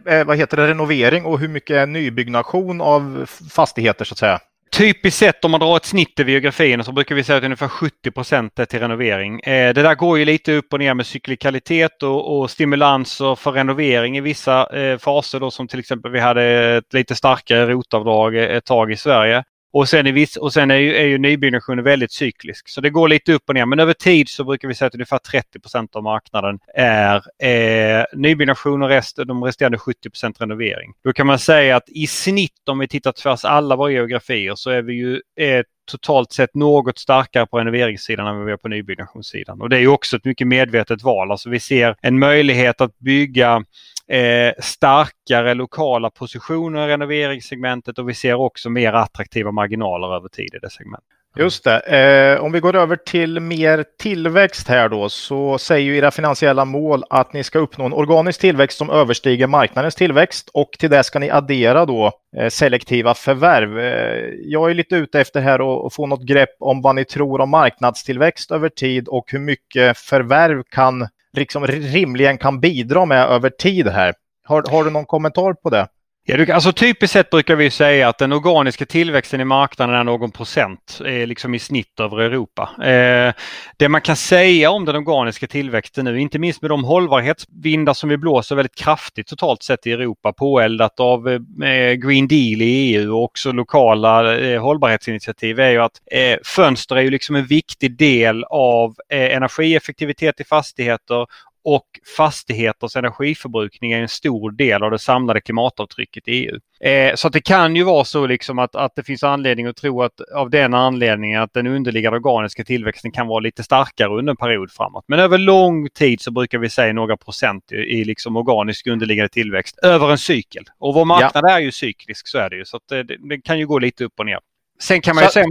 eh, 0.05 0.25
vad 0.25 0.37
heter 0.37 0.57
det, 0.57 0.67
renovering 0.67 1.25
och 1.25 1.39
hur 1.39 1.47
mycket 1.47 1.75
är 1.75 1.87
nybyggnation 1.87 2.81
av 2.81 3.25
fastigheter 3.49 4.05
så 4.05 4.13
att 4.13 4.17
säga? 4.17 4.39
Typiskt 4.77 5.19
sett 5.19 5.45
om 5.45 5.51
man 5.51 5.59
drar 5.59 5.77
ett 5.77 5.85
snitt 5.85 6.19
i 6.19 6.23
biografin 6.23 6.83
så 6.83 6.91
brukar 6.91 7.15
vi 7.15 7.23
säga 7.23 7.37
att 7.37 7.43
ungefär 7.43 7.67
70 7.67 8.11
procent 8.11 8.59
är 8.59 8.65
till 8.65 8.79
renovering. 8.79 9.39
Eh, 9.39 9.73
det 9.73 9.81
där 9.81 9.95
går 9.95 10.19
ju 10.19 10.25
lite 10.25 10.53
upp 10.53 10.73
och 10.73 10.79
ner 10.79 10.93
med 10.93 11.05
cyklikalitet 11.05 12.03
och, 12.03 12.39
och 12.39 12.51
stimulanser 12.51 13.35
för 13.35 13.51
renovering 13.51 14.17
i 14.17 14.21
vissa 14.21 14.77
eh, 14.79 14.97
faser 14.97 15.39
då 15.39 15.51
som 15.51 15.67
till 15.67 15.79
exempel 15.79 16.11
vi 16.11 16.19
hade 16.19 16.43
ett 16.77 16.93
lite 16.93 17.15
starkare 17.15 17.65
rotavdrag 17.65 18.35
ett 18.35 18.65
tag 18.65 18.91
i 18.91 18.95
Sverige. 18.95 19.43
Och 19.73 19.89
sen, 19.89 20.07
är, 20.07 20.11
viss, 20.11 20.37
och 20.37 20.53
sen 20.53 20.71
är, 20.71 20.75
ju, 20.75 20.95
är 20.95 21.05
ju 21.05 21.17
nybyggnationen 21.17 21.83
väldigt 21.83 22.11
cyklisk. 22.11 22.69
Så 22.69 22.81
det 22.81 22.89
går 22.89 23.07
lite 23.07 23.33
upp 23.33 23.43
och 23.47 23.55
ner. 23.55 23.65
Men 23.65 23.79
över 23.79 23.93
tid 23.93 24.29
så 24.29 24.43
brukar 24.43 24.67
vi 24.67 24.73
säga 24.73 24.87
att 24.87 24.93
ungefär 24.93 25.19
30% 25.57 25.87
av 25.93 26.03
marknaden 26.03 26.59
är 26.75 27.15
eh, 27.43 28.05
nybyggnation 28.13 28.83
och 28.83 28.89
rest, 28.89 29.17
de 29.27 29.43
resterande 29.43 29.77
70% 29.77 30.35
renovering. 30.39 30.93
Då 31.03 31.13
kan 31.13 31.27
man 31.27 31.39
säga 31.39 31.75
att 31.75 31.89
i 31.89 32.07
snitt 32.07 32.69
om 32.69 32.79
vi 32.79 32.87
tittar 32.87 33.11
tvärs 33.11 33.45
alla 33.45 33.75
våra 33.75 33.91
geografier 33.91 34.55
så 34.55 34.69
är 34.69 34.81
vi 34.81 34.93
ju 34.93 35.21
eh, 35.39 35.63
totalt 35.85 36.31
sett 36.31 36.55
något 36.55 36.97
starkare 36.97 37.45
på 37.45 37.59
renoveringssidan 37.59 38.27
än 38.27 38.37
vad 38.37 38.45
vi 38.45 38.51
är 38.51 38.57
på 38.57 38.67
nybyggnationssidan. 38.67 39.61
Och 39.61 39.69
det 39.69 39.77
är 39.77 39.81
ju 39.81 39.87
också 39.87 40.17
ett 40.17 40.25
mycket 40.25 40.47
medvetet 40.47 41.03
val. 41.03 41.31
Alltså 41.31 41.49
vi 41.49 41.59
ser 41.59 41.95
en 42.01 42.19
möjlighet 42.19 42.81
att 42.81 42.99
bygga 42.99 43.63
eh, 44.07 44.53
starkare 44.59 45.53
lokala 45.53 46.09
positioner 46.09 46.87
i 46.87 46.91
renoveringssegmentet 46.91 47.99
och 47.99 48.09
vi 48.09 48.13
ser 48.13 48.33
också 48.33 48.69
mer 48.69 48.93
attraktiva 48.93 49.51
marginaler 49.51 50.15
över 50.15 50.29
tid 50.29 50.55
i 50.55 50.59
det 50.59 50.69
segmentet. 50.69 51.22
Just 51.35 51.63
det. 51.63 51.79
Eh, 51.79 52.43
om 52.43 52.51
vi 52.51 52.59
går 52.59 52.75
över 52.75 52.95
till 52.95 53.39
mer 53.39 53.85
tillväxt 53.99 54.67
här 54.67 54.89
då 54.89 55.09
så 55.09 55.57
säger 55.57 55.85
ju 55.85 55.97
era 55.97 56.11
finansiella 56.11 56.65
mål 56.65 57.03
att 57.09 57.33
ni 57.33 57.43
ska 57.43 57.59
uppnå 57.59 57.85
en 57.85 57.93
organisk 57.93 58.41
tillväxt 58.41 58.77
som 58.77 58.89
överstiger 58.89 59.47
marknadens 59.47 59.95
tillväxt 59.95 60.49
och 60.53 60.71
till 60.79 60.89
det 60.89 61.03
ska 61.03 61.19
ni 61.19 61.29
addera 61.29 61.85
då 61.85 62.11
eh, 62.37 62.49
selektiva 62.49 63.13
förvärv. 63.13 63.79
Eh, 63.79 64.29
jag 64.43 64.69
är 64.69 64.73
lite 64.73 64.95
ute 64.95 65.19
efter 65.21 65.41
här 65.41 65.85
att 65.87 65.93
få 65.93 66.05
något 66.05 66.23
grepp 66.23 66.55
om 66.59 66.81
vad 66.81 66.95
ni 66.95 67.05
tror 67.05 67.41
om 67.41 67.49
marknadstillväxt 67.49 68.51
över 68.51 68.69
tid 68.69 69.07
och 69.07 69.31
hur 69.31 69.39
mycket 69.39 69.97
förvärv 69.97 70.63
kan 70.69 71.07
liksom 71.37 71.67
rimligen 71.67 72.37
kan 72.37 72.59
bidra 72.59 73.05
med 73.05 73.25
över 73.25 73.49
tid 73.49 73.87
här. 73.87 74.13
Har, 74.43 74.63
har 74.71 74.83
du 74.83 74.89
någon 74.89 75.05
kommentar 75.05 75.53
på 75.53 75.69
det? 75.69 75.87
Ja, 76.25 76.53
alltså 76.53 76.71
typiskt 76.71 77.13
sett 77.13 77.29
brukar 77.29 77.55
vi 77.55 77.69
säga 77.69 78.09
att 78.09 78.17
den 78.17 78.33
organiska 78.33 78.85
tillväxten 78.85 79.41
i 79.41 79.45
marknaden 79.45 79.95
är 79.95 80.03
någon 80.03 80.31
procent 80.31 81.01
eh, 81.05 81.27
liksom 81.27 81.55
i 81.55 81.59
snitt 81.59 81.99
över 81.99 82.17
Europa. 82.17 82.69
Eh, 82.83 83.33
det 83.77 83.89
man 83.89 84.01
kan 84.01 84.15
säga 84.15 84.71
om 84.71 84.85
den 84.85 84.95
organiska 84.95 85.47
tillväxten 85.47 86.05
nu, 86.05 86.19
inte 86.19 86.39
minst 86.39 86.61
med 86.61 86.71
de 86.71 86.83
hållbarhetsvindar 86.83 87.93
som 87.93 88.09
vi 88.09 88.17
blåser 88.17 88.55
väldigt 88.55 88.75
kraftigt 88.75 89.27
totalt 89.27 89.63
sett 89.63 89.87
i 89.87 89.91
Europa, 89.91 90.33
påeldat 90.33 90.99
av 90.99 91.29
eh, 91.29 91.93
Green 91.93 92.27
Deal 92.27 92.61
i 92.61 92.95
EU 92.95 93.15
och 93.15 93.23
också 93.23 93.51
lokala 93.51 94.37
eh, 94.37 94.61
hållbarhetsinitiativ, 94.61 95.59
är 95.59 95.69
ju 95.69 95.79
att 95.79 96.01
eh, 96.11 96.37
fönster 96.43 96.95
är 96.95 97.01
ju 97.01 97.09
liksom 97.09 97.35
en 97.35 97.45
viktig 97.45 97.97
del 97.97 98.43
av 98.43 98.95
eh, 99.09 99.35
energieffektivitet 99.35 100.39
i 100.39 100.43
fastigheter 100.43 101.27
och 101.63 101.85
fastigheters 102.17 102.95
energiförbrukning 102.95 103.91
är 103.91 104.01
en 104.01 104.07
stor 104.07 104.51
del 104.51 104.83
av 104.83 104.91
det 104.91 104.99
samlade 104.99 105.41
klimatavtrycket 105.41 106.27
i 106.27 106.31
EU. 106.31 106.59
Eh, 106.89 107.15
så 107.15 107.29
det 107.29 107.41
kan 107.41 107.75
ju 107.75 107.83
vara 107.83 108.03
så 108.03 108.27
liksom 108.27 108.59
att, 108.59 108.75
att 108.75 108.95
det 108.95 109.03
finns 109.03 109.23
anledning 109.23 109.65
att 109.65 109.75
tro 109.75 110.01
att 110.01 110.21
av 110.35 110.49
den 110.49 110.73
anledningen 110.73 111.41
att 111.41 111.53
den 111.53 111.67
underliggande 111.67 112.17
organiska 112.17 112.63
tillväxten 112.63 113.11
kan 113.11 113.27
vara 113.27 113.39
lite 113.39 113.63
starkare 113.63 114.09
under 114.09 114.31
en 114.31 114.37
period 114.37 114.71
framåt. 114.71 115.05
Men 115.07 115.19
över 115.19 115.37
lång 115.37 115.89
tid 115.89 116.21
så 116.21 116.31
brukar 116.31 116.57
vi 116.57 116.69
säga 116.69 116.93
några 116.93 117.17
procent 117.17 117.71
i, 117.71 117.75
i 117.75 118.05
liksom 118.05 118.37
organisk 118.37 118.87
underliggande 118.87 119.29
tillväxt 119.29 119.77
över 119.77 120.11
en 120.11 120.17
cykel. 120.17 120.63
Och 120.79 120.93
vår 120.93 121.05
marknad 121.05 121.43
ja. 121.47 121.57
är 121.57 121.59
ju 121.59 121.71
cyklisk 121.71 122.27
så 122.27 122.37
är 122.37 122.49
det 122.49 122.55
ju 122.55 122.65
så 122.65 122.77
att 122.77 122.87
det, 122.89 123.03
det 123.03 123.41
kan 123.43 123.59
ju 123.59 123.67
gå 123.67 123.79
lite 123.79 124.05
upp 124.05 124.13
och 124.19 124.25
ner. 124.25 124.39
Sen 124.83 125.01
kan 125.01 125.15
man 125.15 125.23
ju 125.23 125.29
säga... 125.29 125.45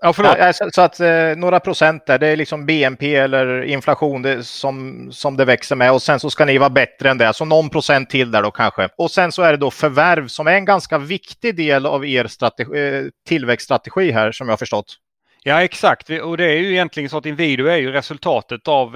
Ja, 0.00 0.14
ja, 0.38 0.52
så, 0.52 0.68
så, 0.72 0.80
att 0.80 1.00
eh, 1.00 1.36
några 1.36 1.60
procent 1.60 2.06
där, 2.06 2.18
det 2.18 2.26
är 2.26 2.36
liksom 2.36 2.66
BNP 2.66 3.16
eller 3.16 3.62
inflation 3.62 4.22
det, 4.22 4.44
som, 4.44 5.08
som 5.12 5.36
det 5.36 5.44
växer 5.44 5.76
med 5.76 5.92
och 5.92 6.02
sen 6.02 6.20
så 6.20 6.30
ska 6.30 6.44
ni 6.44 6.58
vara 6.58 6.70
bättre 6.70 7.10
än 7.10 7.18
det, 7.18 7.32
så 7.32 7.44
någon 7.44 7.70
procent 7.70 8.10
till 8.10 8.30
där 8.30 8.42
då 8.42 8.50
kanske. 8.50 8.88
Och 8.98 9.10
sen 9.10 9.32
så 9.32 9.42
är 9.42 9.50
det 9.50 9.56
då 9.56 9.70
förvärv 9.70 10.28
som 10.28 10.46
är 10.46 10.52
en 10.52 10.64
ganska 10.64 10.98
viktig 10.98 11.56
del 11.56 11.86
av 11.86 12.06
er 12.06 12.26
strategi, 12.26 12.78
eh, 12.78 13.04
tillväxtstrategi 13.28 14.10
här 14.10 14.32
som 14.32 14.48
jag 14.48 14.52
har 14.52 14.58
förstått. 14.58 14.96
Ja 15.42 15.62
exakt 15.62 16.10
och 16.10 16.36
det 16.36 16.44
är 16.44 16.56
ju 16.56 16.70
egentligen 16.70 17.10
så 17.10 17.18
att 17.18 17.26
Inwido 17.26 17.66
är 17.66 17.76
ju 17.76 17.92
resultatet 17.92 18.68
av 18.68 18.92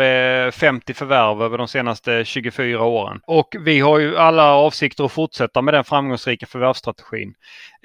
50 0.51 0.93
eh, 0.93 0.97
förvärv 0.97 1.43
över 1.43 1.59
de 1.59 1.69
senaste 1.69 2.25
24 2.25 2.85
åren. 2.85 3.21
Och 3.27 3.57
vi 3.61 3.81
har 3.81 3.99
ju 3.99 4.19
alla 4.19 4.55
avsikter 4.55 5.05
att 5.05 5.13
fortsätta 5.13 5.63
med 5.63 5.75
den 5.75 5.85
framgångsrika 5.85 6.47
förvärvsstrategin. 6.47 7.35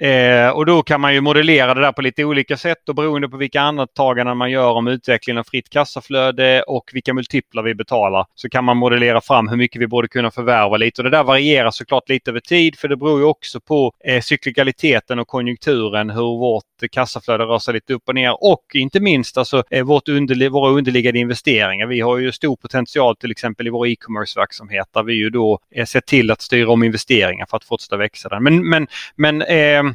Eh, 0.00 0.50
och 0.50 0.66
då 0.66 0.82
kan 0.82 1.00
man 1.00 1.14
ju 1.14 1.20
modellera 1.20 1.74
det 1.74 1.80
där 1.80 1.92
på 1.92 2.02
lite 2.02 2.24
olika 2.24 2.56
sätt 2.56 2.88
och 2.88 2.94
beroende 2.94 3.28
på 3.28 3.36
vilka 3.36 3.60
antaganden 3.60 4.36
man 4.36 4.50
gör 4.50 4.70
om 4.70 4.88
utvecklingen 4.88 5.38
av 5.38 5.44
fritt 5.44 5.70
kassaflöde 5.70 6.62
och 6.62 6.90
vilka 6.92 7.14
multiplar 7.14 7.62
vi 7.62 7.74
betalar 7.74 8.26
så 8.34 8.48
kan 8.48 8.64
man 8.64 8.76
modellera 8.76 9.20
fram 9.20 9.48
hur 9.48 9.56
mycket 9.56 9.82
vi 9.82 9.86
borde 9.86 10.08
kunna 10.08 10.30
förvärva 10.30 10.76
lite. 10.76 11.00
Och 11.00 11.04
det 11.04 11.16
där 11.16 11.24
varierar 11.24 11.70
såklart 11.70 12.08
lite 12.08 12.30
över 12.30 12.40
tid 12.40 12.78
för 12.78 12.88
det 12.88 12.96
beror 12.96 13.18
ju 13.18 13.24
också 13.24 13.60
på 13.60 13.92
eh, 14.04 14.20
cyklikaliteten 14.22 15.18
och 15.18 15.28
konjunkturen 15.28 16.10
hur 16.10 16.38
vårt 16.38 16.64
kassaflöde 16.92 17.44
rör 17.44 17.58
sig 17.58 17.74
lite 17.74 17.94
upp 17.94 18.08
och 18.08 18.14
ner 18.14 18.44
och 18.44 18.64
inte 18.74 19.00
minst 19.00 19.38
alltså 19.38 19.62
eh, 19.70 19.84
vårt 19.84 20.08
underli 20.08 20.48
våra 20.48 20.70
underliggande 20.70 21.18
investeringar. 21.18 21.86
Vi 21.86 22.00
har 22.00 22.18
ju 22.18 22.32
stor 22.32 22.56
potential 22.56 23.16
till 23.16 23.30
exempel 23.30 23.66
i 23.66 23.70
vår 23.70 23.86
e-commerce 23.86 24.40
verksamhet 24.40 24.86
där 24.94 25.02
vi 25.02 25.14
ju 25.14 25.30
då 25.30 25.58
eh, 25.74 25.84
ser 25.84 26.00
till 26.00 26.30
att 26.30 26.40
styra 26.40 26.70
om 26.70 26.82
investeringar 26.82 27.46
för 27.46 27.56
att 27.56 27.64
fortsätta 27.64 27.96
växa 27.96 28.28
den. 28.28 28.42
Men, 28.42 28.68
men, 28.68 28.86
men 29.16 29.42
eh, 29.42 29.87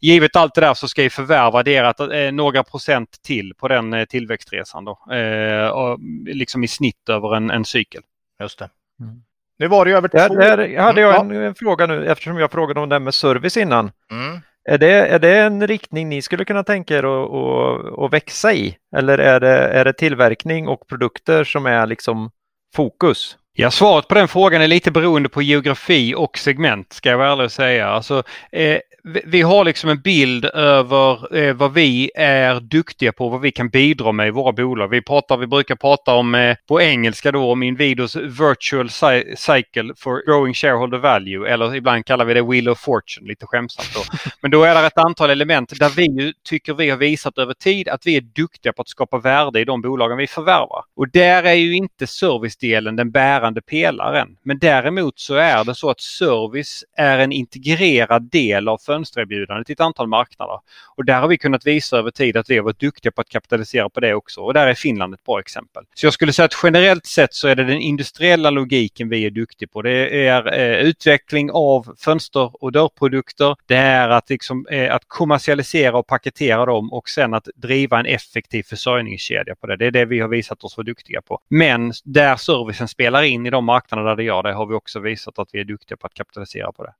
givet 0.00 0.36
allt 0.36 0.54
det 0.54 0.60
där 0.60 0.74
så 0.74 0.88
ska 0.88 1.02
ju 1.02 1.10
förvärv 1.10 1.56
adderat 1.56 2.00
eh, 2.00 2.32
några 2.32 2.64
procent 2.64 3.22
till 3.22 3.54
på 3.54 3.68
den 3.68 3.94
eh, 3.94 4.04
tillväxtresan 4.04 4.84
då. 4.84 5.14
Eh, 5.14 5.68
och 5.68 5.98
liksom 6.26 6.64
i 6.64 6.68
snitt 6.68 7.08
över 7.08 7.36
en, 7.36 7.50
en 7.50 7.64
cykel. 7.64 8.02
Just 8.40 8.58
det. 8.58 8.68
Mm. 9.00 9.22
Nu 9.58 9.68
var 9.68 9.84
det 9.84 9.90
ju 9.90 9.96
över 9.96 10.08
två... 10.08 10.18
Där, 10.18 10.56
där 10.56 10.78
hade 10.78 11.00
jag 11.00 11.20
en, 11.20 11.30
en, 11.30 11.54
fråga 11.54 11.86
nu 11.86 12.06
eftersom 12.06 12.38
jag 12.38 12.52
frågade 12.52 12.80
om 12.80 12.88
det 12.88 12.98
med 12.98 13.14
service 13.14 13.56
innan. 13.56 13.90
Mm. 14.10 14.40
Är, 14.64 14.78
det, 14.78 14.92
är 14.92 15.18
det 15.18 15.38
en 15.38 15.66
riktning 15.66 16.08
ni 16.08 16.22
skulle 16.22 16.44
kunna 16.44 16.64
tänka 16.64 16.96
er 16.96 17.02
att, 17.02 17.34
att, 17.34 17.98
att 17.98 18.12
växa 18.12 18.52
i? 18.52 18.76
Eller 18.96 19.18
är 19.18 19.40
det, 19.40 19.58
är 19.58 19.84
det 19.84 19.92
tillverkning 19.92 20.68
och 20.68 20.86
produkter 20.88 21.44
som 21.44 21.66
är 21.66 21.86
liksom 21.86 22.30
fokus? 22.74 23.36
Ja, 23.60 23.70
svaret 23.70 24.08
på 24.08 24.14
den 24.14 24.28
frågan 24.28 24.62
är 24.62 24.66
lite 24.66 24.90
beroende 24.90 25.28
på 25.28 25.42
geografi 25.42 26.14
och 26.14 26.38
segment 26.38 26.92
ska 26.92 27.10
jag 27.10 27.32
ärligt 27.32 27.52
säga. 27.52 27.88
Alltså, 27.88 28.22
eh, 28.52 28.78
vi 29.04 29.42
har 29.42 29.64
liksom 29.64 29.90
en 29.90 30.00
bild 30.00 30.44
över 30.44 31.36
eh, 31.36 31.54
vad 31.54 31.72
vi 31.72 32.10
är 32.14 32.60
duktiga 32.60 33.12
på, 33.12 33.28
vad 33.28 33.40
vi 33.40 33.50
kan 33.50 33.68
bidra 33.68 34.12
med 34.12 34.28
i 34.28 34.30
våra 34.30 34.52
bolag. 34.52 34.88
Vi, 34.88 35.02
pratar, 35.02 35.36
vi 35.36 35.46
brukar 35.46 35.76
prata 35.76 36.14
om 36.14 36.34
eh, 36.34 36.56
på 36.68 36.80
engelska 36.80 37.32
då 37.32 37.52
om 37.52 37.62
Inwidos 37.62 38.16
virtual 38.16 38.90
cycle 39.36 39.94
for 39.96 40.26
growing 40.26 40.54
shareholder 40.54 40.98
value 40.98 41.48
eller 41.48 41.74
ibland 41.74 42.06
kallar 42.06 42.24
vi 42.24 42.34
det 42.34 42.42
wheel 42.42 42.68
of 42.68 42.78
fortune 42.78 43.28
lite 43.28 43.46
skämtsamt. 43.46 43.94
Då. 43.94 44.30
Men 44.40 44.50
då 44.50 44.62
är 44.62 44.74
det 44.74 44.86
ett 44.86 44.98
antal 44.98 45.30
element 45.30 45.78
där 45.78 45.88
vi 45.88 46.32
tycker 46.44 46.74
vi 46.74 46.90
har 46.90 46.96
visat 46.96 47.38
över 47.38 47.54
tid 47.54 47.88
att 47.88 48.06
vi 48.06 48.16
är 48.16 48.20
duktiga 48.20 48.72
på 48.72 48.82
att 48.82 48.88
skapa 48.88 49.18
värde 49.18 49.60
i 49.60 49.64
de 49.64 49.80
bolagen 49.80 50.18
vi 50.18 50.26
förvärvar. 50.26 50.84
Och 50.96 51.08
där 51.08 51.42
är 51.42 51.52
ju 51.52 51.76
inte 51.76 52.06
servicedelen 52.06 52.96
den 52.96 53.10
bärande 53.10 53.60
pelaren. 53.60 54.36
Men 54.42 54.58
däremot 54.58 55.18
så 55.18 55.34
är 55.34 55.64
det 55.64 55.74
så 55.74 55.90
att 55.90 56.00
service 56.00 56.84
är 56.96 57.18
en 57.18 57.32
integrerad 57.32 58.30
del 58.30 58.68
av 58.68 58.78
fönstererbjudande 58.98 59.64
till 59.64 59.72
ett 59.72 59.80
antal 59.80 60.06
marknader. 60.06 60.60
Och 60.96 61.04
där 61.04 61.20
har 61.20 61.28
vi 61.28 61.38
kunnat 61.38 61.66
visa 61.66 61.98
över 61.98 62.10
tid 62.10 62.36
att 62.36 62.50
vi 62.50 62.56
har 62.56 62.64
varit 62.64 62.80
duktiga 62.80 63.12
på 63.12 63.20
att 63.20 63.28
kapitalisera 63.28 63.88
på 63.88 64.00
det 64.00 64.14
också. 64.14 64.40
Och 64.40 64.54
där 64.54 64.66
är 64.66 64.74
Finland 64.74 65.14
ett 65.14 65.24
bra 65.24 65.40
exempel. 65.40 65.84
Så 65.94 66.06
jag 66.06 66.12
skulle 66.12 66.32
säga 66.32 66.46
att 66.46 66.60
generellt 66.62 67.06
sett 67.06 67.34
så 67.34 67.48
är 67.48 67.54
det 67.56 67.64
den 67.64 67.80
industriella 67.80 68.50
logiken 68.50 69.08
vi 69.08 69.26
är 69.26 69.30
duktiga 69.30 69.68
på. 69.68 69.82
Det 69.82 70.26
är 70.26 70.58
eh, 70.58 70.88
utveckling 70.88 71.50
av 71.52 71.94
fönster 71.98 72.64
och 72.64 72.72
dörrprodukter. 72.72 73.56
Det 73.66 73.76
är 73.76 74.08
att, 74.08 74.30
liksom, 74.30 74.66
eh, 74.70 74.94
att 74.94 75.02
kommersialisera 75.06 75.98
och 75.98 76.06
paketera 76.06 76.66
dem 76.66 76.92
och 76.92 77.08
sen 77.08 77.34
att 77.34 77.48
driva 77.56 77.98
en 77.98 78.06
effektiv 78.06 78.62
försörjningskedja 78.62 79.54
på 79.60 79.66
det. 79.66 79.76
Det 79.76 79.86
är 79.86 79.90
det 79.90 80.04
vi 80.04 80.20
har 80.20 80.28
visat 80.28 80.64
oss 80.64 80.76
vara 80.76 80.84
duktiga 80.84 81.22
på. 81.22 81.38
Men 81.48 81.92
där 82.04 82.36
servicen 82.36 82.88
spelar 82.88 83.22
in 83.22 83.46
i 83.46 83.50
de 83.50 83.64
marknader 83.64 84.04
där 84.04 84.16
det 84.16 84.24
gör 84.24 84.42
det 84.42 84.52
har 84.52 84.66
vi 84.66 84.74
också 84.74 85.00
visat 85.00 85.38
att 85.38 85.48
vi 85.52 85.60
är 85.60 85.64
duktiga 85.64 85.96
på 85.96 86.06
att 86.06 86.14
kapitalisera 86.14 86.72
på 86.72 86.84
det. 86.84 86.92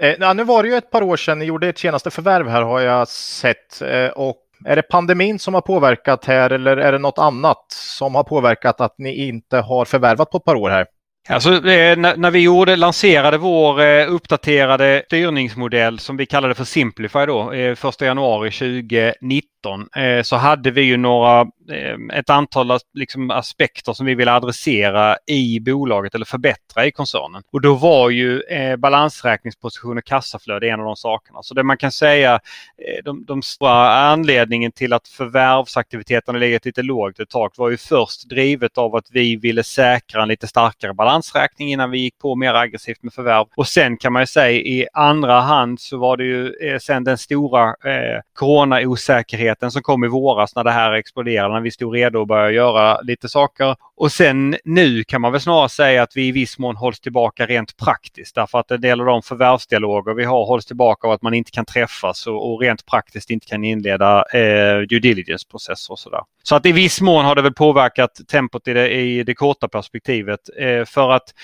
Eh, 0.00 0.34
nu 0.34 0.44
var 0.44 0.62
det 0.62 0.68
ju 0.68 0.74
ett 0.74 0.90
par 0.90 1.02
år 1.02 1.16
sedan 1.16 1.38
ni 1.38 1.44
gjorde 1.44 1.68
ert 1.68 1.78
senaste 1.78 2.10
förvärv 2.10 2.48
här 2.48 2.62
har 2.62 2.80
jag 2.80 3.08
sett. 3.08 3.82
Eh, 3.82 4.06
och 4.06 4.36
är 4.64 4.76
det 4.76 4.82
pandemin 4.82 5.38
som 5.38 5.54
har 5.54 5.60
påverkat 5.60 6.24
här 6.24 6.50
eller 6.50 6.76
är 6.76 6.92
det 6.92 6.98
något 6.98 7.18
annat 7.18 7.64
som 7.68 8.14
har 8.14 8.24
påverkat 8.24 8.80
att 8.80 8.94
ni 8.98 9.26
inte 9.26 9.56
har 9.56 9.84
förvärvat 9.84 10.30
på 10.30 10.36
ett 10.36 10.44
par 10.44 10.54
år 10.54 10.70
här? 10.70 10.86
Alltså, 11.30 11.52
eh, 11.52 11.96
när, 11.96 12.30
vi 12.30 12.38
gjorde, 12.38 12.76
lanserade 12.76 13.38
vår 13.38 13.80
eh, 13.80 14.12
uppdaterade 14.12 15.02
styrningsmodell 15.06 15.98
som 15.98 16.16
vi 16.16 16.26
kallade 16.26 16.54
för 16.54 16.64
Simplify 16.64 17.26
då, 17.26 17.52
eh, 17.52 17.88
1 17.88 18.00
januari 18.00 18.50
2019, 18.50 19.48
Eh, 19.96 20.22
så 20.22 20.36
hade 20.36 20.70
vi 20.70 20.82
ju 20.82 20.96
några 20.96 21.40
eh, 21.70 22.18
ett 22.18 22.30
antal 22.30 22.78
liksom 22.94 23.30
aspekter 23.30 23.92
som 23.92 24.06
vi 24.06 24.14
vill 24.14 24.28
adressera 24.28 25.16
i 25.26 25.60
bolaget 25.60 26.14
eller 26.14 26.24
förbättra 26.24 26.86
i 26.86 26.92
koncernen. 26.92 27.42
Och 27.52 27.60
då 27.60 27.74
var 27.74 28.10
ju 28.10 28.40
eh, 28.40 28.76
balansräkningsposition 28.76 29.98
och 29.98 30.04
kassaflöde 30.04 30.68
en 30.68 30.80
av 30.80 30.86
de 30.86 30.96
sakerna. 30.96 31.42
Så 31.42 31.54
det 31.54 31.62
man 31.62 31.76
kan 31.76 31.92
säga, 31.92 32.34
eh, 32.34 33.04
de, 33.04 33.24
de 33.24 33.42
stora 33.42 33.88
anledningen 33.98 34.72
till 34.72 34.92
att 34.92 35.08
förvärvsaktiviteten 35.08 36.34
har 36.34 36.40
legat 36.40 36.64
lite 36.64 36.82
lågt 36.82 37.20
ett 37.20 37.30
tag 37.30 37.52
var 37.56 37.70
ju 37.70 37.76
först 37.76 38.28
drivet 38.28 38.78
av 38.78 38.96
att 38.96 39.06
vi 39.10 39.36
ville 39.36 39.62
säkra 39.62 40.22
en 40.22 40.28
lite 40.28 40.46
starkare 40.46 40.94
balansräkning 40.94 41.72
innan 41.72 41.90
vi 41.90 41.98
gick 41.98 42.18
på 42.18 42.34
mer 42.34 42.54
aggressivt 42.54 43.02
med 43.02 43.12
förvärv. 43.12 43.46
Och 43.56 43.66
sen 43.66 43.96
kan 43.96 44.12
man 44.12 44.22
ju 44.22 44.26
säga 44.26 44.50
i 44.50 44.86
andra 44.92 45.40
hand 45.40 45.80
så 45.80 45.98
var 45.98 46.16
det 46.16 46.24
ju 46.24 46.52
eh, 46.62 46.78
sen 46.78 47.04
den 47.04 47.18
stora 47.18 47.68
eh, 47.68 48.20
coronaosäkerheten 48.32 49.48
som 49.60 49.82
kom 49.82 50.04
i 50.04 50.08
våras 50.08 50.56
när 50.56 50.64
det 50.64 50.70
här 50.70 50.92
exploderade 50.92 51.54
när 51.54 51.60
vi 51.60 51.70
stod 51.70 51.94
redo 51.94 52.22
att 52.22 52.28
börja 52.28 52.50
göra 52.50 53.00
lite 53.00 53.28
saker. 53.28 53.76
Och 53.96 54.12
sen 54.12 54.56
nu 54.64 55.04
kan 55.04 55.20
man 55.20 55.32
väl 55.32 55.40
snarare 55.40 55.68
säga 55.68 56.02
att 56.02 56.16
vi 56.16 56.28
i 56.28 56.32
viss 56.32 56.58
mån 56.58 56.76
hålls 56.76 57.00
tillbaka 57.00 57.46
rent 57.46 57.76
praktiskt 57.76 58.34
därför 58.34 58.58
att 58.58 58.70
en 58.70 58.80
del 58.80 59.00
av 59.00 59.06
de 59.06 59.22
förvärvsdialoger 59.22 60.14
vi 60.14 60.24
har 60.24 60.46
hålls 60.46 60.66
tillbaka 60.66 61.06
av 61.06 61.12
att 61.12 61.22
man 61.22 61.34
inte 61.34 61.50
kan 61.50 61.64
träffas 61.64 62.26
och, 62.26 62.52
och 62.52 62.60
rent 62.60 62.86
praktiskt 62.86 63.30
inte 63.30 63.46
kan 63.46 63.64
inleda 63.64 64.24
eh, 64.32 64.80
due 64.80 65.00
diligence-processer 65.00 65.92
och 65.92 65.98
sådär. 65.98 66.20
Så 66.42 66.56
att 66.56 66.66
i 66.66 66.72
viss 66.72 67.00
mån 67.00 67.24
har 67.24 67.34
det 67.34 67.42
väl 67.42 67.54
påverkat 67.54 68.20
tempot 68.28 68.68
i 68.68 68.72
det, 68.72 68.90
i 68.90 69.22
det 69.22 69.34
korta 69.34 69.68
perspektivet. 69.68 70.40
Eh, 70.58 70.84
för 70.84 71.10
att 71.10 71.34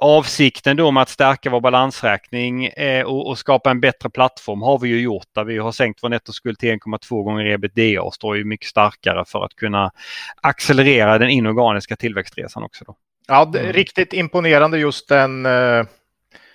avsikten 0.00 0.76
då 0.76 0.90
med 0.90 1.02
att 1.02 1.08
stärka 1.08 1.50
vår 1.50 1.60
balansräkning 1.60 2.66
eh, 2.66 3.04
och, 3.04 3.38
skapa 3.38 3.70
en 3.70 3.80
bättre 3.80 4.10
plattform 4.10 4.62
har 4.62 4.78
vi 4.78 4.88
ju 4.88 5.00
gjort 5.00 5.26
där 5.34 5.44
vi 5.44 5.58
har 5.58 5.72
sänkt 5.72 5.98
vår 6.02 6.08
nettoskuld 6.08 6.58
till 6.58 6.68
1,2 6.68 7.22
gånger 7.22 7.46
ebitda 7.46 8.02
och 8.02 8.14
står 8.14 8.36
ju 8.36 8.44
mycket 8.44 8.68
starkare 8.68 9.24
för 9.24 9.44
att 9.44 9.56
kunna 9.56 9.90
accelerera 10.42 11.18
den 11.18 11.30
inorganiska 11.30 11.96
tillväxtresan 11.96 12.62
också. 12.62 12.84
Då. 12.84 12.96
Ja, 13.28 13.44
det, 13.44 13.60
mm. 13.60 13.72
riktigt 13.72 14.12
imponerande 14.12 14.78
just 14.78 15.08
den 15.08 15.46
eh... 15.46 15.84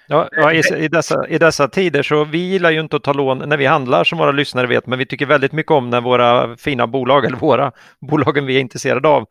Ja, 0.07 0.29
ja 0.31 0.53
i, 0.53 0.61
i, 0.77 0.87
dessa, 0.87 1.27
I 1.27 1.37
dessa 1.37 1.67
tider 1.67 2.03
så 2.03 2.23
vi 2.23 2.37
gillar 2.37 2.71
ju 2.71 2.79
inte 2.79 2.95
att 2.95 3.03
ta 3.03 3.13
lån 3.13 3.37
när 3.49 3.57
vi 3.57 3.65
handlar 3.65 4.03
som 4.03 4.17
våra 4.17 4.31
lyssnare 4.31 4.67
vet, 4.67 4.87
men 4.87 4.99
vi 4.99 5.05
tycker 5.05 5.25
väldigt 5.25 5.51
mycket 5.51 5.71
om 5.71 5.89
när 5.89 6.01
våra 6.01 6.57
fina 6.57 6.87
bolag, 6.87 7.25
eller 7.25 7.37
våra 7.37 7.71
bolagen 8.09 8.45
vi 8.45 8.55
är 8.55 8.59
intresserade 8.59 9.07
av, 9.07 9.25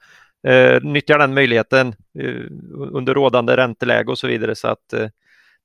eh, 0.46 0.82
nyttjar 0.82 1.18
den 1.18 1.34
möjligheten 1.34 1.88
eh, 2.18 2.34
under 2.92 3.14
rådande 3.14 3.56
ränteläge 3.56 4.10
och 4.10 4.18
så 4.18 4.26
vidare. 4.26 4.54
Så 4.54 4.68
att 4.68 4.92
eh, 4.92 5.08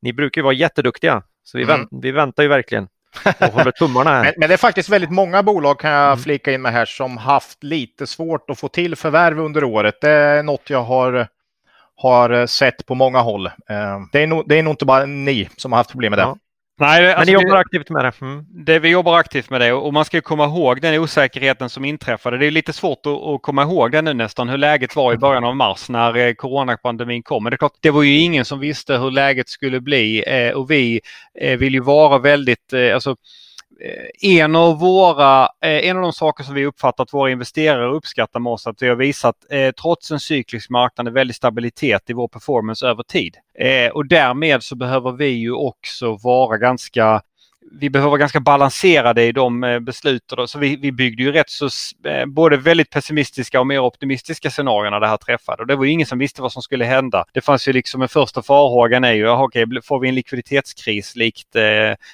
ni 0.01 0.13
brukar 0.13 0.41
vara 0.41 0.53
jätteduktiga, 0.53 1.23
så 1.43 1.57
vi, 1.57 1.63
mm. 1.63 1.77
vänt, 1.77 1.89
vi 1.91 2.11
väntar 2.11 2.43
ju 2.43 2.49
verkligen 2.49 2.87
och 3.39 3.53
håller 3.53 3.71
tummarna 3.71 4.09
här. 4.09 4.23
men, 4.23 4.33
men, 4.37 4.49
det 4.49 4.55
är 4.55 4.57
faktiskt 4.57 4.89
väldigt 4.89 5.11
många 5.11 5.43
bolag 5.43 5.79
kan 5.79 5.91
jag 5.91 6.07
mm. 6.07 6.19
flika 6.19 6.51
in 6.51 6.61
med 6.61 6.71
här 6.71 6.85
som 6.85 7.17
haft 7.17 7.63
lite 7.63 8.07
svårt 8.07 8.49
att 8.49 8.59
få 8.59 8.67
till 8.67 8.95
förvärv 8.95 9.39
under 9.39 9.63
året. 9.63 10.01
Det 10.01 10.11
är 10.11 10.43
något 10.43 10.69
jag 10.69 10.83
har 10.83 11.27
har 12.01 12.45
sett 12.47 12.85
på 12.85 12.95
många 12.95 13.19
håll. 13.19 13.47
Eh, 13.47 13.99
det 14.11 14.23
är, 14.23 14.27
nog, 14.27 14.43
det 14.47 14.59
är 14.59 14.63
nog 14.63 14.73
inte 14.73 14.85
bara 14.85 15.05
ni 15.05 15.49
som 15.57 15.71
har 15.71 15.77
haft 15.77 15.91
problem 15.91 16.11
med 16.11 16.19
det. 16.19 16.23
Ja. 16.23 16.37
Nej, 16.79 17.07
alltså 17.07 17.19
Men 17.19 17.25
ni 17.25 17.33
jobbar 17.33 17.55
det, 17.55 17.59
aktivt 17.59 17.89
med 17.89 18.05
det? 18.05 18.13
Mm. 18.21 18.45
det? 18.49 18.79
Vi 18.79 18.89
jobbar 18.89 19.17
aktivt 19.17 19.49
med 19.49 19.61
det 19.61 19.73
och 19.73 19.93
man 19.93 20.05
ska 20.05 20.21
komma 20.21 20.45
ihåg 20.45 20.81
den 20.81 20.99
osäkerheten 20.99 21.69
som 21.69 21.85
inträffade. 21.85 22.37
Det 22.37 22.45
är 22.45 22.51
lite 22.51 22.73
svårt 22.73 23.05
att, 23.05 23.13
att 23.13 23.41
komma 23.41 23.63
ihåg 23.63 23.91
det 23.91 24.01
nu 24.01 24.13
nästan 24.13 24.49
hur 24.49 24.57
läget 24.57 24.95
var 24.95 25.11
i 25.11 25.15
mm. 25.15 25.19
början 25.19 25.43
av 25.43 25.55
mars 25.55 25.89
när 25.89 26.17
eh, 26.17 26.33
coronapandemin 26.33 27.23
kom. 27.23 27.43
Men 27.43 27.51
det, 27.51 27.55
är 27.55 27.57
klart, 27.57 27.77
det 27.79 27.91
var 27.91 28.03
ju 28.03 28.19
ingen 28.19 28.45
som 28.45 28.59
visste 28.59 28.97
hur 28.97 29.11
läget 29.11 29.49
skulle 29.49 29.79
bli 29.79 30.23
eh, 30.27 30.51
och 30.51 30.71
vi 30.71 31.01
vill 31.57 31.73
ju 31.73 31.79
vara 31.81 32.17
väldigt, 32.17 32.73
alltså, 32.93 33.09
Eh, 33.09 33.15
Eh, 33.81 34.39
en 34.39 34.55
av 34.55 34.79
våra, 34.79 35.43
eh, 35.43 35.89
en 35.89 35.97
av 35.97 36.03
de 36.03 36.13
saker 36.13 36.43
som 36.43 36.53
vi 36.53 36.65
uppfattar 36.65 37.03
att 37.03 37.13
våra 37.13 37.31
investerare 37.31 37.91
uppskattar 37.91 38.39
med 38.39 38.53
oss 38.53 38.67
att 38.67 38.81
vi 38.81 38.87
har 38.87 38.95
visat 38.95 39.35
eh, 39.49 39.71
trots 39.71 40.11
en 40.11 40.19
cyklisk 40.19 40.69
marknad 40.69 41.07
en 41.07 41.13
väldig 41.13 41.35
stabilitet 41.35 42.09
i 42.09 42.13
vår 42.13 42.27
performance 42.27 42.87
över 42.87 43.03
tid. 43.03 43.35
och 43.93 44.07
därmed 44.07 44.63
så 44.63 44.75
behöver 44.75 45.11
vi 45.11 45.27
ju 45.27 45.51
också 45.51 46.17
vara 46.23 46.57
ganska 46.57 47.21
vi 47.71 47.89
behöver 47.89 48.09
vara 48.09 48.19
ganska 48.19 48.39
balanserade 48.39 49.23
i 49.23 49.31
de 49.31 49.63
eh, 49.63 49.79
besluten. 49.79 50.47
Så 50.47 50.59
vi, 50.59 50.75
vi 50.75 50.91
byggde 50.91 51.23
ju 51.23 51.31
rätt 51.31 51.49
så 51.49 51.69
eh, 52.05 52.25
både 52.25 52.57
väldigt 52.57 52.89
pessimistiska 52.89 53.59
och 53.59 53.67
mer 53.67 53.79
optimistiska 53.79 54.49
scenarier 54.49 54.91
när 54.91 54.99
det 54.99 55.07
här 55.07 55.17
träffade. 55.17 55.61
Och 55.61 55.67
det 55.67 55.75
var 55.75 55.85
ju 55.85 55.91
ingen 55.91 56.07
som 56.07 56.19
visste 56.19 56.41
vad 56.41 56.51
som 56.51 56.61
skulle 56.61 56.85
hända. 56.85 57.25
Det 57.33 57.41
fanns 57.41 57.67
ju 57.67 57.73
liksom 57.73 58.01
en 58.01 58.07
första 58.07 58.41
farhågan 58.41 59.03
är 59.03 59.13
ju, 59.13 59.29
okej, 59.29 59.65
får 59.83 59.99
vi 59.99 60.09
en 60.09 60.15
likviditetskris 60.15 61.15
likt 61.15 61.55
eh, 61.55 61.63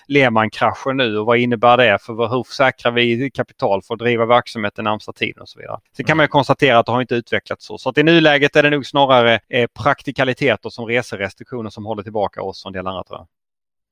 Lehman-kraschen 0.07 0.97
nu 0.97 1.17
och 1.17 1.25
vad 1.25 1.37
innebär 1.37 1.77
det? 1.77 1.97
För 2.01 2.27
hur 2.27 2.43
säkrar 2.43 2.91
vi 2.91 3.31
kapital 3.33 3.81
för 3.81 3.93
att 3.93 3.99
driva 3.99 4.25
verksamheten 4.25 4.83
närmsta 4.83 5.13
tiden 5.13 5.41
och 5.41 5.49
så 5.49 5.59
vidare. 5.59 5.79
Sen 5.97 6.05
kan 6.05 6.17
man 6.17 6.23
ju 6.23 6.27
konstatera 6.27 6.79
att 6.79 6.85
det 6.85 6.91
har 6.91 7.01
inte 7.01 7.15
utvecklats 7.15 7.65
så. 7.65 7.77
Så 7.77 7.89
att 7.89 7.97
i 7.97 8.03
nuläget 8.03 8.55
är 8.55 8.63
det 8.63 8.69
nog 8.69 8.85
snarare 8.85 9.39
eh, 9.49 9.67
praktikaliteter 9.83 10.69
som 10.69 10.85
reserestriktioner 10.85 11.69
som 11.69 11.85
håller 11.85 12.03
tillbaka 12.03 12.41
oss 12.41 12.65
och 12.65 12.69
en 12.69 12.73
del 12.73 12.87
andra 12.87 13.03
tror 13.03 13.19
jag. 13.19 13.27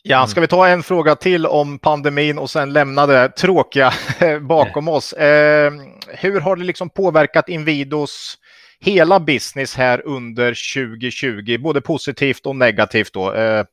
Ja, 0.06 0.18
mm. 0.18 0.28
ska 0.28 0.42
vi 0.42 0.48
ta 0.48 0.68
en 0.68 0.84
fråga 0.84 1.16
till 1.16 1.46
om 1.46 1.80
pandemin 1.80 2.38
och 2.38 2.50
sen 2.50 2.74
lämna 2.74 3.08
det 3.08 3.30
tråkiga 3.30 3.94
bakom 4.42 4.88
oss. 4.88 5.14
Eh, 5.14 5.74
hur 6.08 6.40
har 6.40 6.56
det 6.56 6.64
liksom 6.64 6.90
påverkat 6.90 7.50
Inwidos 7.50 8.38
hela 8.80 9.20
business 9.20 9.76
här 9.76 10.08
under 10.08 10.76
2020, 10.76 11.58
både 11.60 11.82
positivt 11.82 12.46
och 12.46 12.56
negativt 12.56 13.14
då? 13.14 13.34
Eh, 13.34 13.66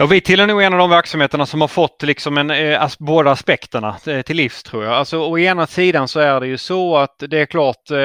Ja, 0.00 0.06
vi 0.06 0.20
tillhör 0.20 0.46
nog 0.46 0.62
en 0.62 0.72
av 0.72 0.78
de 0.78 0.90
verksamheterna 0.90 1.46
som 1.46 1.60
har 1.60 1.68
fått 1.68 2.02
liksom 2.02 2.38
en, 2.38 2.50
eh, 2.50 2.82
as, 2.82 2.98
båda 2.98 3.30
aspekterna 3.30 3.96
eh, 4.06 4.22
till 4.22 4.36
livs 4.36 4.62
tror 4.62 4.84
jag. 4.84 4.94
Alltså, 4.94 5.18
å 5.18 5.38
ena 5.38 5.66
sidan 5.66 6.08
så 6.08 6.20
är 6.20 6.40
det 6.40 6.46
ju 6.46 6.58
så 6.58 6.96
att 6.96 7.14
det 7.18 7.40
är 7.40 7.46
klart 7.46 7.90
eh, 7.90 7.96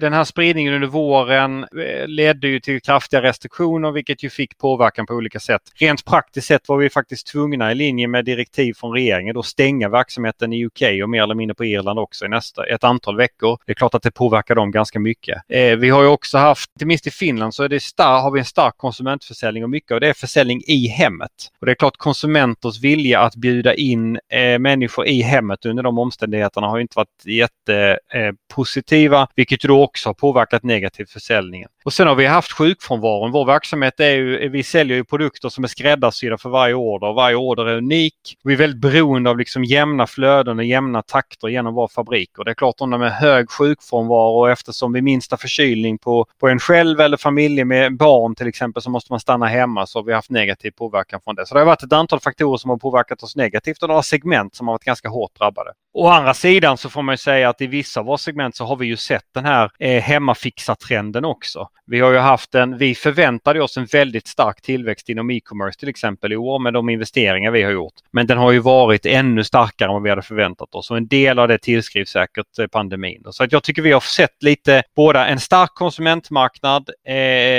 den 0.00 0.12
här 0.12 0.24
spridningen 0.24 0.74
under 0.74 0.88
våren 0.88 1.62
eh, 1.62 2.06
ledde 2.06 2.48
ju 2.48 2.60
till 2.60 2.80
kraftiga 2.80 3.22
restriktioner 3.22 3.90
vilket 3.90 4.22
ju 4.22 4.30
fick 4.30 4.58
påverkan 4.58 5.06
på 5.06 5.14
olika 5.14 5.40
sätt. 5.40 5.62
Rent 5.74 6.04
praktiskt 6.04 6.46
sett 6.46 6.68
var 6.68 6.76
vi 6.76 6.90
faktiskt 6.90 7.26
tvungna 7.26 7.72
i 7.72 7.74
linje 7.74 8.08
med 8.08 8.24
direktiv 8.24 8.74
från 8.74 8.92
regeringen 8.92 9.36
att 9.36 9.46
stänga 9.46 9.88
verksamheten 9.88 10.52
i 10.52 10.66
UK 10.66 10.82
och 11.02 11.10
mer 11.10 11.22
eller 11.22 11.34
mindre 11.34 11.54
på 11.54 11.64
Irland 11.64 11.98
också 11.98 12.24
i 12.24 12.28
nästa, 12.28 12.66
ett 12.66 12.84
antal 12.84 13.16
veckor. 13.16 13.58
Det 13.66 13.72
är 13.72 13.74
klart 13.74 13.94
att 13.94 14.02
det 14.02 14.10
påverkar 14.10 14.54
dem 14.54 14.70
ganska 14.70 15.00
mycket. 15.00 15.42
Eh, 15.48 15.76
vi 15.76 15.90
har 15.90 16.02
ju 16.02 16.08
också 16.08 16.38
haft, 16.38 16.70
inte 16.74 16.86
minst 16.86 17.06
i 17.06 17.10
Finland 17.10 17.54
så 17.54 17.62
är 17.62 17.68
det 17.68 17.80
star, 17.80 18.20
har 18.20 18.30
vi 18.30 18.38
en 18.38 18.44
stark 18.44 18.76
konsumentförsäljning 18.76 19.64
och 19.64 19.70
mycket 19.70 19.92
av 19.92 20.00
det 20.00 20.08
är 20.08 20.14
försäljning 20.14 20.62
i 20.66 20.88
hemmet. 20.88 21.35
Och 21.60 21.66
det 21.66 21.72
är 21.72 21.74
klart 21.74 21.96
konsumenters 21.96 22.80
vilja 22.80 23.20
att 23.20 23.36
bjuda 23.36 23.74
in 23.74 24.18
eh, 24.28 24.58
människor 24.58 25.06
i 25.06 25.22
hemmet 25.22 25.66
under 25.66 25.82
de 25.82 25.98
omständigheterna 25.98 26.66
har 26.66 26.78
inte 26.78 26.96
varit 26.96 27.24
jättepositiva, 27.24 29.20
eh, 29.20 29.28
vilket 29.34 29.60
då 29.60 29.82
också 29.82 30.08
har 30.08 30.14
påverkat 30.14 30.62
negativt 30.62 31.10
försäljningen. 31.10 31.68
Och 31.86 31.92
sen 31.92 32.06
har 32.06 32.14
vi 32.14 32.26
haft 32.26 32.52
sjukfrånvaron. 32.52 33.32
Vår 33.32 33.44
verksamhet 33.44 34.00
är 34.00 34.10
ju, 34.10 34.48
vi 34.48 34.62
säljer 34.62 34.96
ju 34.96 35.04
produkter 35.04 35.48
som 35.48 35.64
är 35.64 35.68
skräddarsydda 35.68 36.38
för 36.38 36.48
varje 36.48 36.74
order. 36.74 37.12
Varje 37.12 37.36
order 37.36 37.66
är 37.66 37.76
unik. 37.76 38.14
Vi 38.44 38.52
är 38.52 38.56
väldigt 38.56 38.80
beroende 38.80 39.30
av 39.30 39.38
liksom 39.38 39.64
jämna 39.64 40.06
flöden 40.06 40.58
och 40.58 40.64
jämna 40.64 41.02
takter 41.02 41.48
genom 41.48 41.74
vår 41.74 41.88
fabrik. 41.88 42.38
Och 42.38 42.44
det 42.44 42.50
är 42.50 42.54
klart 42.54 42.74
om 42.78 42.90
de 42.90 43.02
är 43.02 43.08
hög 43.08 43.50
sjukfrånvaro 43.50 44.46
eftersom 44.46 44.92
vid 44.92 45.04
minsta 45.04 45.36
förkylning 45.36 45.98
på, 45.98 46.26
på 46.40 46.48
en 46.48 46.58
själv 46.58 47.00
eller 47.00 47.16
familj 47.16 47.64
med 47.64 47.96
barn 47.96 48.34
till 48.34 48.46
exempel 48.46 48.82
så 48.82 48.90
måste 48.90 49.12
man 49.12 49.20
stanna 49.20 49.46
hemma 49.46 49.86
så 49.86 49.98
har 49.98 50.04
vi 50.04 50.12
haft 50.12 50.30
negativ 50.30 50.70
påverkan 50.70 51.20
från 51.24 51.34
det. 51.34 51.46
Så 51.46 51.54
det 51.54 51.60
har 51.60 51.66
varit 51.66 51.82
ett 51.82 51.92
antal 51.92 52.20
faktorer 52.20 52.56
som 52.56 52.70
har 52.70 52.76
påverkat 52.76 53.22
oss 53.22 53.36
negativt 53.36 53.82
och 53.82 53.88
några 53.88 54.02
segment 54.02 54.54
som 54.54 54.68
har 54.68 54.74
varit 54.74 54.84
ganska 54.84 55.08
hårt 55.08 55.38
drabbade. 55.38 55.70
Å 55.98 56.08
andra 56.08 56.34
sidan 56.34 56.76
så 56.76 56.90
får 56.90 57.02
man 57.02 57.18
säga 57.18 57.48
att 57.48 57.60
i 57.60 57.66
vissa 57.66 58.00
av 58.00 58.06
våra 58.06 58.18
segment 58.18 58.56
så 58.56 58.64
har 58.64 58.76
vi 58.76 58.86
ju 58.86 58.96
sett 58.96 59.24
den 59.34 59.44
här 59.44 59.70
eh, 59.78 60.02
hemmafixartrenden 60.02 61.24
också. 61.24 61.68
Vi 61.86 62.00
har 62.00 62.12
ju 62.12 62.18
haft 62.18 62.54
en, 62.54 62.78
vi 62.78 62.94
förväntade 62.94 63.62
oss 63.62 63.76
en 63.76 63.84
väldigt 63.84 64.26
stark 64.26 64.62
tillväxt 64.62 65.08
inom 65.08 65.30
e-commerce 65.30 65.78
till 65.78 65.88
exempel 65.88 66.32
i 66.32 66.36
år 66.36 66.58
med 66.58 66.72
de 66.72 66.88
investeringar 66.88 67.50
vi 67.50 67.62
har 67.62 67.70
gjort. 67.70 67.94
Men 68.10 68.26
den 68.26 68.38
har 68.38 68.52
ju 68.52 68.58
varit 68.58 69.06
ännu 69.06 69.44
starkare 69.44 69.88
än 69.88 69.92
vad 69.92 70.02
vi 70.02 70.10
hade 70.10 70.22
förväntat 70.22 70.74
oss 70.74 70.90
och 70.90 70.96
en 70.96 71.08
del 71.08 71.38
av 71.38 71.48
det 71.48 71.58
tillskrivs 71.58 72.10
säkert 72.10 72.58
eh, 72.58 72.66
pandemin. 72.66 73.22
Så 73.30 73.44
att 73.44 73.52
jag 73.52 73.62
tycker 73.62 73.82
vi 73.82 73.92
har 73.92 74.00
sett 74.00 74.42
lite 74.42 74.82
båda 74.96 75.26
en 75.26 75.40
stark 75.40 75.74
konsumentmarknad 75.74 76.90
eh, 77.08 77.14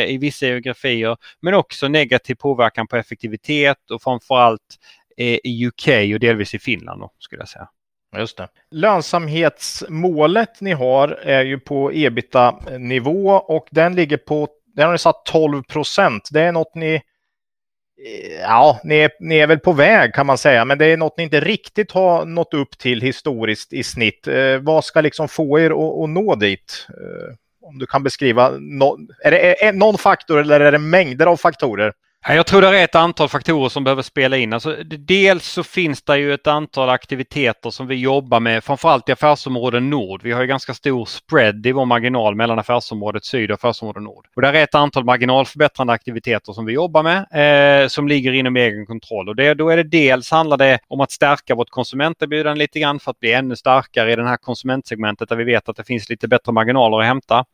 i 0.05 0.17
vissa 0.21 0.45
geografier 0.45 1.17
men 1.41 1.53
också 1.53 1.87
negativ 1.87 2.35
påverkan 2.35 2.87
på 2.87 2.97
effektivitet 2.97 3.91
och 3.91 4.01
framförallt 4.01 4.77
eh, 5.17 5.37
i 5.43 5.67
UK 5.67 5.87
och 6.13 6.19
delvis 6.19 6.53
i 6.53 6.59
Finland 6.59 7.01
då, 7.01 7.11
skulle 7.19 7.41
jag 7.41 7.49
säga. 7.49 7.67
Just 8.17 8.37
det. 8.37 8.47
Lönsamhetsmålet 8.71 10.61
ni 10.61 10.71
har 10.71 11.07
är 11.09 11.43
ju 11.43 11.59
på 11.59 11.91
ebita-nivå 11.93 13.29
och 13.29 13.67
den 13.71 13.95
ligger 13.95 14.17
på, 14.17 14.47
den 14.75 14.85
har 14.85 14.91
ni 14.91 14.97
satt 14.97 15.25
12 15.25 15.63
procent. 15.63 16.29
Det 16.31 16.41
är 16.41 16.51
något 16.51 16.75
ni, 16.75 17.01
ja, 18.41 18.79
ni 18.83 18.95
är, 18.95 19.11
ni 19.19 19.37
är 19.37 19.47
väl 19.47 19.59
på 19.59 19.71
väg 19.71 20.13
kan 20.13 20.25
man 20.25 20.37
säga, 20.37 20.65
men 20.65 20.77
det 20.77 20.85
är 20.85 20.97
något 20.97 21.17
ni 21.17 21.23
inte 21.23 21.39
riktigt 21.39 21.91
har 21.91 22.25
nått 22.25 22.53
upp 22.53 22.77
till 22.77 23.01
historiskt 23.01 23.73
i 23.73 23.83
snitt. 23.83 24.27
Eh, 24.27 24.57
vad 24.57 24.85
ska 24.85 25.01
liksom 25.01 25.27
få 25.27 25.59
er 25.59 25.69
att, 25.71 26.03
att 26.03 26.09
nå 26.09 26.35
dit? 26.35 26.87
Eh, 26.89 27.35
om 27.61 27.79
du 27.79 27.85
kan 27.85 28.03
beskriva, 28.03 28.49
no, 28.49 28.97
är 29.23 29.31
det 29.31 29.63
är 29.63 29.73
någon 29.73 29.97
faktor 29.97 30.39
eller 30.39 30.59
är 30.59 30.71
det 30.71 30.77
mängder 30.77 31.25
av 31.25 31.37
faktorer? 31.37 31.93
Jag 32.29 32.45
tror 32.45 32.61
det 32.61 32.79
är 32.79 32.83
ett 32.83 32.95
antal 32.95 33.29
faktorer 33.29 33.69
som 33.69 33.83
behöver 33.83 34.01
spela 34.01 34.37
in. 34.37 34.53
Alltså, 34.53 34.75
dels 34.83 35.45
så 35.45 35.63
finns 35.63 36.01
det 36.01 36.17
ju 36.17 36.33
ett 36.33 36.47
antal 36.47 36.89
aktiviteter 36.89 37.69
som 37.69 37.87
vi 37.87 37.95
jobbar 37.95 38.39
med, 38.39 38.63
framförallt 38.63 39.09
i 39.09 39.11
affärsområde 39.11 39.79
Nord. 39.79 40.23
Vi 40.23 40.31
har 40.31 40.41
ju 40.41 40.47
ganska 40.47 40.73
stor 40.73 41.05
spread 41.05 41.65
i 41.65 41.71
vår 41.71 41.85
marginal 41.85 42.35
mellan 42.35 42.59
affärsområdet 42.59 43.25
Syd 43.25 43.51
och 43.51 43.55
affärsområde 43.55 43.99
Nord. 43.99 44.27
Och 44.35 44.41
där 44.41 44.53
är 44.53 44.63
ett 44.63 44.75
antal 44.75 45.05
marginalförbättrande 45.05 45.93
aktiviteter 45.93 46.53
som 46.53 46.65
vi 46.65 46.73
jobbar 46.73 47.03
med 47.03 47.83
eh, 47.83 47.87
som 47.87 48.07
ligger 48.07 48.31
inom 48.31 48.55
egen 48.55 48.85
kontroll. 48.85 49.29
Och 49.29 49.35
det, 49.35 49.53
då 49.53 49.69
är 49.69 49.77
det 49.77 49.83
dels 49.83 50.31
handlar 50.31 50.57
det 50.57 50.79
om 50.87 51.01
att 51.01 51.11
stärka 51.11 51.55
vårt 51.55 51.69
konsumenterbjudande 51.69 52.59
lite 52.59 52.79
grann 52.79 52.99
för 52.99 53.11
att 53.11 53.19
bli 53.19 53.33
ännu 53.33 53.55
starkare 53.55 54.11
i 54.11 54.15
det 54.15 54.27
här 54.27 54.37
konsumentsegmentet 54.37 55.29
där 55.29 55.35
vi 55.35 55.43
vet 55.43 55.69
att 55.69 55.75
det 55.75 55.83
finns 55.83 56.09
lite 56.09 56.27
bättre 56.27 56.51
marginaler 56.51 56.99
att 56.99 57.05
hämta. 57.05 57.45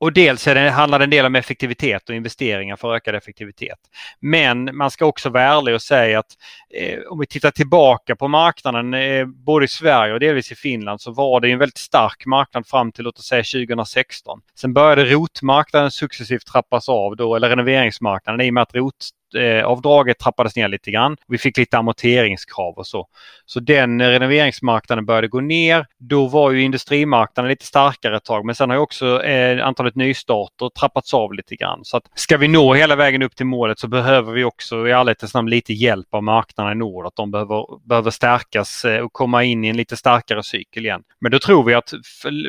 Och 0.00 0.12
dels 0.12 0.46
är 0.46 0.54
det, 0.54 0.70
handlar 0.70 0.98
det 0.98 1.04
en 1.04 1.10
del 1.10 1.26
om 1.26 1.34
effektivitet 1.34 2.08
och 2.08 2.14
investeringar 2.14 2.76
för 2.76 2.94
ökad 2.94 3.14
effektivitet. 3.14 3.78
Men 4.20 4.76
man 4.76 4.90
ska 4.90 5.06
också 5.06 5.30
vara 5.30 5.42
ärlig 5.42 5.74
och 5.74 5.82
säga 5.82 6.18
att 6.18 6.36
eh, 6.74 6.98
om 7.00 7.18
vi 7.18 7.26
tittar 7.26 7.50
tillbaka 7.50 8.16
på 8.16 8.28
marknaden 8.28 8.94
eh, 8.94 9.26
både 9.26 9.64
i 9.64 9.68
Sverige 9.68 10.12
och 10.12 10.20
delvis 10.20 10.52
i 10.52 10.54
Finland 10.54 11.00
så 11.00 11.12
var 11.12 11.40
det 11.40 11.50
en 11.50 11.58
väldigt 11.58 11.78
stark 11.78 12.26
marknad 12.26 12.66
fram 12.66 12.92
till 12.92 13.04
låt 13.04 13.18
oss 13.18 13.26
säga 13.26 13.66
2016. 13.66 14.40
Sen 14.54 14.72
började 14.72 15.04
rotmarknaden 15.04 15.90
successivt 15.90 16.46
trappas 16.46 16.88
av 16.88 17.16
då, 17.16 17.36
eller 17.36 17.48
renoveringsmarknaden 17.48 18.40
i 18.40 18.50
och 18.50 18.54
med 18.54 18.62
att 18.62 18.74
rot 18.74 19.08
Eh, 19.34 19.68
ränteavdraget 19.68 20.18
trappades 20.18 20.56
ner 20.56 20.68
lite 20.68 20.90
grann. 20.90 21.16
Vi 21.28 21.38
fick 21.38 21.56
lite 21.56 21.78
amorteringskrav 21.78 22.74
och 22.74 22.86
så. 22.86 23.06
Så 23.46 23.60
den 23.60 24.00
eh, 24.00 24.08
renoveringsmarknaden 24.08 25.06
började 25.06 25.28
gå 25.28 25.40
ner. 25.40 25.86
Då 25.98 26.26
var 26.26 26.50
ju 26.50 26.62
industrimarknaden 26.62 27.48
lite 27.48 27.66
starkare 27.66 28.16
ett 28.16 28.24
tag 28.24 28.44
men 28.44 28.54
sen 28.54 28.70
har 28.70 28.76
ju 28.76 28.82
också 28.82 29.22
eh, 29.22 29.66
antalet 29.66 29.94
nystarter 29.94 30.68
trappats 30.68 31.14
av 31.14 31.34
lite 31.34 31.56
grann. 31.56 31.80
Så 31.84 31.96
att 31.96 32.04
ska 32.14 32.36
vi 32.36 32.48
nå 32.48 32.74
hela 32.74 32.96
vägen 32.96 33.22
upp 33.22 33.36
till 33.36 33.46
målet 33.46 33.78
så 33.78 33.88
behöver 33.88 34.32
vi 34.32 34.44
också 34.44 34.88
i 34.88 34.90
ärlighetens 34.90 35.34
namn 35.34 35.50
lite 35.50 35.72
hjälp 35.72 36.14
av 36.14 36.22
marknaden 36.22 36.72
i 36.72 36.76
nord. 36.76 37.06
Att 37.06 37.16
de 37.16 37.30
behöver, 37.30 37.88
behöver 37.88 38.10
stärkas 38.10 38.84
eh, 38.84 39.00
och 39.00 39.12
komma 39.12 39.44
in 39.44 39.64
i 39.64 39.68
en 39.68 39.76
lite 39.76 39.96
starkare 39.96 40.42
cykel 40.42 40.84
igen. 40.84 41.02
Men 41.20 41.32
då 41.32 41.38
tror 41.38 41.64
vi 41.64 41.74
att 41.74 41.92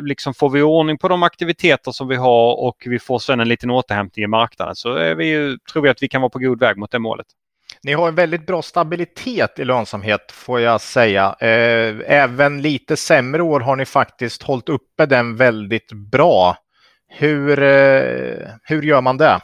liksom 0.01 0.33
får 0.33 0.49
vi 0.49 0.61
ordning 0.61 0.97
på 0.97 1.07
de 1.07 1.23
aktiviteter 1.23 1.91
som 1.91 2.07
vi 2.07 2.15
har 2.15 2.59
och 2.67 2.83
vi 2.85 2.99
får 2.99 3.19
sen 3.19 3.39
en 3.39 3.47
liten 3.47 3.69
återhämtning 3.69 4.23
i 4.23 4.27
marknaden 4.27 4.75
så 4.75 4.93
är 4.93 5.15
vi 5.15 5.27
ju, 5.27 5.57
tror 5.71 5.83
vi 5.83 5.89
att 5.89 6.03
vi 6.03 6.07
kan 6.07 6.21
vara 6.21 6.29
på 6.29 6.39
god 6.39 6.59
väg 6.59 6.68
mot 6.77 6.91
det 6.91 6.99
målet. 6.99 7.27
Ni 7.83 7.93
har 7.93 8.07
en 8.07 8.15
väldigt 8.15 8.45
bra 8.45 8.61
stabilitet 8.61 9.59
i 9.59 9.65
lönsamhet 9.65 10.31
får 10.31 10.59
jag 10.59 10.81
säga. 10.81 11.35
Eh, 11.39 11.95
även 12.07 12.61
lite 12.61 12.97
sämre 12.97 13.41
år 13.41 13.59
har 13.59 13.75
ni 13.75 13.85
faktiskt 13.85 14.43
hållit 14.43 14.69
uppe 14.69 15.05
den 15.05 15.35
väldigt 15.35 15.91
bra. 15.91 16.57
Hur, 17.07 17.63
eh, 17.63 18.47
hur 18.63 18.81
gör 18.81 19.01
man 19.01 19.17
det? 19.17 19.39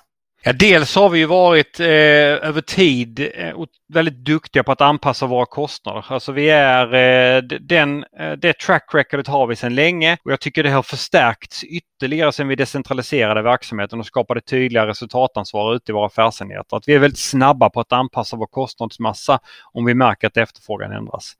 Ja, 0.47 0.53
dels 0.53 0.95
har 0.95 1.09
vi 1.09 1.19
ju 1.19 1.25
varit 1.25 1.79
eh, 1.79 1.87
över 1.87 2.61
tid 2.61 3.19
eh, 3.33 3.53
väldigt 3.93 4.25
duktiga 4.25 4.63
på 4.63 4.71
att 4.71 4.81
anpassa 4.81 5.25
våra 5.25 5.45
kostnader. 5.45 6.05
Alltså 6.07 6.31
vi 6.31 6.49
är, 6.49 6.93
eh, 6.93 7.41
den, 7.43 8.05
eh, 8.19 8.31
det 8.31 8.59
track 8.59 8.89
recordet 8.93 9.27
har 9.27 9.47
vi 9.47 9.55
sedan 9.55 9.75
länge 9.75 10.17
och 10.23 10.31
jag 10.31 10.39
tycker 10.39 10.63
det 10.63 10.69
har 10.69 10.83
förstärkts 10.83 11.63
ytterligare 11.63 12.31
sedan 12.31 12.47
vi 12.47 12.55
decentraliserade 12.55 13.41
verksamheten 13.41 13.99
och 13.99 14.05
skapade 14.05 14.41
tydliga 14.41 14.87
resultatansvar 14.87 15.75
ute 15.75 15.91
i 15.91 15.93
våra 15.93 16.05
affärsenheter. 16.05 16.77
Att 16.77 16.87
vi 16.87 16.93
är 16.93 16.99
väldigt 16.99 17.19
snabba 17.19 17.69
på 17.69 17.79
att 17.79 17.91
anpassa 17.91 18.37
vår 18.37 18.47
kostnadsmassa 18.47 19.39
om 19.73 19.85
vi 19.85 19.93
märker 19.93 20.27
att 20.27 20.37
efterfrågan 20.37 20.91
ändras. 20.91 21.33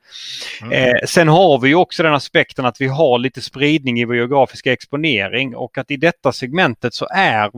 Mm. 0.61 0.71
Eh, 0.71 0.99
sen 1.05 1.27
har 1.27 1.59
vi 1.59 1.75
också 1.75 2.03
den 2.03 2.13
aspekten 2.13 2.65
att 2.65 2.81
vi 2.81 2.87
har 2.87 3.19
lite 3.19 3.41
spridning 3.41 3.99
i 3.99 4.05
vår 4.05 4.15
geografiska 4.15 4.73
exponering 4.73 5.55
och 5.55 5.77
att 5.77 5.91
i 5.91 5.97
detta 5.97 6.31
segmentet 6.31 6.93
så 6.93 7.07
är 7.15 7.51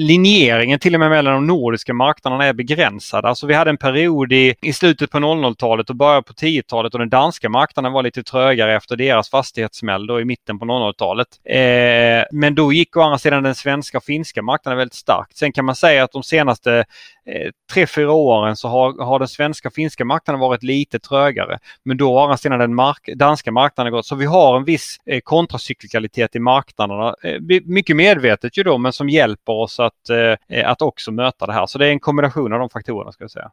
linjeringen 0.00 0.78
till 0.78 0.94
och 0.94 1.00
med 1.00 1.10
mellan 1.10 1.34
de 1.34 1.46
nordiska 1.46 1.94
marknaderna 1.94 2.44
är 2.44 2.52
begränsad. 2.52 3.24
Alltså 3.24 3.46
vi 3.46 3.54
hade 3.54 3.70
en 3.70 3.76
period 3.76 4.32
i, 4.32 4.54
i 4.60 4.72
slutet 4.72 5.10
på 5.10 5.18
00-talet 5.18 5.90
och 5.90 5.96
början 5.96 6.22
på 6.22 6.32
10-talet 6.32 6.92
och 6.92 6.98
den 6.98 7.08
danska 7.08 7.48
marknaden 7.48 7.92
var 7.92 8.02
lite 8.02 8.22
trögare 8.22 8.74
efter 8.74 8.96
deras 8.96 9.30
fastighetssmäll 9.30 10.06
då 10.06 10.20
i 10.20 10.24
mitten 10.24 10.58
på 10.58 10.64
00-talet. 10.64 11.28
Eh, 11.44 12.24
men 12.32 12.54
då 12.54 12.72
gick 12.72 12.96
å 12.96 13.00
andra 13.00 13.18
sidan 13.18 13.42
den 13.42 13.54
svenska 13.54 13.98
och 13.98 14.04
finska 14.04 14.42
marknaden 14.42 14.78
väldigt 14.78 14.94
starkt. 14.94 15.36
Sen 15.36 15.52
kan 15.52 15.64
man 15.64 15.74
säga 15.74 16.04
att 16.04 16.12
de 16.12 16.22
senaste 16.22 16.84
eh, 17.26 17.50
tre, 17.72 17.86
fyra 17.86 18.12
åren 18.12 18.56
så 18.56 18.68
har, 18.68 19.04
har 19.04 19.18
den 19.18 19.28
svenska 19.28 19.68
och 19.68 19.74
finska 19.74 20.04
marknaden 20.04 20.40
varit 20.40 20.62
lite 20.62 20.98
trögare. 20.98 21.58
Men 21.84 21.96
då 21.96 22.14
å 22.14 22.18
andra 22.18 22.36
sidan 22.36 22.58
den 22.58 22.74
mark 22.74 23.08
danska 23.16 23.52
marknaden 23.52 23.92
gått. 23.92 24.06
Så 24.06 24.14
vi 24.14 24.26
har 24.26 24.56
en 24.56 24.64
viss 24.64 24.96
eh, 25.06 25.20
kontracyklikalitet 25.20 26.36
i 26.36 26.38
marknaderna. 26.38 27.14
Eh, 27.22 27.40
mycket 27.64 27.96
medvetet 27.96 28.56
ju 28.58 28.62
då 28.62 28.78
men 28.78 28.92
som 28.92 29.08
hjälper 29.08 29.52
oss 29.52 29.80
att, 29.80 29.89
Eh, 30.10 30.58
eh, 30.58 30.70
att 30.70 30.82
också 30.82 31.10
möta 31.10 31.46
det 31.46 31.52
här. 31.52 31.66
Så 31.66 31.78
det 31.78 31.86
är 31.86 31.90
en 31.90 32.00
kombination 32.00 32.52
av 32.52 32.58
de 32.58 32.70
faktorerna 32.70 33.12
ska 33.12 33.24
jag 33.24 33.30
säga. 33.30 33.50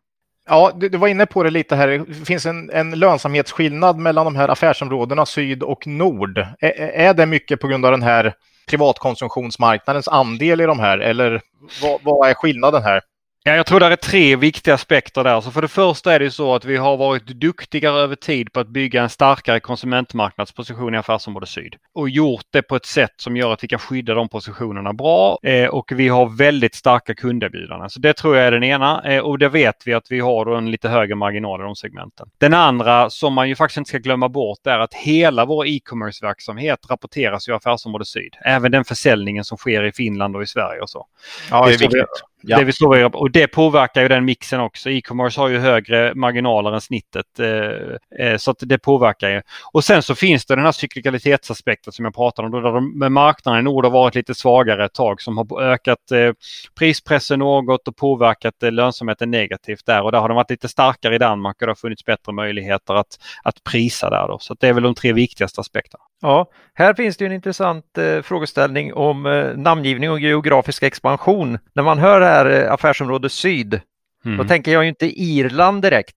Ja, 0.49 0.71
du, 0.75 0.89
du, 0.89 0.97
var 0.97 1.07
inne 1.07 1.25
på 1.25 1.43
det 1.43 1.49
lite 1.49 1.75
här. 1.75 1.87
Det 1.87 2.25
finns 2.25 2.45
en, 2.45 2.69
en 2.69 2.91
lönsamhetsskillnad 2.91 3.97
mellan 3.97 4.25
de 4.25 4.35
här 4.35 4.49
affärsområdena 4.49 5.25
syd 5.25 5.63
och 5.63 5.87
nord. 5.87 6.37
Är, 6.59 6.71
är 6.79 7.13
det 7.13 7.25
mycket 7.25 7.59
på 7.59 7.67
grund 7.67 7.85
av 7.85 7.91
den 7.91 8.03
här 8.03 8.33
privatkonsumtionsmarknadens 8.69 10.07
andel 10.07 10.61
i 10.61 10.65
de 10.65 10.79
här 10.79 10.97
eller 10.97 11.41
vad, 11.81 11.99
vad 12.03 12.29
är 12.29 12.33
skillnaden 12.33 12.83
här? 12.83 13.01
Ja, 13.47 13.55
jag 13.55 13.65
tror 13.65 13.79
det 13.79 13.85
är 13.85 13.95
tre 13.95 14.35
viktiga 14.35 14.73
aspekter 14.73 15.23
där. 15.23 15.41
Så 15.41 15.51
för 15.51 15.61
det 15.61 15.67
första 15.67 16.13
är 16.13 16.19
det 16.19 16.31
så 16.31 16.55
att 16.55 16.65
vi 16.65 16.77
har 16.77 16.97
varit 16.97 17.27
duktigare 17.27 17.99
över 17.99 18.15
tid 18.15 18.53
på 18.53 18.59
att 18.59 18.67
bygga 18.67 19.03
en 19.03 19.09
starkare 19.09 19.59
konsumentmarknadsposition 19.59 20.95
i 20.95 20.97
affärsområde 20.97 21.47
syd 21.47 21.75
och 21.93 22.09
gjort 22.09 22.45
det 22.51 22.61
på 22.61 22.75
ett 22.75 22.85
sätt 22.85 23.13
som 23.17 23.37
gör 23.37 23.53
att 23.53 23.63
vi 23.63 23.67
kan 23.67 23.79
skydda 23.79 24.13
de 24.13 24.29
positionerna 24.29 24.93
bra 24.93 25.39
eh, 25.43 25.67
och 25.67 25.91
vi 25.95 26.07
har 26.07 26.37
väldigt 26.37 26.75
starka 26.75 27.15
kunderbjudanden. 27.15 27.89
Så 27.89 27.99
det 27.99 28.13
tror 28.13 28.35
jag 28.35 28.45
är 28.45 28.51
den 28.51 28.63
ena 28.63 29.03
eh, 29.03 29.19
och 29.19 29.39
det 29.39 29.49
vet 29.49 29.87
vi 29.87 29.93
att 29.93 30.11
vi 30.11 30.19
har 30.19 30.57
en 30.57 30.71
lite 30.71 30.89
högre 30.89 31.15
marginal 31.15 31.61
i 31.61 31.63
de 31.63 31.75
segmenten. 31.75 32.29
Den 32.37 32.53
andra 32.53 33.09
som 33.09 33.33
man 33.33 33.49
ju 33.49 33.55
faktiskt 33.55 33.77
inte 33.77 33.89
ska 33.89 33.97
glömma 33.97 34.29
bort 34.29 34.67
är 34.67 34.79
att 34.79 34.93
hela 34.93 35.45
vår 35.45 35.67
e-commerce 35.67 36.25
verksamhet 36.25 36.79
rapporteras 36.89 37.47
i 37.47 37.51
affärsområde 37.51 38.05
syd. 38.05 38.35
Även 38.45 38.71
den 38.71 38.85
försäljningen 38.85 39.43
som 39.43 39.57
sker 39.57 39.83
i 39.83 39.91
Finland 39.91 40.35
och 40.35 40.43
i 40.43 40.47
Sverige 40.47 40.81
och 40.81 40.89
så. 40.89 41.05
Ja, 41.51 41.65
det 41.65 41.73
är 41.73 41.77
viktigt. 41.77 42.05
Ja. 42.41 42.57
Det 42.57 42.63
vi 42.63 42.73
står 42.73 43.15
och 43.15 43.31
det 43.31 43.47
påverkar 43.47 44.01
ju 44.01 44.07
den 44.07 44.25
mixen 44.25 44.59
också. 44.59 44.89
E-commerce 44.89 45.39
har 45.39 45.47
ju 45.47 45.57
högre 45.57 46.15
marginaler 46.15 46.71
än 46.71 46.81
snittet. 46.81 47.39
Eh, 47.39 48.25
eh 48.27 48.37
så 48.37 48.51
att 48.51 48.57
det 48.59 48.77
påverkar 48.77 49.29
ju. 49.29 49.41
Och 49.71 49.83
sen 49.83 50.03
så 50.03 50.15
finns 50.15 50.45
det 50.45 50.55
den 50.55 50.65
här 50.65 50.71
cyklikalitetsaspekten 50.71 51.93
som 51.93 52.05
jag 52.05 52.15
pratade 52.15 52.45
om. 52.45 52.51
Då 52.51 52.59
där 52.59 52.71
de, 52.71 53.13
marknaden 53.13 53.59
i 53.59 53.63
nord 53.63 53.85
har 53.85 53.91
varit 53.91 54.15
lite 54.15 54.35
svagare 54.35 54.85
ett 54.85 54.93
tag 54.93 55.21
som 55.21 55.37
har 55.37 55.61
ökat 55.61 56.11
eh, 56.11 56.31
prispressen 56.79 57.39
något 57.39 57.87
och 57.87 57.95
påverkat 57.95 58.63
eh, 58.63 58.71
lönsamheten 58.71 59.31
negativt 59.31 59.85
där. 59.85 60.01
Och 60.01 60.11
där 60.11 60.19
har 60.19 60.29
de 60.29 60.35
varit 60.35 60.49
lite 60.49 60.67
starkare 60.67 61.15
i 61.15 61.17
Danmark 61.17 61.61
och 61.61 61.67
det 61.67 61.71
har 61.71 61.75
funnits 61.75 62.05
bättre 62.05 62.33
möjligheter 62.33 62.93
att, 62.93 63.19
att 63.43 63.63
prisa 63.63 64.09
där. 64.09 64.27
Då. 64.27 64.39
Så 64.39 64.55
det 64.59 64.67
är 64.67 64.73
väl 64.73 64.83
de 64.83 64.95
tre 64.95 65.13
viktigaste 65.13 65.61
aspekterna. 65.61 66.03
Ja, 66.21 66.51
här 66.73 66.93
finns 66.93 67.17
det 67.17 67.25
en 67.25 67.31
intressant 67.31 67.97
eh, 67.97 68.21
frågeställning 68.21 68.93
om 68.93 69.25
eh, 69.25 69.57
namngivning 69.57 70.11
och 70.11 70.19
geografisk 70.19 70.83
expansion. 70.83 71.59
När 71.73 71.83
man 71.83 71.97
hör 71.97 72.21
här 72.21 72.45
eh, 72.45 72.73
affärsområde 72.73 73.29
syd, 73.29 73.81
mm. 74.25 74.37
då 74.37 74.43
tänker 74.43 74.71
jag 74.71 74.83
ju 74.83 74.89
inte 74.89 75.21
Irland 75.21 75.81
direkt. 75.81 76.15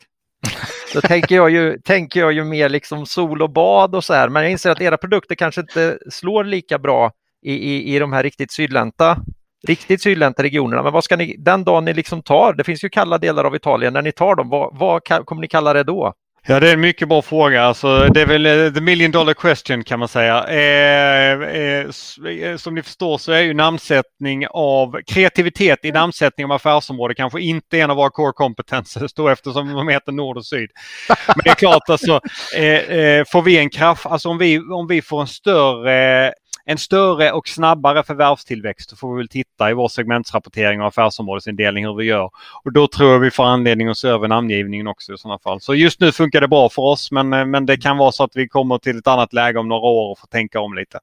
Då 0.94 1.00
tänker 1.00 1.34
jag, 1.34 1.50
ju, 1.50 1.78
tänker 1.84 2.20
jag 2.20 2.32
ju 2.32 2.44
mer 2.44 2.68
liksom 2.68 3.06
sol 3.06 3.42
och 3.42 3.50
bad 3.50 3.94
och 3.94 4.04
så 4.04 4.14
här, 4.14 4.28
men 4.28 4.42
jag 4.42 4.52
inser 4.52 4.70
att 4.70 4.80
era 4.80 4.96
produkter 4.96 5.34
kanske 5.34 5.60
inte 5.60 5.98
slår 6.10 6.44
lika 6.44 6.78
bra 6.78 7.12
i, 7.42 7.52
i, 7.52 7.94
i 7.94 7.98
de 7.98 8.12
här 8.12 8.22
riktigt 8.22 8.52
sydlänta 8.52 9.16
riktigt 9.66 10.02
sydlänta 10.02 10.42
regionerna. 10.42 10.82
Men 10.82 10.92
vad 10.92 11.04
ska 11.04 11.16
ni, 11.16 11.36
den 11.38 11.64
dagen 11.64 11.84
ni 11.84 11.94
liksom 11.94 12.22
tar, 12.22 12.52
det 12.52 12.64
finns 12.64 12.84
ju 12.84 12.88
kalla 12.88 13.18
delar 13.18 13.44
av 13.44 13.56
Italien, 13.56 13.92
när 13.92 14.02
ni 14.02 14.12
tar 14.12 14.34
dem, 14.34 14.48
vad, 14.48 14.78
vad 14.78 15.04
kommer 15.04 15.40
ni 15.40 15.48
kalla 15.48 15.72
det 15.72 15.82
då? 15.82 16.14
Ja, 16.46 16.60
det 16.60 16.68
är 16.68 16.72
en 16.74 16.80
mycket 16.80 17.08
bra 17.08 17.22
fråga. 17.22 17.62
Alltså, 17.62 18.08
det 18.08 18.20
är 18.20 18.26
väl 18.26 18.46
eh, 18.46 18.72
the 18.72 18.80
million 18.80 19.10
dollar 19.10 19.34
question 19.34 19.84
kan 19.84 19.98
man 19.98 20.08
säga. 20.08 20.44
Eh, 20.48 21.40
eh, 21.42 21.86
eh, 22.26 22.56
som 22.56 22.74
ni 22.74 22.82
förstår 22.82 23.18
så 23.18 23.32
är 23.32 23.40
ju 23.40 23.54
namnsättning 23.54 24.46
av 24.50 25.00
kreativitet 25.06 25.84
i 25.84 25.92
namnsättning 25.92 26.46
av 26.46 26.52
affärsområde 26.52 27.14
kanske 27.14 27.40
inte 27.40 27.78
en 27.78 27.90
av 27.90 27.96
våra 27.96 28.10
core 28.10 28.32
competences 28.32 29.14
då 29.14 29.28
eftersom 29.28 29.72
de 29.72 29.88
heter 29.88 30.12
nord 30.12 30.36
och 30.36 30.46
syd. 30.46 30.70
Men 31.08 31.40
det 31.44 31.50
är 31.50 31.54
klart 31.54 31.82
alltså, 31.88 32.20
eh, 32.56 32.64
eh, 32.64 33.24
får 33.32 33.42
vi 33.42 33.58
en 33.58 33.70
kraft, 33.70 34.06
alltså 34.06 34.28
om 34.28 34.38
vi, 34.38 34.58
om 34.58 34.86
vi 34.86 35.02
får 35.02 35.20
en 35.20 35.26
större 35.26 36.32
en 36.64 36.78
större 36.78 37.32
och 37.32 37.48
snabbare 37.48 38.02
förvärvstillväxt. 38.02 38.90
Då 38.90 38.96
får 38.96 39.14
vi 39.14 39.16
väl 39.16 39.28
titta 39.28 39.70
i 39.70 39.74
vår 39.74 39.88
segmentsrapportering 39.88 40.80
och 40.80 40.86
affärsområdesindelning 40.86 41.86
hur 41.86 41.94
vi 41.94 42.04
gör. 42.04 42.30
Och 42.64 42.72
då 42.72 42.86
tror 42.86 43.12
jag 43.12 43.18
vi 43.18 43.30
får 43.30 43.44
anledning 43.44 43.88
att 43.88 43.98
se 43.98 44.08
över 44.08 44.28
namngivningen 44.28 44.86
också 44.86 45.12
i 45.12 45.18
sådana 45.18 45.38
fall. 45.38 45.60
Så 45.60 45.74
just 45.74 46.00
nu 46.00 46.12
funkar 46.12 46.40
det 46.40 46.48
bra 46.48 46.68
för 46.68 46.82
oss 46.82 47.12
men, 47.12 47.50
men 47.50 47.66
det 47.66 47.76
kan 47.76 47.96
vara 47.96 48.12
så 48.12 48.24
att 48.24 48.36
vi 48.36 48.48
kommer 48.48 48.78
till 48.78 48.98
ett 48.98 49.06
annat 49.06 49.32
läge 49.32 49.58
om 49.58 49.68
några 49.68 49.88
år 49.88 50.10
och 50.10 50.18
får 50.18 50.26
tänka 50.26 50.60
om 50.60 50.74
lite. 50.74 50.98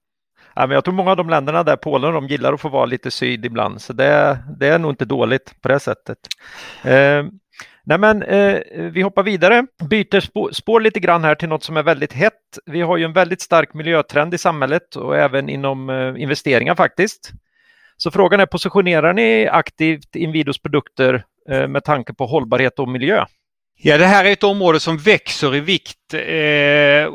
Ja, 0.56 0.68
men 0.68 0.76
jag 0.76 0.84
tror 0.84 0.94
många 0.94 1.12
av 1.12 1.18
de 1.18 1.30
länderna 1.30 1.64
där, 1.64 1.76
Polen, 1.76 2.14
de 2.14 2.28
gillar 2.28 2.54
att 2.54 2.62
få 2.62 2.70
vara 2.70 2.86
lite 2.86 3.12
syd 3.12 3.46
ibland. 3.46 3.82
Så 3.82 3.94
det, 3.94 4.38
det 4.60 4.68
är 4.68 4.80
nog 4.80 4.92
inte 4.92 5.06
dåligt 5.06 5.62
på 5.62 5.68
det 5.68 5.80
sättet. 5.80 6.18
Eh, 6.84 7.26
Nej, 7.90 7.98
men 7.98 8.24
eh, 8.24 8.62
vi 8.74 9.02
hoppar 9.02 9.24
vidare, 9.24 9.66
byter 9.90 10.20
spår, 10.20 10.52
spår, 10.52 10.82
lite 10.82 11.00
grann 11.00 11.24
här 11.24 11.36
till 11.36 11.50
något 11.50 11.64
som 11.64 11.78
är 11.78 11.84
väldigt 11.84 12.14
hett. 12.14 12.34
Vi 12.66 12.82
har 12.82 12.98
ju 12.98 13.06
en 13.06 13.14
väldigt 13.14 13.42
stark 13.42 13.74
miljötrend 13.74 14.34
i 14.34 14.38
samhället 14.38 14.96
och 14.96 15.18
även 15.18 15.50
inom 15.50 15.90
eh, 15.90 16.22
investeringar 16.22 16.76
faktiskt. 16.76 17.32
Så 17.98 18.12
frågan 18.12 18.40
är, 18.40 18.46
positionerar 18.46 19.14
ni 19.14 19.48
aktivt 19.48 20.16
Inwidos 20.16 20.62
produkter 20.62 21.24
eh, 21.50 21.68
med 21.68 21.84
tanke 21.84 22.14
på 22.14 22.26
hållbarhet 22.26 22.80
och 22.80 22.88
miljö? 22.88 23.26
Ja, 23.80 23.98
det 23.98 24.06
här 24.06 24.26
är 24.26 24.32
ett 24.32 24.44
område 24.44 24.80
som 24.80 24.98
växer 24.98 25.56
i 25.56 25.60
vikt 25.60 26.14
eh, 26.14 26.22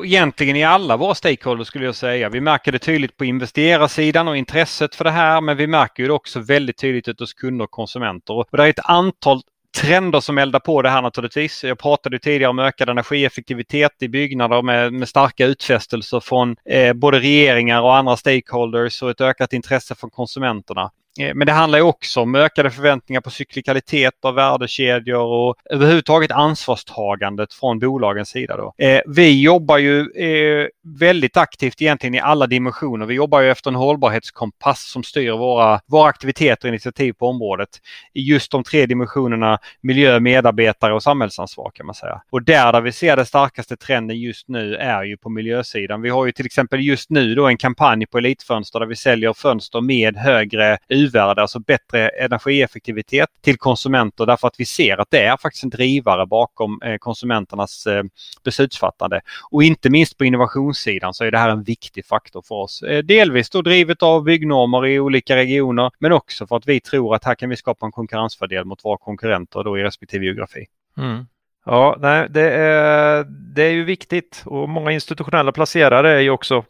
egentligen 0.04 0.56
i 0.56 0.64
alla 0.64 0.96
våra 0.96 1.14
stakeholders 1.14 1.66
skulle 1.66 1.84
jag 1.84 1.94
säga. 1.94 2.28
Vi 2.28 2.40
märker 2.40 2.72
det 2.72 2.78
tydligt 2.78 3.16
på 3.16 3.24
investerarsidan 3.24 4.28
och 4.28 4.36
intresset 4.36 4.94
för 4.94 5.04
det 5.04 5.10
här 5.10 5.40
men 5.40 5.56
vi 5.56 5.66
märker 5.66 6.02
det 6.02 6.12
också 6.12 6.40
väldigt 6.40 6.78
tydligt 6.78 7.08
ute 7.08 7.22
hos 7.22 7.34
kunder 7.34 7.64
och 7.64 7.70
konsumenter. 7.70 8.34
Och 8.34 8.46
det 8.50 8.64
är 8.64 8.68
ett 8.68 8.84
antal 8.84 9.42
trender 9.72 10.20
som 10.20 10.38
eldar 10.38 10.60
på 10.60 10.82
det 10.82 10.90
här 10.90 11.02
naturligtvis. 11.02 11.64
Jag 11.64 11.78
pratade 11.78 12.18
tidigare 12.18 12.50
om 12.50 12.58
ökad 12.58 12.88
energieffektivitet 12.88 14.02
i 14.02 14.08
byggnader 14.08 14.62
med, 14.62 14.92
med 14.92 15.08
starka 15.08 15.46
utfästelser 15.46 16.20
från 16.20 16.56
eh, 16.64 16.92
både 16.92 17.20
regeringar 17.20 17.80
och 17.80 17.96
andra 17.96 18.16
stakeholders 18.16 19.02
och 19.02 19.10
ett 19.10 19.20
ökat 19.20 19.52
intresse 19.52 19.94
från 19.94 20.10
konsumenterna. 20.10 20.90
Eh, 21.20 21.34
men 21.34 21.46
det 21.46 21.52
handlar 21.52 21.78
ju 21.78 21.84
också 21.84 22.20
om 22.20 22.34
ökade 22.34 22.70
förväntningar 22.70 23.20
på 23.20 23.30
cyklikalitet 23.30 24.14
av 24.22 24.34
värdekedjor 24.34 25.24
och 25.24 25.56
överhuvudtaget 25.70 26.30
ansvarstagandet 26.30 27.52
från 27.52 27.78
bolagens 27.78 28.28
sida. 28.28 28.56
Då. 28.56 28.84
Eh, 28.84 29.00
vi 29.06 29.42
jobbar 29.42 29.78
ju 29.78 30.00
eh, 30.00 30.66
väldigt 30.98 31.36
aktivt 31.36 31.82
egentligen 31.82 32.14
i 32.14 32.20
alla 32.20 32.46
dimensioner. 32.46 33.06
Vi 33.06 33.14
jobbar 33.14 33.40
ju 33.40 33.50
efter 33.50 33.70
en 33.70 33.74
hållbarhetskompass 33.74 34.90
som 34.90 35.02
styr 35.02 35.30
våra, 35.30 35.80
våra 35.86 36.08
aktiviteter 36.08 36.68
och 36.68 36.68
initiativ 36.68 37.12
på 37.12 37.28
området. 37.28 37.68
I 38.14 38.20
just 38.22 38.50
de 38.50 38.64
tre 38.64 38.86
dimensionerna 38.86 39.58
miljö, 39.80 40.20
medarbetare 40.20 40.94
och 40.94 41.02
samhällsansvar 41.02 41.70
kan 41.74 41.86
man 41.86 41.94
säga. 41.94 42.22
Och 42.30 42.42
där, 42.42 42.72
där 42.72 42.80
vi 42.80 42.92
ser 42.92 43.16
den 43.16 43.26
starkaste 43.26 43.76
trenden 43.76 44.20
just 44.20 44.48
nu 44.48 44.74
är 44.74 45.04
ju 45.04 45.16
på 45.16 45.30
miljösidan. 45.30 46.02
Vi 46.02 46.10
har 46.10 46.26
ju 46.26 46.32
till 46.32 46.46
exempel 46.46 46.80
just 46.80 47.10
nu 47.10 47.34
då 47.34 47.46
en 47.46 47.56
kampanj 47.56 48.06
på 48.06 48.18
Elitfönster 48.18 48.80
där 48.80 48.86
vi 48.86 48.96
säljer 48.96 49.32
fönster 49.32 49.80
med 49.80 50.16
högre 50.16 50.78
U-värde, 51.02 51.42
alltså 51.42 51.58
bättre 51.58 52.08
energieffektivitet 52.08 53.28
till 53.40 53.58
konsumenter 53.58 54.26
därför 54.26 54.48
att 54.48 54.54
vi 54.58 54.64
ser 54.64 55.00
att 55.00 55.10
det 55.10 55.24
är 55.24 55.36
faktiskt 55.36 55.64
en 55.64 55.70
drivare 55.70 56.26
bakom 56.26 56.82
eh, 56.82 56.96
konsumenternas 56.96 57.86
eh, 57.86 58.04
beslutsfattande. 58.44 59.20
Och 59.50 59.62
inte 59.62 59.90
minst 59.90 60.18
på 60.18 60.24
innovationssidan 60.24 61.14
så 61.14 61.24
är 61.24 61.30
det 61.30 61.38
här 61.38 61.50
en 61.50 61.62
viktig 61.62 62.06
faktor 62.06 62.42
för 62.48 62.54
oss. 62.54 62.82
Eh, 62.82 62.98
delvis 62.98 63.50
då 63.50 63.62
drivet 63.62 64.02
av 64.02 64.24
byggnormer 64.24 64.86
i 64.86 65.00
olika 65.00 65.36
regioner 65.36 65.90
men 65.98 66.12
också 66.12 66.46
för 66.46 66.56
att 66.56 66.68
vi 66.68 66.80
tror 66.80 67.14
att 67.14 67.24
här 67.24 67.34
kan 67.34 67.50
vi 67.50 67.56
skapa 67.56 67.86
en 67.86 67.92
konkurrensfördel 67.92 68.64
mot 68.64 68.84
våra 68.84 68.98
konkurrenter 68.98 69.64
då 69.64 69.78
i 69.78 69.82
respektive 69.82 70.24
geografi. 70.24 70.66
Mm. 70.98 71.26
Ja, 71.64 71.96
nej, 72.00 72.26
det, 72.30 72.50
är, 72.50 73.24
det 73.54 73.62
är 73.62 73.70
ju 73.70 73.84
viktigt 73.84 74.42
och 74.46 74.68
många 74.68 74.92
institutionella 74.92 75.52
placerare 75.52 76.10
är 76.10 76.20
ju 76.20 76.30
också 76.30 76.64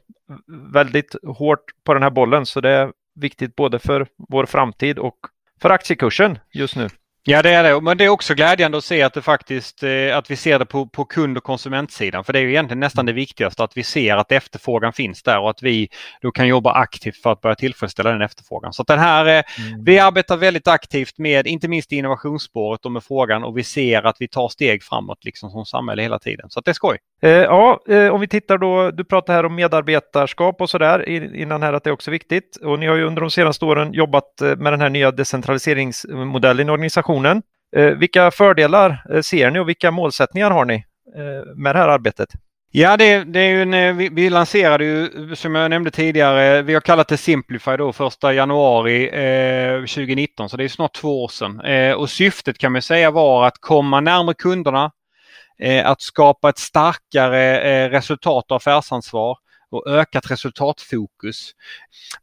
väldigt 0.73 1.17
hårt 1.27 1.65
på 1.85 1.95
den 1.95 2.03
här 2.03 2.11
bollen 2.11 2.47
så 2.47 2.61
det 2.61 2.93
viktigt 3.15 3.57
både 3.57 3.79
för 3.79 4.07
vår 4.29 4.47
framtid 4.47 4.99
och 4.99 5.17
för 5.63 5.71
aktiekursen 5.71 6.39
just 6.53 6.77
nu. 6.77 6.89
Ja 7.25 7.43
det 7.43 7.51
är 7.51 7.63
det, 7.63 7.81
men 7.81 7.99
det 7.99 8.05
är 8.05 8.09
också 8.09 8.35
glädjande 8.35 8.79
att 8.79 8.85
se 8.85 9.03
att 9.03 9.15
det 9.15 9.23
faktiskt 9.23 9.83
eh, 9.83 10.17
att 10.17 10.31
vi 10.31 10.37
ser 10.37 10.59
det 10.59 10.67
på, 10.67 10.87
på 10.87 11.05
kund 11.05 11.37
och 11.37 11.45
konsumentsidan. 11.45 12.25
För 12.25 12.33
det 12.33 12.39
är 12.39 12.43
ju 12.43 12.51
egentligen 12.51 12.81
nästan 12.81 13.07
det 13.07 13.13
viktigaste 13.13 13.65
att 13.65 13.77
vi 13.77 13.83
ser 13.83 14.17
att 14.17 14.33
efterfrågan 14.33 14.93
finns 14.93 15.23
där 15.23 15.41
och 15.41 15.51
att 15.51 15.63
vi 15.63 15.89
då 16.23 16.31
kan 16.31 16.49
jobba 16.49 16.73
aktivt 16.73 17.17
för 17.17 17.33
att 17.33 17.41
börja 17.41 17.55
tillfredsställa 17.55 18.11
den 18.11 18.23
efterfrågan. 18.23 18.73
Så 18.73 18.83
den 18.83 18.99
här, 18.99 19.27
eh, 19.27 19.33
mm. 19.33 19.85
vi 19.85 19.99
arbetar 19.99 20.37
väldigt 20.37 20.69
aktivt 20.69 21.19
med, 21.19 21.47
inte 21.47 21.69
minst 21.69 21.93
i 21.93 21.97
innovationsspåret 21.97 22.85
och 22.85 22.93
med 22.93 23.05
frågan 23.05 23.45
och 23.45 23.59
vi 23.59 23.65
ser 23.65 24.03
att 24.03 24.17
vi 24.19 24.29
tar 24.29 24.49
steg 24.49 24.83
framåt 24.83 25.25
liksom 25.25 25.51
som 25.51 25.65
samhälle 25.65 26.03
hela 26.03 26.19
tiden. 26.19 26.51
Så 26.51 26.61
det 26.61 26.71
är 26.71 26.75
skoj. 26.75 26.99
Eh, 27.23 27.31
ja, 27.31 27.81
eh, 27.89 28.09
om 28.09 28.21
vi 28.21 28.29
tittar 28.29 28.59
då, 28.59 28.91
du 28.91 29.05
pratar 29.05 29.35
här 29.35 29.47
om 29.47 29.55
medarbetarskap 29.55 30.61
och 30.61 30.71
sådär 30.71 31.09
innan 31.37 31.63
här 31.63 31.73
att 31.73 31.85
det 31.85 31.91
är 31.91 31.95
också 31.95 32.11
viktigt. 32.11 32.57
Och 32.57 32.79
ni 32.79 32.87
har 32.87 32.97
ju 32.97 33.05
under 33.05 33.21
de 33.21 33.31
senaste 33.31 33.65
åren 33.65 33.93
jobbat 33.93 34.41
med 34.41 34.73
den 34.73 34.81
här 34.81 34.91
nya 34.91 35.11
decentraliseringsmodellen 35.11 36.69
i 36.69 36.71
organisationen. 36.71 37.12
Eh, 37.77 37.87
vilka 37.87 38.31
fördelar 38.31 39.05
eh, 39.15 39.21
ser 39.21 39.51
ni 39.51 39.59
och 39.59 39.69
vilka 39.69 39.91
målsättningar 39.91 40.51
har 40.51 40.65
ni 40.65 40.75
eh, 41.17 41.55
med 41.57 41.75
det 41.75 41.79
här 41.79 41.89
arbetet? 41.89 42.29
Ja, 42.71 42.97
det, 42.97 43.25
det 43.25 43.41
är 43.41 43.49
ju 43.49 43.63
en, 43.63 43.97
vi, 43.97 44.09
vi 44.09 44.31
lanserade 44.31 44.85
ju 44.85 45.11
som 45.37 45.55
jag 45.55 45.71
nämnde 45.71 45.91
tidigare, 45.91 46.63
vi 46.63 46.75
har 46.75 46.81
kallat 46.81 47.09
det 47.09 47.17
Simplify 47.17 47.77
då 47.77 47.93
första 47.93 48.33
januari 48.33 49.09
eh, 49.09 49.81
2019 49.81 50.49
så 50.49 50.57
det 50.57 50.65
är 50.65 50.69
snart 50.69 50.95
två 50.95 51.25
år 51.25 51.29
sedan. 51.29 51.61
Eh, 51.61 51.93
och 51.93 52.11
syftet 52.11 52.59
kan 52.59 52.73
man 52.73 52.83
säga 52.83 53.11
var 53.11 53.47
att 53.47 53.59
komma 53.61 54.01
närmare 54.01 54.35
kunderna, 54.35 54.91
Eh, 55.63 55.87
att 55.87 56.01
skapa 56.01 56.49
ett 56.49 56.59
starkare 56.59 57.61
eh, 57.61 57.91
resultat 57.91 58.51
och 58.51 58.57
affärsansvar 58.57 59.39
och 59.73 59.87
ökat 59.87 60.31
resultatfokus. 60.31 61.53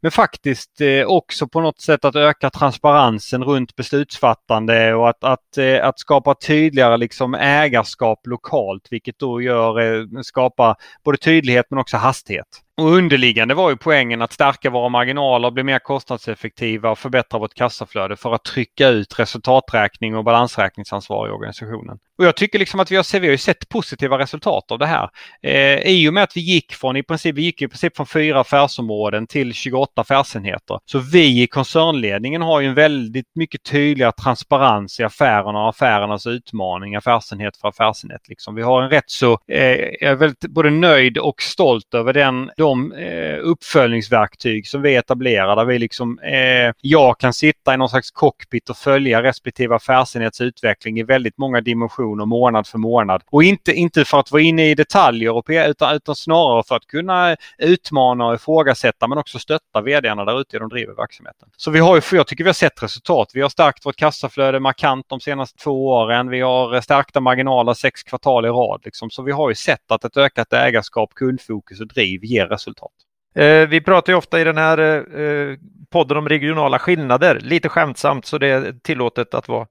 Men 0.00 0.10
faktiskt 0.10 0.80
eh, 0.80 1.04
också 1.06 1.48
på 1.48 1.60
något 1.60 1.80
sätt 1.80 2.04
att 2.04 2.16
öka 2.16 2.50
transparensen 2.50 3.44
runt 3.44 3.76
beslutsfattande 3.76 4.94
och 4.94 5.08
att, 5.08 5.24
att, 5.24 5.58
eh, 5.58 5.86
att 5.86 5.98
skapa 5.98 6.34
tydligare 6.34 6.96
liksom 6.96 7.34
ägarskap 7.34 8.26
lokalt 8.26 8.86
vilket 8.90 9.18
då 9.18 9.42
gör, 9.42 9.80
eh, 9.80 10.22
skapar 10.22 10.76
både 11.04 11.18
tydlighet 11.18 11.66
men 11.70 11.78
också 11.78 11.96
hastighet. 11.96 12.46
Och 12.76 12.92
underliggande 12.92 13.54
var 13.54 13.70
ju 13.70 13.76
poängen 13.76 14.22
att 14.22 14.32
stärka 14.32 14.70
våra 14.70 14.88
marginaler, 14.88 15.50
bli 15.50 15.62
mer 15.62 15.78
kostnadseffektiva 15.78 16.90
och 16.90 16.98
förbättra 16.98 17.38
vårt 17.38 17.54
kassaflöde 17.54 18.16
för 18.16 18.34
att 18.34 18.44
trycka 18.44 18.88
ut 18.88 19.18
resultaträkning 19.18 20.16
och 20.16 20.24
balansräkningsansvar 20.24 21.28
i 21.28 21.30
organisationen. 21.30 21.98
Och 22.20 22.26
jag 22.26 22.36
tycker 22.36 22.58
liksom 22.58 22.80
att 22.80 22.90
vi 22.90 22.96
har, 22.96 23.20
vi 23.20 23.28
har 23.28 23.36
sett 23.36 23.68
positiva 23.68 24.18
resultat 24.18 24.70
av 24.70 24.78
det 24.78 24.86
här. 24.86 25.08
Eh, 25.42 25.78
I 25.78 26.08
och 26.08 26.14
med 26.14 26.22
att 26.22 26.36
vi 26.36 26.40
gick 26.40 26.74
från 26.74 26.96
i 26.96 27.02
princip, 27.02 27.36
vi 27.36 27.42
gick 27.42 27.62
i 27.62 27.68
princip 27.68 27.96
från 27.96 28.06
fyra 28.06 28.40
affärsområden 28.40 29.26
till 29.26 29.54
28 29.54 30.00
affärsenheter. 30.00 30.78
Så 30.84 30.98
vi 30.98 31.42
i 31.42 31.46
koncernledningen 31.46 32.42
har 32.42 32.60
ju 32.60 32.66
en 32.66 32.74
väldigt 32.74 33.26
mycket 33.34 33.62
tydligare 33.62 34.12
transparens 34.12 35.00
i 35.00 35.02
affärerna 35.02 35.62
och 35.62 35.68
affärernas 35.68 36.26
utmaning, 36.26 36.96
affärsenhet 36.96 37.56
för 37.56 37.68
affärsenhet. 37.68 38.28
Liksom. 38.28 38.54
Vi 38.54 38.62
har 38.62 38.82
en 38.82 38.90
rätt 38.90 39.10
så, 39.10 39.38
eh, 39.48 39.60
jag 40.00 40.02
är 40.02 40.16
väldigt 40.16 40.50
både 40.50 40.70
nöjd 40.70 41.18
och 41.18 41.42
stolt 41.42 41.94
över 41.94 42.12
den, 42.12 42.50
de 42.56 42.69
eh, 42.76 43.38
uppföljningsverktyg 43.42 44.66
som 44.66 44.82
vi 44.82 44.96
etablerar 44.96 45.56
där 45.56 45.64
vi 45.64 45.78
liksom, 45.78 46.18
eh, 46.18 46.72
jag 46.80 47.18
kan 47.18 47.32
sitta 47.32 47.74
i 47.74 47.76
någon 47.76 47.88
slags 47.88 48.10
cockpit 48.10 48.70
och 48.70 48.76
följa 48.76 49.22
respektive 49.22 49.74
affärsenhets 49.74 50.40
utveckling 50.40 50.98
i 50.98 51.02
väldigt 51.02 51.38
många 51.38 51.60
dimensioner 51.60 52.26
månad 52.26 52.66
för 52.66 52.78
månad. 52.78 53.22
Och 53.30 53.42
inte, 53.42 53.72
inte 53.72 54.04
för 54.04 54.20
att 54.20 54.32
vara 54.32 54.42
inne 54.42 54.70
i 54.70 54.74
detaljer 54.74 55.32
och, 55.32 55.46
utan, 55.48 55.96
utan 55.96 56.14
snarare 56.14 56.62
för 56.68 56.76
att 56.76 56.86
kunna 56.86 57.36
utmana 57.58 58.26
och 58.26 58.34
ifrågasätta 58.34 59.08
men 59.08 59.18
också 59.18 59.38
stötta 59.38 59.80
vdarna 59.80 60.24
där 60.24 60.40
ute 60.40 60.58
de 60.58 60.68
driver 60.68 60.94
verksamheten. 60.94 61.48
Så 61.56 61.70
vi 61.70 61.78
har 61.78 61.96
ju, 61.96 62.02
jag 62.12 62.26
tycker 62.26 62.44
vi 62.44 62.48
har 62.48 62.54
sett 62.54 62.82
resultat. 62.82 63.30
Vi 63.34 63.40
har 63.40 63.48
stärkt 63.48 63.86
vårt 63.86 63.96
kassaflöde 63.96 64.60
markant 64.60 65.06
de 65.08 65.20
senaste 65.20 65.58
två 65.58 65.88
åren. 65.88 66.28
Vi 66.28 66.40
har 66.40 66.74
eh, 66.74 66.80
stärkta 66.80 67.20
marginaler 67.20 67.74
sex 67.74 68.02
kvartal 68.02 68.46
i 68.46 68.48
rad. 68.48 68.80
Liksom. 68.84 69.10
Så 69.10 69.22
vi 69.22 69.32
har 69.32 69.48
ju 69.48 69.54
sett 69.54 69.90
att 69.90 70.04
ett 70.04 70.16
ökat 70.16 70.52
ägarskap, 70.52 71.14
kundfokus 71.14 71.80
och 71.80 71.86
driv 71.86 72.24
ger 72.24 72.49
resultat. 72.50 72.92
Eh, 73.34 73.68
vi 73.68 73.80
pratar 73.80 74.12
ju 74.12 74.16
ofta 74.16 74.40
i 74.40 74.44
den 74.44 74.58
här 74.58 74.78
eh, 75.20 75.56
podden 75.90 76.16
om 76.16 76.28
regionala 76.28 76.78
skillnader, 76.78 77.40
lite 77.40 77.68
skämtsamt 77.68 78.26
så 78.26 78.38
det 78.38 78.48
är 78.48 78.74
tillåtet 78.82 79.34
att 79.34 79.48
vara 79.48 79.66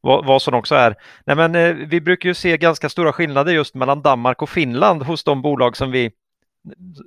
vad, 0.00 0.26
vad 0.26 0.42
som 0.42 0.54
också 0.54 0.74
är. 0.74 0.96
Nej, 1.26 1.36
men, 1.36 1.54
eh, 1.54 1.74
vi 1.74 2.00
brukar 2.00 2.28
ju 2.28 2.34
se 2.34 2.56
ganska 2.56 2.88
stora 2.88 3.12
skillnader 3.12 3.52
just 3.52 3.74
mellan 3.74 4.02
Danmark 4.02 4.42
och 4.42 4.50
Finland 4.50 5.02
hos 5.02 5.24
de 5.24 5.42
bolag 5.42 5.76
som 5.76 5.90
vi, 5.90 6.10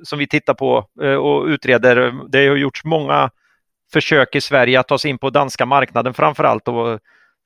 som 0.04 0.20
vi 0.20 0.28
tittar 0.28 0.54
på 0.54 0.88
och 1.22 1.46
utreder. 1.46 2.14
Det 2.28 2.48
har 2.48 2.56
gjorts 2.56 2.84
många 2.84 3.30
försök 3.94 4.36
i 4.36 4.42
Sverige 4.42 4.80
att 4.80 4.88
ta 4.88 4.98
sig 4.98 5.12
in 5.12 5.18
på 5.18 5.30
danska 5.30 5.66
marknaden 5.66 6.14
framför 6.14 6.44
allt 6.44 6.68
och 6.68 7.00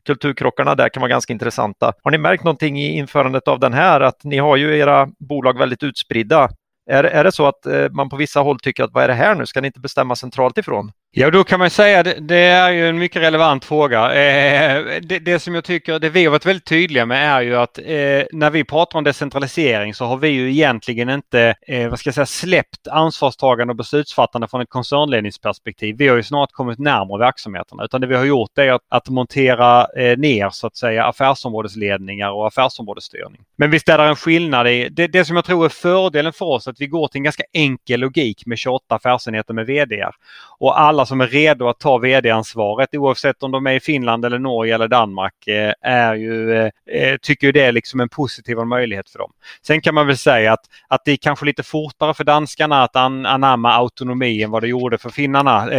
kulturkrockarna 0.05 0.75
där 0.75 0.89
kan 0.89 1.01
vara 1.01 1.09
ganska 1.09 1.33
intressanta. 1.33 1.93
Har 2.03 2.11
ni 2.11 2.17
märkt 2.17 2.43
någonting 2.43 2.79
i 2.79 2.97
införandet 2.97 3.47
av 3.47 3.59
den 3.59 3.73
här 3.73 4.01
att 4.01 4.23
ni 4.23 4.37
har 4.37 4.55
ju 4.55 4.77
era 4.77 5.09
bolag 5.19 5.57
väldigt 5.57 5.83
utspridda 5.83 6.49
är, 6.89 7.03
är 7.03 7.23
det 7.23 7.31
så 7.31 7.45
att 7.45 7.65
eh, 7.65 7.89
man 7.91 8.09
på 8.09 8.15
vissa 8.15 8.39
håll 8.39 8.59
tycker 8.59 8.83
att 8.83 8.93
vad 8.93 9.03
är 9.03 9.07
det 9.07 9.13
här 9.13 9.35
nu, 9.35 9.45
ska 9.45 9.61
ni 9.61 9.67
inte 9.67 9.79
bestämma 9.79 10.15
centralt 10.15 10.57
ifrån? 10.57 10.91
Ja, 11.11 11.31
då 11.31 11.43
kan 11.43 11.59
man 11.59 11.69
säga 11.69 12.03
det, 12.03 12.17
det 12.19 12.35
är 12.35 12.71
ju 12.71 12.87
en 12.87 12.97
mycket 12.97 13.21
relevant 13.21 13.65
fråga. 13.65 14.13
Eh, 14.13 15.01
det, 15.01 15.19
det, 15.19 15.39
som 15.39 15.55
jag 15.55 15.63
tycker, 15.63 15.99
det 15.99 16.09
vi 16.09 16.25
har 16.25 16.31
varit 16.31 16.45
väldigt 16.45 16.65
tydliga 16.65 17.05
med 17.05 17.37
är 17.37 17.41
ju 17.41 17.55
att 17.55 17.77
eh, 17.77 17.83
när 18.31 18.49
vi 18.49 18.63
pratar 18.63 18.97
om 18.97 19.03
decentralisering 19.03 19.93
så 19.93 20.05
har 20.05 20.17
vi 20.17 20.27
ju 20.27 20.49
egentligen 20.49 21.09
inte, 21.09 21.55
eh, 21.67 21.89
vad 21.89 21.99
ska 21.99 22.07
jag 22.07 22.15
säga, 22.15 22.25
släppt 22.25 22.87
ansvarstagande 22.87 23.71
och 23.71 23.75
beslutsfattande 23.75 24.47
från 24.47 24.61
ett 24.61 24.69
koncernledningsperspektiv. 24.69 25.95
Vi 25.97 26.07
har 26.07 26.15
ju 26.15 26.23
snart 26.23 26.51
kommit 26.51 26.79
närmare 26.79 27.19
verksamheterna 27.19 27.83
utan 27.83 28.01
det 28.01 28.07
vi 28.07 28.15
har 28.15 28.25
gjort 28.25 28.57
är 28.57 28.71
att, 28.71 28.81
att 28.89 29.09
montera 29.09 29.87
eh, 29.97 30.17
ner 30.17 30.49
så 30.49 30.67
att 30.67 30.77
säga 30.77 31.05
affärsområdesledningar 31.05 32.31
och 32.31 32.47
affärsområdesstyrning. 32.47 33.41
Men 33.55 33.71
visst 33.71 33.89
är 33.89 33.97
det 33.97 34.03
en 34.03 34.15
skillnad 34.15 34.67
i, 34.67 34.89
det, 34.89 35.07
det 35.07 35.25
som 35.25 35.35
jag 35.35 35.45
tror 35.45 35.65
är 35.65 35.69
fördelen 35.69 36.33
för 36.33 36.45
oss 36.45 36.67
att 36.67 36.81
vi 36.81 36.87
går 36.87 37.07
till 37.07 37.19
en 37.19 37.23
ganska 37.23 37.43
enkel 37.53 37.99
logik 37.99 38.45
med 38.45 38.57
28 38.57 38.95
affärsenheter 38.95 39.53
med 39.53 39.65
VD 39.65 40.05
och 40.59 40.79
alla 40.79 40.98
som 41.07 41.21
är 41.21 41.27
redo 41.27 41.67
att 41.67 41.79
ta 41.79 41.97
vd-ansvaret 41.97 42.95
oavsett 42.95 43.43
om 43.43 43.51
de 43.51 43.67
är 43.67 43.73
i 43.73 43.79
Finland 43.79 44.25
eller 44.25 44.39
Norge 44.39 44.75
eller 44.75 44.87
Danmark 44.87 45.47
eh, 45.47 45.73
är 45.81 46.15
ju, 46.15 46.53
eh, 46.53 46.69
eh, 46.91 47.17
tycker 47.17 47.53
det 47.53 47.61
är 47.61 47.71
liksom 47.71 47.99
en 47.99 48.09
positiv 48.09 48.57
möjlighet 48.57 49.09
för 49.09 49.19
dem. 49.19 49.31
Sen 49.61 49.81
kan 49.81 49.95
man 49.95 50.07
väl 50.07 50.17
säga 50.17 50.53
att, 50.53 50.65
att 50.87 51.01
det 51.05 51.11
är 51.11 51.17
kanske 51.17 51.45
lite 51.45 51.63
fortare 51.63 52.13
för 52.13 52.23
danskarna 52.23 52.83
att 52.83 52.95
an, 52.95 53.25
anamma 53.25 53.73
autonomi 53.73 54.43
än 54.43 54.51
vad 54.51 54.63
det 54.63 54.67
gjorde 54.67 54.97
för 54.97 55.09
finnarna. 55.09 55.69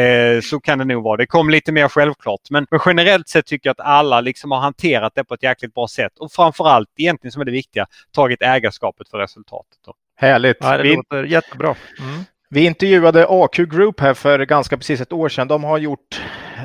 Så 0.42 0.60
kan 0.60 0.78
det 0.78 0.84
nog 0.84 1.04
vara. 1.04 1.16
Det 1.16 1.26
kom 1.26 1.50
lite 1.50 1.72
mer 1.72 1.88
självklart. 1.88 2.40
Men, 2.50 2.66
men 2.70 2.80
generellt 2.86 3.28
sett 3.28 3.46
tycker 3.46 3.68
jag 3.68 3.72
att 3.80 3.86
alla 3.86 4.20
liksom 4.20 4.50
har 4.50 4.60
hanterat 4.60 5.12
det 5.14 5.24
på 5.24 5.34
ett 5.34 5.42
jäkligt 5.42 5.74
bra 5.74 5.88
sätt 5.88 6.18
och 6.18 6.32
framförallt 6.32 6.88
egentligen 6.96 7.32
som 7.32 7.40
är 7.40 7.46
det 7.46 7.52
viktiga 7.52 7.86
tagit 8.12 8.42
ägarskapet 8.42 9.08
för 9.08 9.18
resultatet. 9.18 9.78
Då. 9.86 9.94
Härligt. 10.16 10.56
Ja, 10.60 10.76
det 10.76 10.94
låter 10.94 11.24
jättebra. 11.24 11.74
Mm. 11.98 12.24
Vi 12.50 12.64
intervjuade 12.64 13.26
AQ 13.28 13.56
Group 13.56 14.00
här 14.00 14.14
för 14.14 14.38
ganska 14.38 14.76
precis 14.76 15.00
ett 15.00 15.12
år 15.12 15.28
sedan. 15.28 15.48
De 15.48 15.64
har 15.64 15.78
gjort 15.78 16.20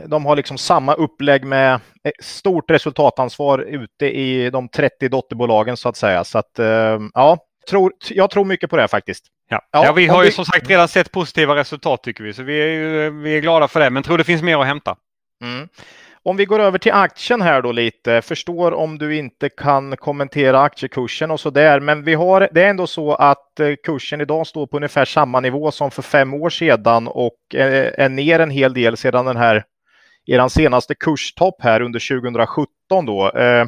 de 0.05 0.25
har 0.25 0.35
liksom 0.35 0.57
samma 0.57 0.93
upplägg 0.93 1.45
med 1.45 1.79
stort 2.19 2.71
resultatansvar 2.71 3.59
ute 3.59 4.05
i 4.05 4.49
de 4.49 4.69
30 4.69 5.09
dotterbolagen 5.09 5.77
så 5.77 5.89
att 5.89 5.97
säga. 5.97 6.23
Så 6.23 6.37
att, 6.37 6.59
eh, 6.59 6.99
ja, 7.13 7.37
Tror, 7.69 7.91
jag 8.09 8.29
tror 8.29 8.45
mycket 8.45 8.69
på 8.69 8.77
det 8.77 8.87
faktiskt. 8.87 9.25
Ja, 9.49 9.61
ja, 9.71 9.85
ja 9.85 9.91
vi 9.91 10.07
har 10.07 10.23
ju 10.23 10.29
vi... 10.29 10.35
som 10.35 10.45
sagt 10.45 10.69
redan 10.69 10.87
sett 10.87 11.11
positiva 11.11 11.55
resultat 11.55 12.03
tycker 12.03 12.23
vi, 12.23 12.33
så 12.33 12.43
vi 12.43 12.59
är, 12.59 13.09
vi 13.09 13.37
är 13.37 13.41
glada 13.41 13.67
för 13.67 13.79
det, 13.79 13.89
men 13.89 14.03
tror 14.03 14.17
det 14.17 14.23
finns 14.23 14.41
mer 14.41 14.57
att 14.57 14.65
hämta. 14.65 14.95
Mm. 15.43 15.67
Om 16.27 16.37
vi 16.37 16.45
går 16.45 16.59
över 16.59 16.77
till 16.77 16.91
aktien 16.91 17.41
här 17.41 17.61
då 17.61 17.71
lite. 17.71 18.21
Förstår 18.21 18.73
om 18.73 18.97
du 18.97 19.17
inte 19.17 19.49
kan 19.49 19.97
kommentera 19.97 20.61
aktiekursen 20.61 21.31
och 21.31 21.39
så 21.39 21.49
där. 21.49 21.79
Men 21.79 22.03
vi 22.03 22.13
har, 22.13 22.49
det 22.51 22.63
är 22.63 22.69
ändå 22.69 22.87
så 22.87 23.13
att 23.13 23.59
eh, 23.59 23.73
kursen 23.83 24.21
idag 24.21 24.47
står 24.47 24.67
på 24.67 24.77
ungefär 24.77 25.05
samma 25.05 25.39
nivå 25.39 25.71
som 25.71 25.91
för 25.91 26.01
fem 26.01 26.33
år 26.33 26.49
sedan 26.49 27.07
och 27.07 27.55
eh, 27.55 27.91
är 27.97 28.09
ner 28.09 28.39
en 28.39 28.49
hel 28.49 28.73
del 28.73 28.97
sedan 28.97 29.25
den 29.25 29.37
här 29.37 29.63
er 30.25 30.47
senaste 30.47 30.95
kurstopp 30.95 31.61
här 31.61 31.81
under 31.81 32.21
2017 32.21 33.05
då. 33.05 33.31
Eh, 33.31 33.67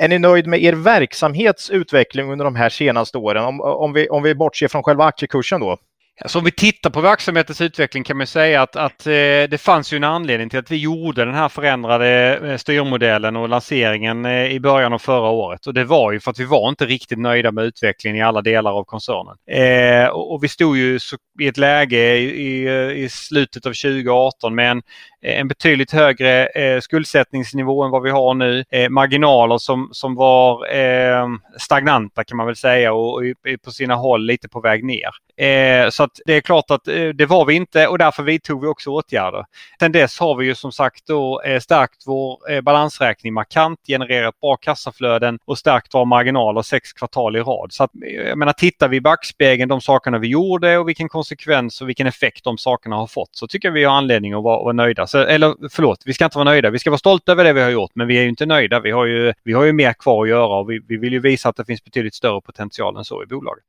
är 0.00 0.08
ni 0.08 0.18
nöjd 0.18 0.46
med 0.46 0.62
er 0.62 0.72
verksamhetsutveckling 0.72 2.32
under 2.32 2.44
de 2.44 2.56
här 2.56 2.68
senaste 2.68 3.18
åren? 3.18 3.44
Om, 3.44 3.60
om, 3.60 3.92
vi, 3.92 4.08
om 4.08 4.22
vi 4.22 4.34
bortser 4.34 4.68
från 4.68 4.82
själva 4.82 5.04
aktiekursen 5.04 5.60
då. 5.60 5.78
Alltså 6.20 6.38
om 6.38 6.44
vi 6.44 6.50
tittar 6.50 6.90
på 6.90 7.00
verksamhetens 7.00 7.60
utveckling 7.60 8.04
kan 8.04 8.16
man 8.16 8.26
säga 8.26 8.62
att, 8.62 8.76
att 8.76 9.06
eh, 9.06 9.12
det 9.50 9.60
fanns 9.60 9.92
ju 9.92 9.96
en 9.96 10.04
anledning 10.04 10.50
till 10.50 10.58
att 10.58 10.70
vi 10.70 10.76
gjorde 10.76 11.24
den 11.24 11.34
här 11.34 11.48
förändrade 11.48 12.36
eh, 12.36 12.56
styrmodellen 12.56 13.36
och 13.36 13.48
lanseringen 13.48 14.24
eh, 14.24 14.46
i 14.46 14.60
början 14.60 14.92
av 14.92 14.98
förra 14.98 15.28
året. 15.28 15.66
Och 15.66 15.74
det 15.74 15.84
var 15.84 16.12
ju 16.12 16.20
för 16.20 16.30
att 16.30 16.38
vi 16.38 16.44
var 16.44 16.68
inte 16.68 16.86
riktigt 16.86 17.18
nöjda 17.18 17.52
med 17.52 17.64
utvecklingen 17.64 18.18
i 18.18 18.22
alla 18.22 18.42
delar 18.42 18.70
av 18.70 18.84
koncernen. 18.84 19.36
Eh, 19.50 20.08
och, 20.08 20.34
och, 20.34 20.44
vi 20.44 20.48
stod 20.48 20.76
ju 20.76 20.98
så, 20.98 21.16
i 21.40 21.46
ett 21.46 21.56
läge 21.56 22.16
i, 22.16 22.24
i, 22.24 23.04
i, 23.04 23.08
slutet 23.08 23.66
av 23.66 23.70
2018 23.70 24.54
med 24.54 24.70
en, 24.70 24.82
Eh, 25.24 25.40
en 25.40 25.48
betydligt 25.48 25.92
högre 25.92 26.46
eh, 26.46 26.80
skuldsättningsnivå 26.80 27.82
än 27.82 27.90
vad 27.90 28.02
vi 28.02 28.10
har 28.10 28.34
nu. 28.34 28.64
Eh, 28.70 28.88
marginaler 28.88 29.58
som, 29.58 29.88
som 29.92 30.14
var 30.14 30.74
eh, 30.76 31.28
stagnanta 31.58 32.24
kan 32.24 32.36
man 32.36 32.46
väl 32.46 32.56
säga 32.56 32.92
och, 32.92 33.14
och 33.14 33.22
på 33.64 33.70
sina 33.70 33.94
håll 33.94 34.26
lite 34.26 34.48
på 34.48 34.60
väg 34.60 34.84
ner. 34.84 35.10
Eh, 35.36 35.90
så 35.90 36.02
att 36.02 36.20
det 36.26 36.36
är 36.36 36.40
klart 36.40 36.70
att 36.70 36.88
eh, 36.88 37.08
det 37.08 37.26
var 37.26 37.44
vi 37.44 37.54
inte 37.54 37.86
och 37.86 37.98
därför 37.98 38.22
vidtog 38.22 38.62
vi 38.62 38.66
också 38.66 38.90
åtgärder. 38.90 39.44
Sen 39.80 39.92
dess 39.92 40.20
har 40.20 40.34
vi 40.36 40.46
ju 40.46 40.54
som 40.54 40.72
sagt 40.72 41.06
då 41.06 41.42
eh, 41.42 41.60
stärkt 41.60 42.02
vår 42.06 42.50
eh, 42.50 42.60
balansräkning 42.60 43.34
markant, 43.34 43.80
genererat 43.86 44.40
bra 44.40 44.56
kassaflöden 44.56 45.38
och 45.44 45.58
stärkt 45.58 45.94
våra 45.94 46.04
marginaler 46.04 46.62
sex 46.62 46.92
kvartal 46.92 47.36
i 47.36 47.40
rad. 47.40 47.72
Så 47.72 47.84
att, 47.84 47.90
jag 48.26 48.38
menar, 48.38 48.52
tittar 48.52 48.88
vi 48.88 48.96
i 48.96 49.00
backspegeln 49.00 49.68
de 49.68 49.80
sakerna 49.80 50.18
vi 50.18 50.28
gjorde 50.28 50.78
och 50.78 50.88
vilken 50.88 51.08
konsekvens 51.08 51.80
och 51.80 51.88
vilken 51.88 52.06
effekt 52.06 52.44
de 52.44 52.58
sakerna 52.58 52.96
har 52.96 53.06
fått 53.06 53.30
så 53.32 53.46
tycker 53.46 53.68
jag 53.68 53.72
vi 53.72 53.84
har 53.84 53.96
anledning 53.96 54.32
att 54.32 54.42
vara, 54.42 54.62
vara 54.62 54.72
nöjda 54.72 55.06
alltså, 55.18 55.32
eller 55.32 55.68
förlåt, 55.70 56.02
vi 56.06 56.14
ska 56.14 56.24
inte 56.24 56.38
vara 56.38 56.50
nöjda. 56.50 56.70
Vi 56.70 56.78
ska 56.78 56.90
vara 56.90 56.98
stolta 56.98 57.32
över 57.32 57.44
det 57.44 57.52
vi 57.52 57.62
har 57.62 57.70
gjort 57.70 57.90
men 57.94 58.06
vi 58.06 58.18
är 58.18 58.22
ju 58.22 58.28
inte 58.28 58.46
nöjda. 58.46 58.80
Vi 58.80 58.90
har 58.90 59.06
ju, 59.06 59.32
vi 59.44 59.52
har 59.52 59.64
ju 59.64 59.72
mer 59.72 59.92
kvar 59.92 60.24
att 60.24 60.28
göra 60.28 60.58
och 60.58 60.70
vi, 60.70 60.80
vi 60.88 60.96
vill 60.96 61.12
ju 61.12 61.20
visa 61.20 61.48
att 61.48 61.56
det 61.56 61.64
finns 61.64 61.84
betydligt 61.84 62.14
större 62.14 62.40
potential 62.40 62.96
än 62.96 63.04
så 63.04 63.22
i 63.22 63.26
bolaget 63.26 63.64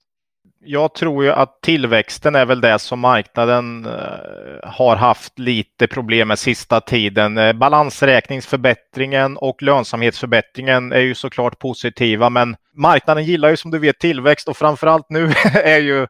jag 0.66 0.94
tror 0.94 1.24
ju 1.24 1.32
att 1.32 1.62
tillväxten 1.62 2.36
är 2.36 2.46
väl 2.46 2.62
det 2.62 2.80
som 2.80 3.00
marknaden 3.00 3.86
eh, 3.86 4.70
har 4.70 4.96
haft 4.96 5.40
lite 5.40 5.88
problem 5.88 6.28
med 6.28 6.40
sista 6.40 6.82
tiden. 6.82 7.38
Eh, 7.38 7.54
balansräkningsförbättringen 7.54 9.38
och 9.38 9.62
lönsamhetsförbättringen 9.64 10.92
är 10.92 11.00
ju 11.00 11.16
såklart 11.16 11.60
positiva, 11.60 12.30
men 12.30 12.56
marknaden 12.74 13.24
gillar 13.24 13.50
ju 13.50 13.58
som 13.58 13.72
du 13.72 13.80
vet 13.80 14.00
tillväxt 14.00 14.48
och 14.48 14.58
framförallt 14.58 15.10
nu 15.10 15.26
är 15.54 15.80
ju 15.80 16.08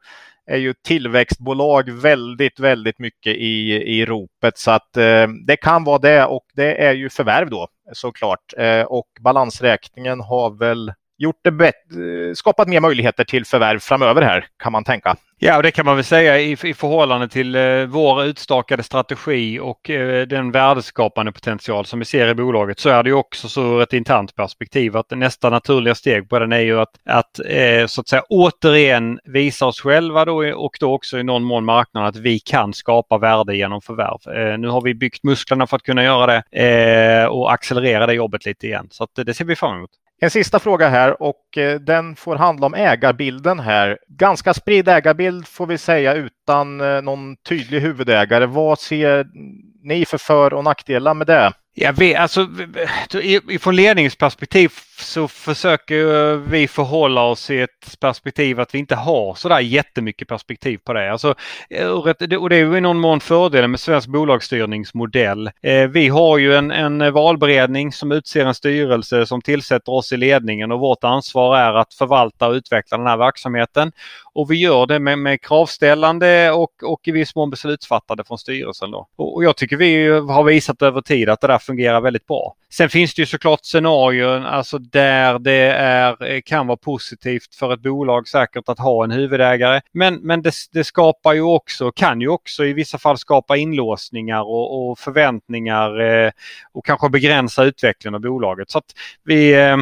är 0.48 0.58
ju 0.58 0.74
tillväxtbolag 0.74 1.90
väldigt, 1.90 2.60
väldigt 2.60 3.00
mycket 3.00 3.36
i, 3.36 3.72
i 3.72 4.06
ropet. 4.06 4.58
Så 4.58 4.72
att 4.72 4.98
eh, 4.98 5.28
det 5.48 5.58
kan 5.58 5.84
vara 5.84 5.98
det 5.98 6.26
och 6.26 6.46
det 6.54 6.86
är 6.86 6.94
ju 6.94 7.10
förvärv 7.10 7.50
då 7.50 7.68
såklart. 7.94 8.54
Eh, 8.58 8.82
och 8.82 9.08
balansräkningen 9.22 10.20
har 10.22 10.60
väl 10.60 10.94
gjort 11.18 11.40
det 11.42 11.52
bättre, 11.52 12.36
skapat 12.36 12.68
mer 12.68 12.80
möjligheter 12.80 13.24
till 13.24 13.46
förvärv 13.46 13.80
framöver 13.80 14.22
här 14.22 14.46
kan 14.64 14.72
man 14.72 14.84
tänka. 14.84 15.16
Ja, 15.40 15.58
och 15.58 15.64
det 15.64 15.72
kan 15.72 15.86
man 15.86 15.96
väl 15.96 16.06
säga 16.06 16.40
i, 16.40 16.52
i 16.52 16.74
förhållande 16.74 17.28
till 17.28 17.56
eh, 17.56 17.86
vår 17.86 18.24
utstakade 18.24 18.84
strategi 18.84 19.60
och 19.60 19.90
eh, 19.90 20.28
den 20.28 20.52
värdeskapande 20.52 21.32
potential 21.32 21.86
som 21.86 22.00
vi 22.00 22.06
ser 22.06 22.28
i 22.28 22.36
bolaget 22.36 22.80
så 22.80 22.90
är 22.90 23.04
det 23.04 23.10
ju 23.10 23.16
också 23.16 23.50
så 23.50 23.62
ur 23.62 23.82
ett 23.82 23.94
internt 23.94 24.36
perspektiv 24.36 24.98
att 24.98 25.12
nästa 25.12 25.50
naturliga 25.50 25.96
steg 25.96 26.30
på 26.30 26.40
den 26.40 26.52
är 26.52 26.60
ju 26.60 26.80
att, 26.80 26.90
att 27.06 27.40
eh, 27.46 27.86
så 27.88 28.02
att 28.02 28.08
säga 28.08 28.24
återigen 28.30 29.20
visa 29.24 29.66
oss 29.66 29.82
själva 29.82 30.26
då 30.26 30.54
och 30.56 30.78
då 30.80 30.94
också 30.94 31.20
i 31.20 31.24
någon 31.24 31.44
mån 31.44 31.66
marknaden 31.66 32.10
att 32.10 32.18
vi 32.18 32.40
kan 32.40 32.74
skapa 32.74 33.18
värde 33.18 33.56
genom 33.56 33.82
förvärv. 33.82 34.38
Eh, 34.38 34.58
nu 34.58 34.68
har 34.68 34.82
vi 34.82 34.94
byggt 34.94 35.24
musklerna 35.24 35.68
för 35.68 35.76
att 35.76 35.84
kunna 35.84 36.04
göra 36.04 36.26
det 36.52 36.64
eh, 36.64 37.26
och 37.26 37.54
accelerera 37.54 38.08
det 38.08 38.14
jobbet 38.14 38.46
lite 38.46 38.68
igen. 38.68 38.88
Så 38.92 39.04
att, 39.04 39.10
det 39.16 39.34
ser 39.34 39.46
vi 39.46 39.56
fram 39.56 39.78
emot. 39.78 39.92
En 40.22 40.30
sista 40.32 40.60
fråga 40.60 40.90
här 40.90 41.22
och 41.22 41.58
eh, 41.58 41.80
den 41.80 42.16
får 42.16 42.36
handla 42.36 42.66
om 42.66 42.74
ägarbilden 42.74 43.60
här. 43.60 43.98
Ganska 44.08 44.54
spridd 44.54 44.88
ägarbild 44.88 45.48
får 45.48 45.68
vi 45.68 45.78
säga 45.78 46.14
utan 46.14 46.82
eh, 46.82 47.02
någon 47.02 47.36
tydlig 47.38 47.82
huvudägare. 47.82 48.46
Vad 48.46 48.80
ser 48.80 49.28
ni 49.84 50.06
för 50.06 50.18
för 50.18 50.54
och 50.54 50.64
nackdelar 50.64 51.14
med 51.14 51.28
det? 51.28 51.54
Ja, 51.78 51.92
vi, 51.98 52.16
alltså, 52.16 52.48
från 53.60 53.76
ledningsperspektiv 53.76 54.72
så 55.00 55.28
försöker 55.28 56.32
eh, 56.32 56.38
vi 56.38 56.68
förhålla 56.68 57.22
oss 57.22 57.50
i 57.50 57.62
ett 57.62 58.00
perspektiv 58.00 58.60
att 58.60 58.74
vi 58.74 58.80
inte 58.80 58.96
har 58.96 59.34
sådär 59.36 59.60
jättemycket 59.60 60.28
perspektiv 60.28 60.78
på 60.78 60.94
det. 60.94 61.12
Alltså, 61.12 61.36
eh, 61.70 61.88
och 61.88 62.50
det 62.50 62.56
är 62.56 62.66
ju 62.66 62.78
i 62.78 62.82
någon 62.82 63.00
mån 63.00 63.20
fördelen 63.20 63.72
med 63.72 63.80
svensk 63.80 64.08
bolagsstyrningsmodell. 64.08 65.52
Eh, 65.62 65.88
vi 65.88 66.08
har 66.08 66.38
ju 66.38 66.56
en, 66.56 66.72
en 66.72 67.14
valberedning 67.14 67.92
som 67.92 68.12
utser 68.12 68.46
en 68.46 68.56
styrelse 68.56 69.26
som 69.26 69.42
tillsätter 69.42 69.92
oss 69.92 70.12
i 70.12 70.18
ledningen 70.18 70.72
och 70.72 70.80
vårt 70.80 71.04
ansvar 71.04 71.58
är 71.58 71.74
att 71.74 71.94
förvalta 71.94 72.48
och 72.48 72.54
utveckla 72.54 72.98
den 72.98 73.08
här 73.08 73.18
verksamheten. 73.18 73.92
Och 74.34 74.52
vi 74.52 74.56
gör 74.56 74.86
det 74.86 75.00
med, 75.00 75.20
med 75.20 75.42
kravställande 75.42 76.52
och, 76.52 76.72
och 76.84 77.08
i 77.08 77.12
viss 77.12 77.36
mån 77.36 77.50
beslutsfattande 77.50 78.24
från 78.24 78.38
styrelsen. 78.38 78.92
Då. 78.92 79.08
Och 79.16 79.44
jag 79.44 79.58
tycker 79.58 79.78
vi 79.78 80.08
har 80.08 80.44
visat 80.44 80.82
över 80.82 81.02
tid 81.02 81.30
att 81.30 81.42
det 81.42 81.48
där 81.48 81.65
fungerar 81.66 82.02
väldigt 82.02 82.28
bra. 82.28 82.56
Sen 82.70 82.90
finns 82.90 83.14
det 83.14 83.22
ju 83.22 83.26
såklart 83.26 83.66
scenarion 83.66 84.46
alltså 84.46 84.78
där 84.78 85.40
det 85.40 85.72
är, 85.72 86.26
eh, 86.32 86.42
kan 86.42 86.68
vara 86.68 86.78
positivt 86.78 87.56
för 87.56 87.74
ett 87.74 87.82
bolag 87.82 88.28
säkert 88.28 88.70
att 88.70 88.80
ha 88.80 89.04
en 89.04 89.12
huvudägare. 89.12 89.82
Men, 89.92 90.16
men 90.16 90.42
det, 90.42 90.54
det 90.72 90.84
skapar 90.84 91.34
ju 91.34 91.42
också, 91.42 91.92
kan 91.92 92.22
ju 92.22 92.28
också 92.28 92.66
i 92.66 92.74
vissa 92.74 92.98
fall 92.98 93.18
skapa 93.18 93.58
inlåsningar 93.58 94.42
och, 94.42 94.90
och 94.90 95.00
förväntningar 95.00 96.02
eh, 96.02 96.32
och 96.74 96.86
kanske 96.86 97.10
begränsa 97.10 97.64
utvecklingen 97.64 98.16
av 98.16 98.22
bolaget. 98.22 98.72
Så 98.72 98.78
att 98.78 98.94
vi 99.24 99.54
eh, 99.54 99.78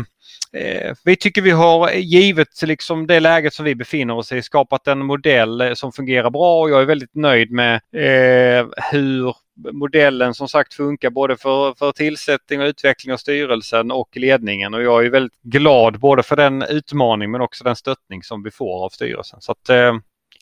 eh 0.54 0.94
vi 1.06 1.16
tycker 1.16 1.42
vi 1.42 1.52
har, 1.52 1.92
givet 1.92 2.62
liksom 2.62 3.08
det 3.08 3.20
läget 3.20 3.54
som 3.54 3.66
vi 3.66 3.76
befinner 3.76 4.16
oss 4.16 4.32
i, 4.32 4.42
skapat 4.42 4.88
en 4.88 5.06
modell 5.06 5.62
eh, 5.62 5.74
som 5.74 5.92
fungerar 5.92 6.30
bra 6.30 6.62
och 6.62 6.70
jag 6.70 6.82
är 6.82 6.86
väldigt 6.86 7.16
nöjd 7.16 7.52
med 7.52 7.76
eh, 7.76 8.68
hur 8.92 9.36
modellen 9.56 10.34
som 10.34 10.48
sagt 10.48 10.74
funkar 10.74 11.10
både 11.10 11.38
för, 11.38 11.74
för 11.74 11.92
tillsättning 11.92 12.62
och 12.62 12.66
utveckling 12.66 13.14
av 13.14 13.18
styrelsen 13.18 13.92
och 13.92 14.18
ledningen 14.18 14.74
och 14.74 14.84
jag 14.84 15.06
är 15.06 15.10
väldigt 15.10 15.42
glad 15.42 16.00
både 16.00 16.24
för 16.24 16.36
den 16.36 16.62
utmaning 16.62 17.32
men 17.32 17.42
också 17.42 17.64
den 17.64 17.76
stöttning 17.76 18.24
som 18.24 18.44
vi 18.44 18.52
får 18.52 18.86
av 18.86 18.90
styrelsen. 18.90 19.42
Så 19.42 19.52
att, 19.52 19.70
eh, 19.70 19.94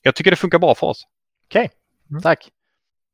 jag 0.03 0.15
tycker 0.15 0.31
det 0.31 0.37
funkar 0.37 0.59
bra 0.59 0.75
för 0.75 0.87
oss. 0.87 1.07
Okej, 1.47 1.65
okay. 1.65 1.77
Mm. 2.09 2.21
tack. 2.21 2.49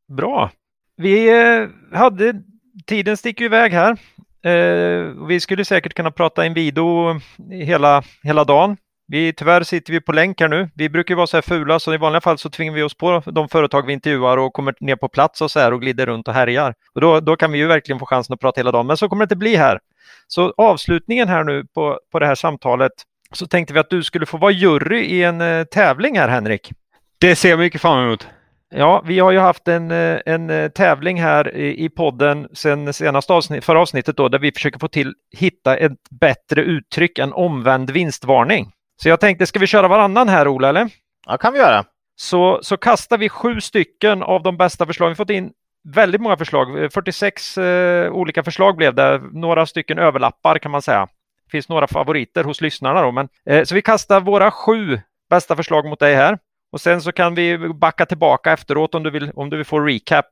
Bra. 0.07 0.52
Vi 0.95 1.30
eh, 1.30 1.98
hade, 1.98 2.41
tiden 2.86 3.18
sticker 3.18 3.45
iväg 3.45 3.72
här. 3.72 3.98
Eh, 4.41 5.28
vi 5.28 5.40
skulle 5.40 5.65
säkert 5.65 5.94
kunna 5.94 6.11
prata 6.11 6.45
in 6.45 6.53
video 6.53 7.19
hela, 7.49 8.03
hela 8.24 8.44
dagen. 8.44 8.78
Vi, 9.08 9.34
tyvärr 9.34 9.64
sitter 9.64 9.94
vi 9.94 10.02
på 10.02 10.12
länk 10.12 10.42
här 10.42 10.48
nu. 10.48 10.70
Vi 10.76 10.90
brukar 10.90 11.16
vara 11.16 11.28
så 11.28 11.38
här 11.38 11.42
fula 11.42 11.80
så 11.80 11.94
i 11.94 11.98
vanliga 11.98 12.22
fall 12.22 12.38
så 12.38 12.50
tvingar 12.50 12.74
vi 12.74 12.84
oss 12.84 12.98
på 12.98 13.24
de 13.26 13.50
företag 13.50 13.86
vi 13.86 13.94
intervjuar 13.94 14.38
och 14.38 14.54
kommer 14.54 14.76
ner 14.80 14.96
på 14.96 15.10
plats 15.10 15.42
och 15.42 15.52
så 15.52 15.60
här 15.60 15.74
och 15.74 15.82
glider 15.82 16.06
runt 16.06 16.28
och 16.28 16.34
härjar. 16.34 16.74
Och 16.94 17.02
då, 17.02 17.20
då 17.20 17.36
kan 17.36 17.52
vi 17.52 17.58
ju 17.58 17.68
verkligen 17.68 18.00
få 18.00 18.06
chansen 18.06 18.34
att 18.34 18.40
prata 18.40 18.60
hela 18.60 18.72
dagen. 18.72 18.88
Men 18.88 18.98
så 18.98 19.10
kommer 19.10 19.20
det 19.20 19.26
inte 19.26 19.36
bli 19.36 19.56
här. 19.56 19.80
Så 20.28 20.54
avslutningen 20.58 21.28
här 21.28 21.44
nu 21.44 21.66
på, 21.66 22.00
på 22.12 22.20
det 22.20 22.26
här 22.26 22.36
samtalet 22.36 22.92
så 23.32 23.48
tänkte 23.48 23.74
vi 23.74 23.80
att 23.80 23.90
du 23.90 24.04
skulle 24.04 24.26
få 24.26 24.38
vara 24.38 24.52
jury 24.52 25.00
i 25.00 25.24
en 25.24 25.42
eh, 25.42 25.64
tävling 25.64 26.18
här 26.18 26.28
Henrik. 26.28 26.72
Det 27.18 27.36
ser 27.36 27.50
jag 27.50 27.60
mycket 27.60 27.82
fram 27.82 28.04
emot. 28.04 28.28
Ja, 28.70 29.04
vi 29.06 29.20
har 29.20 29.32
ju 29.32 29.40
haft 29.40 29.68
en, 29.68 29.92
eh, 29.92 30.20
en 30.26 30.50
eh, 30.50 30.70
tävling 30.70 31.22
här 31.22 31.56
i 31.58 31.90
podden 31.90 32.48
sen 32.54 32.94
senaste 32.94 33.34
avsnitt, 33.34 33.66
förra 33.66 33.82
avsnittet 33.82 34.18
då, 34.18 34.30
där 34.30 34.40
vi 34.40 34.52
försöker 34.52 34.80
få 34.80 34.88
till 34.88 35.14
hitta 35.38 35.78
ett 35.78 36.10
bättre 36.10 36.62
uttryck 36.62 37.20
än 37.20 37.34
omvänd 37.34 37.90
vinstvarning. 37.92 38.72
Så 39.02 39.10
jag 39.10 39.19
tänkte, 39.19 39.45
ska 39.45 39.60
vi 39.60 39.68
köra 39.68 39.88
varannan 39.88 40.30
här 40.30 40.48
Ola, 40.48 40.69
eller? 40.69 40.90
Ja, 41.26 41.38
kan 41.38 41.53
vi 41.53 41.60
göra. 41.60 41.86
Så, 42.15 42.60
så 42.61 42.78
kastar 42.78 43.18
vi 43.18 43.30
sju 43.30 43.61
stycken 43.61 44.24
av 44.24 44.44
de 44.44 44.57
bästa 44.57 44.86
förslagen. 44.86 45.10
Vi 45.10 45.11
har 45.11 45.15
fått 45.15 45.30
in 45.30 45.52
väldigt 45.94 46.22
många 46.22 46.38
förslag. 46.38 46.94
46 46.94 47.57
eh, 47.57 48.11
olika 48.11 48.44
förslag 48.44 48.76
blev 48.76 48.95
det. 48.95 49.22
Några 49.32 49.65
stycken 49.65 49.99
överlappar 49.99 50.60
kan 50.60 50.72
man 50.72 50.82
säga. 50.82 51.07
Det 51.45 51.52
finns 51.52 51.69
några 51.69 51.88
favoriter 51.88 52.44
hos 52.44 52.61
lyssnarna 52.61 53.02
då. 53.02 53.11
Men, 53.11 53.30
eh, 53.45 53.64
så 53.64 53.76
vi 53.76 53.82
kastar 53.82 54.22
våra 54.22 54.52
sju 54.52 54.99
bästa 55.30 55.56
förslag 55.56 55.86
mot 55.86 55.99
dig 55.99 56.15
här. 56.15 56.40
Och 56.72 56.82
sen 56.82 57.02
så 57.02 57.11
kan 57.11 57.36
vi 57.36 57.57
backa 57.57 58.06
tillbaka 58.06 58.52
efteråt 58.52 58.95
om 58.95 59.03
du 59.03 59.10
vill, 59.10 59.32
om 59.36 59.49
du 59.49 59.57
vill 59.57 59.65
få 59.65 59.80
recap. 59.80 60.26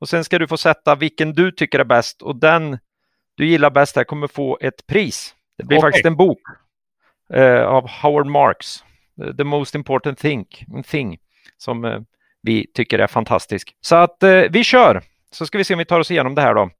Och 0.00 0.08
sen 0.08 0.24
ska 0.24 0.38
du 0.38 0.48
få 0.48 0.56
sätta 0.56 0.94
vilken 0.94 1.32
du 1.32 1.52
tycker 1.52 1.78
är 1.78 1.84
bäst 1.84 2.22
och 2.22 2.36
den 2.36 2.78
du 3.36 3.46
gillar 3.46 3.70
bäst 3.70 3.96
här 3.96 4.04
kommer 4.04 4.26
få 4.26 4.58
ett 4.60 4.86
pris. 4.86 5.34
Det 5.58 5.64
blir 5.64 5.78
okay. 5.78 5.88
faktiskt 5.88 6.06
en 6.06 6.16
bok 6.16 6.40
av 7.42 7.88
Howard 7.88 8.26
Marks. 8.26 8.84
The 9.36 9.44
most 9.44 9.74
important 9.74 10.18
thing, 10.18 10.46
thing 10.86 11.18
som 11.56 11.84
eh, 11.84 12.00
vi 12.42 12.66
tycker 12.74 12.98
är 12.98 13.06
fantastisk. 13.06 13.76
Så 13.80 13.96
att 13.96 14.22
eh, 14.22 14.42
vi 14.50 14.64
kör, 14.64 15.02
så 15.30 15.46
ska 15.46 15.58
vi 15.58 15.64
se 15.64 15.74
om 15.74 15.78
vi 15.78 15.84
tar 15.84 16.00
oss 16.00 16.10
igenom 16.10 16.34
det 16.34 16.42
här 16.42 16.54
då. 16.54 16.70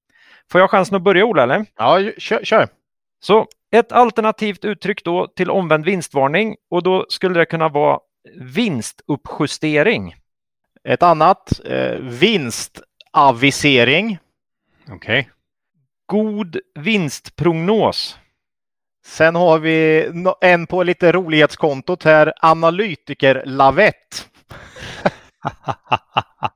Får 0.51 0.61
jag 0.61 0.71
chansen 0.71 0.97
att 0.97 1.03
börja 1.03 1.25
Ola 1.25 1.43
eller? 1.43 1.67
Ja, 1.77 2.11
kör. 2.19 2.45
kör. 2.45 2.69
Så 3.21 3.47
ett 3.73 3.93
alternativt 3.93 4.65
uttryck 4.65 5.05
då 5.05 5.27
till 5.27 5.51
omvänd 5.51 5.85
vinstvarning 5.85 6.57
och 6.71 6.83
då 6.83 7.07
skulle 7.09 7.39
det 7.39 7.47
kunna 7.47 7.69
vara 7.69 7.99
vinstuppjustering. 8.37 10.15
Ett 10.85 11.03
annat, 11.03 11.61
eh, 11.65 11.99
vinstavisering. 11.99 14.19
Okej. 14.89 14.95
Okay. 14.95 15.25
God 16.07 16.59
vinstprognos. 16.75 18.19
Sen 19.07 19.37
har 19.37 19.59
vi 19.59 20.09
en 20.41 20.67
på 20.67 20.83
lite 20.83 21.13
rolighetskontot 21.13 22.05
här, 22.05 22.33
analytiker-lavett. 22.43 24.29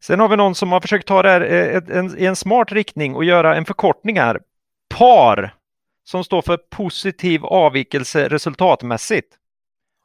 Sen 0.00 0.20
har 0.20 0.28
vi 0.28 0.36
någon 0.36 0.54
som 0.54 0.72
har 0.72 0.80
försökt 0.80 1.08
ta 1.08 1.22
det 1.22 1.28
här 1.28 1.42
i 2.18 2.26
en 2.26 2.36
smart 2.36 2.72
riktning 2.72 3.14
och 3.14 3.24
göra 3.24 3.56
en 3.56 3.64
förkortning 3.64 4.20
här. 4.20 4.40
PAR, 4.94 5.54
som 6.04 6.24
står 6.24 6.42
för 6.42 6.56
positiv 6.56 7.44
avvikelse 7.44 8.28
resultatmässigt. 8.28 9.28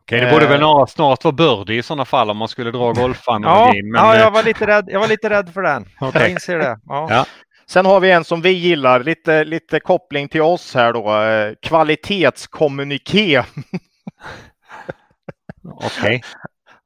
Okej, 0.02 0.20
det 0.20 0.32
borde 0.32 0.48
väl 0.48 0.62
eh. 0.62 0.86
snart 0.86 1.24
vara 1.24 1.32
birdie 1.32 1.78
i 1.78 1.84
sådana 1.84 2.06
fall 2.06 2.30
om 2.30 2.38
man 2.38 2.48
skulle 2.48 2.72
dra 2.72 2.92
golfanalogin. 2.94 3.88
Ja, 3.88 3.92
men... 3.92 4.02
ja 4.02 4.18
jag, 4.18 4.32
var 4.32 4.44
lite 4.44 4.68
rädd, 4.68 4.86
jag 4.88 5.00
var 5.00 5.08
lite 5.08 5.30
rädd 5.30 5.54
för 5.54 5.62
den. 5.62 5.86
Okay. 6.02 6.22
Jag 6.22 6.32
inser 6.32 6.58
det. 6.60 6.80
Ja. 6.86 7.08
ja. 7.10 7.26
Sen 7.70 7.86
har 7.86 8.00
vi 8.00 8.12
en 8.12 8.24
som 8.24 8.42
vi 8.42 8.50
gillar, 8.50 9.04
lite, 9.04 9.44
lite 9.44 9.80
koppling 9.80 10.28
till 10.28 10.42
oss 10.42 10.76
här 10.76 10.94
då. 10.94 11.22
Eh, 11.22 11.54
kvalitetskommuniké. 11.62 13.40
Okej. 15.64 15.88
Okay. 15.98 16.22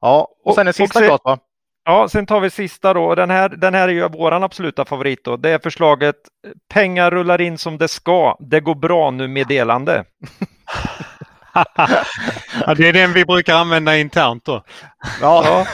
Ja, 0.00 0.28
och 0.44 0.54
sen 0.54 0.66
en 0.66 0.72
sista 0.72 0.98
och 0.98 1.04
sen, 1.04 1.18
va? 1.24 1.38
Ja, 1.84 2.08
sen 2.08 2.26
tar 2.26 2.40
vi 2.40 2.50
sista 2.50 2.94
då. 2.94 3.14
Den 3.14 3.30
här, 3.30 3.48
den 3.48 3.74
här 3.74 3.88
är 3.88 3.92
ju 3.92 4.08
våran 4.08 4.42
absoluta 4.42 4.84
favorit 4.84 5.24
då. 5.24 5.36
Det 5.36 5.50
är 5.50 5.58
förslaget 5.58 6.16
pengar 6.72 7.10
rullar 7.10 7.40
in 7.40 7.58
som 7.58 7.78
det 7.78 7.88
ska. 7.88 8.36
Det 8.40 8.60
går 8.60 8.74
bra 8.74 9.10
nu 9.10 9.28
meddelande. 9.28 10.04
ja, 12.66 12.74
det 12.76 12.88
är 12.88 12.92
den 12.92 13.12
vi 13.12 13.24
brukar 13.24 13.54
använda 13.54 13.96
internt 13.96 14.44
då. 14.44 14.64
Ja. 15.20 15.66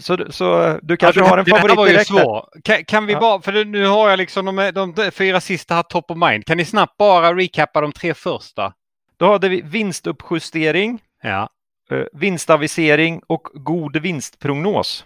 Så, 0.00 0.26
så 0.30 0.78
du 0.82 0.96
kanske 0.96 1.20
ja, 1.20 1.26
har 1.26 1.38
en 1.38 1.44
favorit 1.44 1.76
var 1.76 1.86
direkt? 1.86 2.06
Svår. 2.06 2.48
Kan, 2.64 2.84
kan 2.84 3.06
vi 3.06 3.12
ja. 3.12 3.20
bara, 3.20 3.42
för 3.42 3.64
nu 3.64 3.86
har 3.86 4.10
jag 4.10 4.16
liksom 4.16 4.44
de, 4.44 4.70
de 4.94 5.10
fyra 5.10 5.40
sista 5.40 5.74
här 5.74 5.82
top 5.82 6.10
of 6.10 6.16
mind. 6.16 6.46
Kan 6.46 6.56
ni 6.56 6.64
snabbt 6.64 6.96
bara 6.96 7.36
recappa 7.36 7.80
de 7.80 7.92
tre 7.92 8.14
första? 8.14 8.72
Då 9.16 9.32
hade 9.32 9.48
vi 9.48 9.60
vinstuppjustering, 9.60 10.98
ja. 11.22 11.48
Eh, 11.90 12.04
vinstavisering 12.12 13.20
och 13.26 13.42
god 13.54 13.96
vinstprognos. 13.96 15.04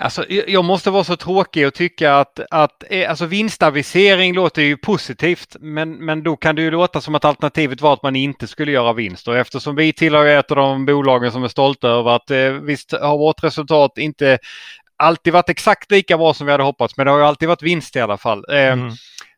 Alltså, 0.00 0.24
jag 0.28 0.64
måste 0.64 0.90
vara 0.90 1.04
så 1.04 1.16
tråkig 1.16 1.66
och 1.66 1.74
tycka 1.74 2.14
att, 2.14 2.40
att 2.50 2.84
eh, 2.90 3.10
alltså 3.10 3.26
vinstavisering 3.26 4.34
låter 4.34 4.62
ju 4.62 4.76
positivt 4.76 5.56
men, 5.60 5.92
men 5.92 6.22
då 6.22 6.36
kan 6.36 6.56
det 6.56 6.62
ju 6.62 6.70
låta 6.70 7.00
som 7.00 7.14
att 7.14 7.24
alternativet 7.24 7.80
var 7.80 7.92
att 7.92 8.02
man 8.02 8.16
inte 8.16 8.46
skulle 8.46 8.72
göra 8.72 8.92
vinst 8.92 9.28
och 9.28 9.36
eftersom 9.36 9.76
vi 9.76 9.92
tillhör 9.92 10.26
ett 10.26 10.50
av 10.50 10.56
de 10.56 10.86
bolagen 10.86 11.32
som 11.32 11.44
är 11.44 11.48
stolta 11.48 11.88
över 11.88 12.10
att 12.10 12.30
eh, 12.30 12.50
visst 12.50 12.92
har 12.92 13.18
vårt 13.18 13.44
resultat 13.44 13.98
inte 13.98 14.38
alltid 14.96 15.32
varit 15.32 15.48
exakt 15.48 15.90
lika 15.90 16.18
bra 16.18 16.34
som 16.34 16.46
vi 16.46 16.52
hade 16.52 16.64
hoppats 16.64 16.96
men 16.96 17.06
det 17.06 17.12
har 17.12 17.18
ju 17.18 17.24
alltid 17.24 17.48
varit 17.48 17.62
vinst 17.62 17.96
i 17.96 18.00
alla 18.00 18.18
fall. 18.18 18.44
Eh, 18.48 18.72
mm. 18.72 18.92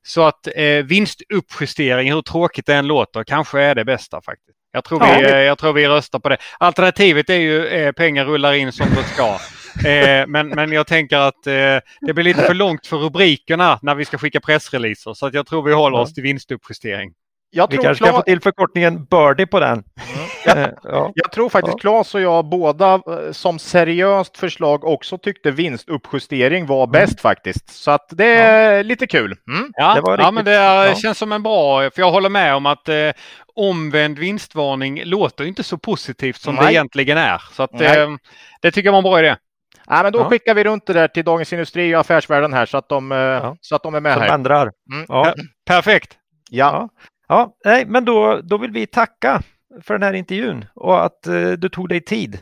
Så 0.07 0.23
att 0.23 0.49
eh, 0.57 0.85
vinstuppjustering, 0.85 2.13
hur 2.13 2.23
tråkigt 2.23 2.67
det 2.67 2.75
än 2.75 2.87
låter, 2.87 3.25
kanske 3.25 3.61
är 3.61 3.75
det 3.75 3.85
bästa 3.85 4.21
faktiskt. 4.23 4.59
Jag 4.73 4.85
tror, 4.85 5.03
ja, 5.03 5.17
vi, 5.19 5.25
eh, 5.25 5.39
jag 5.39 5.59
tror 5.59 5.73
vi 5.73 5.89
röstar 5.89 6.19
på 6.19 6.29
det. 6.29 6.37
Alternativet 6.59 7.31
är 7.31 7.39
ju 7.39 7.67
eh, 7.67 7.93
pengar 7.93 8.25
rullar 8.25 8.53
in 8.53 8.73
som 8.73 8.87
det 8.91 9.03
ska. 9.03 9.39
Eh, 9.85 10.27
men, 10.27 10.49
men 10.49 10.73
jag 10.73 10.87
tänker 10.87 11.17
att 11.17 11.47
eh, 11.47 11.53
det 12.01 12.15
blir 12.15 12.25
lite 12.25 12.43
för 12.43 12.55
långt 12.55 12.87
för 12.87 12.97
rubrikerna 12.97 13.79
när 13.83 13.95
vi 13.95 14.05
ska 14.05 14.19
skicka 14.19 14.41
pressreleaser. 14.41 15.15
Så 15.15 15.27
att 15.27 15.35
jag 15.35 15.47
tror 15.47 15.63
vi 15.63 15.73
håller 15.73 15.99
oss 15.99 16.15
till 16.15 16.23
vinstuppjustering. 16.23 17.13
Jag 17.57 17.71
vi 17.71 17.77
kanske 17.77 18.05
Kla... 18.05 18.07
ska 18.07 18.17
få 18.17 18.23
till 18.23 18.41
förkortningen 18.41 19.05
Birdie 19.05 19.47
på 19.47 19.61
den. 19.61 19.73
Mm. 19.73 19.85
Jag, 20.45 20.71
ja. 20.83 21.13
jag 21.15 21.33
tror 21.33 21.49
faktiskt 21.49 21.81
Claes 21.81 22.15
och 22.15 22.21
jag 22.21 22.45
båda 22.45 22.95
eh, 22.95 23.33
som 23.33 23.59
seriöst 23.59 24.37
förslag 24.37 24.85
också 24.85 25.19
tyckte 25.19 25.51
vinstuppjustering 25.51 26.67
var 26.67 26.85
mm. 26.85 26.93
bäst 26.93 27.21
faktiskt. 27.21 27.71
Så 27.71 27.91
att 27.91 28.07
det 28.11 28.27
är 28.27 28.77
ja. 28.77 28.83
lite 28.83 29.07
kul. 29.07 29.37
Mm. 29.49 29.73
Ja, 29.77 29.95
det 29.95 30.01
riktigt, 30.01 30.25
ja, 30.25 30.31
men 30.31 30.45
det 30.45 30.53
är, 30.53 30.87
ja. 30.87 30.95
känns 30.95 31.19
som 31.19 31.33
en 31.33 31.43
bra, 31.43 31.91
för 31.91 32.03
jag 32.03 32.11
håller 32.11 32.29
med 32.29 32.55
om 32.55 32.67
att 32.67 32.89
eh, 32.89 33.11
omvänd 33.55 34.19
vinstvarning 34.19 35.03
låter 35.05 35.45
inte 35.45 35.63
så 35.63 35.79
positivt 35.79 36.41
som 36.41 36.55
Nej. 36.55 36.65
det 36.65 36.73
egentligen 36.73 37.19
är. 37.19 37.43
Så 37.53 37.63
att, 37.63 37.81
eh, 37.81 38.11
det 38.63 38.71
tycker 38.71 38.87
jag 38.87 38.93
var 38.93 38.99
en 38.99 39.05
bra 39.05 39.19
idé. 39.19 39.37
Ja, 39.87 40.03
men 40.03 40.13
då 40.13 40.19
ja. 40.19 40.31
skickar 40.31 40.55
vi 40.55 40.65
runt 40.65 40.87
det 40.87 40.93
där 40.93 41.09
till 41.09 41.25
Dagens 41.25 41.53
Industri 41.53 41.95
och 41.95 42.01
Affärsvärlden 42.01 42.53
här 42.53 42.67
så 42.67 42.77
att 42.77 42.89
de, 42.89 43.13
eh, 43.13 43.19
ja. 43.19 43.57
så 43.61 43.77
att 43.77 43.83
de 43.83 43.95
är 43.95 44.01
med 44.01 44.13
Som 44.13 44.23
här. 44.23 44.35
ändrar. 44.35 44.73
Mm. 44.93 45.07
Ja. 45.09 45.35
Perfekt. 45.67 46.19
Ja. 46.51 46.89
ja. 47.29 47.57
nej, 47.65 47.85
men 47.87 48.05
då, 48.05 48.41
då 48.43 48.59
vill 48.59 48.71
vi 48.71 48.87
tacka 48.87 49.43
för 49.83 49.95
den 49.95 50.03
här 50.03 50.13
intervjun 50.13 50.65
och 50.75 51.05
att 51.05 51.27
eh, 51.27 51.51
du 51.51 51.69
tog 51.69 51.89
dig 51.89 52.01
tid. 52.01 52.39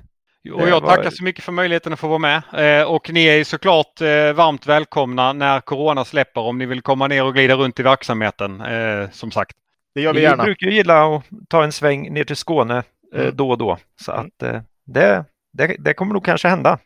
Och 0.50 0.68
jag 0.68 0.86
tackar 0.86 1.10
så 1.10 1.24
mycket 1.24 1.44
för 1.44 1.52
möjligheten 1.52 1.92
att 1.92 2.00
få 2.00 2.08
vara 2.08 2.18
med. 2.18 2.42
Eh, 2.52 2.86
och 2.86 3.10
ni 3.12 3.24
är 3.24 3.44
såklart 3.44 4.00
eh, 4.00 4.32
varmt 4.32 4.66
välkomna 4.66 5.32
när 5.32 5.60
Corona 5.60 6.04
släpper 6.04 6.40
om 6.40 6.58
ni 6.58 6.66
vill 6.66 6.82
komma 6.82 7.06
ner 7.08 7.24
och 7.24 7.34
glida 7.34 7.54
runt 7.54 7.80
i 7.80 7.82
verksamheten. 7.82 8.60
Eh, 8.60 9.10
som 9.10 9.30
sagt. 9.30 9.56
Det 9.94 10.00
gör 10.00 10.14
vi, 10.14 10.22
gärna. 10.22 10.42
Vi 10.42 10.46
brukar 10.46 10.66
gilla 10.66 11.16
att 11.16 11.24
ta 11.48 11.64
en 11.64 11.72
sväng 11.72 12.12
ner 12.12 12.24
till 12.24 12.36
Skåne 12.36 12.82
mm. 13.14 13.36
då 13.36 13.50
och 13.50 13.58
då. 13.58 13.78
Så 14.00 14.12
mm. 14.12 14.26
att 14.26 14.64
det, 14.84 15.24
det, 15.52 15.76
det 15.78 15.94
kommer 15.94 16.12
nog 16.12 16.24
kanske 16.24 16.48
hända. 16.48 16.78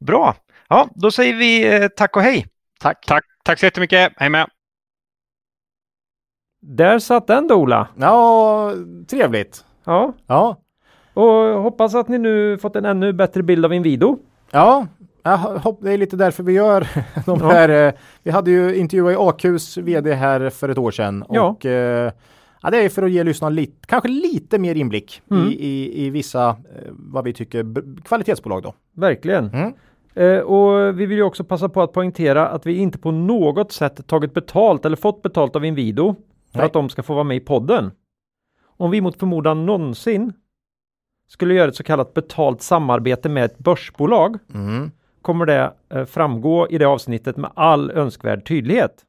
Bra! 0.00 0.34
Ja, 0.68 0.88
då 0.94 1.10
säger 1.10 1.34
vi 1.34 1.74
eh, 1.74 1.88
tack 1.88 2.16
och 2.16 2.22
hej! 2.22 2.46
Tack! 2.80 3.06
Tack, 3.06 3.24
tack 3.44 3.58
så 3.58 3.66
jättemycket! 3.66 4.12
Hej 4.16 4.30
med! 4.30 4.50
Där 6.60 6.98
satt 6.98 7.26
den 7.26 7.48
då 7.48 7.54
Ola! 7.54 7.88
Ja, 7.96 8.72
trevligt! 9.10 9.64
Ja. 9.84 10.12
ja. 10.26 10.56
Och 11.14 11.62
hoppas 11.62 11.94
att 11.94 12.08
ni 12.08 12.18
nu 12.18 12.58
fått 12.58 12.76
en 12.76 12.84
ännu 12.84 13.12
bättre 13.12 13.42
bild 13.42 13.64
av 13.64 13.74
Inwido. 13.74 14.18
Ja, 14.50 14.86
det 15.80 15.92
är 15.92 15.98
lite 15.98 16.16
därför 16.16 16.42
vi 16.42 16.52
gör 16.52 16.88
de 17.26 17.40
här. 17.40 17.68
Ja. 17.68 17.88
Eh, 17.88 17.94
vi 18.22 18.30
hade 18.30 18.50
ju 18.50 18.76
intervjuat 18.76 19.44
AQs 19.44 19.76
vd 19.76 20.14
här 20.14 20.50
för 20.50 20.68
ett 20.68 20.78
år 20.78 20.90
sedan. 20.90 21.24
Ja. 21.28 21.42
Och, 21.42 21.66
eh, 21.66 22.12
Ja, 22.62 22.70
det 22.70 22.84
är 22.84 22.88
för 22.88 23.02
att 23.02 23.10
ge 23.10 23.24
lyssnarna 23.24 23.50
lite, 23.50 23.86
kanske 23.86 24.08
lite 24.08 24.58
mer 24.58 24.74
inblick 24.74 25.22
mm. 25.30 25.46
i, 25.46 25.52
i, 25.52 26.06
i, 26.06 26.10
vissa, 26.10 26.56
vad 26.88 27.24
vi 27.24 27.32
tycker, 27.32 27.66
kvalitetsbolag 28.02 28.62
då. 28.62 28.74
Verkligen. 28.92 29.50
Mm. 29.50 29.72
Eh, 30.14 30.38
och 30.38 31.00
vi 31.00 31.06
vill 31.06 31.18
ju 31.18 31.22
också 31.22 31.44
passa 31.44 31.68
på 31.68 31.82
att 31.82 31.92
poängtera 31.92 32.48
att 32.48 32.66
vi 32.66 32.76
inte 32.76 32.98
på 32.98 33.10
något 33.10 33.72
sätt 33.72 34.06
tagit 34.06 34.34
betalt 34.34 34.84
eller 34.84 34.96
fått 34.96 35.22
betalt 35.22 35.56
av 35.56 35.64
Inwido 35.64 36.14
för 36.52 36.58
Nej. 36.58 36.66
att 36.66 36.72
de 36.72 36.88
ska 36.88 37.02
få 37.02 37.14
vara 37.14 37.24
med 37.24 37.36
i 37.36 37.40
podden. 37.40 37.90
Om 38.64 38.90
vi 38.90 39.00
mot 39.00 39.18
förmodan 39.18 39.66
någonsin 39.66 40.32
skulle 41.28 41.54
göra 41.54 41.68
ett 41.68 41.76
så 41.76 41.82
kallat 41.82 42.14
betalt 42.14 42.62
samarbete 42.62 43.28
med 43.28 43.44
ett 43.44 43.58
börsbolag 43.58 44.38
mm. 44.54 44.90
kommer 45.22 45.46
det 45.46 45.72
eh, 45.88 46.04
framgå 46.04 46.68
i 46.70 46.78
det 46.78 46.84
avsnittet 46.84 47.36
med 47.36 47.50
all 47.54 47.90
önskvärd 47.90 48.48
tydlighet. 48.48 49.04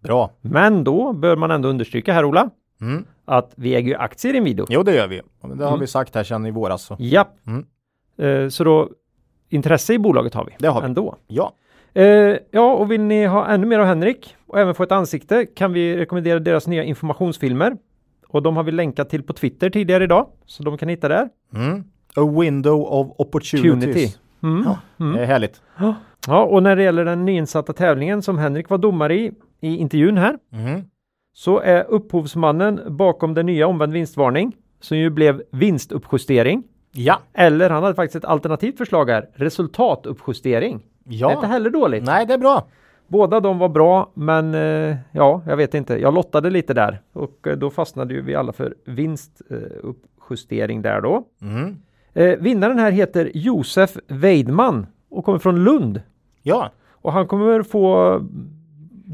Bra. 0.00 0.30
Men 0.40 0.84
då 0.84 1.12
bör 1.12 1.36
man 1.36 1.50
ändå 1.50 1.68
understryka 1.68 2.12
här 2.12 2.24
Ola 2.24 2.50
Mm. 2.82 3.04
Att 3.24 3.52
vi 3.56 3.74
äger 3.74 3.88
ju 3.88 3.94
aktier 3.94 4.34
i 4.34 4.36
Inwido. 4.36 4.66
Jo, 4.68 4.82
det 4.82 4.94
gör 4.94 5.08
vi. 5.08 5.22
Det 5.40 5.64
har 5.64 5.68
mm. 5.68 5.80
vi 5.80 5.86
sagt 5.86 6.14
här 6.14 6.24
sedan 6.24 6.46
i 6.46 6.50
våras. 6.50 6.82
Så. 6.82 6.96
Ja. 6.98 7.28
Mm. 7.46 7.66
Eh, 8.16 8.48
så 8.48 8.64
då 8.64 8.88
intresse 9.52 9.94
i 9.94 9.98
bolaget 9.98 10.34
har 10.34 10.44
vi. 10.44 10.52
Det 10.58 10.68
har 10.68 10.80
vi. 10.80 10.86
Ändå. 10.86 11.16
Ja. 11.26 11.52
Eh, 11.94 12.04
ja, 12.50 12.72
och 12.72 12.90
vill 12.90 13.00
ni 13.00 13.26
ha 13.26 13.46
ännu 13.46 13.66
mer 13.66 13.78
av 13.78 13.86
Henrik 13.86 14.36
och 14.46 14.60
även 14.60 14.74
få 14.74 14.82
ett 14.82 14.92
ansikte 14.92 15.46
kan 15.46 15.72
vi 15.72 15.96
rekommendera 15.96 16.38
deras 16.38 16.66
nya 16.66 16.84
informationsfilmer. 16.84 17.76
Och 18.28 18.42
de 18.42 18.56
har 18.56 18.62
vi 18.62 18.72
länkat 18.72 19.10
till 19.10 19.22
på 19.22 19.32
Twitter 19.32 19.70
tidigare 19.70 20.04
idag, 20.04 20.26
så 20.46 20.62
de 20.62 20.78
kan 20.78 20.88
hitta 20.88 21.08
där. 21.08 21.28
Mm. 21.54 21.84
A 22.16 22.40
window 22.40 22.80
of 22.80 23.12
opportunities. 23.18 24.18
Mm. 24.42 24.62
Ja, 24.66 24.78
mm. 25.00 25.16
Det 25.16 25.22
är 25.22 25.26
härligt. 25.26 25.62
Ja, 26.26 26.44
och 26.44 26.62
när 26.62 26.76
det 26.76 26.82
gäller 26.82 27.04
den 27.04 27.24
nyinsatta 27.24 27.72
tävlingen 27.72 28.22
som 28.22 28.38
Henrik 28.38 28.68
var 28.68 28.78
domare 28.78 29.14
i, 29.14 29.32
i 29.60 29.76
intervjun 29.76 30.18
här, 30.18 30.38
mm 30.52 30.82
så 31.32 31.60
är 31.60 31.84
upphovsmannen 31.88 32.80
bakom 32.96 33.34
den 33.34 33.46
nya 33.46 33.66
omvänd 33.66 33.92
vinstvarning 33.92 34.56
som 34.80 34.98
ju 34.98 35.10
blev 35.10 35.42
vinstuppjustering. 35.50 36.62
Ja. 36.92 37.20
Eller 37.32 37.70
han 37.70 37.82
hade 37.82 37.94
faktiskt 37.94 38.16
ett 38.16 38.30
alternativt 38.30 38.78
förslag 38.78 39.10
här, 39.10 39.28
resultatuppjustering. 39.34 40.82
Ja. 41.04 41.26
Det 41.26 41.32
är 41.32 41.36
inte 41.36 41.46
heller 41.46 41.70
dåligt. 41.70 42.04
Nej, 42.04 42.26
det 42.26 42.34
är 42.34 42.38
bra. 42.38 42.66
Båda 43.06 43.40
de 43.40 43.58
var 43.58 43.68
bra, 43.68 44.10
men 44.14 44.54
eh, 44.54 44.96
ja, 45.12 45.42
jag 45.46 45.56
vet 45.56 45.74
inte. 45.74 46.00
Jag 46.00 46.14
lottade 46.14 46.50
lite 46.50 46.74
där 46.74 47.00
och 47.12 47.46
eh, 47.46 47.56
då 47.56 47.70
fastnade 47.70 48.14
ju 48.14 48.22
vi 48.22 48.34
alla 48.34 48.52
för 48.52 48.74
vinstuppjustering 48.84 50.78
eh, 50.78 50.82
där 50.82 51.00
då. 51.00 51.24
Mm. 51.42 51.76
Eh, 52.14 52.38
vinnaren 52.38 52.78
här 52.78 52.90
heter 52.90 53.30
Josef 53.34 53.96
Weidman 54.06 54.86
och 55.08 55.24
kommer 55.24 55.38
från 55.38 55.64
Lund. 55.64 56.02
Ja. 56.42 56.70
Och 56.90 57.12
han 57.12 57.26
kommer 57.26 57.62
få 57.62 58.20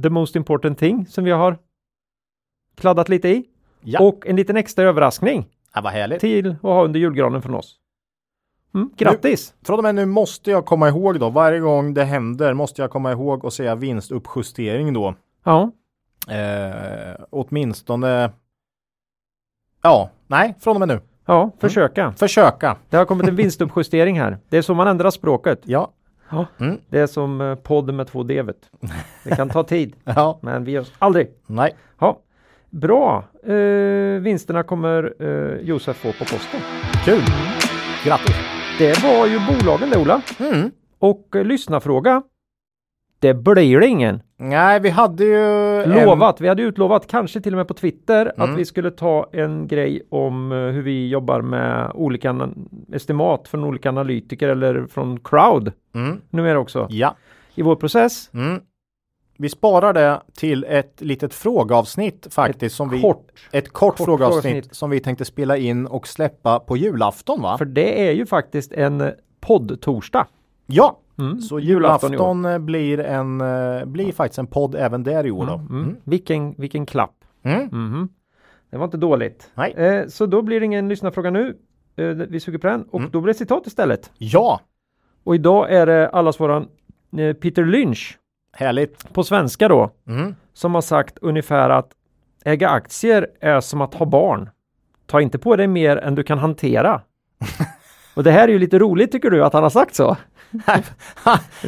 the 0.02 0.10
most 0.10 0.36
important 0.36 0.78
thing 0.78 1.06
som 1.06 1.24
vi 1.24 1.30
har 1.30 1.56
kladdat 2.74 3.08
lite 3.08 3.28
i. 3.28 3.44
Ja. 3.80 4.00
Och 4.00 4.26
en 4.26 4.36
liten 4.36 4.56
extra 4.56 4.84
överraskning 4.84 5.46
Ja, 5.74 5.80
vad 5.80 5.92
härligt. 5.92 6.20
till 6.20 6.50
att 6.50 6.62
ha 6.62 6.84
under 6.84 7.00
julgranen 7.00 7.42
från 7.42 7.54
oss. 7.54 7.76
Mm, 8.74 8.90
grattis! 8.96 9.54
Från 9.66 9.78
och 9.78 9.82
med 9.82 9.94
nu 9.94 10.06
måste 10.06 10.50
jag 10.50 10.66
komma 10.66 10.88
ihåg 10.88 11.20
då, 11.20 11.30
varje 11.30 11.60
gång 11.60 11.94
det 11.94 12.04
händer 12.04 12.54
måste 12.54 12.82
jag 12.82 12.90
komma 12.90 13.12
ihåg 13.12 13.44
och 13.44 13.52
säga 13.52 13.74
vinstuppjustering 13.74 14.92
då. 14.92 15.14
Ja, 15.44 15.70
Eh, 16.28 17.14
åtminstone. 17.30 18.30
Ja, 19.82 20.10
nej, 20.26 20.54
från 20.60 20.76
och 20.76 20.80
med 20.80 20.88
nu. 20.88 21.00
ja, 21.26 21.50
försöka. 21.58 22.12
Försöka. 22.12 22.76
Det 22.90 22.96
har 22.96 23.04
kommit 23.04 23.28
en 23.28 23.36
vinstuppjustering 23.36 24.20
här. 24.20 24.38
Det 24.48 24.56
är 24.58 24.62
så 24.62 24.74
man 24.74 24.88
ändrar 24.88 25.10
språket. 25.10 25.60
Ja, 25.64 25.92
Ja, 26.30 26.46
Mm. 26.58 26.78
Det 26.88 26.98
är 27.00 27.06
som 27.06 27.40
eh, 27.40 27.54
podd 27.54 27.94
med 27.94 28.06
två 28.06 28.22
d. 28.22 28.42
Det 29.24 29.36
kan 29.36 29.48
ta 29.48 29.62
tid, 29.62 29.96
ja, 30.04 30.38
men 30.42 30.64
vi 30.64 30.78
oss 30.78 30.92
aldrig. 30.98 31.30
nej. 31.46 31.74
Ja, 31.98 32.18
bra. 32.70 33.24
Eh, 33.46 34.20
vinsterna 34.20 34.62
kommer 34.62 35.14
eh, 35.20 35.60
Josef 35.66 35.96
få 35.96 36.08
på 36.12 36.18
posten. 36.24 36.60
Kul. 37.04 37.20
Grattis. 38.04 38.36
Det 38.78 39.02
var 39.02 39.26
ju 39.26 39.38
bolagen 39.38 39.90
det 39.90 39.98
Ola. 39.98 40.22
Mm. 40.40 40.70
Och 40.98 41.36
eh, 41.36 41.44
lyssnarfråga. 41.44 42.22
Det 43.20 43.34
blir 43.34 43.82
ingen. 43.82 44.20
Nej, 44.36 44.80
vi 44.80 44.88
hade 44.88 45.24
ju 45.24 45.86
Lovat. 45.86 46.40
Vi 46.40 46.48
hade 46.48 46.62
utlovat, 46.62 47.06
kanske 47.06 47.40
till 47.40 47.52
och 47.52 47.56
med 47.56 47.68
på 47.68 47.74
Twitter, 47.74 48.32
Mm. 48.36 48.50
att 48.50 48.58
vi 48.58 48.64
skulle 48.64 48.90
ta 48.90 49.28
en 49.32 49.66
grej 49.68 50.02
om 50.10 50.52
eh, 50.52 50.58
hur 50.58 50.82
vi 50.82 51.08
jobbar 51.08 51.40
med 51.40 51.90
olika 51.94 52.50
estimat 52.92 53.48
från 53.48 53.64
olika 53.64 53.88
analytiker 53.88 54.48
eller 54.48 54.86
från 54.86 55.20
crowd 55.20 55.72
En... 55.94 56.04
Mm. 56.06 56.20
numera 56.30 56.58
också 56.58 56.86
Ja. 56.90 57.16
i 57.54 57.62
vår 57.62 57.76
process. 57.76 58.30
Mm. 58.34 58.60
Vi 59.40 59.48
sparar 59.48 59.92
det 59.92 60.20
till 60.36 60.64
ett 60.68 61.00
litet 61.00 61.34
frågeavsnitt 61.34 62.26
faktiskt. 62.30 62.76
som 62.76 62.88
vi, 62.90 63.00
Kort. 63.00 63.26
Ett 63.52 63.72
kort, 63.72 63.96
kort 63.96 64.04
frågeavsnitt, 64.04 64.42
frågeavsnitt. 64.42 64.74
som 64.74 64.90
vi 64.90 65.00
tänkte 65.00 65.24
spela 65.24 65.56
in 65.56 65.86
och 65.86 66.08
släppa 66.08 66.60
på 66.60 66.76
julafton 66.76 67.42
va? 67.42 67.58
För 67.58 67.64
det 67.64 68.08
är 68.08 68.12
ju 68.12 68.26
faktiskt 68.26 68.72
en 68.72 69.12
podd-torsdag. 69.40 70.26
Ja, 70.66 70.98
Mm. 71.18 71.40
så 71.40 71.58
Julafton 71.60 72.12
julafton, 72.12 72.44
eh, 72.44 72.58
blir, 72.58 73.00
en, 73.00 73.40
eh, 73.40 73.84
blir 73.84 74.12
faktiskt 74.12 74.38
en 74.38 74.46
podd 74.46 74.74
även 74.74 75.02
där 75.02 75.26
i 75.26 75.30
år 75.30 75.46
då. 75.46 75.52
Mm. 75.54 75.66
Mm. 75.82 75.96
Vilken, 76.04 76.54
vilken 76.58 76.86
klapp. 76.86 77.14
Mm. 77.42 77.62
Mhm. 77.72 78.08
Det 78.70 78.76
var 78.76 78.84
inte 78.84 78.96
dåligt. 78.96 79.50
Nej. 79.54 79.72
Eh, 79.72 80.06
så 80.06 80.26
då 80.26 80.42
blir 80.42 80.60
det 80.60 80.66
ingen 80.66 80.88
lyssnarfråga 80.88 81.30
nu. 81.30 81.56
Eh, 81.96 82.04
vi 82.06 82.40
suger 82.40 82.58
på 82.58 82.66
den 82.66 82.82
och 82.82 82.98
Mm. 83.00 83.10
då 83.12 83.20
blir 83.20 83.32
det 83.32 83.38
citat 83.38 83.66
istället. 83.66 84.10
Ja, 84.18 84.60
Och 85.24 85.34
idag 85.34 85.72
är 85.72 85.86
det 85.86 86.08
allas 86.08 86.40
våran 86.40 86.68
eh, 87.16 87.32
Peter 87.32 87.64
Lynch 87.64 88.18
härligt. 88.52 89.12
på 89.12 89.24
svenska 89.24 89.68
då 89.68 89.90
Mm. 90.08 90.34
som 90.54 90.74
har 90.74 90.82
sagt 90.82 91.18
ungefär 91.22 91.70
att 91.70 91.88
äga 92.44 92.68
aktier 92.68 93.26
är 93.40 93.60
som 93.60 93.80
att 93.80 93.94
ha 93.94 94.06
barn. 94.06 94.50
Ta 95.06 95.20
inte 95.20 95.38
på 95.38 95.56
dig 95.56 95.66
mer 95.66 95.96
än 95.96 96.14
du 96.14 96.22
kan 96.22 96.38
hantera. 96.38 97.00
och 98.14 98.24
det 98.24 98.30
här 98.30 98.48
är 98.48 98.52
ju 98.52 98.58
lite 98.58 98.78
roligt 98.78 99.12
tycker 99.12 99.30
du 99.30 99.44
att 99.44 99.52
han 99.52 99.62
har 99.62 99.70
sagt 99.70 99.94
så? 99.94 100.16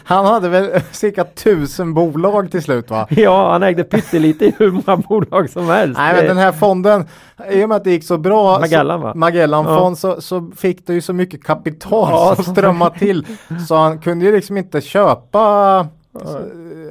Han 0.05 0.27
hade 0.27 0.49
väl 0.49 0.81
cirka 0.91 1.25
tusen 1.25 1.95
bolag 1.95 2.51
till 2.51 2.63
slut 2.63 2.91
va? 2.91 3.07
ja, 3.11 3.53
han 3.53 3.63
ägde 3.63 3.85
pyttelite 3.85 4.45
i 4.47 4.55
hur 4.59 4.71
många 4.71 4.97
bolag 4.97 5.51
som 5.51 5.67
helst. 5.67 5.99
Nej 5.99 6.15
men 6.17 6.25
den 6.27 6.37
här 6.37 6.53
fonden, 6.53 7.07
i 7.51 7.65
och 7.65 7.69
med 7.69 7.77
att 7.77 7.85
det 7.85 7.91
gick 7.91 8.05
så 8.05 8.19
bra, 8.19 8.59
Magellan, 8.59 9.01
va? 9.01 9.13
så, 9.13 9.19
Magellanfond, 9.19 9.99
så, 9.99 10.21
så 10.21 10.51
fick 10.57 10.87
det 10.87 10.95
ju 10.95 11.01
så 11.01 11.13
mycket 11.13 11.45
kapital 11.45 12.09
Ja, 12.11 12.35
som 12.37 12.45
strömmade 12.45 12.99
till. 12.99 13.27
Så 13.69 13.77
han 13.77 13.99
kunde 13.99 14.25
ju 14.25 14.33
liksom 14.33 14.57
inte 14.57 14.81
köpa, 14.81 15.87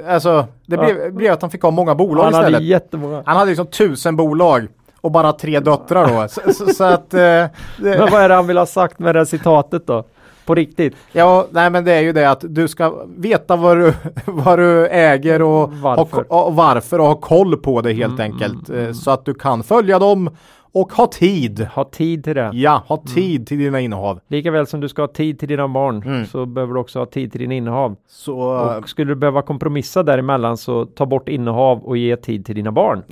alltså 0.08 0.46
det 0.66 0.76
blev, 0.76 1.14
blev 1.14 1.32
att 1.32 1.42
han 1.42 1.50
fick 1.50 1.62
ha 1.62 1.70
många 1.70 1.94
bolag 1.94 2.24
han 2.24 2.34
hade 2.34 2.46
istället. 2.48 2.62
jättemånga. 2.68 3.22
Han 3.26 3.36
hade 3.36 3.48
liksom 3.48 3.66
tusen 3.66 4.16
bolag 4.16 4.66
och 5.00 5.10
bara 5.10 5.32
tre 5.32 5.60
döttrar 5.60 6.08
då. 6.22 6.28
Så, 6.28 6.54
så, 6.54 6.66
så 6.74 6.84
att, 6.84 7.14
eh, 7.14 7.20
Men 7.20 7.48
det, 7.78 7.98
vad 8.12 8.14
är 8.22 8.28
det 8.28 8.34
han 8.34 8.46
vill 8.46 8.58
ha 8.58 8.66
sagt 8.66 8.98
med 8.98 9.14
det 9.14 9.26
citatet 9.26 9.86
då? 9.86 10.04
På 10.44 10.54
riktigt? 10.54 10.94
ja, 11.12 11.46
nej 11.50 11.70
men 11.70 11.84
det 11.84 11.92
är 11.92 12.00
ju 12.00 12.12
det 12.12 12.30
att 12.30 12.44
du 12.48 12.68
ska 12.68 13.04
veta 13.16 13.56
vad 13.56 13.76
du, 13.76 13.92
vad 14.24 14.58
du 14.58 14.86
äger 14.86 15.42
och 15.42 15.72
Varför. 15.72 16.24
Ha, 16.28 16.42
och 16.44 16.54
varför 16.54 16.98
och 16.98 17.06
ha 17.06 17.14
koll 17.14 17.56
på 17.56 17.80
det 17.80 17.92
helt 17.92 18.20
Mm, 18.20 18.32
enkelt. 18.32 18.70
eh, 18.70 18.92
Så 18.92 19.10
att 19.10 19.24
du 19.24 19.34
kan 19.34 19.62
följa 19.62 19.98
dem 19.98 20.30
och 20.72 20.92
ha 20.92 21.06
tid. 21.06 21.60
Ha 21.74 21.84
tid 21.84 22.24
till 22.24 22.34
det. 22.34 22.50
Ja, 22.54 22.82
ha 22.86 23.02
tid 23.14 23.46
till 23.46 23.58
dina 23.58 23.80
innehav. 23.80 24.20
Lika 24.28 24.50
väl 24.50 24.66
som 24.66 24.80
du 24.80 24.88
ska 24.88 25.02
ha 25.02 25.08
tid 25.08 25.38
till 25.38 25.48
dina 25.48 25.68
barn 25.68 26.02
Mm. 26.06 26.26
så 26.26 26.46
behöver 26.46 26.74
du 26.74 26.80
också 26.80 26.98
ha 26.98 27.06
tid 27.06 27.32
till 27.32 27.40
din 27.40 27.52
innehav. 27.52 27.96
Så 28.08 28.38
Och 28.38 28.88
skulle 28.88 29.10
du 29.10 29.14
behöva 29.14 29.42
kompromissa 29.42 30.02
däremellan 30.02 30.56
så 30.56 30.84
ta 30.84 31.06
bort 31.06 31.28
innehav 31.28 31.78
och 31.84 31.96
ge 31.96 32.16
tid 32.16 32.46
till 32.46 32.54
dina 32.54 32.72
barn. 32.72 33.02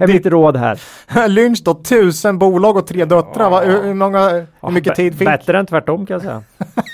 är 0.00 0.06
mitt, 0.06 0.26
råd 0.26 0.56
här. 0.56 0.80
Lynch 1.28 1.62
då, 1.64 1.74
tusen 1.74 2.38
bolag 2.38 2.76
och 2.76 2.86
tre 2.86 3.04
döttrar. 3.04 3.50
Va? 3.50 3.60
Hur, 3.60 3.94
många, 3.94 4.28
hur 4.62 4.70
mycket 4.70 4.86
Ja, 4.86 4.94
tid 4.94 5.18
fick? 5.18 5.28
Bättre 5.28 5.58
än 5.58 5.66
tvärtom 5.66 6.06
kan 6.06 6.14
jag 6.14 6.22
säga. 6.22 6.42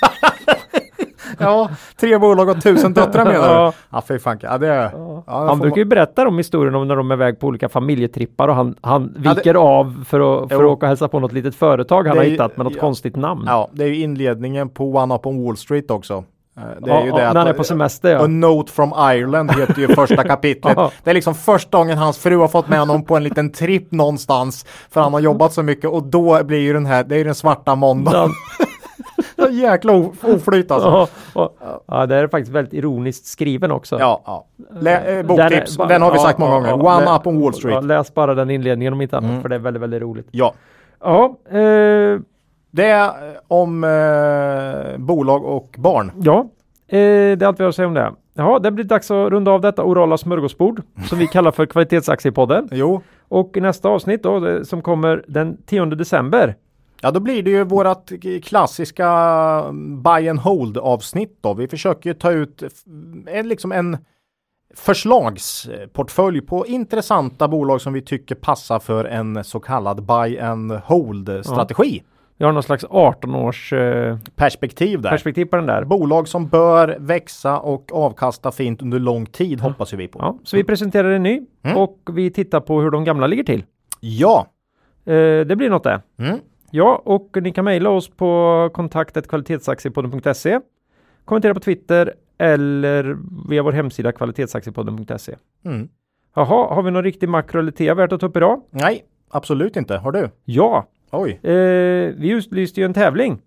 Ja, 1.39 1.69
tre 1.99 2.17
bolag 2.17 2.49
och 2.49 2.61
tusen 2.63 2.93
döttrar 2.93 3.25
menar 3.25 3.47
du? 3.47 3.53
Ja. 3.53 3.73
Ja, 3.91 4.01
fy 4.07 4.19
fan. 4.19 4.39
Ja, 4.41 4.57
det, 4.57 4.67
ja. 4.67 4.89
Ja, 5.27 5.47
Han 5.47 5.59
brukar 5.59 5.77
ju 5.77 5.85
berätta 5.85 6.27
om 6.27 6.37
historien 6.37 6.75
om 6.75 6.87
när 6.87 6.95
de 6.95 7.11
är 7.11 7.15
iväg 7.15 7.39
på 7.39 7.47
olika 7.47 7.69
familjetrippar 7.69 8.47
och 8.47 8.55
han, 8.55 8.75
han 8.81 9.13
Ja, 9.15 9.21
det- 9.29 9.35
viker 9.35 9.55
av 9.55 10.03
för 10.07 10.43
att, 10.43 10.49
för 10.49 10.55
att 10.63 10.69
åka 10.71 10.85
och 10.85 10.87
hälsa 10.87 11.07
på 11.07 11.19
något 11.19 11.31
litet 11.33 11.55
företag 11.55 12.07
han 12.07 12.17
har 12.17 12.23
ju- 12.23 12.29
hittat 12.31 12.57
med 12.57 12.63
något 12.65 12.79
konstigt 12.79 13.15
namn. 13.15 13.43
Ja, 13.47 13.67
det 13.71 13.83
är 13.83 13.87
ju 13.87 13.95
inledningen 14.01 14.69
på 14.69 14.93
One 14.95 15.15
Up 15.15 15.25
on 15.25 15.45
Wall 15.45 15.57
Street 15.57 15.91
också. 15.91 16.23
Eh, 16.57 16.63
Det 16.81 16.91
är 16.91 17.05
ju 17.05 17.11
det 17.11 17.17
när 17.17 17.35
han 17.35 17.47
är 17.47 17.53
på 17.53 17.63
semester 17.63 18.11
ja. 18.11 18.23
A 18.23 18.27
Note 18.27 18.71
from 18.71 18.93
Ireland 18.97 19.51
heter 19.51 19.79
ju 19.81 19.87
första 19.87 20.23
kapitlet. 20.27 20.77
Det 21.03 21.09
är 21.09 21.13
liksom 21.13 21.35
första 21.35 21.77
gången 21.77 21.97
hans 21.97 22.17
fru 22.17 22.37
har 22.37 22.47
fått 22.47 22.67
med 22.69 22.79
honom 22.79 23.03
på 23.05 23.17
en 23.17 23.23
liten 23.23 23.51
tripp 23.51 23.91
någonstans. 23.91 24.65
För 24.89 25.01
han 25.01 25.13
har 25.13 25.19
jobbat 25.19 25.53
så 25.53 25.63
mycket 25.63 25.89
och 25.89 26.03
då 26.03 26.43
blir 26.43 26.59
ju 26.59 26.73
den 26.73 26.85
här, 26.85 27.03
det 27.03 27.15
är 27.15 27.17
ju 27.17 27.23
den 27.23 27.35
svarta 27.35 27.75
måndagen. 27.75 28.29
Jäkla 29.51 29.93
oflyt 30.23 30.71
alltså. 30.71 30.89
Ja, 30.89 31.07
och, 31.43 31.57
ja, 31.87 32.05
det 32.05 32.15
är 32.15 32.27
faktiskt 32.27 32.51
väldigt 32.51 32.73
ironiskt 32.73 33.25
skriven 33.25 33.71
också. 33.71 33.99
Ja, 33.99 34.21
ja. 34.25 34.45
Lä, 34.79 35.13
Den 35.15 35.27
boktips, 35.27 35.79
är- 35.79 35.87
den, 35.87 36.01
har 36.01 36.11
vi 36.11 36.17
ja, 36.17 36.23
sagt 36.23 36.39
många 36.39 36.53
gånger. 36.71 36.73
One 36.85 37.05
lä- 37.05 37.15
Up 37.15 37.27
on 37.27 37.41
Wall 37.41 37.53
Street. 37.53 37.83
Läs 37.83 38.13
bara 38.13 38.33
den 38.35 38.49
inledningen 38.49 38.93
om 38.93 39.01
inte 39.01 39.17
annat 39.17 39.29
Mm. 39.29 39.41
för 39.41 39.49
det 39.49 39.55
är 39.55 39.59
väldigt, 39.59 39.81
väldigt 39.83 40.01
roligt. 40.01 40.27
Ja. 40.31 40.53
Ja, 41.03 41.35
eh, 41.49 42.19
Det 42.71 42.85
är 42.85 43.07
eh, 43.07 43.35
om 43.47 43.83
eh, 43.83 44.97
bolag 44.97 45.45
och 45.45 45.75
barn. 45.77 46.11
ja 46.21 46.39
eh, 46.87 46.97
det 46.97 47.41
är 47.41 47.45
allt 47.45 47.59
vi 47.59 47.63
har 47.63 47.69
att 47.69 47.75
säga 47.75 47.87
om 47.87 47.93
det. 47.93 48.11
Ja, 48.37 48.59
det 48.59 48.71
blir 48.71 48.85
dags 48.85 49.11
att 49.11 49.29
runda 49.31 49.51
av 49.51 49.61
detta 49.61 49.83
orala 49.83 50.17
smörgåsbord 50.17 50.81
som 51.09 51.17
vi 51.19 51.27
kallar 51.27 51.51
för 51.51 51.65
kvalitetsaktiepodden. 51.75 52.69
Jo. 52.71 53.01
Och 53.27 53.57
i 53.57 53.61
nästa 53.61 53.89
avsnitt 53.89 54.23
då, 54.23 54.63
som 54.65 54.81
kommer 54.81 55.23
den 55.27 55.57
10 55.65 55.85
december. 55.85 56.55
Ja, 57.05 57.11
då 57.11 57.19
blir 57.19 57.43
det 57.43 57.49
ju 57.49 57.63
vårat 57.63 58.11
klassiska 58.43 59.07
mm, 59.69 60.03
buy 60.03 60.29
and 60.29 60.39
hold 60.39 60.77
avsnitt 60.77 61.37
då. 61.41 61.53
Vi 61.53 61.67
försöker 61.67 62.09
ju 62.09 62.13
ta 62.13 62.31
ut 62.31 62.63
en, 63.27 63.47
liksom 63.47 63.71
en 63.71 63.97
förslagsportfölj 64.75 66.41
på 66.41 66.67
intressanta 66.67 67.47
bolag 67.47 67.81
som 67.81 67.93
vi 67.93 68.01
tycker 68.01 68.35
passar 68.35 68.79
för 68.79 69.05
en 69.05 69.43
så 69.43 69.59
kallad 69.59 70.03
buy 70.05 70.39
and 70.39 70.71
hold 70.71 71.45
strategi. 71.45 72.03
Vi 72.37 72.45
har 72.45 72.51
någon 72.51 72.63
slags 72.63 72.85
18 72.89 73.35
års 73.35 73.73
eh, 73.73 74.17
Perspektiv 74.35 75.01
där. 75.01 75.09
perspektiv 75.09 75.45
på 75.45 75.55
den 75.55 75.65
där. 75.65 75.83
bolag 75.83 76.27
som 76.27 76.47
bör 76.47 76.97
växa 76.99 77.59
och 77.59 77.93
avkasta 77.93 78.51
fint 78.51 78.81
under 78.81 78.99
lång 78.99 79.25
tid 79.25 79.59
hoppas 79.61 79.93
ju 79.93 79.97
vi 79.97 80.07
på. 80.07 80.19
Ja, 80.19 80.37
så 80.43 80.57
vi 80.57 80.63
presenterar 80.63 81.09
en 81.11 81.23
ny 81.23 81.41
Mm. 81.63 81.77
och 81.77 81.99
vi 82.13 82.31
tittar 82.31 82.59
på 82.59 82.81
hur 82.81 82.91
de 82.91 83.03
gamla 83.03 83.27
ligger 83.27 83.43
till. 83.43 83.63
Ja. 83.99 84.47
Eh, 85.05 85.13
det 85.45 85.55
blir 85.57 85.69
något 85.69 85.83
det. 85.83 86.01
Mm. 86.19 86.39
Ja, 86.71 87.01
och 87.05 87.37
ni 87.41 87.51
kan 87.51 87.65
mejla 87.65 87.89
oss 87.89 88.09
på 88.09 88.69
kontaktet 88.73 89.27
kvalitetsaktiepodden.se. 89.27 90.59
Kommentera 91.25 91.53
på 91.53 91.59
Twitter 91.59 92.13
eller 92.37 93.17
via 93.49 93.63
vår 93.63 93.71
hemsida 93.71 94.11
kvalitetsaktiepodden.se. 94.11 95.35
Mm. 95.65 95.89
Jaha, 96.35 96.75
har 96.75 96.83
vi 96.83 96.91
någon 96.91 97.03
riktig 97.03 97.29
makro 97.29 97.59
eller 97.59 97.71
tea 97.71 97.93
värt 97.95 98.11
att 98.11 98.19
ta 98.19 98.25
upp 98.25 98.37
idag? 98.37 98.61
Nej, 98.71 99.05
absolut 99.29 99.75
inte. 99.75 99.97
Har 99.97 100.11
du? 100.11 100.29
Ja, 100.45 100.87
Oj. 101.11 101.31
eh, 101.43 101.51
vi 102.17 102.29
utlyste 102.29 102.79
ju 102.81 102.85
en 102.85 102.93
tävling. 102.93 103.41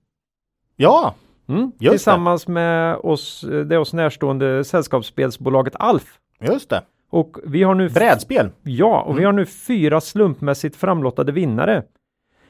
Ja, 0.76 1.14
Mm. 1.48 1.72
det. 1.78 1.90
Tillsammans 1.90 2.48
med 2.48 2.96
oss, 2.96 3.44
det 3.66 3.78
oss 3.78 3.92
närstående 3.92 4.64
sällskapsspelsbolaget 4.64 5.74
Alf. 5.78 6.18
just 6.40 6.70
det. 6.70 6.82
Och 7.10 7.36
vi 7.44 7.62
har 7.62 7.74
nu 7.74 7.88
Brädspel. 7.88 8.50
Ja, 8.62 9.02
och 9.02 9.18
vi 9.18 9.24
har 9.24 9.32
nu 9.32 9.46
fyra 9.46 10.00
slumpmässigt 10.00 10.76
framlottade 10.76 11.32
vinnare 11.32 11.82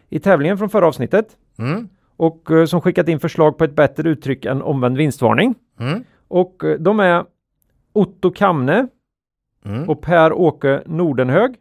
i 0.09 0.18
tävlingen 0.18 0.59
från 0.59 0.70
förra 0.70 0.86
avsnittet 0.86 1.36
Mm. 1.59 1.89
och 2.16 2.51
eh, 2.51 2.64
som 2.64 2.80
skickat 2.80 3.09
in 3.09 3.20
förslag 3.20 3.59
på 3.59 3.64
ett 3.64 3.74
bättre 3.76 4.09
uttryck 4.09 4.44
än 4.44 4.62
omvänd 4.62 4.97
vinstvarning. 4.97 5.55
Mm. 5.80 6.05
Och 6.28 6.64
eh, 6.64 6.78
de 6.78 7.01
är 7.01 7.24
Otto 7.93 8.30
Kamne 8.30 8.89
Mm. 9.64 9.89
och 9.89 10.01
Per-Åke 10.02 10.82
Nordenhög. 10.86 11.55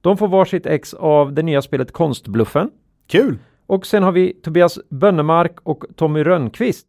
De 0.00 0.16
får 0.16 0.28
varsitt 0.28 0.66
ex 0.66 0.94
av 0.94 1.32
det 1.32 1.42
nya 1.42 1.62
spelet 1.62 1.92
Konstbluffen. 1.92 2.70
Kul. 3.06 3.38
Och 3.66 3.86
sen 3.86 4.02
har 4.02 4.12
vi 4.12 4.32
Tobias 4.42 4.78
Bönnemark 4.90 5.56
och 5.62 5.84
Tommy 5.96 6.22
Rönnqvist 6.24 6.86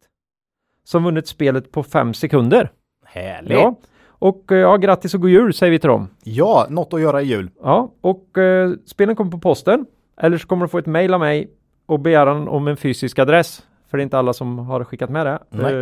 som 0.84 1.04
vunnit 1.04 1.26
spelet 1.28 1.72
på 1.72 1.82
fem 1.82 2.14
sekunder. 2.14 2.70
Härligt. 3.04 3.52
Ja. 3.52 3.74
Och 4.08 4.52
eh, 4.52 4.58
ja, 4.58 4.76
grattis 4.76 5.14
och 5.14 5.20
god 5.20 5.30
jul 5.30 5.54
säger 5.54 5.70
vi 5.70 5.78
till 5.78 5.88
dem. 5.88 6.08
Ja, 6.24 6.66
något 6.70 6.94
att 6.94 7.00
göra 7.00 7.22
i 7.22 7.24
jul. 7.24 7.50
Ja, 7.62 7.92
och 8.00 8.38
eh, 8.38 8.72
spelen 8.86 9.16
kommer 9.16 9.30
på 9.30 9.38
posten. 9.38 9.86
Eller 10.20 10.38
så 10.38 10.46
kommer 10.46 10.64
du 10.64 10.68
få 10.68 10.78
ett 10.78 10.86
mejl 10.86 11.14
av 11.14 11.20
mig 11.20 11.50
och 11.86 12.00
begäran 12.00 12.48
om 12.48 12.68
en 12.68 12.76
fysisk 12.76 13.18
adress. 13.18 13.62
För 13.90 13.98
det 13.98 14.00
är 14.00 14.04
inte 14.04 14.18
alla 14.18 14.32
som 14.32 14.58
har 14.58 14.84
skickat 14.84 15.10
med 15.10 15.26
det. 15.26 15.38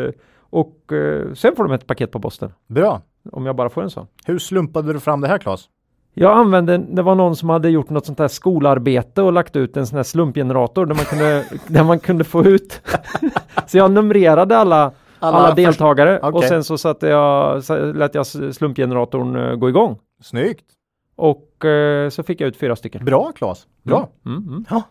Eh, 0.07 0.13
och 0.51 0.93
eh, 0.93 1.33
sen 1.33 1.57
får 1.57 1.65
de 1.65 1.73
ett 1.73 1.87
paket 1.87 2.11
på 2.11 2.21
posten. 2.21 2.53
Bra. 2.67 3.03
Om 3.33 3.47
jag 3.47 3.57
bara 3.57 3.69
får 3.69 3.83
en 3.83 3.91
sån. 3.91 4.07
Hur 4.27 4.39
slumpade 4.39 4.93
du 4.93 5.01
fram 5.01 5.21
det 5.21 5.29
här 5.29 5.39
Claes? 5.39 5.69
Jag 6.15 6.37
använde, 6.39 6.79
det 6.79 7.03
var 7.03 7.15
någon 7.15 7.37
som 7.37 7.49
hade 7.51 7.71
gjort 7.71 7.91
något 7.91 8.07
sånt 8.07 8.19
här 8.19 8.29
skolarbete 8.29 9.23
och 9.23 9.33
lagt 9.33 9.57
ut 9.57 9.77
en 9.77 9.87
sån 9.87 9.97
här 9.97 10.03
slumpgenerator 10.03 10.87
där 10.87 10.95
man 10.95 11.05
kunde, 11.05 11.45
där 11.67 11.85
man 11.85 11.99
kunde 11.99 12.25
få 12.25 12.45
ut. 12.45 12.81
så 13.67 13.79
jag 13.79 13.91
numrerade 13.91 14.57
alla, 14.57 14.93
alla, 15.19 15.47
först- 15.47 15.57
deltagare 15.57 16.19
och 16.19 16.35
Okej. 16.35 16.49
sen 16.49 16.65
så 16.65 16.79
satte 16.79 17.07
jag, 17.09 17.65
så 17.65 17.93
lät 17.93 18.15
jag 18.15 18.27
slumpgeneratorn 18.27 19.37
eh, 19.37 19.55
gå 19.55 19.69
igång. 19.69 19.99
Snyggt. 20.23 20.65
Och 21.17 21.65
eh, 21.65 22.09
så 22.09 22.23
fick 22.23 22.41
jag 22.41 22.49
ut 22.49 22.57
fyra 22.57 22.77
stycken. 22.77 23.05
Bra 23.05 23.33
Claes. 23.33 23.67
Bra. 23.83 24.09
Mm, 24.27 24.39
mm. 24.49 24.65
Ja. 24.71 24.83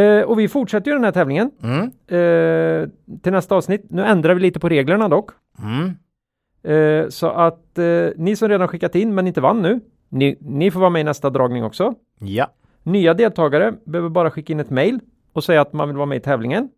Eh, 0.00 0.22
och 0.22 0.38
vi 0.38 0.48
fortsätter 0.48 0.90
ju 0.90 0.94
den 0.94 1.04
här 1.04 1.12
tävlingen 1.12 1.50
Mm. 1.62 1.80
eh, 2.06 2.88
till 3.22 3.32
nästa 3.32 3.54
avsnitt. 3.56 3.82
Nu 3.90 4.04
ändrar 4.04 4.34
vi 4.34 4.40
lite 4.40 4.60
på 4.60 4.68
reglerna 4.68 5.08
dock. 5.08 5.30
Mm. 5.58 5.90
Eh, 6.62 7.08
så 7.08 7.26
att 7.28 7.78
eh, 7.78 8.08
ni 8.16 8.36
som 8.36 8.48
redan 8.48 8.68
skickat 8.68 8.94
in 8.94 9.14
men 9.14 9.26
inte 9.26 9.40
vann 9.40 9.62
nu, 9.62 9.80
ni, 10.08 10.36
ni 10.40 10.70
får 10.70 10.80
vara 10.80 10.90
med 10.90 11.00
i 11.00 11.04
nästa 11.04 11.30
dragning 11.30 11.64
också. 11.64 11.94
Ja. 12.18 12.46
Nya 12.82 13.14
deltagare 13.14 13.74
behöver 13.84 14.08
bara 14.08 14.30
skicka 14.30 14.52
in 14.52 14.60
ett 14.60 14.70
mail 14.70 15.00
och 15.32 15.44
säga 15.44 15.60
att 15.60 15.72
man 15.72 15.88
vill 15.88 15.96
vara 15.96 16.06
med 16.06 16.16
i 16.16 16.20
tävlingen. 16.20 16.68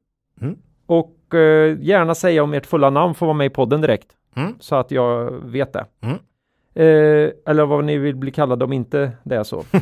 Mm. 0.40 0.56
Och 0.86 1.34
eh, 1.34 1.78
gärna 1.80 2.14
säga 2.14 2.42
om 2.42 2.54
ert 2.54 2.66
fulla 2.66 2.90
namn 2.90 3.14
får 3.14 3.26
vara 3.26 3.36
med 3.36 3.46
i 3.46 3.50
podden 3.50 3.80
direkt. 3.80 4.08
Mm. 4.36 4.54
Så 4.60 4.76
att 4.76 4.90
jag 4.90 5.30
vet 5.30 5.72
det. 5.72 5.86
Eh, 6.74 7.30
eller 7.46 7.66
vad 7.66 7.84
ni 7.84 7.98
vill 7.98 8.16
bli 8.16 8.30
kallade 8.30 8.64
om 8.64 8.72
inte 8.72 9.12
det 9.22 9.36
är 9.36 9.42
så. 9.44 9.64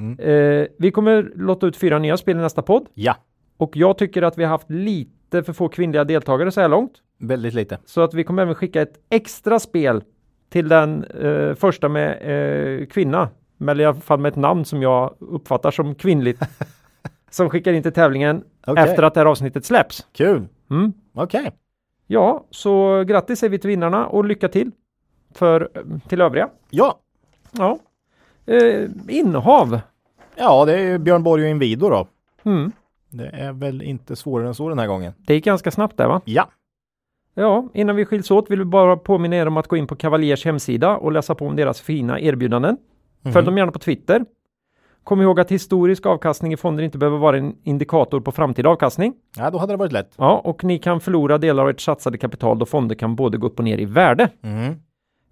Mm. 0.00 0.18
eh, 0.18 0.66
vi 0.78 0.90
kommer 0.90 1.32
låta 1.36 1.66
ut 1.66 1.76
fyra 1.76 1.98
nya 1.98 2.16
spel 2.16 2.36
i 2.36 2.40
nästa 2.40 2.62
podd. 2.62 2.86
Ja. 2.94 3.16
Och 3.56 3.76
jag 3.76 3.98
tycker 3.98 4.22
att 4.22 4.38
vi 4.38 4.44
har 4.44 4.50
haft 4.50 4.70
lite 4.70 5.42
för 5.42 5.52
få 5.52 5.68
kvinnliga 5.68 6.04
deltagare 6.04 6.50
så 6.50 6.60
här 6.60 6.68
långt. 6.68 6.92
Väldigt 7.18 7.54
lite. 7.54 7.78
Så 7.84 8.00
att 8.00 8.14
vi 8.14 8.24
kommer 8.24 8.42
även 8.42 8.54
skicka 8.54 8.82
ett 8.82 8.94
extra 9.10 9.58
spel 9.58 10.02
till 10.50 10.68
den 10.68 11.04
eh, 11.04 11.54
första 11.54 11.88
med 11.88 12.18
eh, 12.80 12.86
kvinna. 12.86 13.28
Eller 13.60 13.84
i 13.84 13.86
alla 13.86 14.00
fall 14.00 14.18
med 14.20 14.28
ett 14.30 14.36
namn 14.36 14.64
som 14.64 14.82
jag 14.82 15.14
uppfattar 15.18 15.70
som 15.70 15.94
kvinnligt. 15.94 16.42
som 17.30 17.50
skickar 17.50 17.72
in 17.72 17.82
till 17.82 17.92
tävlingen 17.92 18.44
Okej. 18.66 18.84
efter 18.84 19.02
att 19.02 19.14
det 19.14 19.20
här 19.20 19.26
avsnittet 19.26 19.64
släpps. 19.64 20.06
Kul. 20.12 20.46
Mm. 20.70 20.92
Okej. 21.14 21.50
Ja, 22.06 22.46
så 22.50 23.04
grattis 23.04 23.38
säger 23.38 23.50
vi 23.50 23.58
till 23.58 23.70
vinnarna 23.70 24.06
och 24.06 24.24
lycka 24.24 24.48
till 24.48 24.70
för, 25.34 25.70
till 26.08 26.20
övriga. 26.20 26.48
Ja. 26.70 26.98
Ja. 27.52 27.78
Eh, 28.46 28.88
innehav. 29.08 29.80
Ja, 30.36 30.64
det 30.64 30.80
är 30.80 30.98
Björn 30.98 31.22
Borg 31.22 31.44
och 31.44 31.50
Inwido 31.50 31.88
då. 31.88 32.06
Mm. 32.44 32.72
Det 33.10 33.26
är 33.26 33.52
väl 33.52 33.82
inte 33.82 34.16
svårare 34.16 34.48
än 34.48 34.54
så 34.54 34.68
den 34.68 34.78
här 34.78 34.86
gången. 34.86 35.12
Det 35.18 35.34
gick 35.34 35.44
ganska 35.44 35.70
snabbt 35.70 35.96
där 35.96 36.08
va? 36.08 36.20
Ja. 36.24 36.48
Ja, 37.34 37.68
innan 37.74 37.96
vi 37.96 38.04
skiljs 38.04 38.30
åt 38.30 38.50
vill 38.50 38.58
vi 38.58 38.64
bara 38.64 38.96
påminna 38.96 39.36
er 39.36 39.46
om 39.46 39.56
att 39.56 39.68
gå 39.68 39.76
in 39.76 39.86
på 39.86 39.96
Cavaliers 39.96 40.44
hemsida 40.44 40.96
och 40.96 41.12
läsa 41.12 41.34
på 41.34 41.46
om 41.46 41.56
deras 41.56 41.80
fina 41.80 42.20
erbjudanden. 42.20 42.76
Följ 43.32 43.46
dem 43.46 43.58
gärna 43.58 43.72
på 43.72 43.78
Twitter. 43.78 44.24
Kom 45.04 45.22
ihåg 45.22 45.40
att 45.40 45.50
historisk 45.50 46.06
avkastning 46.06 46.52
i 46.52 46.56
fonder 46.56 46.84
inte 46.84 46.98
behöver 46.98 47.18
vara 47.18 47.38
en 47.38 47.56
indikator 47.62 48.20
på 48.20 48.32
framtida 48.32 48.68
avkastning. 48.68 49.14
Ja, 49.36 49.50
då 49.50 49.58
hade 49.58 49.72
det 49.72 49.76
varit 49.76 49.92
lätt. 49.92 50.14
Ja, 50.16 50.40
och 50.44 50.64
ni 50.64 50.78
kan 50.78 51.00
förlora 51.00 51.38
delar 51.38 51.62
av 51.62 51.68
ert 51.68 51.80
satsade 51.80 52.18
kapital 52.18 52.58
då 52.58 52.66
fonder 52.66 52.94
kan 52.94 53.16
både 53.16 53.38
gå 53.38 53.46
upp 53.46 53.58
och 53.58 53.64
ner 53.64 53.78
i 53.78 53.84
värde. 53.84 54.28
Mm. 54.42 54.74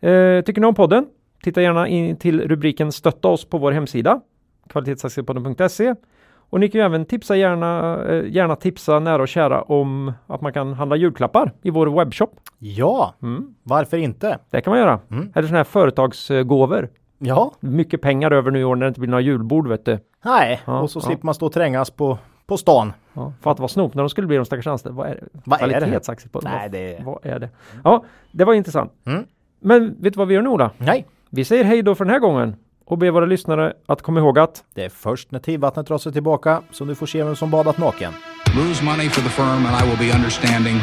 Eh, 0.01 0.41
tycker 0.45 0.61
ni 0.61 0.67
om 0.67 0.75
podden? 0.75 1.07
Titta 1.43 1.63
gärna 1.63 1.89
in 1.89 2.17
till 2.17 2.49
rubriken 2.49 2.93
Stötta 2.93 3.29
oss 3.29 3.45
på 3.45 3.59
vår 3.59 3.73
hemsida 3.73 4.21
kvalitetsaktiepodden.se 4.69 5.95
och 6.51 6.61
ni 6.61 6.69
kan 6.69 6.79
ju 6.81 6.85
även 6.85 7.05
tipsa 7.05 7.37
gärna, 7.37 8.03
eh, 8.09 8.25
gärna 8.31 8.57
tipsa 8.57 8.99
nära 8.99 9.23
och 9.23 9.29
kära 9.29 9.63
om 9.63 10.13
att 10.27 10.41
man 10.41 10.53
kan 10.53 10.73
handla 10.73 10.97
julklappar 10.97 11.53
i 11.63 11.71
vår 11.71 11.87
webbshop. 11.87 12.31
Ja, 12.59 13.15
Mm, 13.23 13.55
varför 13.63 13.97
inte? 13.97 14.39
det 14.51 14.61
kan 14.61 14.71
man 14.71 14.81
göra. 14.81 15.01
Mm. 15.11 15.33
Eller 15.35 15.49
sådana 15.49 15.57
här 15.59 15.65
företagsgåvor. 15.65 16.89
Ja. 17.19 17.53
Mycket 17.61 18.03
pengar 18.03 18.31
över 18.31 18.51
nu 18.51 18.61
i 18.61 18.65
år 18.65 18.77
när 18.77 18.87
det 18.87 18.89
inte 18.89 19.01
blir 19.01 19.11
några 19.11 19.21
julbord 19.21 19.69
vet 19.69 19.85
du. 19.85 19.99
Nej, 20.25 20.61
Ja, 20.65 20.81
och 20.81 20.91
så 20.91 20.99
ja. 20.99 21.03
slipper 21.03 21.25
man 21.27 21.35
stå 21.35 21.47
och 21.47 21.53
trängas 21.53 21.91
på, 21.91 22.19
på 22.47 22.57
stan. 22.57 22.93
Ja, 23.13 23.33
för 23.43 23.51
att 23.51 23.59
vara 23.59 23.69
snop 23.69 23.95
när 23.95 24.03
de 24.03 24.09
skulle 24.11 24.27
bli 24.27 24.37
de 24.37 24.45
stackars 24.45 24.67
anställda. 24.67 24.97
Vad 24.99 25.07
är 25.11 25.15
det? 25.15 25.29
Vad 25.45 25.61
är 25.63 25.67
det? 25.81 25.87
Nej, 26.45 26.69
det 26.71 26.95
är... 26.97 27.05
Vad 27.05 27.27
är 27.27 27.39
det? 27.39 27.49
Ja, 27.85 28.05
det 28.33 28.45
var 28.45 28.55
intressant. 28.55 28.93
Mm. 29.07 29.25
Men 29.61 30.03
vet 30.03 30.13
du 30.13 30.19
vad 30.19 30.29
vi 30.29 30.35
gör 30.35 30.43
nu 30.43 30.49
Ola? 30.49 30.71
Nej, 30.79 31.07
Vi 31.31 31.45
säger 31.45 31.65
hej 31.65 31.83
då 31.83 31.95
för 31.95 32.05
den 32.05 32.13
här 32.13 32.21
gången 32.21 32.57
och 32.85 32.99
ber 32.99 33.11
våra 33.11 33.27
lyssnare 33.27 33.73
att 33.87 34.03
komma 34.03 34.21
ihåg 34.21 34.39
att 34.39 34.65
det 34.75 34.85
är 34.85 34.89
först 34.89 35.31
när 35.31 35.39
tidvattnet 35.39 35.87
drar 35.87 35.99
sig 35.99 36.13
tillbaka 36.13 36.63
som 36.71 36.89
du 36.89 36.95
får 36.95 37.07
se 37.07 37.25
vem 37.25 37.37
som 37.37 37.51
badat 37.51 37.79
naken. 37.79 38.13
Lose 38.57 38.85
money 38.85 39.09
for 39.09 39.23
the 39.23 39.29
firm 39.29 39.67
and 39.67 39.75
I 39.85 39.91
will 39.91 40.09
be 40.09 40.17
understanding. 40.17 40.77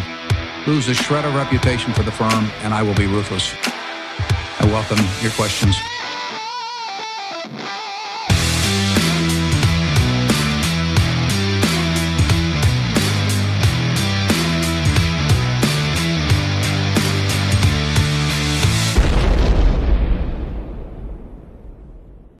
Lose 0.68 0.91
a 0.91 0.93
shred 0.93 1.26
of 1.26 1.35
reputation 1.35 1.93
for 1.93 2.03
the 2.03 2.11
firm 2.11 2.43
and 2.64 2.73
I 2.73 2.88
will 2.88 2.97
be 2.97 3.15
ruthless. 3.18 3.53
I 4.61 4.65
welcome 4.68 5.02
your 5.23 5.34
questions. 5.41 5.94